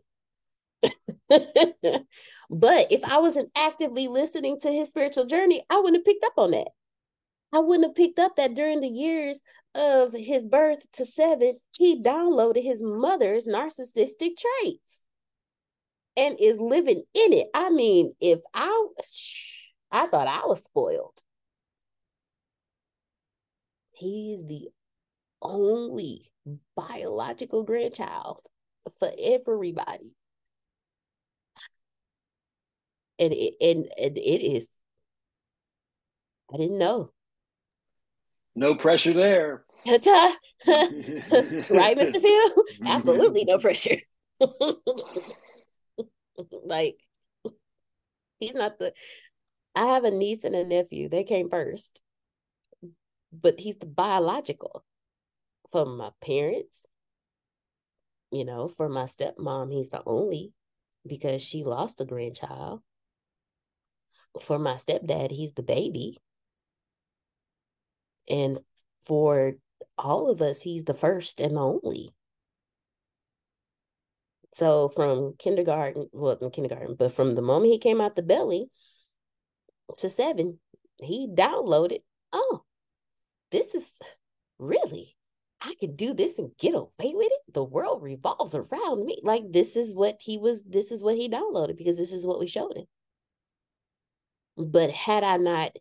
but 2.49 2.87
if 2.91 3.05
I 3.05 3.19
wasn't 3.19 3.51
actively 3.55 4.09
listening 4.09 4.59
to 4.61 4.73
his 4.73 4.89
spiritual 4.89 5.27
journey, 5.27 5.63
I 5.69 5.77
wouldn't 5.77 5.97
have 5.97 6.05
picked 6.07 6.25
up 6.25 6.33
on 6.39 6.53
that. 6.53 6.69
I 7.53 7.59
wouldn't 7.59 7.89
have 7.89 7.95
picked 7.95 8.19
up 8.19 8.37
that 8.37 8.55
during 8.55 8.81
the 8.81 8.89
years 8.89 9.43
of 9.75 10.15
his 10.15 10.47
birth 10.47 10.91
to 10.93 11.05
seven, 11.05 11.59
he 11.77 12.03
downloaded 12.03 12.63
his 12.63 12.81
mother's 12.81 13.47
narcissistic 13.47 14.31
traits 14.39 15.03
and 16.17 16.39
is 16.41 16.59
living 16.59 17.03
in 17.13 17.33
it. 17.35 17.49
I 17.53 17.69
mean, 17.69 18.15
if 18.19 18.41
I 18.55 18.87
I 19.93 20.07
thought 20.07 20.27
I 20.27 20.47
was 20.47 20.65
spoiled. 20.65 21.21
He's 23.99 24.47
the 24.47 24.69
only 25.43 26.31
biological 26.77 27.65
grandchild 27.65 28.43
for 28.99 29.11
everybody. 29.21 30.15
And 33.19 33.33
it 33.33 33.55
and, 33.61 33.89
and 33.99 34.17
it 34.17 34.57
is 34.57 34.69
i 36.53 36.57
didn't 36.57 36.79
know. 36.79 37.11
No 38.55 38.77
pressure 38.77 39.13
there. 39.13 39.65
Right 39.87 40.37
mr 41.97 42.21
phil? 42.21 42.65
Absolutely 42.87 43.45
no 43.45 43.59
pressure. 43.59 43.99
Like 46.65 47.01
he's 48.39 48.55
not 48.55 48.79
the 48.79 48.93
i 49.75 49.87
have 49.87 50.05
a 50.05 50.13
niece 50.13 50.45
and 50.45 50.55
a 50.55 50.65
nephew. 50.65 51.09
They 51.09 51.25
came 51.25 51.51
first 51.51 52.01
but 53.33 53.61
he's 53.61 53.77
the 53.79 53.87
biological 53.87 54.85
from 55.71 55.97
my 55.97 56.11
parents 56.23 56.83
you 58.31 58.45
know 58.45 58.69
for 58.69 58.89
my 58.89 59.05
stepmom 59.05 59.73
he's 59.73 59.91
the 59.91 60.03
only 60.07 60.53
because 61.07 61.43
she 61.43 61.65
lost 61.65 62.01
a 62.01 62.05
grandchild 62.05 62.81
for 64.41 64.59
my 64.59 64.75
stepdad, 64.75 65.31
he's 65.31 65.53
the 65.55 65.63
baby. 65.63 66.19
And 68.29 68.59
for 69.07 69.55
all 69.97 70.29
of 70.29 70.43
us, 70.43 70.61
he's 70.61 70.85
the 70.85 70.95
first 70.95 71.41
and 71.41 71.57
the 71.57 71.61
only. 71.61 72.15
So 74.53 74.89
from 74.89 75.35
kindergarten, 75.39 76.09
well, 76.13 76.39
not 76.41 76.53
kindergarten, 76.53 76.97
but 76.99 77.13
from 77.13 77.35
the 77.35 77.43
moment 77.43 77.73
he 77.73 77.79
came 77.79 78.01
out 78.01 78.17
the 78.17 78.23
belly 78.23 78.71
to 79.99 80.09
seven, 80.09 80.59
he 81.01 81.29
downloaded, 81.29 82.01
oh, 82.33 82.65
this 83.51 83.75
is 83.75 83.91
really, 84.59 85.17
I 85.61 85.75
can 85.81 85.97
do 85.97 86.15
this 86.15 86.39
and 86.39 86.51
get 86.59 86.75
away 86.75 86.89
with 87.15 87.29
it. 87.31 87.55
The 87.55 87.65
world 87.65 88.03
revolves 88.03 88.55
around 88.55 89.05
me. 89.05 89.21
Like 89.23 89.51
this 89.51 89.77
is 89.77 89.95
what 89.95 90.17
he 90.21 90.39
was, 90.39 90.65
this 90.65 90.91
is 90.91 91.03
what 91.03 91.17
he 91.17 91.29
downloaded 91.29 91.77
because 91.77 91.97
this 91.97 92.13
is 92.13 92.27
what 92.27 92.39
we 92.39 92.47
showed 92.47 92.77
him. 92.77 92.87
But 94.57 94.91
had 94.91 95.25
I 95.25 95.37
not 95.37 95.77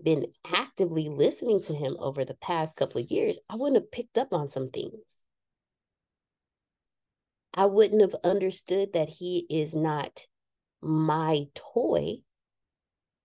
been 0.00 0.26
actively 0.44 1.08
listening 1.08 1.62
to 1.62 1.74
him 1.74 1.96
over 1.98 2.24
the 2.24 2.34
past 2.34 2.76
couple 2.76 3.00
of 3.00 3.10
years, 3.10 3.38
I 3.48 3.56
wouldn't 3.56 3.80
have 3.80 3.90
picked 3.90 4.18
up 4.18 4.32
on 4.32 4.48
some 4.48 4.70
things. 4.70 5.22
I 7.56 7.64
wouldn't 7.64 8.02
have 8.02 8.14
understood 8.22 8.92
that 8.92 9.08
he 9.08 9.46
is 9.48 9.74
not 9.74 10.26
my 10.82 11.46
toy, 11.54 12.18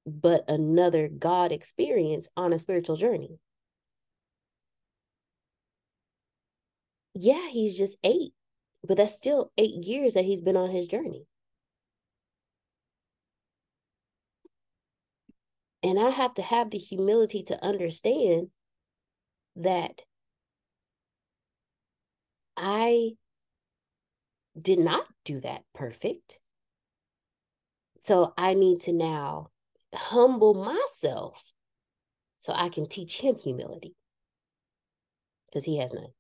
but 0.05 0.49
another 0.49 1.09
God 1.09 1.51
experience 1.51 2.29
on 2.37 2.53
a 2.53 2.59
spiritual 2.59 2.95
journey. 2.95 3.39
Yeah, 7.23 7.49
he's 7.49 7.77
just 7.77 7.97
eight, 8.03 8.33
but 8.83 8.97
that's 8.97 9.13
still 9.13 9.51
eight 9.55 9.85
years 9.85 10.15
that 10.15 10.25
he's 10.25 10.41
been 10.41 10.57
on 10.57 10.71
his 10.71 10.87
journey. 10.87 11.27
And 15.83 15.99
I 15.99 16.09
have 16.09 16.33
to 16.35 16.41
have 16.41 16.71
the 16.71 16.79
humility 16.79 17.43
to 17.43 17.63
understand 17.63 18.49
that 19.55 20.01
I 22.57 23.11
did 24.59 24.79
not 24.79 25.05
do 25.23 25.39
that 25.41 25.61
perfect. 25.75 26.39
So 27.99 28.33
I 28.35 28.55
need 28.55 28.81
to 28.81 28.93
now 28.93 29.51
humble 29.93 30.55
myself 30.55 31.43
so 32.39 32.51
I 32.53 32.69
can 32.69 32.87
teach 32.87 33.21
him 33.21 33.35
humility 33.35 33.93
because 35.45 35.65
he 35.65 35.77
has 35.77 35.93
none. 35.93 36.13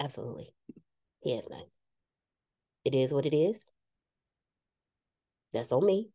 Absolutely. 0.00 0.52
He 1.22 1.34
has 1.36 1.48
none. 1.48 1.64
It 2.84 2.94
is 2.94 3.12
what 3.12 3.26
it 3.26 3.34
is. 3.34 3.70
That's 5.52 5.72
on 5.72 5.86
me. 5.86 6.10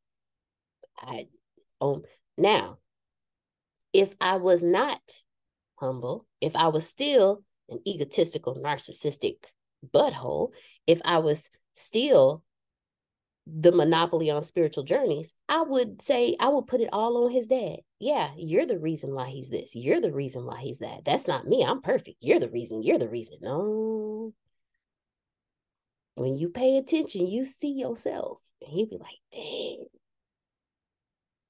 I 0.98 1.28
on 1.80 2.04
now, 2.38 2.78
if 3.94 4.14
I 4.20 4.38
was 4.38 4.64
not 4.64 5.02
humble, 5.80 6.26
if 6.42 6.56
I 6.56 6.68
was 6.68 6.88
still 6.88 7.44
an 7.70 7.80
egotistical, 7.88 8.56
narcissistic 8.56 9.38
butthole, 9.94 10.52
if 10.86 11.02
I 11.06 11.20
was 11.20 11.50
still 11.74 12.44
the 13.52 13.72
monopoly 13.72 14.30
on 14.30 14.44
spiritual 14.44 14.84
journeys, 14.84 15.34
I 15.48 15.62
would 15.62 16.02
say 16.02 16.36
I 16.40 16.50
would 16.50 16.68
put 16.68 16.82
it 16.82 16.90
all 16.92 17.26
on 17.26 17.32
his 17.32 17.48
dad. 17.48 17.78
Yeah, 18.00 18.30
you're 18.38 18.66
the 18.66 18.80
reason 18.80 19.14
why 19.14 19.28
he's 19.30 19.50
this. 19.50 19.76
You're 19.76 20.02
the 20.02 20.12
reason 20.12 20.46
why 20.46 20.60
he's 20.62 20.80
that. 20.80 21.06
That's 21.06 21.28
not 21.28 21.48
me. 21.48 21.64
I'm 21.64 21.82
perfect. 21.82 22.18
You're 22.22 22.40
the 22.40 22.50
reason. 22.50 22.84
You're 22.84 23.00
the 23.00 23.10
reason. 23.10 23.38
No. 23.42 24.34
When 26.16 26.38
you 26.38 26.50
pay 26.50 26.78
attention, 26.78 27.28
you 27.28 27.46
see 27.46 27.72
yourself. 27.72 28.42
And 28.62 28.72
he'd 28.72 28.90
be 28.90 28.98
like, 28.98 29.20
dang, 29.32 29.86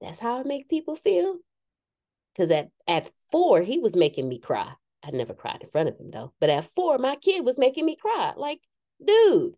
that's 0.02 0.20
how 0.20 0.40
I 0.40 0.44
make 0.44 0.70
people 0.70 0.96
feel. 0.96 1.38
Because 2.34 2.52
at, 2.52 2.70
at 2.88 3.12
four, 3.32 3.62
he 3.62 3.80
was 3.80 3.96
making 3.96 4.30
me 4.30 4.40
cry. 4.40 4.72
I 5.04 5.12
never 5.12 5.34
cried 5.34 5.60
in 5.62 5.70
front 5.70 5.90
of 5.90 5.98
him 5.98 6.12
though. 6.12 6.34
But 6.40 6.50
at 6.50 6.66
four, 6.66 6.98
my 6.98 7.16
kid 7.16 7.46
was 7.46 7.58
making 7.58 7.86
me 7.86 7.96
cry. 7.96 8.34
Like, 8.36 8.60
dude. 9.06 9.54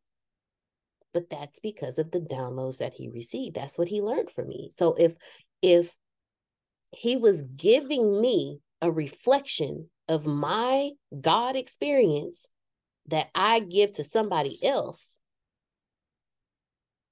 But 1.14 1.30
that's 1.30 1.60
because 1.60 1.98
of 1.98 2.12
the 2.12 2.22
downloads 2.22 2.78
that 2.78 2.94
he 2.94 3.10
received. 3.10 3.56
That's 3.56 3.78
what 3.78 3.90
he 3.90 4.02
learned 4.02 4.32
from 4.32 4.48
me. 4.48 4.70
So 4.74 4.94
if 4.94 5.16
if 5.62 5.94
he 6.92 7.18
was 7.18 7.42
giving 7.42 8.22
me 8.22 8.60
a 8.82 8.92
reflection 8.92 9.90
of 10.08 10.26
my 10.26 10.92
God 11.20 11.56
experience 11.56 12.48
that 13.08 13.30
I 13.36 13.60
give 13.60 13.94
to 13.94 14.04
somebody 14.04 14.64
else, 14.64 15.20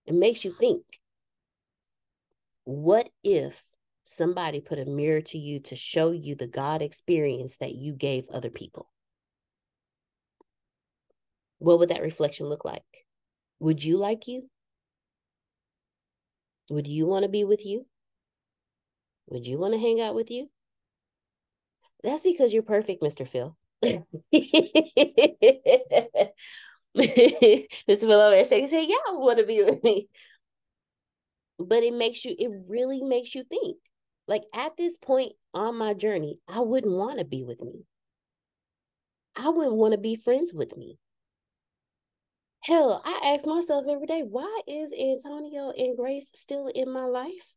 it 0.06 0.14
makes 0.14 0.44
you 0.44 0.52
think 0.52 0.84
what 2.64 3.10
if 3.24 3.64
somebody 4.04 4.60
put 4.60 4.80
a 4.80 4.86
mirror 4.86 5.22
to 5.22 5.38
you 5.38 5.60
to 5.60 5.76
show 5.76 6.12
you 6.12 6.36
the 6.36 6.48
God 6.48 6.82
experience 6.82 7.58
that 7.58 7.76
you 7.76 7.94
gave 7.94 8.30
other 8.30 8.50
people? 8.50 8.90
What 11.60 11.80
would 11.80 11.90
that 11.90 12.02
reflection 12.02 12.48
look 12.48 12.66
like? 12.66 12.84
Would 13.60 13.84
you 13.84 13.98
like 13.98 14.28
you? 14.28 14.50
Would 16.70 16.88
you 16.88 17.06
want 17.08 17.24
to 17.24 17.30
be 17.30 17.44
with 17.44 17.66
you? 17.66 17.86
Would 19.28 19.48
you 19.48 19.58
want 19.58 19.74
to 19.74 19.80
hang 19.80 20.00
out 20.02 20.16
with 20.16 20.32
you? 20.32 20.50
That's 22.04 22.24
because 22.24 22.54
you're 22.54 22.64
perfect, 22.64 23.02
Mr. 23.02 23.28
Phil. 23.28 23.56
Mr. 23.84 24.04
Phil 27.86 28.12
over 28.12 28.36
there 28.36 28.46
shaking 28.46 28.64
his 28.64 28.72
head, 28.72 28.88
yeah, 28.88 28.96
I 29.08 29.14
want 29.14 29.40
to 29.40 29.46
be 29.46 29.64
with 29.64 29.84
me. 29.84 30.10
But 31.60 31.84
it 31.84 31.94
makes 31.94 32.24
you, 32.24 32.36
it 32.38 32.50
really 32.68 33.02
makes 33.02 33.36
you 33.36 33.44
think. 33.44 33.78
Like 34.28 34.44
at 34.54 34.78
this 34.78 34.96
point 34.96 35.34
on 35.54 35.76
my 35.76 35.94
journey, 35.94 36.40
I 36.48 36.60
wouldn't 36.62 36.94
want 36.94 37.20
to 37.20 37.26
be 37.26 37.44
with 37.44 37.62
me. 37.62 37.86
I 39.36 39.50
wouldn't 39.50 39.76
want 39.76 39.94
to 39.94 39.98
be 39.98 40.16
friends 40.16 40.54
with 40.54 40.78
me. 40.78 40.98
Hell, 42.62 43.02
I 43.06 43.34
ask 43.34 43.48
myself 43.48 43.86
every 43.90 44.06
day, 44.06 44.22
why 44.22 44.62
is 44.68 44.94
Antonio 44.94 45.72
and 45.72 45.96
Grace 45.96 46.30
still 46.34 46.68
in 46.68 46.92
my 46.92 47.06
life? 47.06 47.56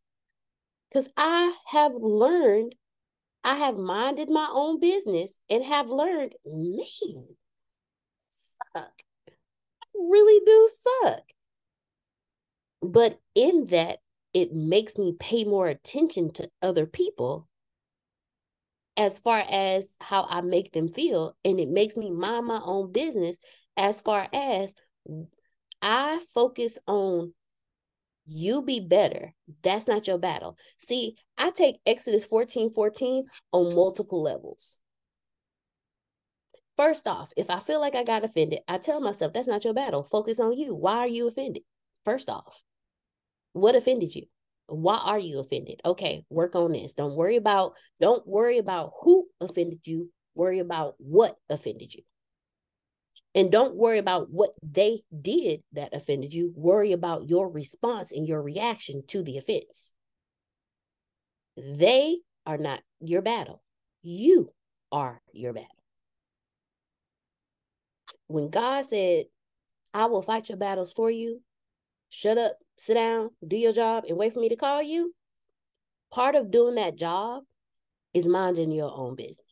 Because 0.88 1.10
I 1.16 1.54
have 1.66 1.92
learned, 1.94 2.74
I 3.42 3.56
have 3.56 3.76
minded 3.76 4.30
my 4.30 4.48
own 4.52 4.78
business 4.78 5.38
and 5.50 5.64
have 5.64 5.90
learned, 5.90 6.34
man, 6.46 7.26
suck. 8.28 8.92
I 9.26 9.86
really 9.94 10.40
do 10.46 10.68
suck. 11.02 11.22
But 12.80 13.18
in 13.34 13.66
that, 13.66 13.98
it 14.32 14.54
makes 14.54 14.96
me 14.96 15.14
pay 15.18 15.44
more 15.44 15.66
attention 15.66 16.32
to 16.34 16.50
other 16.62 16.86
people 16.86 17.48
as 18.96 19.18
far 19.18 19.44
as 19.50 19.96
how 20.00 20.26
I 20.28 20.42
make 20.42 20.72
them 20.72 20.88
feel. 20.88 21.36
And 21.44 21.58
it 21.58 21.68
makes 21.68 21.96
me 21.96 22.10
mind 22.10 22.46
my 22.46 22.60
own 22.62 22.92
business 22.92 23.36
as 23.76 24.00
far 24.00 24.28
as 24.32 24.74
I 25.80 26.20
focus 26.32 26.78
on 26.86 27.34
you 28.26 28.62
be 28.62 28.80
better. 28.80 29.34
That's 29.62 29.88
not 29.88 30.06
your 30.06 30.18
battle. 30.18 30.56
See, 30.78 31.16
I 31.36 31.50
take 31.50 31.80
Exodus 31.86 32.24
14 32.24 32.72
14 32.72 33.24
on 33.52 33.74
multiple 33.74 34.22
levels. 34.22 34.78
First 36.76 37.06
off, 37.06 37.32
if 37.36 37.50
I 37.50 37.60
feel 37.60 37.80
like 37.80 37.94
I 37.94 38.04
got 38.04 38.24
offended, 38.24 38.60
I 38.66 38.78
tell 38.78 39.00
myself 39.00 39.32
that's 39.32 39.48
not 39.48 39.64
your 39.64 39.74
battle. 39.74 40.02
Focus 40.02 40.40
on 40.40 40.56
you. 40.56 40.74
Why 40.74 40.98
are 40.98 41.08
you 41.08 41.28
offended? 41.28 41.62
First 42.04 42.30
off, 42.30 42.62
what 43.52 43.74
offended 43.74 44.14
you? 44.14 44.26
Why 44.66 44.96
are 45.04 45.18
you 45.18 45.38
offended? 45.38 45.80
Okay, 45.84 46.24
work 46.30 46.54
on 46.54 46.72
this. 46.72 46.94
Don't 46.94 47.14
worry 47.14 47.36
about 47.36 47.74
don't 48.00 48.26
worry 48.26 48.58
about 48.58 48.92
who 49.02 49.26
offended 49.40 49.80
you. 49.84 50.10
Worry 50.34 50.60
about 50.60 50.94
what 50.98 51.36
offended 51.50 51.92
you. 51.92 52.02
And 53.34 53.50
don't 53.50 53.76
worry 53.76 53.98
about 53.98 54.30
what 54.30 54.50
they 54.62 55.02
did 55.18 55.62
that 55.72 55.94
offended 55.94 56.34
you. 56.34 56.52
Worry 56.54 56.92
about 56.92 57.28
your 57.28 57.48
response 57.48 58.12
and 58.12 58.28
your 58.28 58.42
reaction 58.42 59.02
to 59.08 59.22
the 59.22 59.38
offense. 59.38 59.94
They 61.56 62.18
are 62.44 62.58
not 62.58 62.80
your 63.00 63.22
battle. 63.22 63.62
You 64.02 64.50
are 64.90 65.22
your 65.32 65.54
battle. 65.54 65.68
When 68.26 68.50
God 68.50 68.84
said, 68.84 69.26
I 69.94 70.06
will 70.06 70.22
fight 70.22 70.48
your 70.48 70.58
battles 70.58 70.92
for 70.92 71.10
you, 71.10 71.40
shut 72.10 72.38
up, 72.38 72.56
sit 72.78 72.94
down, 72.94 73.30
do 73.46 73.56
your 73.56 73.72
job, 73.72 74.04
and 74.08 74.18
wait 74.18 74.34
for 74.34 74.40
me 74.40 74.48
to 74.48 74.56
call 74.56 74.82
you, 74.82 75.14
part 76.10 76.34
of 76.34 76.50
doing 76.50 76.74
that 76.76 76.96
job 76.96 77.44
is 78.14 78.26
minding 78.26 78.72
your 78.72 78.92
own 78.94 79.14
business. 79.14 79.51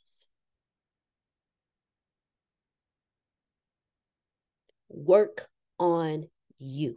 Work 4.91 5.49
on 5.79 6.29
you. 6.59 6.97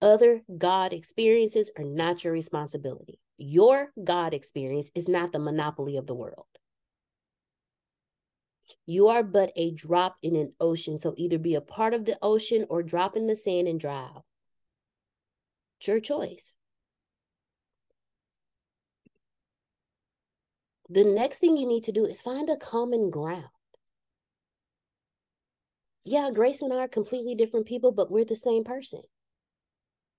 Other 0.00 0.42
God 0.56 0.92
experiences 0.92 1.70
are 1.76 1.84
not 1.84 2.24
your 2.24 2.32
responsibility. 2.32 3.18
Your 3.36 3.92
God 4.02 4.34
experience 4.34 4.90
is 4.94 5.08
not 5.08 5.32
the 5.32 5.38
monopoly 5.38 5.96
of 5.96 6.06
the 6.06 6.14
world. 6.14 6.46
You 8.86 9.08
are 9.08 9.22
but 9.22 9.52
a 9.56 9.70
drop 9.72 10.16
in 10.22 10.36
an 10.36 10.52
ocean, 10.60 10.98
so 10.98 11.14
either 11.16 11.38
be 11.38 11.54
a 11.54 11.60
part 11.60 11.94
of 11.94 12.04
the 12.04 12.18
ocean 12.22 12.66
or 12.68 12.82
drop 12.82 13.16
in 13.16 13.26
the 13.26 13.36
sand 13.36 13.66
and 13.66 13.80
drown. 13.80 14.22
It's 15.78 15.88
your 15.88 16.00
choice. 16.00 16.54
The 20.90 21.04
next 21.04 21.38
thing 21.38 21.56
you 21.56 21.66
need 21.66 21.84
to 21.84 21.92
do 21.92 22.06
is 22.06 22.22
find 22.22 22.48
a 22.48 22.56
common 22.56 23.10
ground 23.10 23.44
yeah, 26.04 26.30
Grace 26.32 26.62
and 26.62 26.72
I 26.72 26.78
are 26.78 26.88
completely 26.88 27.34
different 27.34 27.66
people, 27.66 27.92
but 27.92 28.10
we're 28.10 28.24
the 28.24 28.36
same 28.36 28.64
person. 28.64 29.02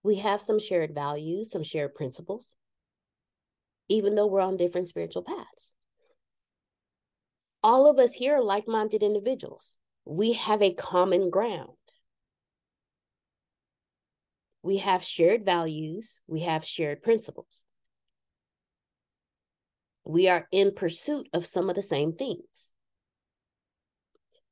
We 0.03 0.15
have 0.15 0.41
some 0.41 0.59
shared 0.59 0.93
values, 0.93 1.51
some 1.51 1.63
shared 1.63 1.95
principles, 1.95 2.55
even 3.89 4.15
though 4.15 4.27
we're 4.27 4.41
on 4.41 4.57
different 4.57 4.87
spiritual 4.87 5.23
paths. 5.23 5.73
All 7.61 7.89
of 7.89 7.99
us 7.99 8.13
here 8.13 8.35
are 8.35 8.43
like 8.43 8.67
minded 8.67 9.03
individuals. 9.03 9.77
We 10.05 10.33
have 10.33 10.61
a 10.61 10.73
common 10.73 11.29
ground. 11.29 11.73
We 14.61 14.77
have 14.77 15.03
shared 15.03 15.45
values, 15.45 16.21
we 16.27 16.41
have 16.41 16.65
shared 16.65 17.01
principles. 17.01 17.65
We 20.05 20.27
are 20.27 20.47
in 20.51 20.73
pursuit 20.73 21.27
of 21.33 21.45
some 21.45 21.69
of 21.69 21.75
the 21.75 21.83
same 21.83 22.13
things. 22.13 22.71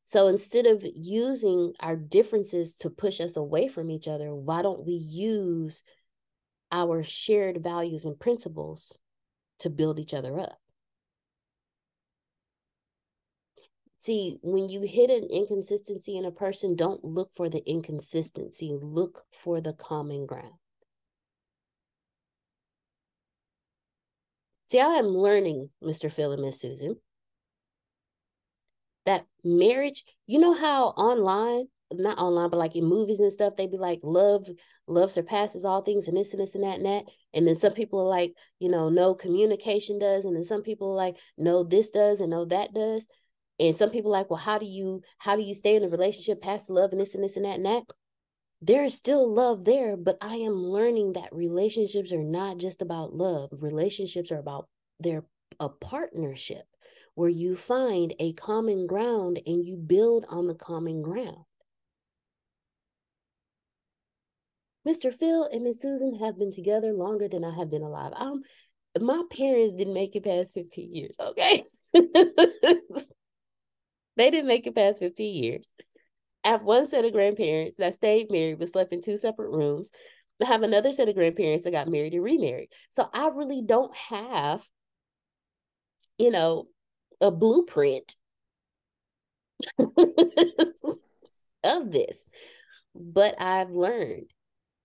So 0.08 0.30
instead 0.30 0.66
of 0.68 0.86
using 0.96 1.74
our 1.82 1.98
differences 1.98 2.78
to 2.78 2.90
push 2.90 3.20
us 3.20 3.36
away 3.36 3.68
from 3.68 3.92
each 3.92 4.08
other, 4.08 4.34
why 4.34 4.62
don't 4.62 4.86
we 4.86 4.94
use 4.94 5.84
our 6.72 7.04
shared 7.04 7.62
values 7.62 8.06
and 8.06 8.18
principles 8.18 9.00
to 9.60 9.70
build 9.70 10.00
each 10.00 10.14
other 10.14 10.40
up? 10.40 10.58
See, 13.98 14.40
when 14.42 14.70
you 14.70 14.80
hit 14.84 15.10
an 15.10 15.28
inconsistency 15.30 16.16
in 16.18 16.24
a 16.24 16.32
person, 16.32 16.78
don't 16.78 17.04
look 17.04 17.34
for 17.34 17.50
the 17.50 17.70
inconsistency, 17.70 18.72
look 18.82 19.26
for 19.34 19.60
the 19.60 19.74
common 19.74 20.26
ground. 20.26 20.54
See, 24.68 24.80
I 24.80 24.94
am 24.94 25.08
learning, 25.08 25.72
Mr. 25.84 26.10
Phil 26.10 26.32
and 26.32 26.44
Miss 26.44 26.62
Susan, 26.62 26.96
that 29.08 29.26
marriage, 29.44 30.04
you 30.28 30.38
know 30.38 30.54
how 30.54 30.90
online, 30.90 31.66
not 31.92 32.20
online, 32.20 32.50
but 32.50 32.58
like 32.58 32.76
in 32.76 32.86
movies 32.86 33.22
and 33.22 33.32
stuff, 33.32 33.56
they'd 33.56 33.72
be 33.72 33.78
like, 33.78 34.02
love, 34.04 34.48
love 34.86 35.10
surpasses 35.10 35.66
all 35.66 35.82
things, 35.82 36.08
and 36.08 36.16
this 36.16 36.34
and 36.34 36.42
this 36.42 36.56
and 36.56 36.64
that 36.64 36.78
and 36.78 36.86
that. 36.86 37.06
And 37.34 37.48
then 37.48 37.56
some 37.56 37.74
people 37.74 38.02
are 38.02 38.10
like, 38.10 38.34
you 38.60 38.70
know, 38.70 38.90
no 38.90 39.16
communication 39.16 39.98
does. 39.98 40.26
And 40.26 40.36
then 40.36 40.44
some 40.44 40.62
people 40.62 40.92
are 40.92 40.96
like, 40.96 41.18
no, 41.38 41.64
this 41.64 41.90
does 41.90 42.20
and 42.22 42.30
no, 42.30 42.46
that 42.46 42.74
does. 42.74 43.08
And 43.60 43.76
some 43.76 43.90
people 43.90 44.12
like, 44.12 44.30
well, 44.30 44.38
how 44.38 44.58
do 44.58 44.66
you 44.66 45.02
how 45.18 45.36
do 45.36 45.42
you 45.42 45.56
stay 45.56 45.76
in 45.76 45.84
a 45.84 45.90
relationship 45.90 46.42
past 46.42 46.70
love 46.70 46.92
and 46.92 47.02
this 47.02 47.16
and 47.16 47.24
this 47.24 47.38
and 47.38 47.46
that 47.46 47.56
and 47.56 47.66
that? 47.66 47.84
There 48.62 48.84
is 48.84 48.94
still 48.94 49.32
love 49.32 49.66
there, 49.66 49.96
but 49.96 50.18
I 50.20 50.36
am 50.36 50.54
learning 50.54 51.14
that 51.14 51.34
relationships 51.34 52.12
are 52.12 52.24
not 52.24 52.58
just 52.58 52.82
about 52.82 53.14
love. 53.14 53.50
Relationships 53.62 54.32
are 54.32 54.40
about 54.40 54.68
they're 55.00 55.24
a 55.60 55.70
partnership 55.70 56.66
where 57.18 57.30
you 57.30 57.56
find 57.56 58.14
a 58.20 58.32
common 58.34 58.86
ground 58.86 59.42
and 59.48 59.66
you 59.66 59.76
build 59.76 60.24
on 60.30 60.46
the 60.46 60.54
common 60.54 61.02
ground. 61.02 61.46
Mr. 64.88 65.12
Phil 65.12 65.50
and 65.52 65.64
Miss 65.64 65.82
Susan 65.82 66.20
have 66.20 66.38
been 66.38 66.52
together 66.52 66.94
longer 66.94 67.28
than 67.28 67.44
I 67.44 67.56
have 67.56 67.72
been 67.72 67.82
alive. 67.82 68.14
Um, 68.16 68.44
my 69.02 69.24
parents 69.32 69.74
didn't 69.74 69.96
make 69.96 70.16
it 70.16 70.26
past 70.26 70.54
15 70.54 70.94
years, 70.94 71.16
okay? 71.20 71.64
they 71.96 72.06
didn't 74.30 74.46
make 74.46 74.68
it 74.68 74.76
past 74.76 75.00
15 75.00 75.44
years. 75.44 75.66
I 76.44 76.50
have 76.50 76.62
one 76.62 76.86
set 76.86 77.04
of 77.04 77.14
grandparents 77.14 77.78
that 77.78 77.96
stayed 77.96 78.30
married 78.30 78.60
but 78.60 78.70
slept 78.70 78.94
in 78.94 79.02
two 79.02 79.18
separate 79.18 79.50
rooms. 79.50 79.90
I 80.40 80.46
have 80.46 80.62
another 80.62 80.94
set 80.94 81.10
of 81.10 81.16
grandparents 81.16 81.64
that 81.64 81.72
got 81.72 81.90
married 81.90 82.14
and 82.14 82.24
remarried. 82.24 82.70
So 82.92 83.10
I 83.12 83.30
really 83.30 83.64
don't 83.64 83.96
have, 83.96 84.64
you 86.20 86.30
know, 86.30 86.68
a 87.22 87.32
blueprint 87.32 88.16
of 89.80 89.96
this. 91.92 92.26
But 92.96 93.36
I've 93.40 93.72
learned 93.72 94.32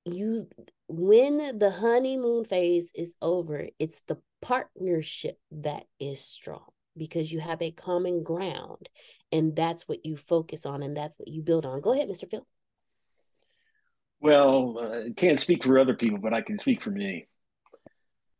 you 0.04 0.48
when 0.88 1.58
the 1.58 1.70
honeymoon 1.70 2.44
phase 2.44 2.90
is 2.94 3.14
over, 3.22 3.68
it's 3.78 4.02
the 4.08 4.18
partnership 4.40 5.38
that 5.50 5.84
is 6.00 6.20
strong 6.20 6.64
because 6.96 7.32
you 7.32 7.40
have 7.40 7.62
a 7.62 7.70
common 7.70 8.22
ground 8.22 8.88
and 9.30 9.56
that's 9.56 9.88
what 9.88 10.04
you 10.04 10.16
focus 10.16 10.66
on 10.66 10.82
and 10.82 10.96
that's 10.96 11.18
what 11.18 11.28
you 11.28 11.42
build 11.42 11.64
on. 11.64 11.80
Go 11.80 11.92
ahead, 11.92 12.08
Mr. 12.08 12.30
Phil. 12.30 12.46
Well, 14.20 14.78
uh, 14.78 15.10
can't 15.16 15.40
speak 15.40 15.64
for 15.64 15.78
other 15.78 15.94
people, 15.94 16.18
but 16.18 16.34
I 16.34 16.42
can 16.42 16.58
speak 16.58 16.82
for 16.82 16.90
me 16.90 17.26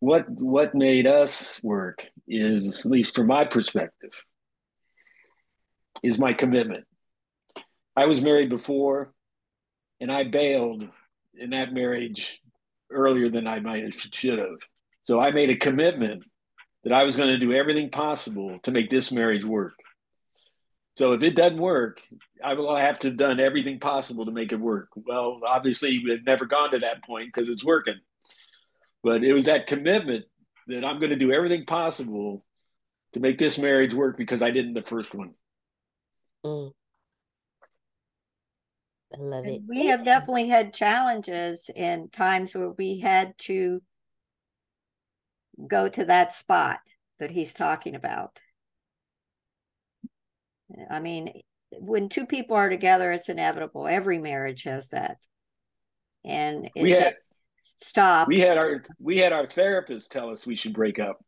what 0.02 0.28
what 0.28 0.74
made 0.74 1.06
us 1.06 1.60
work 1.62 2.04
is, 2.26 2.84
at 2.84 2.90
least 2.90 3.14
from 3.14 3.28
my 3.28 3.44
perspective, 3.44 4.10
is 6.02 6.18
my 6.18 6.32
commitment. 6.32 6.86
I 7.94 8.06
was 8.06 8.20
married 8.20 8.48
before, 8.48 9.12
and 10.00 10.10
I 10.10 10.24
bailed 10.24 10.88
in 11.38 11.50
that 11.50 11.72
marriage 11.72 12.40
earlier 12.90 13.28
than 13.28 13.46
I 13.46 13.60
might 13.60 13.84
have 13.84 13.94
should 13.94 14.40
have. 14.40 14.58
So 15.02 15.20
I 15.20 15.30
made 15.30 15.50
a 15.50 15.56
commitment 15.56 16.24
that 16.82 16.92
I 16.92 17.04
was 17.04 17.16
going 17.16 17.28
to 17.28 17.38
do 17.38 17.52
everything 17.52 17.88
possible 17.88 18.58
to 18.64 18.72
make 18.72 18.90
this 18.90 19.12
marriage 19.12 19.44
work. 19.44 19.74
So 20.96 21.12
if 21.12 21.22
it 21.22 21.36
doesn't 21.36 21.60
work, 21.60 22.02
I 22.42 22.54
will 22.54 22.74
have 22.74 22.98
to 23.00 23.08
have 23.08 23.16
done 23.16 23.38
everything 23.38 23.78
possible 23.78 24.24
to 24.24 24.32
make 24.32 24.50
it 24.50 24.58
work. 24.58 24.88
Well, 24.96 25.38
obviously, 25.46 26.02
we've 26.04 26.26
never 26.26 26.44
gone 26.44 26.72
to 26.72 26.80
that 26.80 27.04
point 27.04 27.32
because 27.32 27.48
it's 27.48 27.64
working. 27.64 28.00
But 29.02 29.24
it 29.24 29.32
was 29.32 29.46
that 29.46 29.66
commitment 29.66 30.24
that 30.68 30.84
I'm 30.84 30.98
going 30.98 31.10
to 31.10 31.16
do 31.16 31.32
everything 31.32 31.66
possible 31.66 32.44
to 33.12 33.20
make 33.20 33.38
this 33.38 33.58
marriage 33.58 33.94
work 33.94 34.16
because 34.16 34.42
I 34.42 34.50
didn't 34.50 34.74
the 34.74 34.82
first 34.82 35.14
one. 35.14 35.34
Mm. 36.44 36.72
I 39.14 39.20
love 39.20 39.46
it. 39.46 39.62
we 39.68 39.86
have 39.86 40.04
definitely 40.04 40.48
had 40.48 40.72
challenges 40.72 41.70
in 41.74 42.08
times 42.08 42.54
where 42.54 42.70
we 42.70 42.98
had 42.98 43.36
to 43.38 43.82
go 45.68 45.88
to 45.88 46.04
that 46.06 46.34
spot 46.34 46.78
that 47.18 47.30
he's 47.30 47.52
talking 47.52 47.94
about. 47.94 48.40
I 50.90 51.00
mean, 51.00 51.42
when 51.72 52.08
two 52.08 52.26
people 52.26 52.56
are 52.56 52.70
together, 52.70 53.12
it's 53.12 53.28
inevitable. 53.28 53.86
Every 53.86 54.18
marriage 54.18 54.62
has 54.62 54.88
that. 54.88 55.18
And 56.24 56.70
it 56.74 56.82
We 56.82 56.92
had 56.92 57.16
stop. 57.82 58.28
we 58.28 58.40
had 58.40 58.58
our 58.58 58.82
we 58.98 59.18
had 59.18 59.32
our 59.32 59.46
therapist 59.46 60.12
tell 60.12 60.30
us 60.30 60.46
we 60.46 60.56
should 60.56 60.74
break 60.74 60.98
up. 60.98 61.24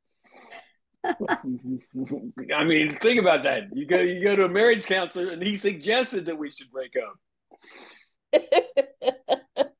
I 1.04 2.64
mean, 2.64 2.90
think 2.90 3.20
about 3.20 3.42
that. 3.42 3.64
You 3.72 3.86
go 3.86 3.98
you 3.98 4.22
go 4.22 4.36
to 4.36 4.44
a 4.46 4.48
marriage 4.48 4.86
counselor 4.86 5.32
and 5.32 5.42
he 5.42 5.56
suggested 5.56 6.26
that 6.26 6.38
we 6.38 6.50
should 6.50 6.70
break 6.70 6.94
up. 6.96 7.16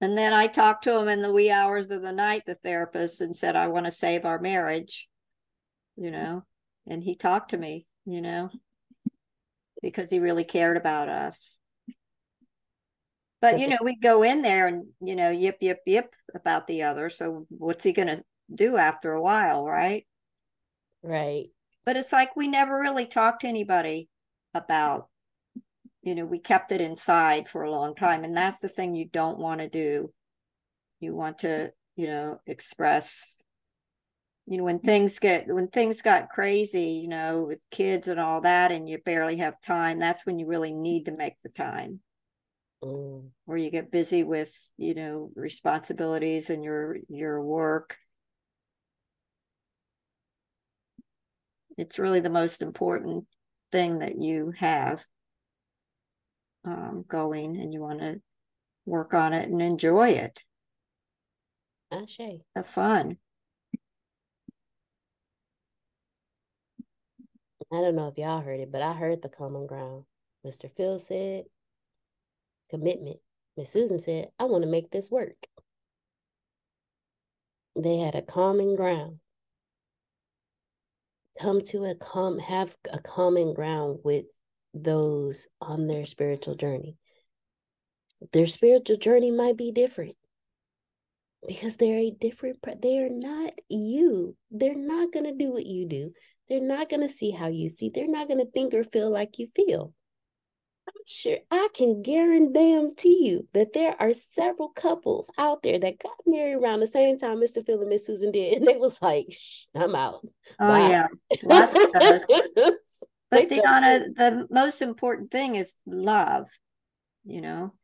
And 0.00 0.16
then 0.16 0.32
I 0.32 0.46
talked 0.46 0.84
to 0.84 0.96
him 0.96 1.08
in 1.08 1.20
the 1.20 1.32
wee 1.32 1.50
hours 1.50 1.90
of 1.90 2.00
the 2.00 2.12
night, 2.12 2.44
the 2.46 2.54
therapist, 2.54 3.20
and 3.20 3.36
said, 3.36 3.54
I 3.54 3.68
want 3.68 3.84
to 3.86 3.92
save 3.92 4.24
our 4.24 4.40
marriage, 4.40 5.08
you 5.96 6.10
know. 6.10 6.44
And 6.86 7.02
he 7.02 7.16
talked 7.16 7.50
to 7.50 7.58
me, 7.58 7.86
you 8.06 8.22
know, 8.22 8.48
because 9.82 10.08
he 10.08 10.18
really 10.18 10.44
cared 10.44 10.78
about 10.78 11.10
us. 11.10 11.58
But, 13.40 13.58
you 13.58 13.68
know, 13.68 13.78
we 13.82 13.96
go 13.96 14.22
in 14.22 14.42
there 14.42 14.66
and, 14.66 14.86
you 15.00 15.16
know, 15.16 15.30
yip, 15.30 15.58
yip, 15.60 15.80
yip 15.86 16.14
about 16.34 16.66
the 16.66 16.82
other. 16.82 17.08
So 17.08 17.46
what's 17.48 17.84
he 17.84 17.92
going 17.92 18.08
to 18.08 18.22
do 18.54 18.76
after 18.76 19.12
a 19.12 19.22
while, 19.22 19.64
right? 19.64 20.06
Right. 21.02 21.46
But 21.86 21.96
it's 21.96 22.12
like 22.12 22.36
we 22.36 22.48
never 22.48 22.78
really 22.78 23.06
talked 23.06 23.40
to 23.42 23.48
anybody 23.48 24.08
about 24.54 25.08
you 26.02 26.14
know 26.14 26.24
we 26.24 26.38
kept 26.38 26.72
it 26.72 26.80
inside 26.80 27.48
for 27.48 27.62
a 27.62 27.70
long 27.70 27.94
time 27.94 28.24
and 28.24 28.36
that's 28.36 28.58
the 28.58 28.68
thing 28.68 28.94
you 28.94 29.04
don't 29.04 29.38
want 29.38 29.60
to 29.60 29.68
do 29.68 30.12
you 30.98 31.14
want 31.14 31.38
to 31.40 31.70
you 31.96 32.06
know 32.06 32.40
express 32.46 33.36
you 34.46 34.56
know 34.56 34.64
when 34.64 34.78
things 34.78 35.18
get 35.18 35.46
when 35.46 35.68
things 35.68 36.02
got 36.02 36.30
crazy 36.30 37.00
you 37.02 37.08
know 37.08 37.44
with 37.48 37.58
kids 37.70 38.08
and 38.08 38.18
all 38.18 38.40
that 38.40 38.72
and 38.72 38.88
you 38.88 38.98
barely 39.04 39.36
have 39.36 39.60
time 39.60 39.98
that's 39.98 40.24
when 40.24 40.38
you 40.38 40.46
really 40.46 40.72
need 40.72 41.04
to 41.04 41.16
make 41.16 41.34
the 41.42 41.50
time 41.50 42.00
Mm. 42.82 43.28
or 43.46 43.58
you 43.58 43.70
get 43.70 43.90
busy 43.90 44.22
with 44.24 44.50
you 44.78 44.94
know 44.94 45.30
responsibilities 45.34 46.48
and 46.48 46.64
your 46.64 46.96
your 47.10 47.42
work 47.42 47.98
it's 51.76 51.98
really 51.98 52.20
the 52.20 52.30
most 52.30 52.62
important 52.62 53.26
thing 53.70 53.98
that 53.98 54.18
you 54.18 54.54
have 54.56 55.04
um, 56.64 57.04
going 57.06 57.58
and 57.60 57.74
you 57.74 57.80
want 57.80 58.00
to 58.00 58.22
work 58.86 59.12
on 59.12 59.34
it 59.34 59.50
and 59.50 59.60
enjoy 59.60 60.08
it 60.12 60.42
Ashe. 61.92 62.40
have 62.56 62.66
fun 62.66 63.18
I 67.72 67.76
don't 67.76 67.94
know 67.94 68.08
if 68.08 68.18
y'all 68.18 68.40
heard 68.40 68.58
it, 68.58 68.72
but 68.72 68.82
I 68.82 68.94
heard 68.94 69.22
the 69.22 69.28
common 69.28 69.66
ground. 69.68 70.04
Mr. 70.44 70.68
Phil 70.76 70.98
said 70.98 71.44
commitment. 72.70 73.18
Miss 73.56 73.70
Susan 73.70 73.98
said, 73.98 74.28
I 74.38 74.44
want 74.44 74.62
to 74.62 74.70
make 74.70 74.90
this 74.90 75.10
work. 75.10 75.36
They 77.76 77.98
had 77.98 78.14
a 78.14 78.22
common 78.22 78.76
ground. 78.76 79.18
Come 81.40 81.62
to 81.66 81.84
a 81.84 81.94
com 81.94 82.38
have 82.38 82.76
a 82.92 82.98
common 82.98 83.54
ground 83.54 84.00
with 84.04 84.26
those 84.74 85.46
on 85.60 85.86
their 85.86 86.04
spiritual 86.04 86.54
journey. 86.54 86.96
Their 88.32 88.46
spiritual 88.46 88.96
journey 88.96 89.30
might 89.30 89.56
be 89.56 89.72
different 89.72 90.16
because 91.46 91.76
they're 91.76 91.98
a 91.98 92.10
different 92.10 92.58
they 92.82 92.98
are 92.98 93.08
not 93.08 93.52
you 93.68 94.36
they're 94.50 94.74
not 94.74 95.12
going 95.12 95.24
to 95.24 95.32
do 95.32 95.50
what 95.50 95.64
you 95.64 95.86
do 95.86 96.12
they're 96.48 96.60
not 96.60 96.90
going 96.90 97.00
to 97.00 97.08
see 97.08 97.30
how 97.30 97.48
you 97.48 97.70
see 97.70 97.90
they're 97.92 98.06
not 98.06 98.28
going 98.28 98.44
to 98.44 98.50
think 98.50 98.74
or 98.74 98.84
feel 98.84 99.10
like 99.10 99.38
you 99.38 99.46
feel 99.54 99.94
sure 101.10 101.38
i 101.50 101.66
can 101.74 102.02
guarantee 102.02 103.26
you 103.28 103.48
that 103.52 103.72
there 103.72 103.96
are 104.00 104.12
several 104.12 104.68
couples 104.68 105.28
out 105.38 105.60
there 105.64 105.76
that 105.76 105.98
got 105.98 106.12
married 106.24 106.54
around 106.54 106.78
the 106.78 106.86
same 106.86 107.18
time 107.18 107.38
mr 107.38 107.66
phil 107.66 107.80
and 107.80 107.88
miss 107.88 108.06
susan 108.06 108.30
did 108.30 108.58
and 108.58 108.66
they 108.68 108.76
was 108.76 108.96
like 109.02 109.26
Shh, 109.28 109.64
i'm 109.74 109.96
out. 109.96 110.20
Oh 110.60 110.68
Bye." 110.68 110.88
yeah. 110.88 111.06
Lots 111.42 111.74
of 111.74 111.92
those. 111.92 112.24
But 113.30 113.48
just- 113.48 113.60
Deanna, 113.60 114.14
the 114.14 114.46
most 114.50 114.82
important 114.82 115.30
thing 115.30 115.56
is 115.56 115.72
love 115.84 116.48
you 117.24 117.40
know? 117.40 117.74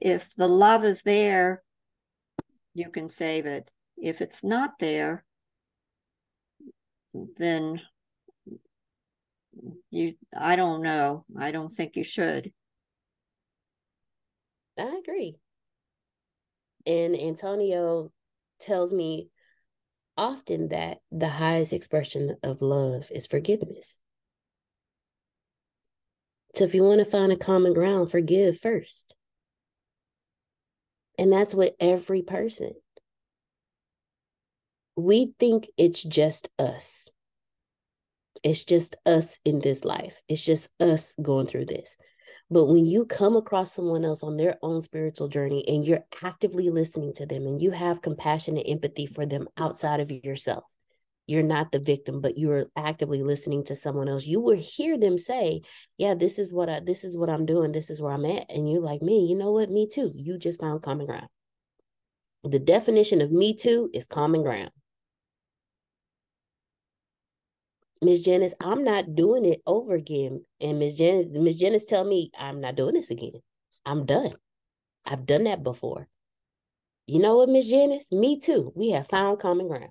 If 0.00 0.34
the 0.34 0.48
love 0.48 0.84
is 0.84 1.02
there 1.02 1.62
you 2.72 2.88
can 2.88 3.10
save 3.10 3.44
it. 3.44 3.70
If 3.98 4.22
it's 4.22 4.42
not 4.42 4.78
there 4.80 5.24
then 7.36 7.82
you 9.90 10.14
i 10.34 10.56
don't 10.56 10.80
know. 10.82 11.26
I 11.38 11.50
don't 11.50 11.70
think 11.70 11.96
you 11.96 12.04
should 12.04 12.52
I 14.80 15.00
agree. 15.04 15.36
And 16.86 17.14
Antonio 17.20 18.10
tells 18.58 18.92
me 18.92 19.28
often 20.16 20.68
that 20.68 20.98
the 21.12 21.28
highest 21.28 21.72
expression 21.72 22.36
of 22.42 22.62
love 22.62 23.10
is 23.10 23.26
forgiveness. 23.26 23.98
So 26.54 26.64
if 26.64 26.74
you 26.74 26.82
want 26.82 26.98
to 26.98 27.04
find 27.04 27.30
a 27.30 27.36
common 27.36 27.74
ground, 27.74 28.10
forgive 28.10 28.58
first. 28.58 29.14
And 31.18 31.32
that's 31.32 31.54
with 31.54 31.74
every 31.78 32.22
person. 32.22 32.72
We 34.96 35.34
think 35.38 35.68
it's 35.76 36.02
just 36.02 36.48
us. 36.58 37.08
It's 38.42 38.64
just 38.64 38.96
us 39.04 39.38
in 39.44 39.60
this 39.60 39.84
life. 39.84 40.16
It's 40.28 40.44
just 40.44 40.68
us 40.80 41.14
going 41.20 41.46
through 41.46 41.66
this. 41.66 41.96
But 42.50 42.66
when 42.66 42.84
you 42.84 43.04
come 43.04 43.36
across 43.36 43.72
someone 43.72 44.04
else 44.04 44.22
on 44.24 44.36
their 44.36 44.58
own 44.60 44.80
spiritual 44.80 45.28
journey 45.28 45.64
and 45.68 45.84
you're 45.86 46.04
actively 46.22 46.68
listening 46.68 47.12
to 47.14 47.26
them 47.26 47.46
and 47.46 47.62
you 47.62 47.70
have 47.70 48.02
compassion 48.02 48.56
and 48.56 48.68
empathy 48.68 49.06
for 49.06 49.24
them 49.24 49.48
outside 49.56 50.00
of 50.00 50.10
yourself, 50.10 50.64
you're 51.28 51.44
not 51.44 51.70
the 51.70 51.78
victim, 51.78 52.20
but 52.20 52.36
you're 52.36 52.66
actively 52.74 53.22
listening 53.22 53.62
to 53.64 53.76
someone 53.76 54.08
else. 54.08 54.26
You 54.26 54.40
will 54.40 54.56
hear 54.58 54.98
them 54.98 55.16
say, 55.16 55.62
"Yeah, 55.96 56.14
this 56.14 56.40
is 56.40 56.52
what 56.52 56.68
I 56.68 56.80
this 56.80 57.04
is 57.04 57.16
what 57.16 57.30
I'm 57.30 57.46
doing. 57.46 57.70
This 57.70 57.88
is 57.88 58.00
where 58.00 58.12
I'm 58.12 58.24
at." 58.24 58.50
And 58.50 58.68
you're 58.68 58.82
like, 58.82 59.00
"Me, 59.00 59.26
you 59.26 59.36
know 59.36 59.52
what? 59.52 59.70
Me 59.70 59.86
too." 59.86 60.10
You 60.16 60.36
just 60.38 60.60
found 60.60 60.82
common 60.82 61.06
ground. 61.06 61.28
The 62.42 62.58
definition 62.58 63.20
of 63.20 63.30
me 63.30 63.54
too 63.54 63.90
is 63.94 64.06
common 64.06 64.42
ground. 64.42 64.72
Miss 68.02 68.20
Janice, 68.20 68.54
I'm 68.60 68.82
not 68.82 69.14
doing 69.14 69.44
it 69.44 69.60
over 69.66 69.94
again. 69.94 70.44
And 70.60 70.78
Miss 70.78 70.94
Janice, 70.94 71.26
Miss 71.30 71.56
Janice 71.56 71.84
tell 71.84 72.04
me 72.04 72.30
I'm 72.38 72.60
not 72.60 72.76
doing 72.76 72.94
this 72.94 73.10
again. 73.10 73.42
I'm 73.84 74.06
done. 74.06 74.32
I've 75.04 75.26
done 75.26 75.44
that 75.44 75.62
before. 75.62 76.08
You 77.06 77.18
know 77.18 77.36
what, 77.36 77.48
Miss 77.48 77.66
Janice? 77.66 78.10
Me 78.12 78.38
too. 78.38 78.72
We 78.74 78.90
have 78.90 79.08
found 79.08 79.40
common 79.40 79.68
ground. 79.68 79.90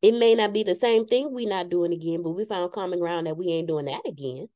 It 0.00 0.12
may 0.12 0.34
not 0.34 0.52
be 0.52 0.62
the 0.62 0.76
same 0.76 1.06
thing 1.06 1.32
we 1.32 1.44
not 1.44 1.70
doing 1.70 1.92
again, 1.92 2.22
but 2.22 2.30
we 2.30 2.44
found 2.44 2.72
common 2.72 3.00
ground 3.00 3.26
that 3.26 3.36
we 3.36 3.48
ain't 3.48 3.66
doing 3.66 3.86
that 3.86 4.02
again. 4.06 4.48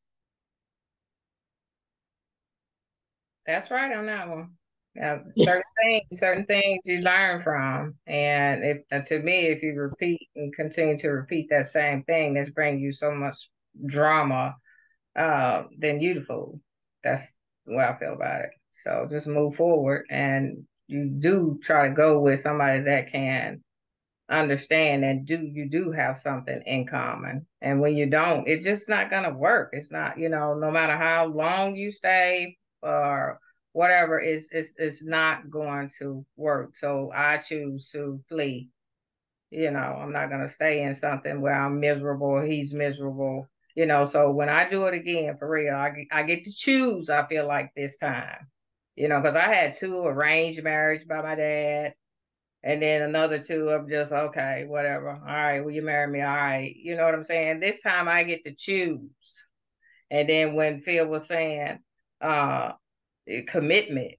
That's 3.44 3.70
right 3.70 3.94
on 3.96 4.06
that 4.06 4.28
one. 4.28 4.52
Yeah, 4.94 5.20
certain 5.34 5.62
things, 5.82 6.20
certain 6.20 6.44
things 6.44 6.80
you 6.84 6.98
learn 7.00 7.42
from, 7.42 7.94
and 8.06 8.62
if 8.62 8.78
uh, 8.92 9.00
to 9.06 9.20
me, 9.20 9.46
if 9.46 9.62
you 9.62 9.72
repeat 9.72 10.28
and 10.36 10.54
continue 10.54 10.98
to 10.98 11.08
repeat 11.08 11.48
that 11.48 11.66
same 11.68 12.02
thing, 12.02 12.34
that's 12.34 12.50
bring 12.50 12.78
you 12.78 12.92
so 12.92 13.10
much 13.14 13.48
drama, 13.86 14.54
uh, 15.16 15.64
then 15.78 16.00
you 16.00 16.14
the 16.14 16.20
fool. 16.20 16.60
That's 17.02 17.26
way 17.66 17.82
I 17.84 17.98
feel 17.98 18.12
about 18.12 18.42
it. 18.42 18.50
So 18.70 19.06
just 19.10 19.26
move 19.26 19.56
forward, 19.56 20.06
and 20.10 20.66
you 20.88 21.06
do 21.06 21.58
try 21.62 21.88
to 21.88 21.94
go 21.94 22.20
with 22.20 22.40
somebody 22.40 22.82
that 22.82 23.10
can 23.10 23.62
understand 24.30 25.04
and 25.04 25.26
do 25.26 25.36
you 25.36 25.68
do 25.68 25.90
have 25.90 26.18
something 26.18 26.62
in 26.64 26.86
common 26.86 27.46
and 27.60 27.80
when 27.80 27.94
you 27.94 28.06
don't 28.08 28.48
it's 28.48 28.64
just 28.64 28.88
not 28.88 29.10
going 29.10 29.24
to 29.24 29.30
work 29.30 29.70
it's 29.72 29.90
not 29.92 30.18
you 30.18 30.28
know 30.30 30.54
no 30.54 30.70
matter 30.70 30.96
how 30.96 31.26
long 31.26 31.76
you 31.76 31.92
stay 31.92 32.56
or 32.82 33.38
whatever 33.72 34.18
is 34.20 34.48
is 34.52 34.74
is 34.78 35.02
not 35.02 35.50
going 35.50 35.90
to 35.98 36.24
work 36.36 36.76
so 36.76 37.10
i 37.14 37.38
choose 37.38 37.90
to 37.90 38.20
flee 38.28 38.70
You 39.50 39.70
know, 39.70 39.78
I'm 39.78 40.12
not 40.12 40.30
gonna 40.30 40.48
stay 40.48 40.82
in 40.82 40.94
something 40.94 41.40
where 41.40 41.54
I'm 41.54 41.80
miserable, 41.80 42.40
he's 42.40 42.72
miserable. 42.74 43.48
You 43.74 43.86
know, 43.86 44.04
so 44.06 44.30
when 44.32 44.48
I 44.48 44.68
do 44.68 44.86
it 44.86 44.94
again, 44.94 45.36
for 45.38 45.48
real, 45.48 45.74
I 45.74 46.06
I 46.12 46.22
get 46.24 46.44
to 46.44 46.52
choose. 46.54 47.10
I 47.10 47.26
feel 47.26 47.46
like 47.46 47.72
this 47.74 47.98
time, 47.98 48.48
you 48.96 49.08
know, 49.08 49.20
because 49.20 49.36
I 49.36 49.52
had 49.54 49.74
two 49.74 50.04
arranged 50.04 50.62
marriage 50.64 51.06
by 51.08 51.22
my 51.22 51.34
dad, 51.36 51.94
and 52.62 52.82
then 52.82 53.02
another 53.02 53.40
two 53.42 53.68
of 53.70 53.88
just 53.90 54.12
okay, 54.12 54.64
whatever. 54.68 55.10
All 55.10 55.18
right, 55.26 55.60
will 55.60 55.72
you 55.72 55.82
marry 55.82 56.10
me? 56.10 56.20
All 56.22 56.34
right, 56.36 56.74
you 56.76 56.96
know 56.96 57.04
what 57.04 57.14
I'm 57.14 57.24
saying. 57.24 57.60
This 57.60 57.82
time 57.82 58.08
I 58.08 58.24
get 58.24 58.44
to 58.44 58.54
choose. 58.54 59.42
And 60.10 60.28
then 60.28 60.54
when 60.54 60.80
Phil 60.80 61.06
was 61.06 61.26
saying, 61.26 61.78
uh, 62.20 62.72
commitment, 63.46 64.12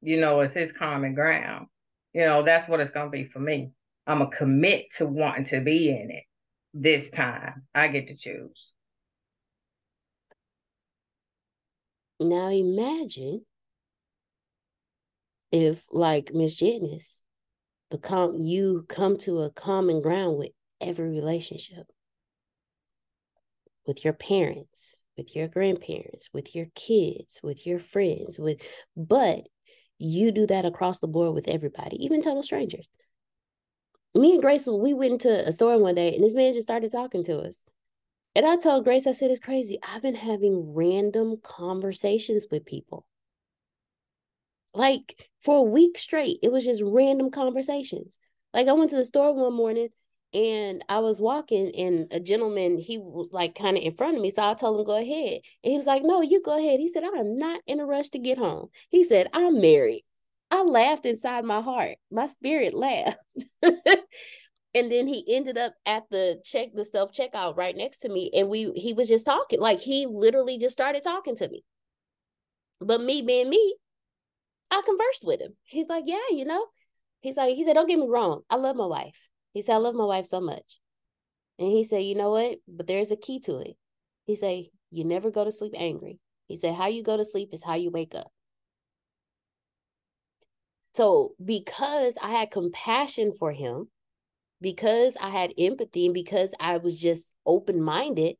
you 0.00 0.20
know, 0.20 0.40
is 0.40 0.54
his 0.54 0.72
common 0.72 1.14
ground. 1.14 1.66
You 2.12 2.24
know, 2.24 2.42
that's 2.42 2.68
what 2.68 2.80
it's 2.80 2.90
gonna 2.90 3.10
be 3.10 3.24
for 3.24 3.40
me. 3.40 3.72
I'm 4.06 4.18
gonna 4.18 4.30
commit 4.30 4.90
to 4.96 5.06
wanting 5.06 5.44
to 5.46 5.60
be 5.60 5.90
in 5.90 6.10
it 6.10 6.24
this 6.72 7.10
time. 7.10 7.66
I 7.74 7.88
get 7.88 8.08
to 8.08 8.16
choose. 8.16 8.72
Now 12.18 12.48
imagine 12.48 13.44
if, 15.52 15.86
like 15.92 16.32
Miss 16.32 16.54
Janice, 16.54 17.22
the 17.90 17.98
com- 17.98 18.40
you 18.40 18.84
come 18.88 19.18
to 19.18 19.42
a 19.42 19.50
common 19.50 20.00
ground 20.00 20.38
with 20.38 20.50
every 20.80 21.10
relationship 21.10 21.86
with 23.86 24.04
your 24.04 24.14
parents, 24.14 25.02
with 25.16 25.34
your 25.34 25.48
grandparents, 25.48 26.28
with 26.32 26.54
your 26.54 26.66
kids, 26.74 27.40
with 27.42 27.66
your 27.66 27.78
friends, 27.78 28.38
with 28.38 28.60
but 28.96 29.48
you 29.98 30.30
do 30.32 30.46
that 30.46 30.64
across 30.64 30.98
the 30.98 31.08
board 31.08 31.34
with 31.34 31.48
everybody, 31.48 32.04
even 32.04 32.22
total 32.22 32.42
strangers. 32.42 32.88
Me 34.14 34.32
and 34.32 34.42
Grace, 34.42 34.66
we 34.66 34.94
went 34.94 35.12
into 35.12 35.46
a 35.46 35.52
store 35.52 35.78
one 35.78 35.94
day 35.94 36.14
and 36.14 36.24
this 36.24 36.34
man 36.34 36.52
just 36.52 36.66
started 36.66 36.92
talking 36.92 37.24
to 37.24 37.40
us. 37.40 37.64
And 38.34 38.46
I 38.46 38.56
told 38.56 38.84
Grace, 38.84 39.06
I 39.06 39.12
said, 39.12 39.30
it's 39.30 39.40
crazy. 39.40 39.78
I've 39.82 40.02
been 40.02 40.14
having 40.14 40.74
random 40.74 41.38
conversations 41.42 42.46
with 42.50 42.66
people. 42.66 43.06
Like 44.74 45.30
for 45.40 45.56
a 45.56 45.62
week 45.62 45.98
straight, 45.98 46.40
it 46.42 46.52
was 46.52 46.64
just 46.64 46.82
random 46.84 47.30
conversations. 47.30 48.18
Like 48.52 48.68
I 48.68 48.72
went 48.72 48.90
to 48.90 48.96
the 48.96 49.06
store 49.06 49.34
one 49.34 49.54
morning 49.54 49.88
and 50.36 50.84
I 50.90 50.98
was 50.98 51.18
walking, 51.18 51.74
and 51.74 52.08
a 52.10 52.20
gentleman, 52.20 52.76
he 52.76 52.98
was 52.98 53.30
like 53.32 53.54
kind 53.54 53.78
of 53.78 53.82
in 53.82 53.92
front 53.92 54.16
of 54.16 54.22
me. 54.22 54.30
So 54.30 54.42
I 54.42 54.52
told 54.52 54.78
him, 54.78 54.84
go 54.84 55.00
ahead. 55.00 55.40
And 55.64 55.70
he 55.70 55.78
was 55.78 55.86
like, 55.86 56.02
no, 56.04 56.20
you 56.20 56.42
go 56.42 56.58
ahead. 56.58 56.78
He 56.78 56.88
said, 56.88 57.04
I'm 57.04 57.38
not 57.38 57.62
in 57.66 57.80
a 57.80 57.86
rush 57.86 58.10
to 58.10 58.18
get 58.18 58.36
home. 58.36 58.68
He 58.90 59.02
said, 59.02 59.30
I'm 59.32 59.62
married. 59.62 60.04
I 60.50 60.60
laughed 60.60 61.06
inside 61.06 61.46
my 61.46 61.62
heart. 61.62 61.96
My 62.10 62.26
spirit 62.26 62.74
laughed. 62.74 63.16
and 63.62 64.92
then 64.92 65.06
he 65.06 65.24
ended 65.26 65.56
up 65.56 65.72
at 65.86 66.02
the 66.10 66.42
check, 66.44 66.68
the 66.74 66.84
self 66.84 67.12
checkout 67.12 67.56
right 67.56 67.74
next 67.74 68.00
to 68.00 68.10
me. 68.10 68.30
And 68.34 68.50
we, 68.50 68.72
he 68.72 68.92
was 68.92 69.08
just 69.08 69.24
talking, 69.24 69.58
like 69.58 69.80
he 69.80 70.04
literally 70.04 70.58
just 70.58 70.74
started 70.74 71.02
talking 71.02 71.36
to 71.36 71.48
me. 71.48 71.64
But 72.80 73.00
me 73.00 73.22
being 73.22 73.48
me, 73.48 73.76
I 74.70 74.82
conversed 74.84 75.24
with 75.24 75.40
him. 75.40 75.56
He's 75.64 75.88
like, 75.88 76.04
yeah, 76.06 76.28
you 76.30 76.44
know, 76.44 76.66
he's 77.22 77.38
like, 77.38 77.56
he 77.56 77.64
said, 77.64 77.72
don't 77.72 77.88
get 77.88 77.98
me 77.98 78.06
wrong. 78.06 78.42
I 78.50 78.56
love 78.56 78.76
my 78.76 78.84
wife. 78.84 79.16
He 79.56 79.62
said, 79.62 79.76
I 79.76 79.78
love 79.78 79.94
my 79.94 80.04
wife 80.04 80.26
so 80.26 80.38
much. 80.38 80.78
And 81.58 81.68
he 81.68 81.82
said, 81.82 82.02
you 82.04 82.14
know 82.14 82.32
what? 82.32 82.58
But 82.68 82.86
there's 82.86 83.10
a 83.10 83.16
key 83.16 83.40
to 83.44 83.56
it. 83.56 83.74
He 84.26 84.36
said, 84.36 84.64
you 84.90 85.02
never 85.02 85.30
go 85.30 85.46
to 85.46 85.50
sleep 85.50 85.72
angry. 85.74 86.18
He 86.46 86.56
said, 86.56 86.74
how 86.74 86.88
you 86.88 87.02
go 87.02 87.16
to 87.16 87.24
sleep 87.24 87.54
is 87.54 87.64
how 87.64 87.72
you 87.72 87.90
wake 87.90 88.14
up. 88.14 88.30
So 90.94 91.32
because 91.42 92.18
I 92.22 92.32
had 92.32 92.50
compassion 92.50 93.32
for 93.32 93.50
him, 93.50 93.88
because 94.60 95.16
I 95.18 95.30
had 95.30 95.54
empathy, 95.56 96.04
and 96.04 96.12
because 96.12 96.50
I 96.60 96.76
was 96.76 97.00
just 97.00 97.32
open 97.46 97.80
minded, 97.80 98.36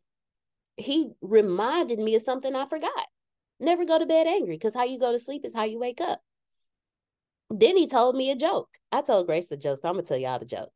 he 0.76 1.12
reminded 1.22 1.98
me 1.98 2.14
of 2.16 2.20
something 2.20 2.54
I 2.54 2.66
forgot. 2.66 3.06
Never 3.58 3.86
go 3.86 3.98
to 3.98 4.04
bed 4.04 4.26
angry 4.26 4.56
because 4.56 4.74
how 4.74 4.84
you 4.84 4.98
go 4.98 5.12
to 5.12 5.18
sleep 5.18 5.46
is 5.46 5.54
how 5.54 5.64
you 5.64 5.78
wake 5.78 6.02
up. 6.02 6.20
Then 7.48 7.78
he 7.78 7.86
told 7.86 8.16
me 8.16 8.30
a 8.30 8.36
joke. 8.36 8.68
I 8.92 9.00
told 9.00 9.24
Grace 9.24 9.46
the 9.46 9.56
joke, 9.56 9.78
so 9.80 9.88
I'm 9.88 9.94
gonna 9.94 10.04
tell 10.06 10.18
y'all 10.18 10.38
the 10.38 10.44
joke 10.44 10.68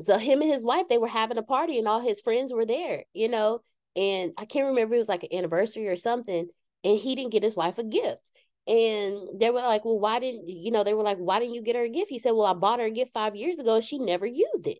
so 0.00 0.18
him 0.18 0.40
and 0.42 0.50
his 0.50 0.64
wife 0.64 0.86
they 0.88 0.98
were 0.98 1.08
having 1.08 1.38
a 1.38 1.42
party 1.42 1.78
and 1.78 1.86
all 1.86 2.00
his 2.00 2.20
friends 2.20 2.52
were 2.52 2.66
there 2.66 3.04
you 3.12 3.28
know? 3.28 3.60
And 3.96 4.32
i 4.38 4.44
can't 4.44 4.66
remember 4.66 4.94
it 4.94 4.98
was 4.98 5.08
like 5.08 5.22
an 5.22 5.36
anniversary 5.36 5.88
or 5.88 5.96
something 5.96 6.48
and 6.84 6.98
he 6.98 7.14
didn't 7.14 7.32
get 7.32 7.42
his 7.42 7.56
wife 7.56 7.78
a 7.78 7.84
gift. 7.84 8.30
And 8.66 9.40
they 9.40 9.50
were 9.50 9.60
like 9.60 9.84
well 9.84 9.98
why 9.98 10.20
didn't 10.20 10.48
you 10.48 10.70
know 10.70 10.84
they 10.84 10.94
were 10.94 11.02
like 11.02 11.18
why 11.18 11.38
didn't 11.38 11.54
you 11.54 11.62
get 11.62 11.76
her 11.76 11.82
a 11.82 11.88
gift? 11.88 12.10
He 12.10 12.18
said 12.18 12.32
well 12.32 12.46
i 12.46 12.54
bought 12.54 12.80
her 12.80 12.86
a 12.86 12.90
gift 12.90 13.12
five 13.12 13.36
years 13.36 13.58
ago 13.58 13.76
and 13.76 13.84
she 13.84 13.98
never 13.98 14.26
used 14.26 14.66
it. 14.66 14.78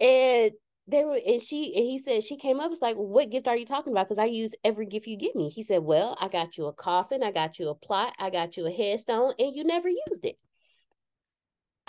And 0.00 0.52
they 0.88 1.04
were 1.04 1.18
and 1.26 1.40
she 1.40 1.74
and 1.74 1.84
he 1.84 1.98
said 1.98 2.22
she 2.22 2.36
came 2.36 2.60
up 2.60 2.70
it's 2.70 2.82
like 2.82 2.96
what 2.96 3.30
gift 3.30 3.48
are 3.48 3.56
you 3.56 3.64
talking 3.66 3.92
about? 3.92 4.06
Because 4.08 4.18
i 4.18 4.26
use 4.26 4.54
every 4.64 4.86
gift 4.86 5.06
you 5.06 5.16
give 5.16 5.34
me. 5.34 5.48
He 5.48 5.62
said 5.62 5.82
well 5.82 6.16
i 6.20 6.28
got 6.28 6.56
you 6.58 6.66
a 6.66 6.72
coffin 6.72 7.22
i 7.22 7.30
got 7.32 7.58
you 7.58 7.68
a 7.70 7.74
plot 7.74 8.14
i 8.18 8.30
got 8.30 8.56
you 8.56 8.66
a 8.66 8.70
headstone 8.70 9.32
and 9.38 9.56
you 9.56 9.64
never 9.64 9.88
used 9.88 10.24
it. 10.24 10.36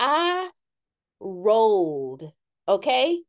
I 0.00 0.50
rolled. 1.20 2.30
Okay. 2.66 3.22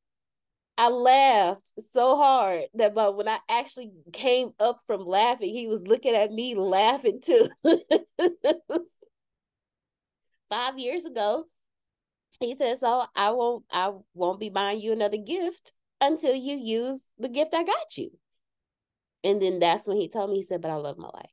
I 0.77 0.87
laughed 0.87 1.73
so 1.91 2.15
hard 2.15 2.65
that 2.75 2.95
but 2.95 3.17
when 3.17 3.27
I 3.27 3.39
actually 3.49 3.91
came 4.13 4.51
up 4.61 4.79
from 4.87 5.05
laughing, 5.05 5.53
he 5.53 5.67
was 5.67 5.85
looking 5.85 6.15
at 6.15 6.31
me 6.31 6.55
laughing 6.55 7.19
too. 7.21 7.49
Five 10.49 10.79
years 10.79 11.03
ago, 11.05 11.45
he 12.39 12.55
said, 12.55 12.77
So 12.77 13.03
I 13.13 13.31
won't 13.31 13.65
I 13.69 13.91
won't 14.13 14.39
be 14.39 14.49
buying 14.49 14.79
you 14.79 14.93
another 14.93 15.17
gift 15.17 15.73
until 15.99 16.33
you 16.33 16.55
use 16.55 17.09
the 17.17 17.27
gift 17.27 17.53
I 17.53 17.63
got 17.63 17.97
you. 17.97 18.11
And 19.25 19.41
then 19.41 19.59
that's 19.59 19.85
when 19.85 19.97
he 19.97 20.07
told 20.07 20.29
me, 20.29 20.37
he 20.37 20.43
said, 20.43 20.61
But 20.61 20.71
I 20.71 20.75
love 20.75 20.97
my 20.97 21.09
wife. 21.13 21.31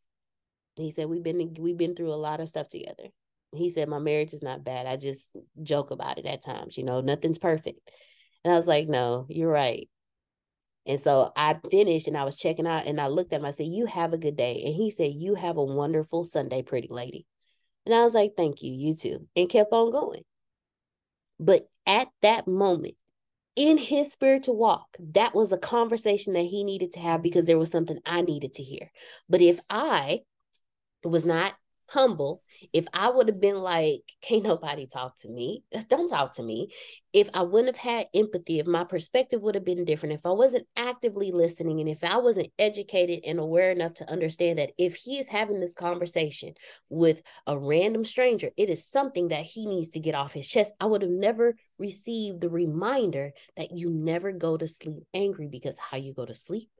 He 0.75 0.91
said, 0.91 1.07
We've 1.07 1.23
been 1.23 1.55
we've 1.61 1.79
been 1.79 1.95
through 1.95 2.13
a 2.13 2.15
lot 2.15 2.41
of 2.41 2.49
stuff 2.49 2.69
together 2.69 3.11
he 3.53 3.69
said 3.69 3.89
my 3.89 3.99
marriage 3.99 4.35
is 4.35 4.43
not 4.43 4.65
bad. 4.65 4.87
I 4.87 4.97
just 4.97 5.25
joke 5.63 5.91
about 5.91 6.19
it 6.19 6.27
at 6.27 6.45
times 6.45 6.77
you 6.77 6.85
know 6.85 7.01
nothing's 7.01 7.39
perfect. 7.39 7.91
And 8.45 8.53
i 8.53 8.57
was 8.57 8.67
like 8.67 8.89
no 8.89 9.27
you're 9.29 9.51
right. 9.51 9.89
And 10.87 11.01
so 11.01 11.33
i 11.37 11.57
finished 11.71 12.09
and 12.09 12.17
i 12.17 12.25
was 12.25 12.37
checking 12.37 12.67
out 12.67 12.87
and 12.87 13.01
i 13.01 13.09
looked 13.09 13.33
at 13.33 13.41
him 13.41 13.47
i 13.47 13.51
said 13.51 13.67
you 13.67 13.87
have 13.87 14.13
a 14.13 14.19
good 14.19 14.37
day. 14.37 14.63
And 14.65 14.75
he 14.75 14.91
said 14.91 15.13
you 15.13 15.35
have 15.35 15.57
a 15.57 15.65
wonderful 15.65 16.25
sunday 16.25 16.63
pretty 16.63 16.89
lady. 16.91 17.27
And 17.85 17.95
i 17.95 18.03
was 18.03 18.15
like 18.15 18.33
thank 18.37 18.63
you 18.63 18.73
you 18.73 18.95
too 18.95 19.27
and 19.37 19.49
kept 19.49 19.73
on 19.73 19.93
going. 19.93 20.23
But 21.39 21.69
at 21.87 22.09
that 22.23 22.49
moment 22.49 22.95
in 23.55 23.79
his 23.79 24.13
spiritual 24.13 24.57
walk 24.57 24.97
that 25.15 25.35
was 25.35 25.51
a 25.51 25.59
conversation 25.59 26.35
that 26.35 26.43
he 26.43 26.63
needed 26.63 26.93
to 26.93 27.01
have 27.01 27.23
because 27.23 27.47
there 27.47 27.59
was 27.59 27.71
something 27.71 27.99
i 28.05 28.21
needed 28.21 28.55
to 28.55 28.63
hear. 28.63 28.91
But 29.29 29.41
if 29.41 29.61
i 29.71 30.21
was 31.05 31.25
not 31.25 31.55
humble, 31.89 32.43
if 32.73 32.87
I 32.93 33.11
would 33.11 33.29
have 33.29 33.41
been 33.41 33.59
like, 33.59 34.03
can't 34.21 34.43
nobody 34.43 34.87
talk 34.87 35.19
to 35.21 35.29
me, 35.29 35.65
don't 35.89 36.09
talk 36.09 36.35
to 36.37 36.43
me. 36.43 36.73
If 37.13 37.31
I 37.35 37.43
wouldn't 37.43 37.77
have 37.77 37.83
had 37.83 38.09
empathy, 38.15 38.59
if 38.59 38.67
my 38.67 38.85
perspective 38.85 39.43
would 39.43 39.55
have 39.55 39.65
been 39.65 39.85
different, 39.85 40.15
if 40.15 40.27
I 40.27 40.31
wasn't 40.31 40.67
actively 40.77 41.33
listening, 41.33 41.81
and 41.81 41.89
if 41.89 42.05
I 42.05 42.19
wasn't 42.19 42.53
educated 42.59 43.21
and 43.27 43.39
aware 43.39 43.71
enough 43.71 43.95
to 43.95 44.11
understand 44.11 44.59
that 44.59 44.73
if 44.79 44.97
he 44.97 45.19
is 45.19 45.29
having 45.29 45.61
this 45.61 45.75
conversation 45.75 46.55
with 46.89 47.23
a 47.47 47.59
random 47.59 48.05
stranger, 48.05 48.51
it 48.57 48.69
is 48.69 48.87
something 48.87 49.29
that 49.29 49.45
he 49.45 49.67
needs 49.67 49.91
to 49.91 50.01
get 50.01 50.15
off 50.15 50.33
his 50.33 50.49
chest, 50.49 50.73
I 50.81 50.87
would 50.87 51.03
have 51.03 51.11
never 51.11 51.57
received 51.79 52.41
the 52.41 52.51
reminder 52.51 53.33
that 53.57 53.73
you 53.73 53.91
never 53.91 54.33
go 54.33 54.57
to 54.57 54.67
sleep 54.67 55.05
angry 55.15 55.49
because 55.49 55.79
how 55.79 55.97
you 55.97 56.15
go 56.15 56.27
to 56.27 56.35
sleep 56.35 56.71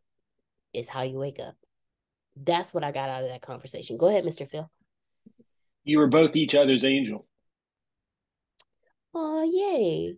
is 0.73 0.89
how 0.89 1.03
you 1.03 1.19
wake 1.19 1.41
up. 1.41 1.55
That's 2.37 2.75
what 2.75 2.85
I 2.85 2.93
got 2.93 3.09
out 3.09 3.23
of 3.23 3.31
that 3.31 3.43
conversation. 3.43 3.97
Go 3.97 4.09
ahead, 4.09 4.25
Mr. 4.25 4.49
Phil. 4.49 4.71
You 5.87 6.01
were 6.01 6.09
both 6.09 6.35
each 6.35 6.57
other's 6.57 6.85
angel. 6.85 7.27
Oh, 9.15 9.45
yay. 9.45 10.17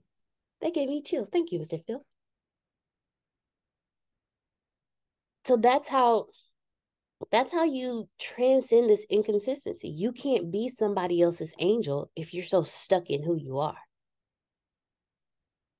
That 0.62 0.72
gave 0.72 0.88
me 0.88 1.02
chills. 1.02 1.28
Thank 1.28 1.52
you, 1.52 1.58
Mr. 1.58 1.78
Phil. 1.86 2.02
So 5.44 5.58
that's 5.58 5.88
how 5.88 6.28
that's 7.30 7.52
how 7.52 7.64
you 7.64 8.08
transcend 8.18 8.88
this 8.88 9.06
inconsistency. 9.10 9.88
You 9.88 10.12
can't 10.12 10.50
be 10.50 10.70
somebody 10.70 11.20
else's 11.20 11.52
angel 11.58 12.10
if 12.16 12.32
you're 12.32 12.42
so 12.42 12.62
stuck 12.62 13.10
in 13.10 13.22
who 13.22 13.36
you 13.36 13.58
are. 13.58 13.76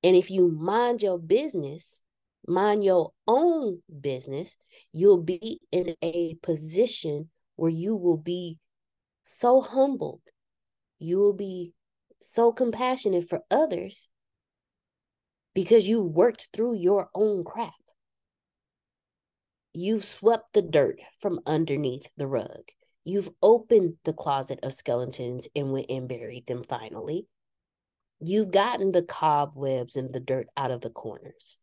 And 0.03 0.15
if 0.15 0.29
you 0.29 0.49
mind 0.51 1.01
your 1.01 1.17
business, 1.17 2.03
mind 2.47 2.83
your 2.83 3.11
own 3.27 3.81
business, 4.01 4.55
you'll 4.93 5.23
be 5.23 5.61
in 5.71 5.95
a 6.03 6.35
position 6.43 7.29
where 7.55 7.71
you 7.71 7.95
will 7.95 8.17
be 8.17 8.59
so 9.29 9.61
humbled. 9.61 10.21
You 10.97 11.19
will 11.19 11.33
be 11.33 11.73
so 12.19 12.51
compassionate 12.51 13.29
for 13.29 13.43
others 13.49 14.09
because 15.53 15.87
you've 15.87 16.11
worked 16.11 16.49
through 16.51 16.75
your 16.75 17.09
own 17.13 17.43
crap. 17.43 17.73
You've 19.73 20.03
swept 20.03 20.53
the 20.53 20.61
dirt 20.61 20.99
from 21.19 21.39
underneath 21.45 22.09
the 22.17 22.27
rug. 22.27 22.71
You've 23.05 23.29
opened 23.41 23.95
the 24.03 24.13
closet 24.13 24.59
of 24.63 24.73
skeletons 24.73 25.47
and 25.55 25.71
went 25.71 25.85
and 25.89 26.07
buried 26.07 26.47
them 26.47 26.63
finally. 26.63 27.27
You've 28.19 28.51
gotten 28.51 28.91
the 28.91 29.03
cobwebs 29.03 29.95
and 29.95 30.11
the 30.11 30.19
dirt 30.19 30.47
out 30.57 30.71
of 30.71 30.81
the 30.81 30.89
corners. 30.89 31.57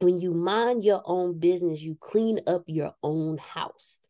When 0.00 0.18
you 0.18 0.34
mind 0.34 0.84
your 0.84 1.02
own 1.04 1.38
business, 1.38 1.82
you 1.82 1.96
clean 1.98 2.40
up 2.46 2.64
your 2.66 2.94
own 3.02 3.38
house 3.38 4.00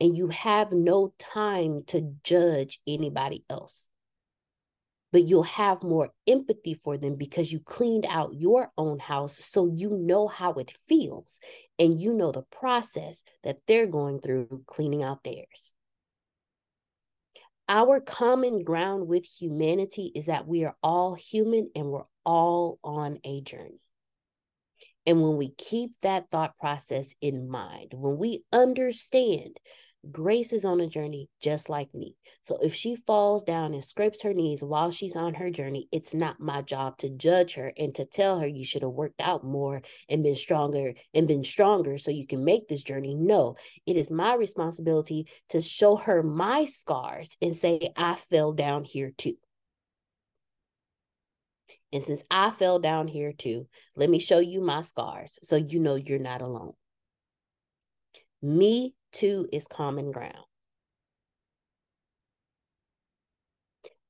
and 0.00 0.16
you 0.16 0.28
have 0.28 0.72
no 0.72 1.12
time 1.18 1.84
to 1.88 2.14
judge 2.24 2.80
anybody 2.86 3.44
else. 3.50 3.86
But 5.12 5.24
you'll 5.24 5.42
have 5.42 5.82
more 5.82 6.10
empathy 6.26 6.74
for 6.74 6.96
them 6.96 7.16
because 7.16 7.52
you 7.52 7.58
cleaned 7.60 8.06
out 8.08 8.34
your 8.34 8.70
own 8.78 9.00
house 9.00 9.44
so 9.44 9.70
you 9.74 9.90
know 9.90 10.28
how 10.28 10.52
it 10.54 10.72
feels 10.86 11.40
and 11.78 12.00
you 12.00 12.12
know 12.12 12.30
the 12.30 12.42
process 12.42 13.24
that 13.42 13.58
they're 13.66 13.88
going 13.88 14.20
through 14.20 14.62
cleaning 14.66 15.02
out 15.02 15.24
theirs. 15.24 15.74
Our 17.68 18.00
common 18.00 18.62
ground 18.64 19.08
with 19.08 19.26
humanity 19.26 20.12
is 20.14 20.26
that 20.26 20.46
we 20.46 20.64
are 20.64 20.76
all 20.82 21.14
human 21.14 21.70
and 21.74 21.86
we're 21.86 22.06
all 22.24 22.78
on 22.82 23.18
a 23.24 23.40
journey. 23.42 23.80
And 25.06 25.22
when 25.22 25.36
we 25.36 25.50
keep 25.50 25.98
that 26.00 26.30
thought 26.30 26.58
process 26.58 27.14
in 27.20 27.48
mind, 27.48 27.94
when 27.94 28.18
we 28.18 28.44
understand 28.52 29.56
Grace 30.10 30.54
is 30.54 30.64
on 30.64 30.80
a 30.80 30.86
journey 30.86 31.28
just 31.42 31.68
like 31.68 31.94
me. 31.94 32.16
So 32.42 32.58
if 32.62 32.74
she 32.74 32.96
falls 32.96 33.44
down 33.44 33.74
and 33.74 33.84
scrapes 33.84 34.22
her 34.22 34.32
knees 34.32 34.62
while 34.62 34.90
she's 34.90 35.14
on 35.14 35.34
her 35.34 35.50
journey, 35.50 35.88
it's 35.92 36.14
not 36.14 36.40
my 36.40 36.62
job 36.62 36.96
to 36.98 37.10
judge 37.10 37.54
her 37.54 37.70
and 37.76 37.94
to 37.96 38.06
tell 38.06 38.40
her 38.40 38.46
you 38.46 38.64
should 38.64 38.80
have 38.80 38.92
worked 38.92 39.20
out 39.20 39.44
more 39.44 39.82
and 40.08 40.22
been 40.22 40.34
stronger 40.34 40.94
and 41.12 41.28
been 41.28 41.44
stronger 41.44 41.98
so 41.98 42.10
you 42.10 42.26
can 42.26 42.44
make 42.44 42.66
this 42.66 42.82
journey. 42.82 43.14
No, 43.14 43.56
it 43.84 43.96
is 43.96 44.10
my 44.10 44.34
responsibility 44.34 45.26
to 45.50 45.60
show 45.60 45.96
her 45.96 46.22
my 46.22 46.64
scars 46.64 47.36
and 47.42 47.54
say, 47.54 47.92
I 47.94 48.14
fell 48.14 48.52
down 48.52 48.84
here 48.84 49.12
too. 49.16 49.36
And 51.92 52.02
since 52.02 52.22
I 52.30 52.50
fell 52.50 52.78
down 52.78 53.06
here 53.06 53.32
too, 53.32 53.66
let 53.96 54.08
me 54.08 54.18
show 54.18 54.38
you 54.38 54.62
my 54.62 54.80
scars 54.80 55.38
so 55.42 55.56
you 55.56 55.78
know 55.78 55.96
you're 55.96 56.18
not 56.18 56.40
alone. 56.40 56.72
Me 58.40 58.94
too 59.12 59.46
is 59.52 59.66
common 59.66 60.12
ground. 60.12 60.44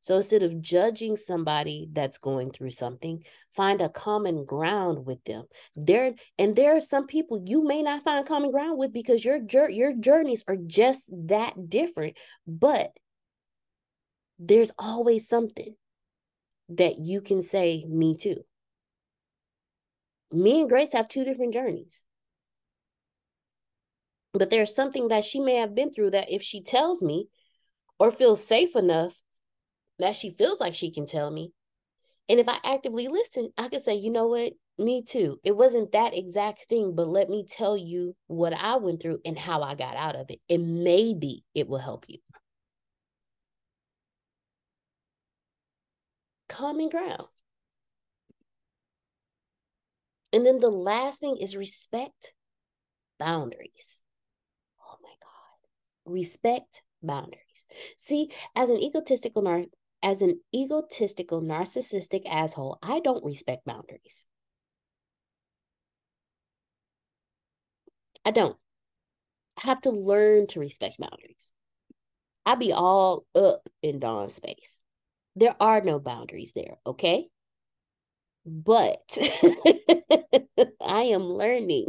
So 0.02 0.16
instead 0.16 0.42
of 0.42 0.62
judging 0.62 1.16
somebody 1.16 1.88
that's 1.92 2.18
going 2.18 2.50
through 2.50 2.70
something, 2.70 3.22
find 3.50 3.82
a 3.82 3.90
common 3.90 4.46
ground 4.46 5.04
with 5.04 5.22
them. 5.24 5.44
There 5.76 6.14
and 6.38 6.56
there 6.56 6.74
are 6.74 6.80
some 6.80 7.06
people 7.06 7.42
you 7.44 7.66
may 7.66 7.82
not 7.82 8.02
find 8.02 8.26
common 8.26 8.50
ground 8.50 8.78
with 8.78 8.92
because 8.92 9.24
your 9.24 9.40
your 9.68 9.92
journeys 9.92 10.42
are 10.48 10.56
just 10.56 11.10
that 11.28 11.68
different, 11.68 12.16
but 12.46 12.92
there's 14.38 14.72
always 14.78 15.28
something 15.28 15.74
that 16.70 16.98
you 16.98 17.20
can 17.20 17.42
say 17.42 17.84
me 17.86 18.16
too. 18.16 18.42
Me 20.32 20.60
and 20.60 20.68
Grace 20.68 20.92
have 20.94 21.08
two 21.08 21.24
different 21.24 21.52
journeys. 21.52 22.04
But 24.32 24.50
there's 24.50 24.74
something 24.74 25.08
that 25.08 25.24
she 25.24 25.40
may 25.40 25.56
have 25.56 25.74
been 25.74 25.92
through 25.92 26.12
that 26.12 26.30
if 26.30 26.42
she 26.42 26.62
tells 26.62 27.02
me 27.02 27.28
or 27.98 28.10
feels 28.10 28.44
safe 28.44 28.76
enough 28.76 29.20
that 29.98 30.16
she 30.16 30.30
feels 30.30 30.60
like 30.60 30.74
she 30.74 30.90
can 30.90 31.06
tell 31.06 31.30
me, 31.30 31.52
and 32.30 32.38
if 32.38 32.48
I 32.48 32.58
actively 32.62 33.08
listen, 33.08 33.50
I 33.58 33.68
can 33.68 33.82
say, 33.82 33.96
you 33.96 34.08
know 34.08 34.28
what? 34.28 34.52
Me 34.78 35.02
too. 35.02 35.40
It 35.42 35.56
wasn't 35.56 35.90
that 35.92 36.16
exact 36.16 36.66
thing, 36.68 36.94
but 36.94 37.08
let 37.08 37.28
me 37.28 37.44
tell 37.48 37.76
you 37.76 38.14
what 38.28 38.54
I 38.54 38.76
went 38.76 39.02
through 39.02 39.18
and 39.24 39.36
how 39.36 39.62
I 39.62 39.74
got 39.74 39.96
out 39.96 40.14
of 40.14 40.30
it. 40.30 40.38
And 40.48 40.84
maybe 40.84 41.42
it 41.56 41.68
will 41.68 41.78
help 41.78 42.04
you. 42.06 42.18
Common 46.48 46.88
ground. 46.88 47.26
And 50.32 50.46
then 50.46 50.60
the 50.60 50.70
last 50.70 51.20
thing 51.20 51.36
is 51.36 51.56
respect 51.56 52.32
boundaries 53.18 53.99
respect 56.10 56.82
boundaries. 57.02 57.66
See, 57.96 58.30
as 58.54 58.70
an 58.70 58.78
egotistical 58.78 59.42
nar- 59.42 59.66
as 60.02 60.22
an 60.22 60.40
egotistical 60.54 61.42
narcissistic 61.42 62.26
asshole, 62.28 62.78
I 62.82 63.00
don't 63.00 63.24
respect 63.24 63.64
boundaries. 63.66 64.24
I 68.24 68.30
don't. 68.30 68.56
I 69.56 69.66
have 69.66 69.82
to 69.82 69.90
learn 69.90 70.46
to 70.48 70.60
respect 70.60 70.98
boundaries. 70.98 71.52
I 72.46 72.54
be 72.54 72.72
all 72.72 73.26
up 73.34 73.68
in 73.82 73.98
Dawn's 74.00 74.34
space. 74.34 74.80
There 75.36 75.54
are 75.60 75.80
no 75.80 75.98
boundaries 75.98 76.52
there, 76.54 76.78
okay? 76.86 77.28
But 78.46 79.02
I 80.80 81.02
am 81.02 81.24
learning 81.24 81.88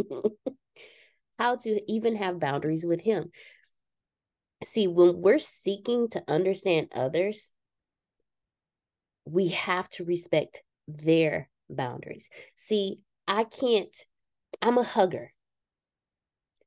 how 1.39 1.55
to 1.55 1.91
even 1.91 2.17
have 2.17 2.39
boundaries 2.39 2.85
with 2.85 3.01
him 3.01 3.31
see, 4.63 4.87
when 4.87 5.21
we're 5.21 5.39
seeking 5.39 6.09
to 6.09 6.23
understand 6.27 6.89
others, 6.93 7.51
we 9.25 9.49
have 9.49 9.89
to 9.91 10.05
respect 10.05 10.63
their 10.87 11.49
boundaries. 11.69 12.29
See, 12.55 13.01
I 13.27 13.43
can't, 13.43 13.95
I'm 14.61 14.77
a 14.77 14.83
hugger. 14.83 15.33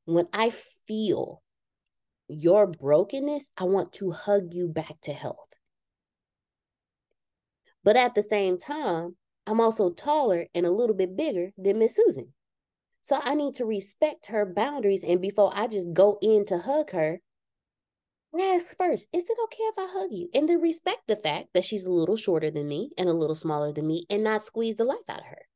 When 0.06 0.28
I 0.32 0.52
feel 0.86 1.42
your 2.28 2.66
brokenness, 2.66 3.44
I 3.56 3.64
want 3.64 3.92
to 3.94 4.12
hug 4.12 4.54
you 4.54 4.68
back 4.68 5.00
to 5.02 5.12
health. 5.12 5.38
But 7.82 7.96
at 7.96 8.14
the 8.14 8.22
same 8.22 8.58
time, 8.58 9.16
I'm 9.46 9.60
also 9.60 9.90
taller 9.90 10.46
and 10.54 10.64
a 10.64 10.70
little 10.70 10.96
bit 10.96 11.16
bigger 11.16 11.52
than 11.58 11.78
Miss 11.78 11.94
Susan. 11.94 12.32
So 13.02 13.20
I 13.22 13.34
need 13.34 13.56
to 13.56 13.66
respect 13.66 14.28
her 14.28 14.46
boundaries. 14.46 15.04
And 15.04 15.20
before 15.20 15.52
I 15.54 15.66
just 15.66 15.92
go 15.92 16.18
in 16.22 16.46
to 16.46 16.58
hug 16.58 16.92
her, 16.92 17.20
ask 18.40 18.76
first, 18.76 19.08
is 19.12 19.28
it 19.30 19.38
okay 19.44 19.62
if 19.64 19.78
I 19.78 19.86
hug 19.90 20.12
you? 20.12 20.28
And 20.34 20.48
to 20.48 20.56
respect 20.56 21.06
the 21.06 21.16
fact 21.16 21.48
that 21.54 21.64
she's 21.64 21.84
a 21.84 21.90
little 21.92 22.16
shorter 22.16 22.50
than 22.50 22.68
me 22.68 22.90
and 22.98 23.08
a 23.08 23.12
little 23.12 23.36
smaller 23.36 23.72
than 23.72 23.86
me 23.86 24.06
and 24.10 24.24
not 24.24 24.42
squeeze 24.44 24.76
the 24.76 24.84
life 24.84 25.08
out 25.08 25.20
of 25.20 25.26
her. 25.26 25.46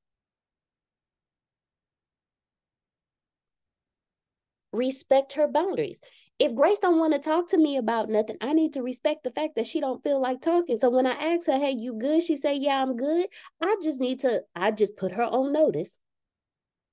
Respect 4.73 5.35
her 5.35 5.49
boundaries. 5.49 6.01
If 6.39 6.55
Grace 6.55 6.79
don't 6.79 6.99
want 6.99 7.13
to 7.15 7.19
talk 7.19 7.49
to 7.49 7.59
me 7.59 7.77
about 7.77 8.09
nothing, 8.09 8.37
I 8.41 8.53
need 8.53 8.73
to 8.75 8.83
respect 8.83 9.25
the 9.25 9.31
fact 9.31 9.57
that 9.57 9.67
she 9.67 9.81
don't 9.81 10.03
feel 10.03 10.21
like 10.21 10.41
talking. 10.41 10.79
So 10.79 10.89
when 10.91 11.07
I 11.07 11.13
ask 11.13 11.47
her, 11.47 11.59
"Hey, 11.59 11.73
you 11.73 11.95
good?" 11.95 12.23
She 12.23 12.37
say, 12.37 12.55
"Yeah, 12.55 12.83
I'm 12.83 12.97
good." 12.97 13.29
I 13.61 13.77
just 13.83 14.01
need 14.01 14.21
to 14.21 14.45
I 14.55 14.71
just 14.71 14.97
put 14.97 15.13
her 15.13 15.25
on 15.25 15.53
notice 15.53 15.97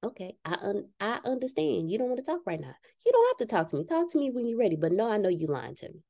okay, 0.06 0.36
I 0.46 0.56
un- 0.62 0.90
I 1.00 1.20
understand. 1.26 1.92
You 1.92 1.98
don't 1.98 2.10
want 2.10 2.20
to 2.20 2.26
talk 2.26 2.42
right 2.46 2.60
now. 2.60 2.76
You 3.06 3.12
don't 3.12 3.28
have 3.30 3.38
to 3.48 3.54
talk 3.56 3.68
to 3.70 3.78
me. 3.78 3.86
Talk 3.86 4.12
to 4.12 4.18
me 4.18 4.32
when 4.32 4.48
you're 4.48 4.60
ready. 4.60 4.76
But 4.76 4.92
no, 4.92 5.10
I 5.10 5.18
know 5.18 5.30
you 5.30 5.48
lying 5.48 5.76
to 5.76 5.90
me. 5.90 6.04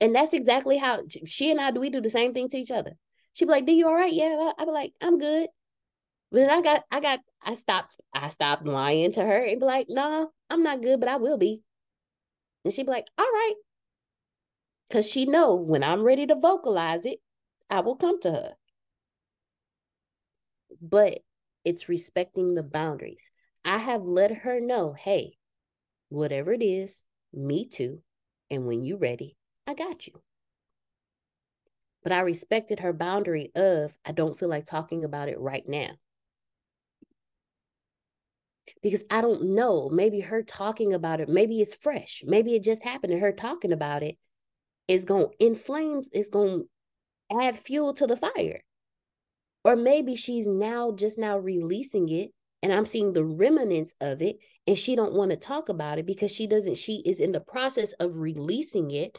And 0.00 0.14
that's 0.14 0.32
exactly 0.32 0.76
how 0.76 1.02
she 1.26 1.50
and 1.50 1.60
I 1.60 1.70
do. 1.70 1.80
We 1.80 1.90
do 1.90 2.00
the 2.00 2.10
same 2.10 2.32
thing 2.34 2.48
to 2.50 2.56
each 2.58 2.70
other. 2.70 2.92
She'd 3.32 3.46
be 3.46 3.52
like, 3.52 3.66
"Do 3.66 3.72
you 3.72 3.86
all 3.88 3.94
right?" 3.94 4.12
Yeah. 4.12 4.52
I'd 4.58 4.64
be 4.66 4.70
like, 4.72 4.92
"I'm 5.00 5.18
good." 5.18 5.48
But 6.32 6.50
I 6.50 6.60
got, 6.62 6.84
I 6.90 7.00
got, 7.00 7.20
I 7.42 7.54
stopped, 7.56 8.00
I 8.14 8.28
stopped 8.28 8.66
lying 8.66 9.12
to 9.12 9.22
her 9.22 9.42
and 9.44 9.60
be 9.60 9.66
like, 9.66 9.88
"No, 9.88 10.10
nah, 10.22 10.26
I'm 10.50 10.62
not 10.62 10.82
good, 10.82 11.00
but 11.00 11.08
I 11.08 11.16
will 11.16 11.38
be." 11.38 11.62
And 12.64 12.72
she'd 12.72 12.86
be 12.86 12.92
like, 12.92 13.08
"All 13.18 13.24
right," 13.24 13.54
because 14.88 15.10
she 15.10 15.26
know 15.26 15.54
when 15.54 15.82
I'm 15.82 16.02
ready 16.02 16.26
to 16.26 16.34
vocalize 16.34 17.06
it, 17.06 17.20
I 17.70 17.80
will 17.80 17.96
come 17.96 18.20
to 18.22 18.30
her 18.32 18.57
but 20.80 21.20
it's 21.64 21.88
respecting 21.88 22.54
the 22.54 22.62
boundaries. 22.62 23.30
I 23.64 23.78
have 23.78 24.02
let 24.02 24.30
her 24.30 24.60
know, 24.60 24.92
hey, 24.92 25.36
whatever 26.08 26.52
it 26.52 26.62
is, 26.62 27.02
me 27.32 27.68
too. 27.68 28.00
And 28.50 28.66
when 28.66 28.82
you're 28.82 28.98
ready, 28.98 29.36
I 29.66 29.74
got 29.74 30.06
you. 30.06 30.14
But 32.02 32.12
I 32.12 32.20
respected 32.20 32.80
her 32.80 32.92
boundary 32.92 33.50
of, 33.54 33.96
I 34.04 34.12
don't 34.12 34.38
feel 34.38 34.48
like 34.48 34.64
talking 34.64 35.04
about 35.04 35.28
it 35.28 35.38
right 35.38 35.68
now. 35.68 35.90
Because 38.82 39.04
I 39.10 39.20
don't 39.20 39.54
know, 39.54 39.88
maybe 39.90 40.20
her 40.20 40.42
talking 40.42 40.94
about 40.94 41.20
it, 41.20 41.28
maybe 41.28 41.60
it's 41.60 41.74
fresh. 41.74 42.22
Maybe 42.24 42.54
it 42.54 42.62
just 42.62 42.84
happened 42.84 43.12
and 43.12 43.22
her 43.22 43.32
talking 43.32 43.72
about 43.72 44.02
it 44.02 44.16
is 44.86 45.04
going 45.04 45.26
to 45.28 45.44
inflame, 45.44 46.02
it's 46.12 46.28
going 46.28 46.64
to 47.30 47.36
add 47.42 47.58
fuel 47.58 47.92
to 47.94 48.06
the 48.06 48.16
fire. 48.16 48.62
Or 49.68 49.76
maybe 49.76 50.16
she's 50.16 50.46
now 50.46 50.92
just 50.92 51.18
now 51.18 51.36
releasing 51.36 52.08
it 52.08 52.30
and 52.62 52.72
I'm 52.72 52.86
seeing 52.86 53.12
the 53.12 53.22
remnants 53.22 53.92
of 54.00 54.22
it 54.22 54.38
and 54.66 54.78
she 54.78 54.96
don't 54.96 55.12
want 55.12 55.30
to 55.30 55.36
talk 55.36 55.68
about 55.68 55.98
it 55.98 56.06
because 56.06 56.32
she 56.32 56.46
doesn't 56.46 56.78
she 56.78 57.02
is 57.04 57.20
in 57.20 57.32
the 57.32 57.40
process 57.40 57.92
of 58.00 58.16
releasing 58.16 58.90
it 58.92 59.18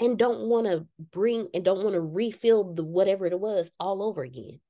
and 0.00 0.18
don't 0.18 0.48
want 0.48 0.66
to 0.66 0.86
bring 0.98 1.48
and 1.52 1.62
don't 1.62 1.84
want 1.84 1.92
to 1.92 2.00
refill 2.00 2.72
the 2.72 2.82
whatever 2.82 3.26
it 3.26 3.38
was 3.38 3.70
all 3.78 4.02
over 4.02 4.22
again. 4.22 4.60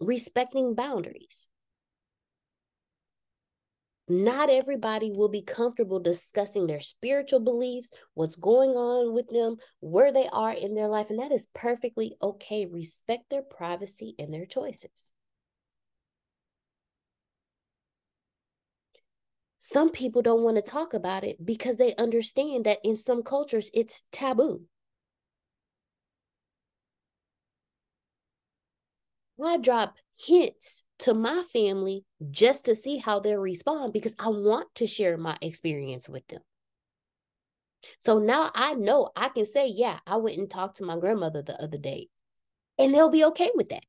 Respecting 0.00 0.74
boundaries. 0.74 1.48
Not 4.08 4.50
everybody 4.50 5.12
will 5.12 5.28
be 5.28 5.42
comfortable 5.42 6.00
discussing 6.00 6.66
their 6.66 6.80
spiritual 6.80 7.40
beliefs, 7.40 7.90
what's 8.14 8.36
going 8.36 8.70
on 8.70 9.14
with 9.14 9.28
them, 9.28 9.56
where 9.80 10.12
they 10.12 10.28
are 10.32 10.52
in 10.52 10.74
their 10.74 10.88
life, 10.88 11.10
and 11.10 11.20
that 11.20 11.32
is 11.32 11.46
perfectly 11.54 12.16
okay. 12.20 12.66
Respect 12.66 13.30
their 13.30 13.42
privacy 13.42 14.14
and 14.18 14.34
their 14.34 14.46
choices. 14.46 15.12
Some 19.60 19.90
people 19.90 20.22
don't 20.22 20.42
want 20.42 20.56
to 20.56 20.62
talk 20.62 20.92
about 20.92 21.22
it 21.22 21.44
because 21.44 21.76
they 21.76 21.94
understand 21.94 22.66
that 22.66 22.80
in 22.82 22.96
some 22.96 23.22
cultures 23.22 23.70
it's 23.72 24.02
taboo. 24.10 24.62
I 29.42 29.58
drop 29.58 29.94
hints 30.24 30.84
to 31.00 31.14
my 31.14 31.42
family 31.52 32.04
just 32.30 32.64
to 32.66 32.74
see 32.74 32.98
how 32.98 33.20
they'll 33.20 33.38
respond 33.38 33.92
because 33.92 34.14
I 34.18 34.28
want 34.28 34.68
to 34.76 34.86
share 34.86 35.16
my 35.16 35.36
experience 35.40 36.08
with 36.08 36.26
them. 36.28 36.40
So 37.98 38.18
now 38.18 38.50
I 38.54 38.74
know 38.74 39.10
I 39.16 39.28
can 39.28 39.46
say, 39.46 39.66
yeah, 39.66 39.98
I 40.06 40.16
went 40.16 40.38
and 40.38 40.48
talked 40.48 40.78
to 40.78 40.84
my 40.84 40.96
grandmother 40.96 41.42
the 41.42 41.60
other 41.60 41.78
day, 41.78 42.08
and 42.78 42.94
they'll 42.94 43.10
be 43.10 43.24
okay 43.24 43.50
with 43.54 43.70
that. 43.70 43.84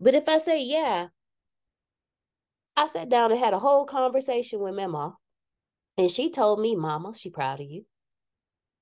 But 0.00 0.14
if 0.14 0.28
I 0.28 0.38
say, 0.38 0.62
yeah, 0.62 1.08
I 2.76 2.86
sat 2.86 3.08
down 3.08 3.30
and 3.30 3.40
had 3.40 3.54
a 3.54 3.58
whole 3.58 3.84
conversation 3.84 4.60
with 4.60 4.74
Mama, 4.74 5.16
and 5.96 6.10
she 6.10 6.30
told 6.30 6.60
me, 6.60 6.74
Mama, 6.74 7.12
she 7.14 7.30
proud 7.30 7.60
of 7.60 7.66
you. 7.66 7.84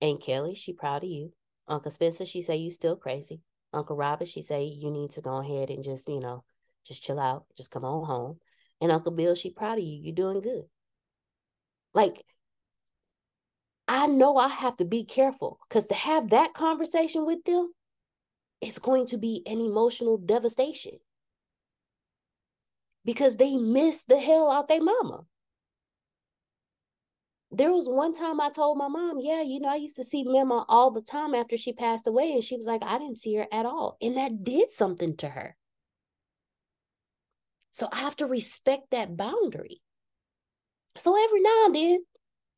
And 0.00 0.20
Kelly, 0.20 0.54
she 0.54 0.72
proud 0.72 1.02
of 1.02 1.10
you. 1.10 1.32
Uncle 1.66 1.90
Spencer, 1.90 2.24
she 2.24 2.40
say 2.40 2.56
you 2.56 2.70
still 2.70 2.96
crazy. 2.96 3.42
Uncle 3.72 3.96
Robert, 3.96 4.28
she 4.28 4.42
say 4.42 4.64
you 4.64 4.90
need 4.90 5.10
to 5.12 5.20
go 5.20 5.36
ahead 5.36 5.70
and 5.70 5.84
just, 5.84 6.08
you 6.08 6.20
know, 6.20 6.44
just 6.86 7.02
chill 7.02 7.20
out, 7.20 7.44
just 7.56 7.70
come 7.70 7.84
on 7.84 8.06
home. 8.06 8.38
And 8.80 8.92
Uncle 8.92 9.12
Bill, 9.12 9.34
she 9.34 9.50
proud 9.50 9.78
of 9.78 9.84
you. 9.84 10.00
You're 10.02 10.14
doing 10.14 10.40
good. 10.40 10.64
Like, 11.94 12.24
I 13.86 14.06
know 14.06 14.36
I 14.36 14.48
have 14.48 14.76
to 14.78 14.84
be 14.84 15.04
careful 15.04 15.58
because 15.68 15.86
to 15.86 15.94
have 15.94 16.30
that 16.30 16.54
conversation 16.54 17.24
with 17.26 17.44
them 17.44 17.72
it's 18.60 18.78
going 18.78 19.06
to 19.06 19.18
be 19.18 19.42
an 19.46 19.60
emotional 19.60 20.16
devastation 20.18 20.98
because 23.04 23.36
they 23.36 23.56
miss 23.56 24.04
the 24.04 24.18
hell 24.18 24.50
out 24.50 24.68
their 24.68 24.82
mama 24.82 25.24
there 27.50 27.72
was 27.72 27.88
one 27.88 28.14
time 28.14 28.40
I 28.40 28.50
told 28.50 28.76
my 28.76 28.88
mom, 28.88 29.18
yeah, 29.20 29.40
you 29.42 29.58
know, 29.60 29.70
I 29.70 29.76
used 29.76 29.96
to 29.96 30.04
see 30.04 30.22
Mama 30.24 30.66
all 30.68 30.90
the 30.90 31.00
time 31.00 31.34
after 31.34 31.56
she 31.56 31.72
passed 31.72 32.06
away. 32.06 32.32
And 32.32 32.44
she 32.44 32.56
was 32.56 32.66
like, 32.66 32.82
I 32.84 32.98
didn't 32.98 33.18
see 33.18 33.34
her 33.36 33.46
at 33.50 33.64
all. 33.64 33.96
And 34.02 34.16
that 34.18 34.44
did 34.44 34.70
something 34.70 35.16
to 35.18 35.28
her. 35.28 35.56
So 37.70 37.88
I 37.90 38.00
have 38.00 38.16
to 38.16 38.26
respect 38.26 38.90
that 38.90 39.16
boundary. 39.16 39.80
So 40.96 41.16
every 41.24 41.40
now 41.40 41.66
and 41.66 41.74
then 41.74 42.04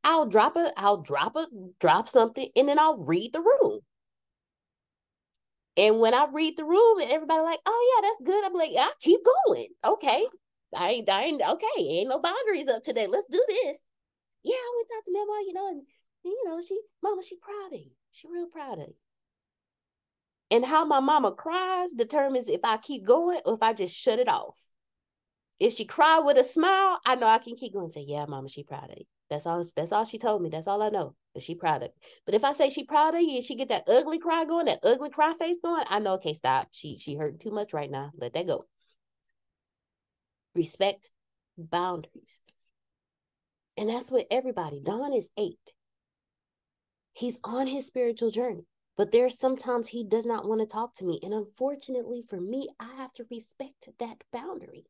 I'll 0.02 0.26
drop 0.26 0.56
it, 0.56 0.72
I'll 0.76 1.02
drop 1.02 1.36
it, 1.36 1.48
drop 1.78 2.08
something, 2.08 2.48
and 2.56 2.68
then 2.68 2.78
I'll 2.78 2.98
read 2.98 3.32
the 3.32 3.42
room. 3.42 3.80
And 5.76 6.00
when 6.00 6.14
I 6.14 6.26
read 6.32 6.56
the 6.56 6.64
room 6.64 7.00
and 7.00 7.12
everybody 7.12 7.42
like, 7.42 7.60
oh 7.64 8.02
yeah, 8.02 8.08
that's 8.08 8.28
good. 8.28 8.44
I'm 8.44 8.54
like, 8.54 8.72
I 8.76 8.90
keep 9.00 9.20
going. 9.46 9.68
Okay. 9.84 10.26
I 10.74 10.90
ain't, 10.90 11.08
I 11.08 11.24
ain't 11.24 11.42
okay. 11.42 11.66
Ain't 11.78 12.08
no 12.08 12.18
boundaries 12.18 12.68
up 12.68 12.82
today. 12.82 13.06
Let's 13.06 13.26
do 13.30 13.44
this 13.48 13.78
yeah, 14.42 14.54
I 14.54 14.72
went 14.76 14.88
talk 14.88 15.04
to 15.04 15.12
Mama, 15.12 15.42
you 15.46 15.52
know, 15.52 15.68
and, 15.68 15.82
and 16.24 16.32
you 16.32 16.44
know, 16.46 16.60
she, 16.60 16.80
Mama, 17.02 17.22
she 17.22 17.36
proud 17.36 17.72
of 17.72 17.78
you. 17.78 17.90
She 18.12 18.28
real 18.28 18.46
proud 18.46 18.78
of 18.78 18.88
you. 18.88 18.94
And 20.50 20.64
how 20.64 20.84
my 20.84 20.98
mama 20.98 21.32
cries 21.32 21.92
determines 21.92 22.48
if 22.48 22.60
I 22.64 22.76
keep 22.78 23.04
going 23.04 23.40
or 23.44 23.54
if 23.54 23.62
I 23.62 23.72
just 23.72 23.96
shut 23.96 24.18
it 24.18 24.28
off. 24.28 24.58
If 25.60 25.74
she 25.74 25.84
cry 25.84 26.18
with 26.18 26.38
a 26.38 26.44
smile, 26.44 26.98
I 27.06 27.14
know 27.14 27.26
I 27.26 27.38
can 27.38 27.54
keep 27.54 27.74
going 27.74 27.84
and 27.84 27.94
say, 27.94 28.04
Yeah, 28.06 28.24
mama, 28.26 28.48
she 28.48 28.64
proud 28.64 28.90
of 28.90 28.98
you. 28.98 29.04
That's 29.28 29.46
all 29.46 29.64
that's 29.76 29.92
all 29.92 30.04
she 30.04 30.18
told 30.18 30.42
me. 30.42 30.48
That's 30.48 30.66
all 30.66 30.82
I 30.82 30.88
know. 30.88 31.14
But 31.34 31.42
she 31.44 31.54
proud 31.54 31.82
of 31.82 31.88
you. 31.88 32.08
But 32.26 32.34
if 32.34 32.44
I 32.44 32.52
say 32.52 32.68
she 32.68 32.84
proud 32.84 33.14
of 33.14 33.20
you 33.20 33.36
and 33.36 33.44
she 33.44 33.54
get 33.54 33.68
that 33.68 33.84
ugly 33.86 34.18
cry 34.18 34.44
going, 34.44 34.66
that 34.66 34.80
ugly 34.82 35.10
cry 35.10 35.34
face 35.38 35.58
going, 35.62 35.84
I 35.88 36.00
know, 36.00 36.14
okay, 36.14 36.34
stop. 36.34 36.68
She 36.72 36.98
she 36.98 37.14
hurt 37.14 37.38
too 37.38 37.52
much 37.52 37.72
right 37.72 37.90
now. 37.90 38.10
Let 38.16 38.32
that 38.32 38.48
go. 38.48 38.64
Respect 40.54 41.10
boundaries. 41.56 42.40
And 43.76 43.88
that's 43.88 44.10
what 44.10 44.26
everybody. 44.30 44.80
Don 44.80 45.12
is 45.12 45.28
eight. 45.38 45.74
He's 47.12 47.38
on 47.44 47.66
his 47.66 47.86
spiritual 47.86 48.30
journey, 48.30 48.66
but 48.96 49.12
there's 49.12 49.38
sometimes 49.38 49.88
he 49.88 50.04
does 50.04 50.26
not 50.26 50.48
want 50.48 50.60
to 50.60 50.66
talk 50.66 50.94
to 50.96 51.04
me. 51.04 51.18
And 51.22 51.32
unfortunately 51.32 52.22
for 52.22 52.40
me, 52.40 52.68
I 52.78 52.94
have 52.96 53.12
to 53.14 53.24
respect 53.30 53.88
that 53.98 54.24
boundary. 54.32 54.86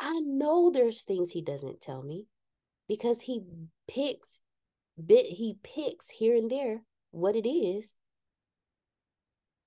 I 0.00 0.20
know 0.20 0.70
there's 0.70 1.02
things 1.02 1.32
he 1.32 1.42
doesn't 1.42 1.80
tell 1.80 2.02
me 2.02 2.26
because 2.88 3.22
he 3.22 3.42
picks 3.86 4.40
bit 5.04 5.26
he 5.26 5.56
picks 5.62 6.10
here 6.10 6.36
and 6.36 6.50
there 6.50 6.82
what 7.10 7.36
it 7.36 7.48
is 7.48 7.94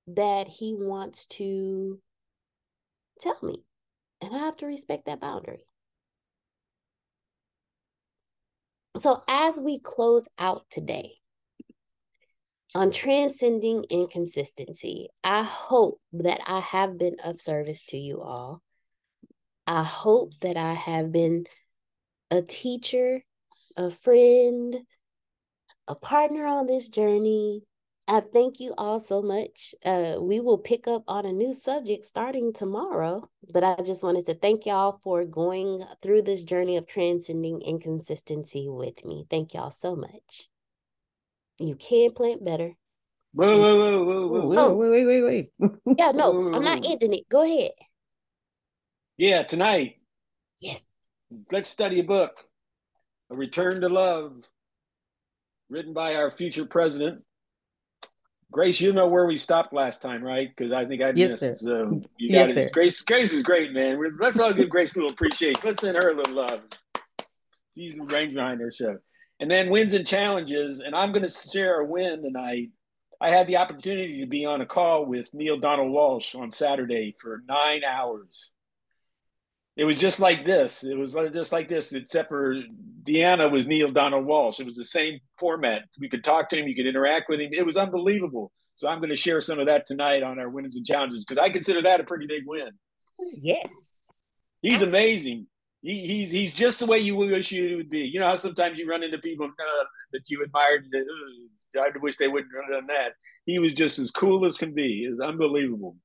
that 0.07 0.47
he 0.47 0.73
wants 0.73 1.25
to 1.25 1.99
tell 3.19 3.37
me. 3.41 3.63
And 4.21 4.35
I 4.35 4.39
have 4.39 4.57
to 4.57 4.65
respect 4.65 5.05
that 5.05 5.19
boundary. 5.19 5.65
So, 8.97 9.23
as 9.27 9.59
we 9.59 9.79
close 9.79 10.27
out 10.37 10.65
today 10.69 11.13
on 12.75 12.91
transcending 12.91 13.85
inconsistency, 13.89 15.09
I 15.23 15.43
hope 15.43 15.99
that 16.13 16.41
I 16.45 16.59
have 16.59 16.97
been 16.97 17.15
of 17.23 17.41
service 17.41 17.85
to 17.87 17.97
you 17.97 18.21
all. 18.21 18.61
I 19.65 19.83
hope 19.83 20.33
that 20.41 20.57
I 20.57 20.73
have 20.73 21.11
been 21.11 21.45
a 22.29 22.41
teacher, 22.41 23.23
a 23.77 23.89
friend, 23.89 24.75
a 25.87 25.95
partner 25.95 26.45
on 26.45 26.67
this 26.67 26.89
journey, 26.89 27.63
I 28.11 28.19
thank 28.19 28.59
you 28.59 28.73
all 28.77 28.99
so 28.99 29.21
much. 29.21 29.73
Uh, 29.85 30.17
we 30.19 30.41
will 30.41 30.57
pick 30.57 30.85
up 30.85 31.05
on 31.07 31.25
a 31.25 31.31
new 31.31 31.53
subject 31.53 32.03
starting 32.03 32.51
tomorrow, 32.51 33.29
but 33.53 33.63
I 33.63 33.77
just 33.85 34.03
wanted 34.03 34.25
to 34.25 34.33
thank 34.33 34.65
y'all 34.65 34.99
for 35.01 35.23
going 35.23 35.85
through 36.01 36.23
this 36.23 36.43
journey 36.43 36.75
of 36.75 36.85
transcending 36.85 37.61
inconsistency 37.61 38.67
with 38.67 39.05
me. 39.05 39.27
Thank 39.29 39.53
y'all 39.53 39.71
so 39.71 39.95
much. 39.95 40.49
You 41.57 41.75
can 41.75 42.11
plant 42.11 42.43
better. 42.43 42.73
Whoa, 43.31 43.57
whoa, 43.57 43.77
whoa, 43.77 44.03
whoa, 44.03 44.45
whoa. 44.45 44.55
Oh, 44.57 44.73
wait, 44.73 44.89
wait, 44.89 45.05
wait, 45.05 45.49
wait. 45.57 45.71
yeah, 45.97 46.11
no, 46.11 46.53
I'm 46.53 46.65
not 46.65 46.85
ending 46.85 47.13
it. 47.13 47.29
Go 47.29 47.43
ahead. 47.43 47.71
Yeah, 49.15 49.43
tonight. 49.43 50.01
Yes. 50.59 50.81
Let's 51.49 51.69
study 51.69 52.01
a 52.01 52.03
book, 52.03 52.43
A 53.29 53.37
Return 53.37 53.79
to 53.79 53.87
Love, 53.87 54.43
written 55.69 55.93
by 55.93 56.15
our 56.15 56.29
future 56.29 56.65
president, 56.65 57.23
Grace, 58.51 58.81
you 58.81 58.91
know 58.91 59.07
where 59.07 59.25
we 59.25 59.37
stopped 59.37 59.73
last 59.73 60.01
time, 60.01 60.21
right? 60.21 60.53
Because 60.53 60.73
I 60.73 60.85
think 60.85 61.01
I 61.01 61.13
yes, 61.15 61.41
missed. 61.41 61.61
Sir. 61.61 61.87
So 61.89 62.01
you 62.17 62.35
yes, 62.35 62.47
got 62.47 62.53
sir. 62.53 62.61
it. 62.61 62.73
Grace, 62.73 63.01
Grace 63.01 63.31
is 63.31 63.43
great, 63.43 63.71
man. 63.71 63.97
Let's 64.19 64.39
all 64.39 64.53
give 64.53 64.69
Grace 64.69 64.93
a 64.95 64.99
little 64.99 65.11
appreciation. 65.11 65.61
Let's 65.63 65.81
send 65.81 65.95
her 65.95 66.11
a 66.11 66.13
little 66.13 66.35
love. 66.35 66.61
She's 67.75 67.95
the 67.95 68.03
range 68.03 68.33
behind 68.33 68.59
her 68.59 68.69
show. 68.69 68.97
And 69.39 69.49
then 69.49 69.69
wins 69.69 69.93
and 69.93 70.05
challenges. 70.05 70.81
And 70.81 70.93
I'm 70.93 71.13
going 71.13 71.23
to 71.23 71.29
share 71.29 71.79
a 71.79 71.85
win 71.85 72.21
tonight. 72.21 72.71
I 73.21 73.29
had 73.29 73.47
the 73.47 73.57
opportunity 73.57 74.19
to 74.19 74.27
be 74.27 74.45
on 74.45 74.61
a 74.61 74.65
call 74.65 75.05
with 75.05 75.33
Neale 75.33 75.59
Donald 75.59 75.91
Walsch 75.91 76.35
on 76.35 76.51
Saturday 76.51 77.15
for 77.17 77.41
nine 77.47 77.83
hours 77.83 78.51
it 79.77 79.85
was 79.85 79.95
just 79.95 80.19
like 80.19 80.43
this. 80.43 80.83
It 80.83 80.97
was 80.97 81.13
just 81.33 81.51
like 81.51 81.67
this, 81.67 81.93
except 81.93 82.29
for 82.29 82.55
Deanna 83.03 83.49
was 83.49 83.65
Neale 83.65 83.91
Donald 83.91 84.25
Walsch. 84.25 84.59
It 84.59 84.65
was 84.65 84.75
the 84.75 84.85
same 84.85 85.19
format. 85.39 85.83
We 85.99 86.09
could 86.09 86.23
talk 86.23 86.49
to 86.49 86.57
him, 86.57 86.67
you 86.67 86.75
could 86.75 86.87
interact 86.87 87.29
with 87.29 87.39
him. 87.39 87.51
It 87.53 87.65
was 87.65 87.77
unbelievable. 87.77 88.51
So 88.75 88.87
I'm 88.87 88.99
going 88.99 89.09
to 89.09 89.15
share 89.15 89.41
some 89.41 89.59
of 89.59 89.67
that 89.67 89.85
tonight 89.85 90.23
on 90.23 90.39
our 90.39 90.49
wins 90.49 90.75
and 90.75 90.85
challenges 90.85 91.23
because 91.23 91.37
I 91.37 91.49
consider 91.49 91.81
that 91.83 91.99
a 91.99 92.03
pretty 92.03 92.25
big 92.27 92.43
win. 92.45 92.71
Yes, 93.41 93.67
he's 94.61 94.81
Absolutely. 94.81 94.99
amazing. 94.99 95.47
He, 95.81 96.07
he's 96.07 96.31
he's 96.31 96.53
just 96.53 96.79
the 96.79 96.85
way 96.85 96.99
you 96.99 97.15
wish 97.15 97.51
you 97.51 97.77
would 97.77 97.89
be. 97.89 97.99
You 97.99 98.19
know 98.19 98.27
how 98.27 98.35
sometimes 98.35 98.77
you 98.77 98.89
run 98.89 99.03
into 99.03 99.17
people 99.19 99.45
uh, 99.47 99.83
that 100.13 100.29
you 100.29 100.43
admired. 100.43 100.85
That, 100.91 101.05
uh, 101.77 101.81
I 101.81 101.89
wish 102.01 102.17
they 102.17 102.27
wouldn't 102.27 102.51
have 102.55 102.71
done 102.71 102.87
that. 102.87 103.13
He 103.45 103.59
was 103.59 103.73
just 103.73 103.99
as 103.99 104.11
cool 104.11 104.45
as 104.45 104.57
can 104.57 104.73
be. 104.73 105.07
It's 105.09 105.19
unbelievable. 105.19 105.95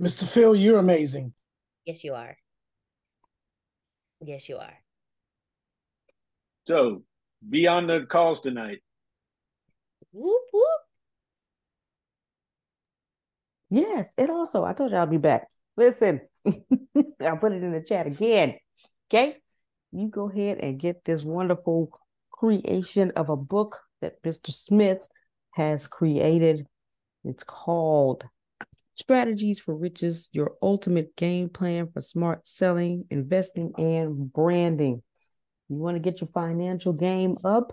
Mr. 0.00 0.30
Phil, 0.30 0.54
you're 0.54 0.78
amazing. 0.78 1.32
Yes, 1.84 2.04
you 2.04 2.14
are. 2.14 2.36
Yes, 4.26 4.48
you 4.48 4.56
are. 4.56 4.74
So 6.66 7.04
be 7.48 7.68
on 7.68 7.86
the 7.86 8.06
calls 8.06 8.40
tonight. 8.40 8.80
Whoop 10.10 10.42
whoop. 10.52 10.80
Yes, 13.70 14.14
and 14.18 14.30
also 14.30 14.64
I 14.64 14.72
told 14.72 14.90
you 14.90 14.96
I'll 14.96 15.06
be 15.06 15.16
back. 15.16 15.46
Listen, 15.76 16.22
I'll 16.44 17.36
put 17.36 17.52
it 17.52 17.62
in 17.62 17.70
the 17.70 17.84
chat 17.86 18.08
again. 18.08 18.56
Okay, 19.08 19.36
you 19.92 20.08
go 20.08 20.28
ahead 20.28 20.58
and 20.58 20.80
get 20.80 21.04
this 21.04 21.22
wonderful 21.22 21.90
creation 22.32 23.12
of 23.14 23.28
a 23.28 23.36
book 23.36 23.78
that 24.00 24.20
Mr. 24.24 24.52
Smith 24.52 25.06
has 25.52 25.86
created. 25.86 26.66
It's 27.22 27.44
called 27.44 28.24
Strategies 28.96 29.60
for 29.60 29.76
Riches, 29.76 30.30
your 30.32 30.54
ultimate 30.62 31.14
game 31.16 31.50
plan 31.50 31.90
for 31.92 32.00
smart 32.00 32.46
selling, 32.46 33.04
investing, 33.10 33.72
and 33.76 34.32
branding. 34.32 35.02
You 35.68 35.76
want 35.76 35.96
to 35.96 36.02
get 36.02 36.22
your 36.22 36.28
financial 36.28 36.94
game 36.94 37.34
up? 37.44 37.72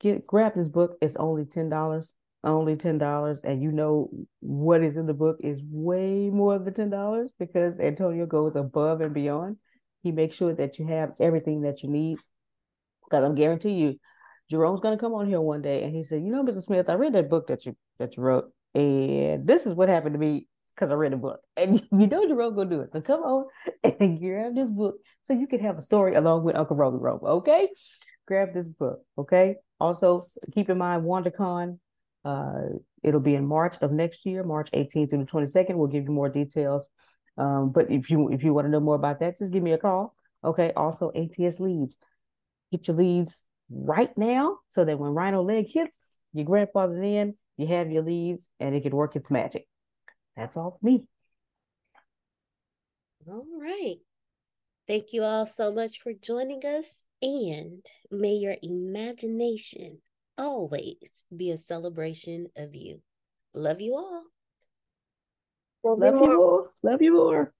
Get 0.00 0.26
grab 0.26 0.54
this 0.56 0.68
book. 0.68 0.96
It's 1.02 1.16
only 1.16 1.44
ten 1.44 1.68
dollars. 1.68 2.14
Only 2.42 2.76
ten 2.76 2.96
dollars, 2.96 3.40
and 3.44 3.62
you 3.62 3.72
know 3.72 4.08
what 4.40 4.82
is 4.82 4.96
in 4.96 5.04
the 5.06 5.12
book 5.12 5.36
is 5.40 5.60
way 5.70 6.30
more 6.30 6.58
than 6.58 6.72
ten 6.72 6.88
dollars 6.88 7.28
because 7.38 7.78
Antonio 7.78 8.24
goes 8.24 8.56
above 8.56 9.02
and 9.02 9.12
beyond. 9.12 9.58
He 10.02 10.12
makes 10.12 10.36
sure 10.36 10.54
that 10.54 10.78
you 10.78 10.86
have 10.86 11.12
everything 11.20 11.62
that 11.62 11.82
you 11.82 11.90
need. 11.90 12.16
Because 13.04 13.22
I'm 13.22 13.34
guarantee 13.34 13.72
you, 13.72 13.96
Jerome's 14.50 14.80
gonna 14.80 14.96
come 14.96 15.12
on 15.12 15.28
here 15.28 15.42
one 15.42 15.60
day 15.60 15.82
and 15.82 15.94
he 15.94 16.04
said, 16.04 16.22
"You 16.22 16.32
know, 16.32 16.42
Mr. 16.42 16.62
Smith, 16.62 16.88
I 16.88 16.94
read 16.94 17.12
that 17.12 17.28
book 17.28 17.48
that 17.48 17.66
you 17.66 17.76
that 17.98 18.16
you 18.16 18.22
wrote, 18.22 18.50
and 18.74 19.46
this 19.46 19.66
is 19.66 19.74
what 19.74 19.88
happened 19.88 20.14
to 20.14 20.18
me 20.18 20.46
because 20.74 20.90
I 20.92 20.94
read 20.94 21.12
a 21.12 21.16
book. 21.16 21.40
And 21.56 21.82
you 21.90 22.06
know 22.06 22.26
Jerome 22.26 22.54
gonna 22.54 22.70
do 22.70 22.80
it. 22.82 22.90
So 22.92 23.00
come 23.00 23.20
on 23.22 23.46
and 24.00 24.20
grab 24.20 24.54
this 24.54 24.68
book 24.68 24.96
so 25.22 25.32
you 25.32 25.46
can 25.46 25.60
have 25.60 25.78
a 25.78 25.82
story 25.82 26.14
along 26.14 26.44
with 26.44 26.56
Uncle 26.56 26.76
Roby 26.76 26.98
Robe. 26.98 27.24
Okay, 27.24 27.68
grab 28.26 28.54
this 28.54 28.68
book. 28.68 29.00
Okay. 29.16 29.56
Also, 29.80 30.20
keep 30.52 30.70
in 30.70 30.78
mind 30.78 31.04
WonderCon. 31.04 31.78
Uh, 32.24 32.78
it'll 33.02 33.20
be 33.20 33.34
in 33.34 33.46
March 33.46 33.76
of 33.80 33.92
next 33.92 34.26
year, 34.26 34.42
March 34.42 34.70
18th 34.72 35.10
through 35.10 35.24
the 35.24 35.30
22nd. 35.30 35.74
We'll 35.76 35.88
give 35.88 36.04
you 36.04 36.12
more 36.12 36.28
details. 36.28 36.86
Um, 37.36 37.70
but 37.70 37.90
if 37.90 38.10
you 38.10 38.28
if 38.30 38.42
you 38.42 38.52
want 38.52 38.66
to 38.66 38.70
know 38.70 38.80
more 38.80 38.96
about 38.96 39.20
that, 39.20 39.38
just 39.38 39.52
give 39.52 39.62
me 39.62 39.72
a 39.72 39.78
call. 39.78 40.14
Okay. 40.44 40.72
Also, 40.76 41.10
ATS 41.14 41.60
leads. 41.60 41.96
Get 42.70 42.86
your 42.88 42.96
leads 42.96 43.44
right 43.70 44.16
now 44.16 44.58
so 44.70 44.84
that 44.84 44.98
when 44.98 45.10
Rhino 45.10 45.42
Leg 45.42 45.66
hits, 45.72 46.18
your 46.32 46.44
grandfather 46.44 47.02
in, 47.02 47.34
you 47.58 47.66
have 47.66 47.90
your 47.90 48.02
leads, 48.02 48.48
and 48.60 48.74
it 48.74 48.82
can 48.82 48.94
work 48.94 49.16
its 49.16 49.30
magic. 49.30 49.66
That's 50.36 50.56
all 50.56 50.78
for 50.80 50.86
me. 50.86 51.02
All 53.28 53.44
right. 53.60 53.98
Thank 54.86 55.12
you 55.12 55.22
all 55.22 55.44
so 55.44 55.70
much 55.72 56.00
for 56.00 56.12
joining 56.14 56.64
us. 56.64 57.02
And 57.20 57.84
may 58.10 58.34
your 58.34 58.54
imagination 58.62 59.98
always 60.38 60.96
be 61.36 61.50
a 61.50 61.58
celebration 61.58 62.46
of 62.56 62.74
you. 62.74 63.02
Love 63.52 63.80
you 63.80 63.96
all. 63.96 64.22
Love, 65.82 65.98
Love 65.98 66.14
you 66.14 66.38
more. 66.38 66.70
Love 66.82 67.02
you 67.02 67.12
more. 67.12 67.52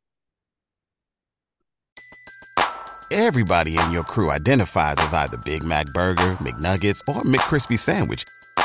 Everybody 3.10 3.78
in 3.78 3.90
your 3.90 4.04
crew 4.04 4.30
identifies 4.30 4.96
as 4.98 5.14
either 5.14 5.38
Big 5.38 5.64
Mac 5.64 5.86
Burger, 5.94 6.32
McNuggets, 6.42 7.00
or 7.08 7.22
McCrispy 7.22 7.78
Sandwich, 7.78 8.24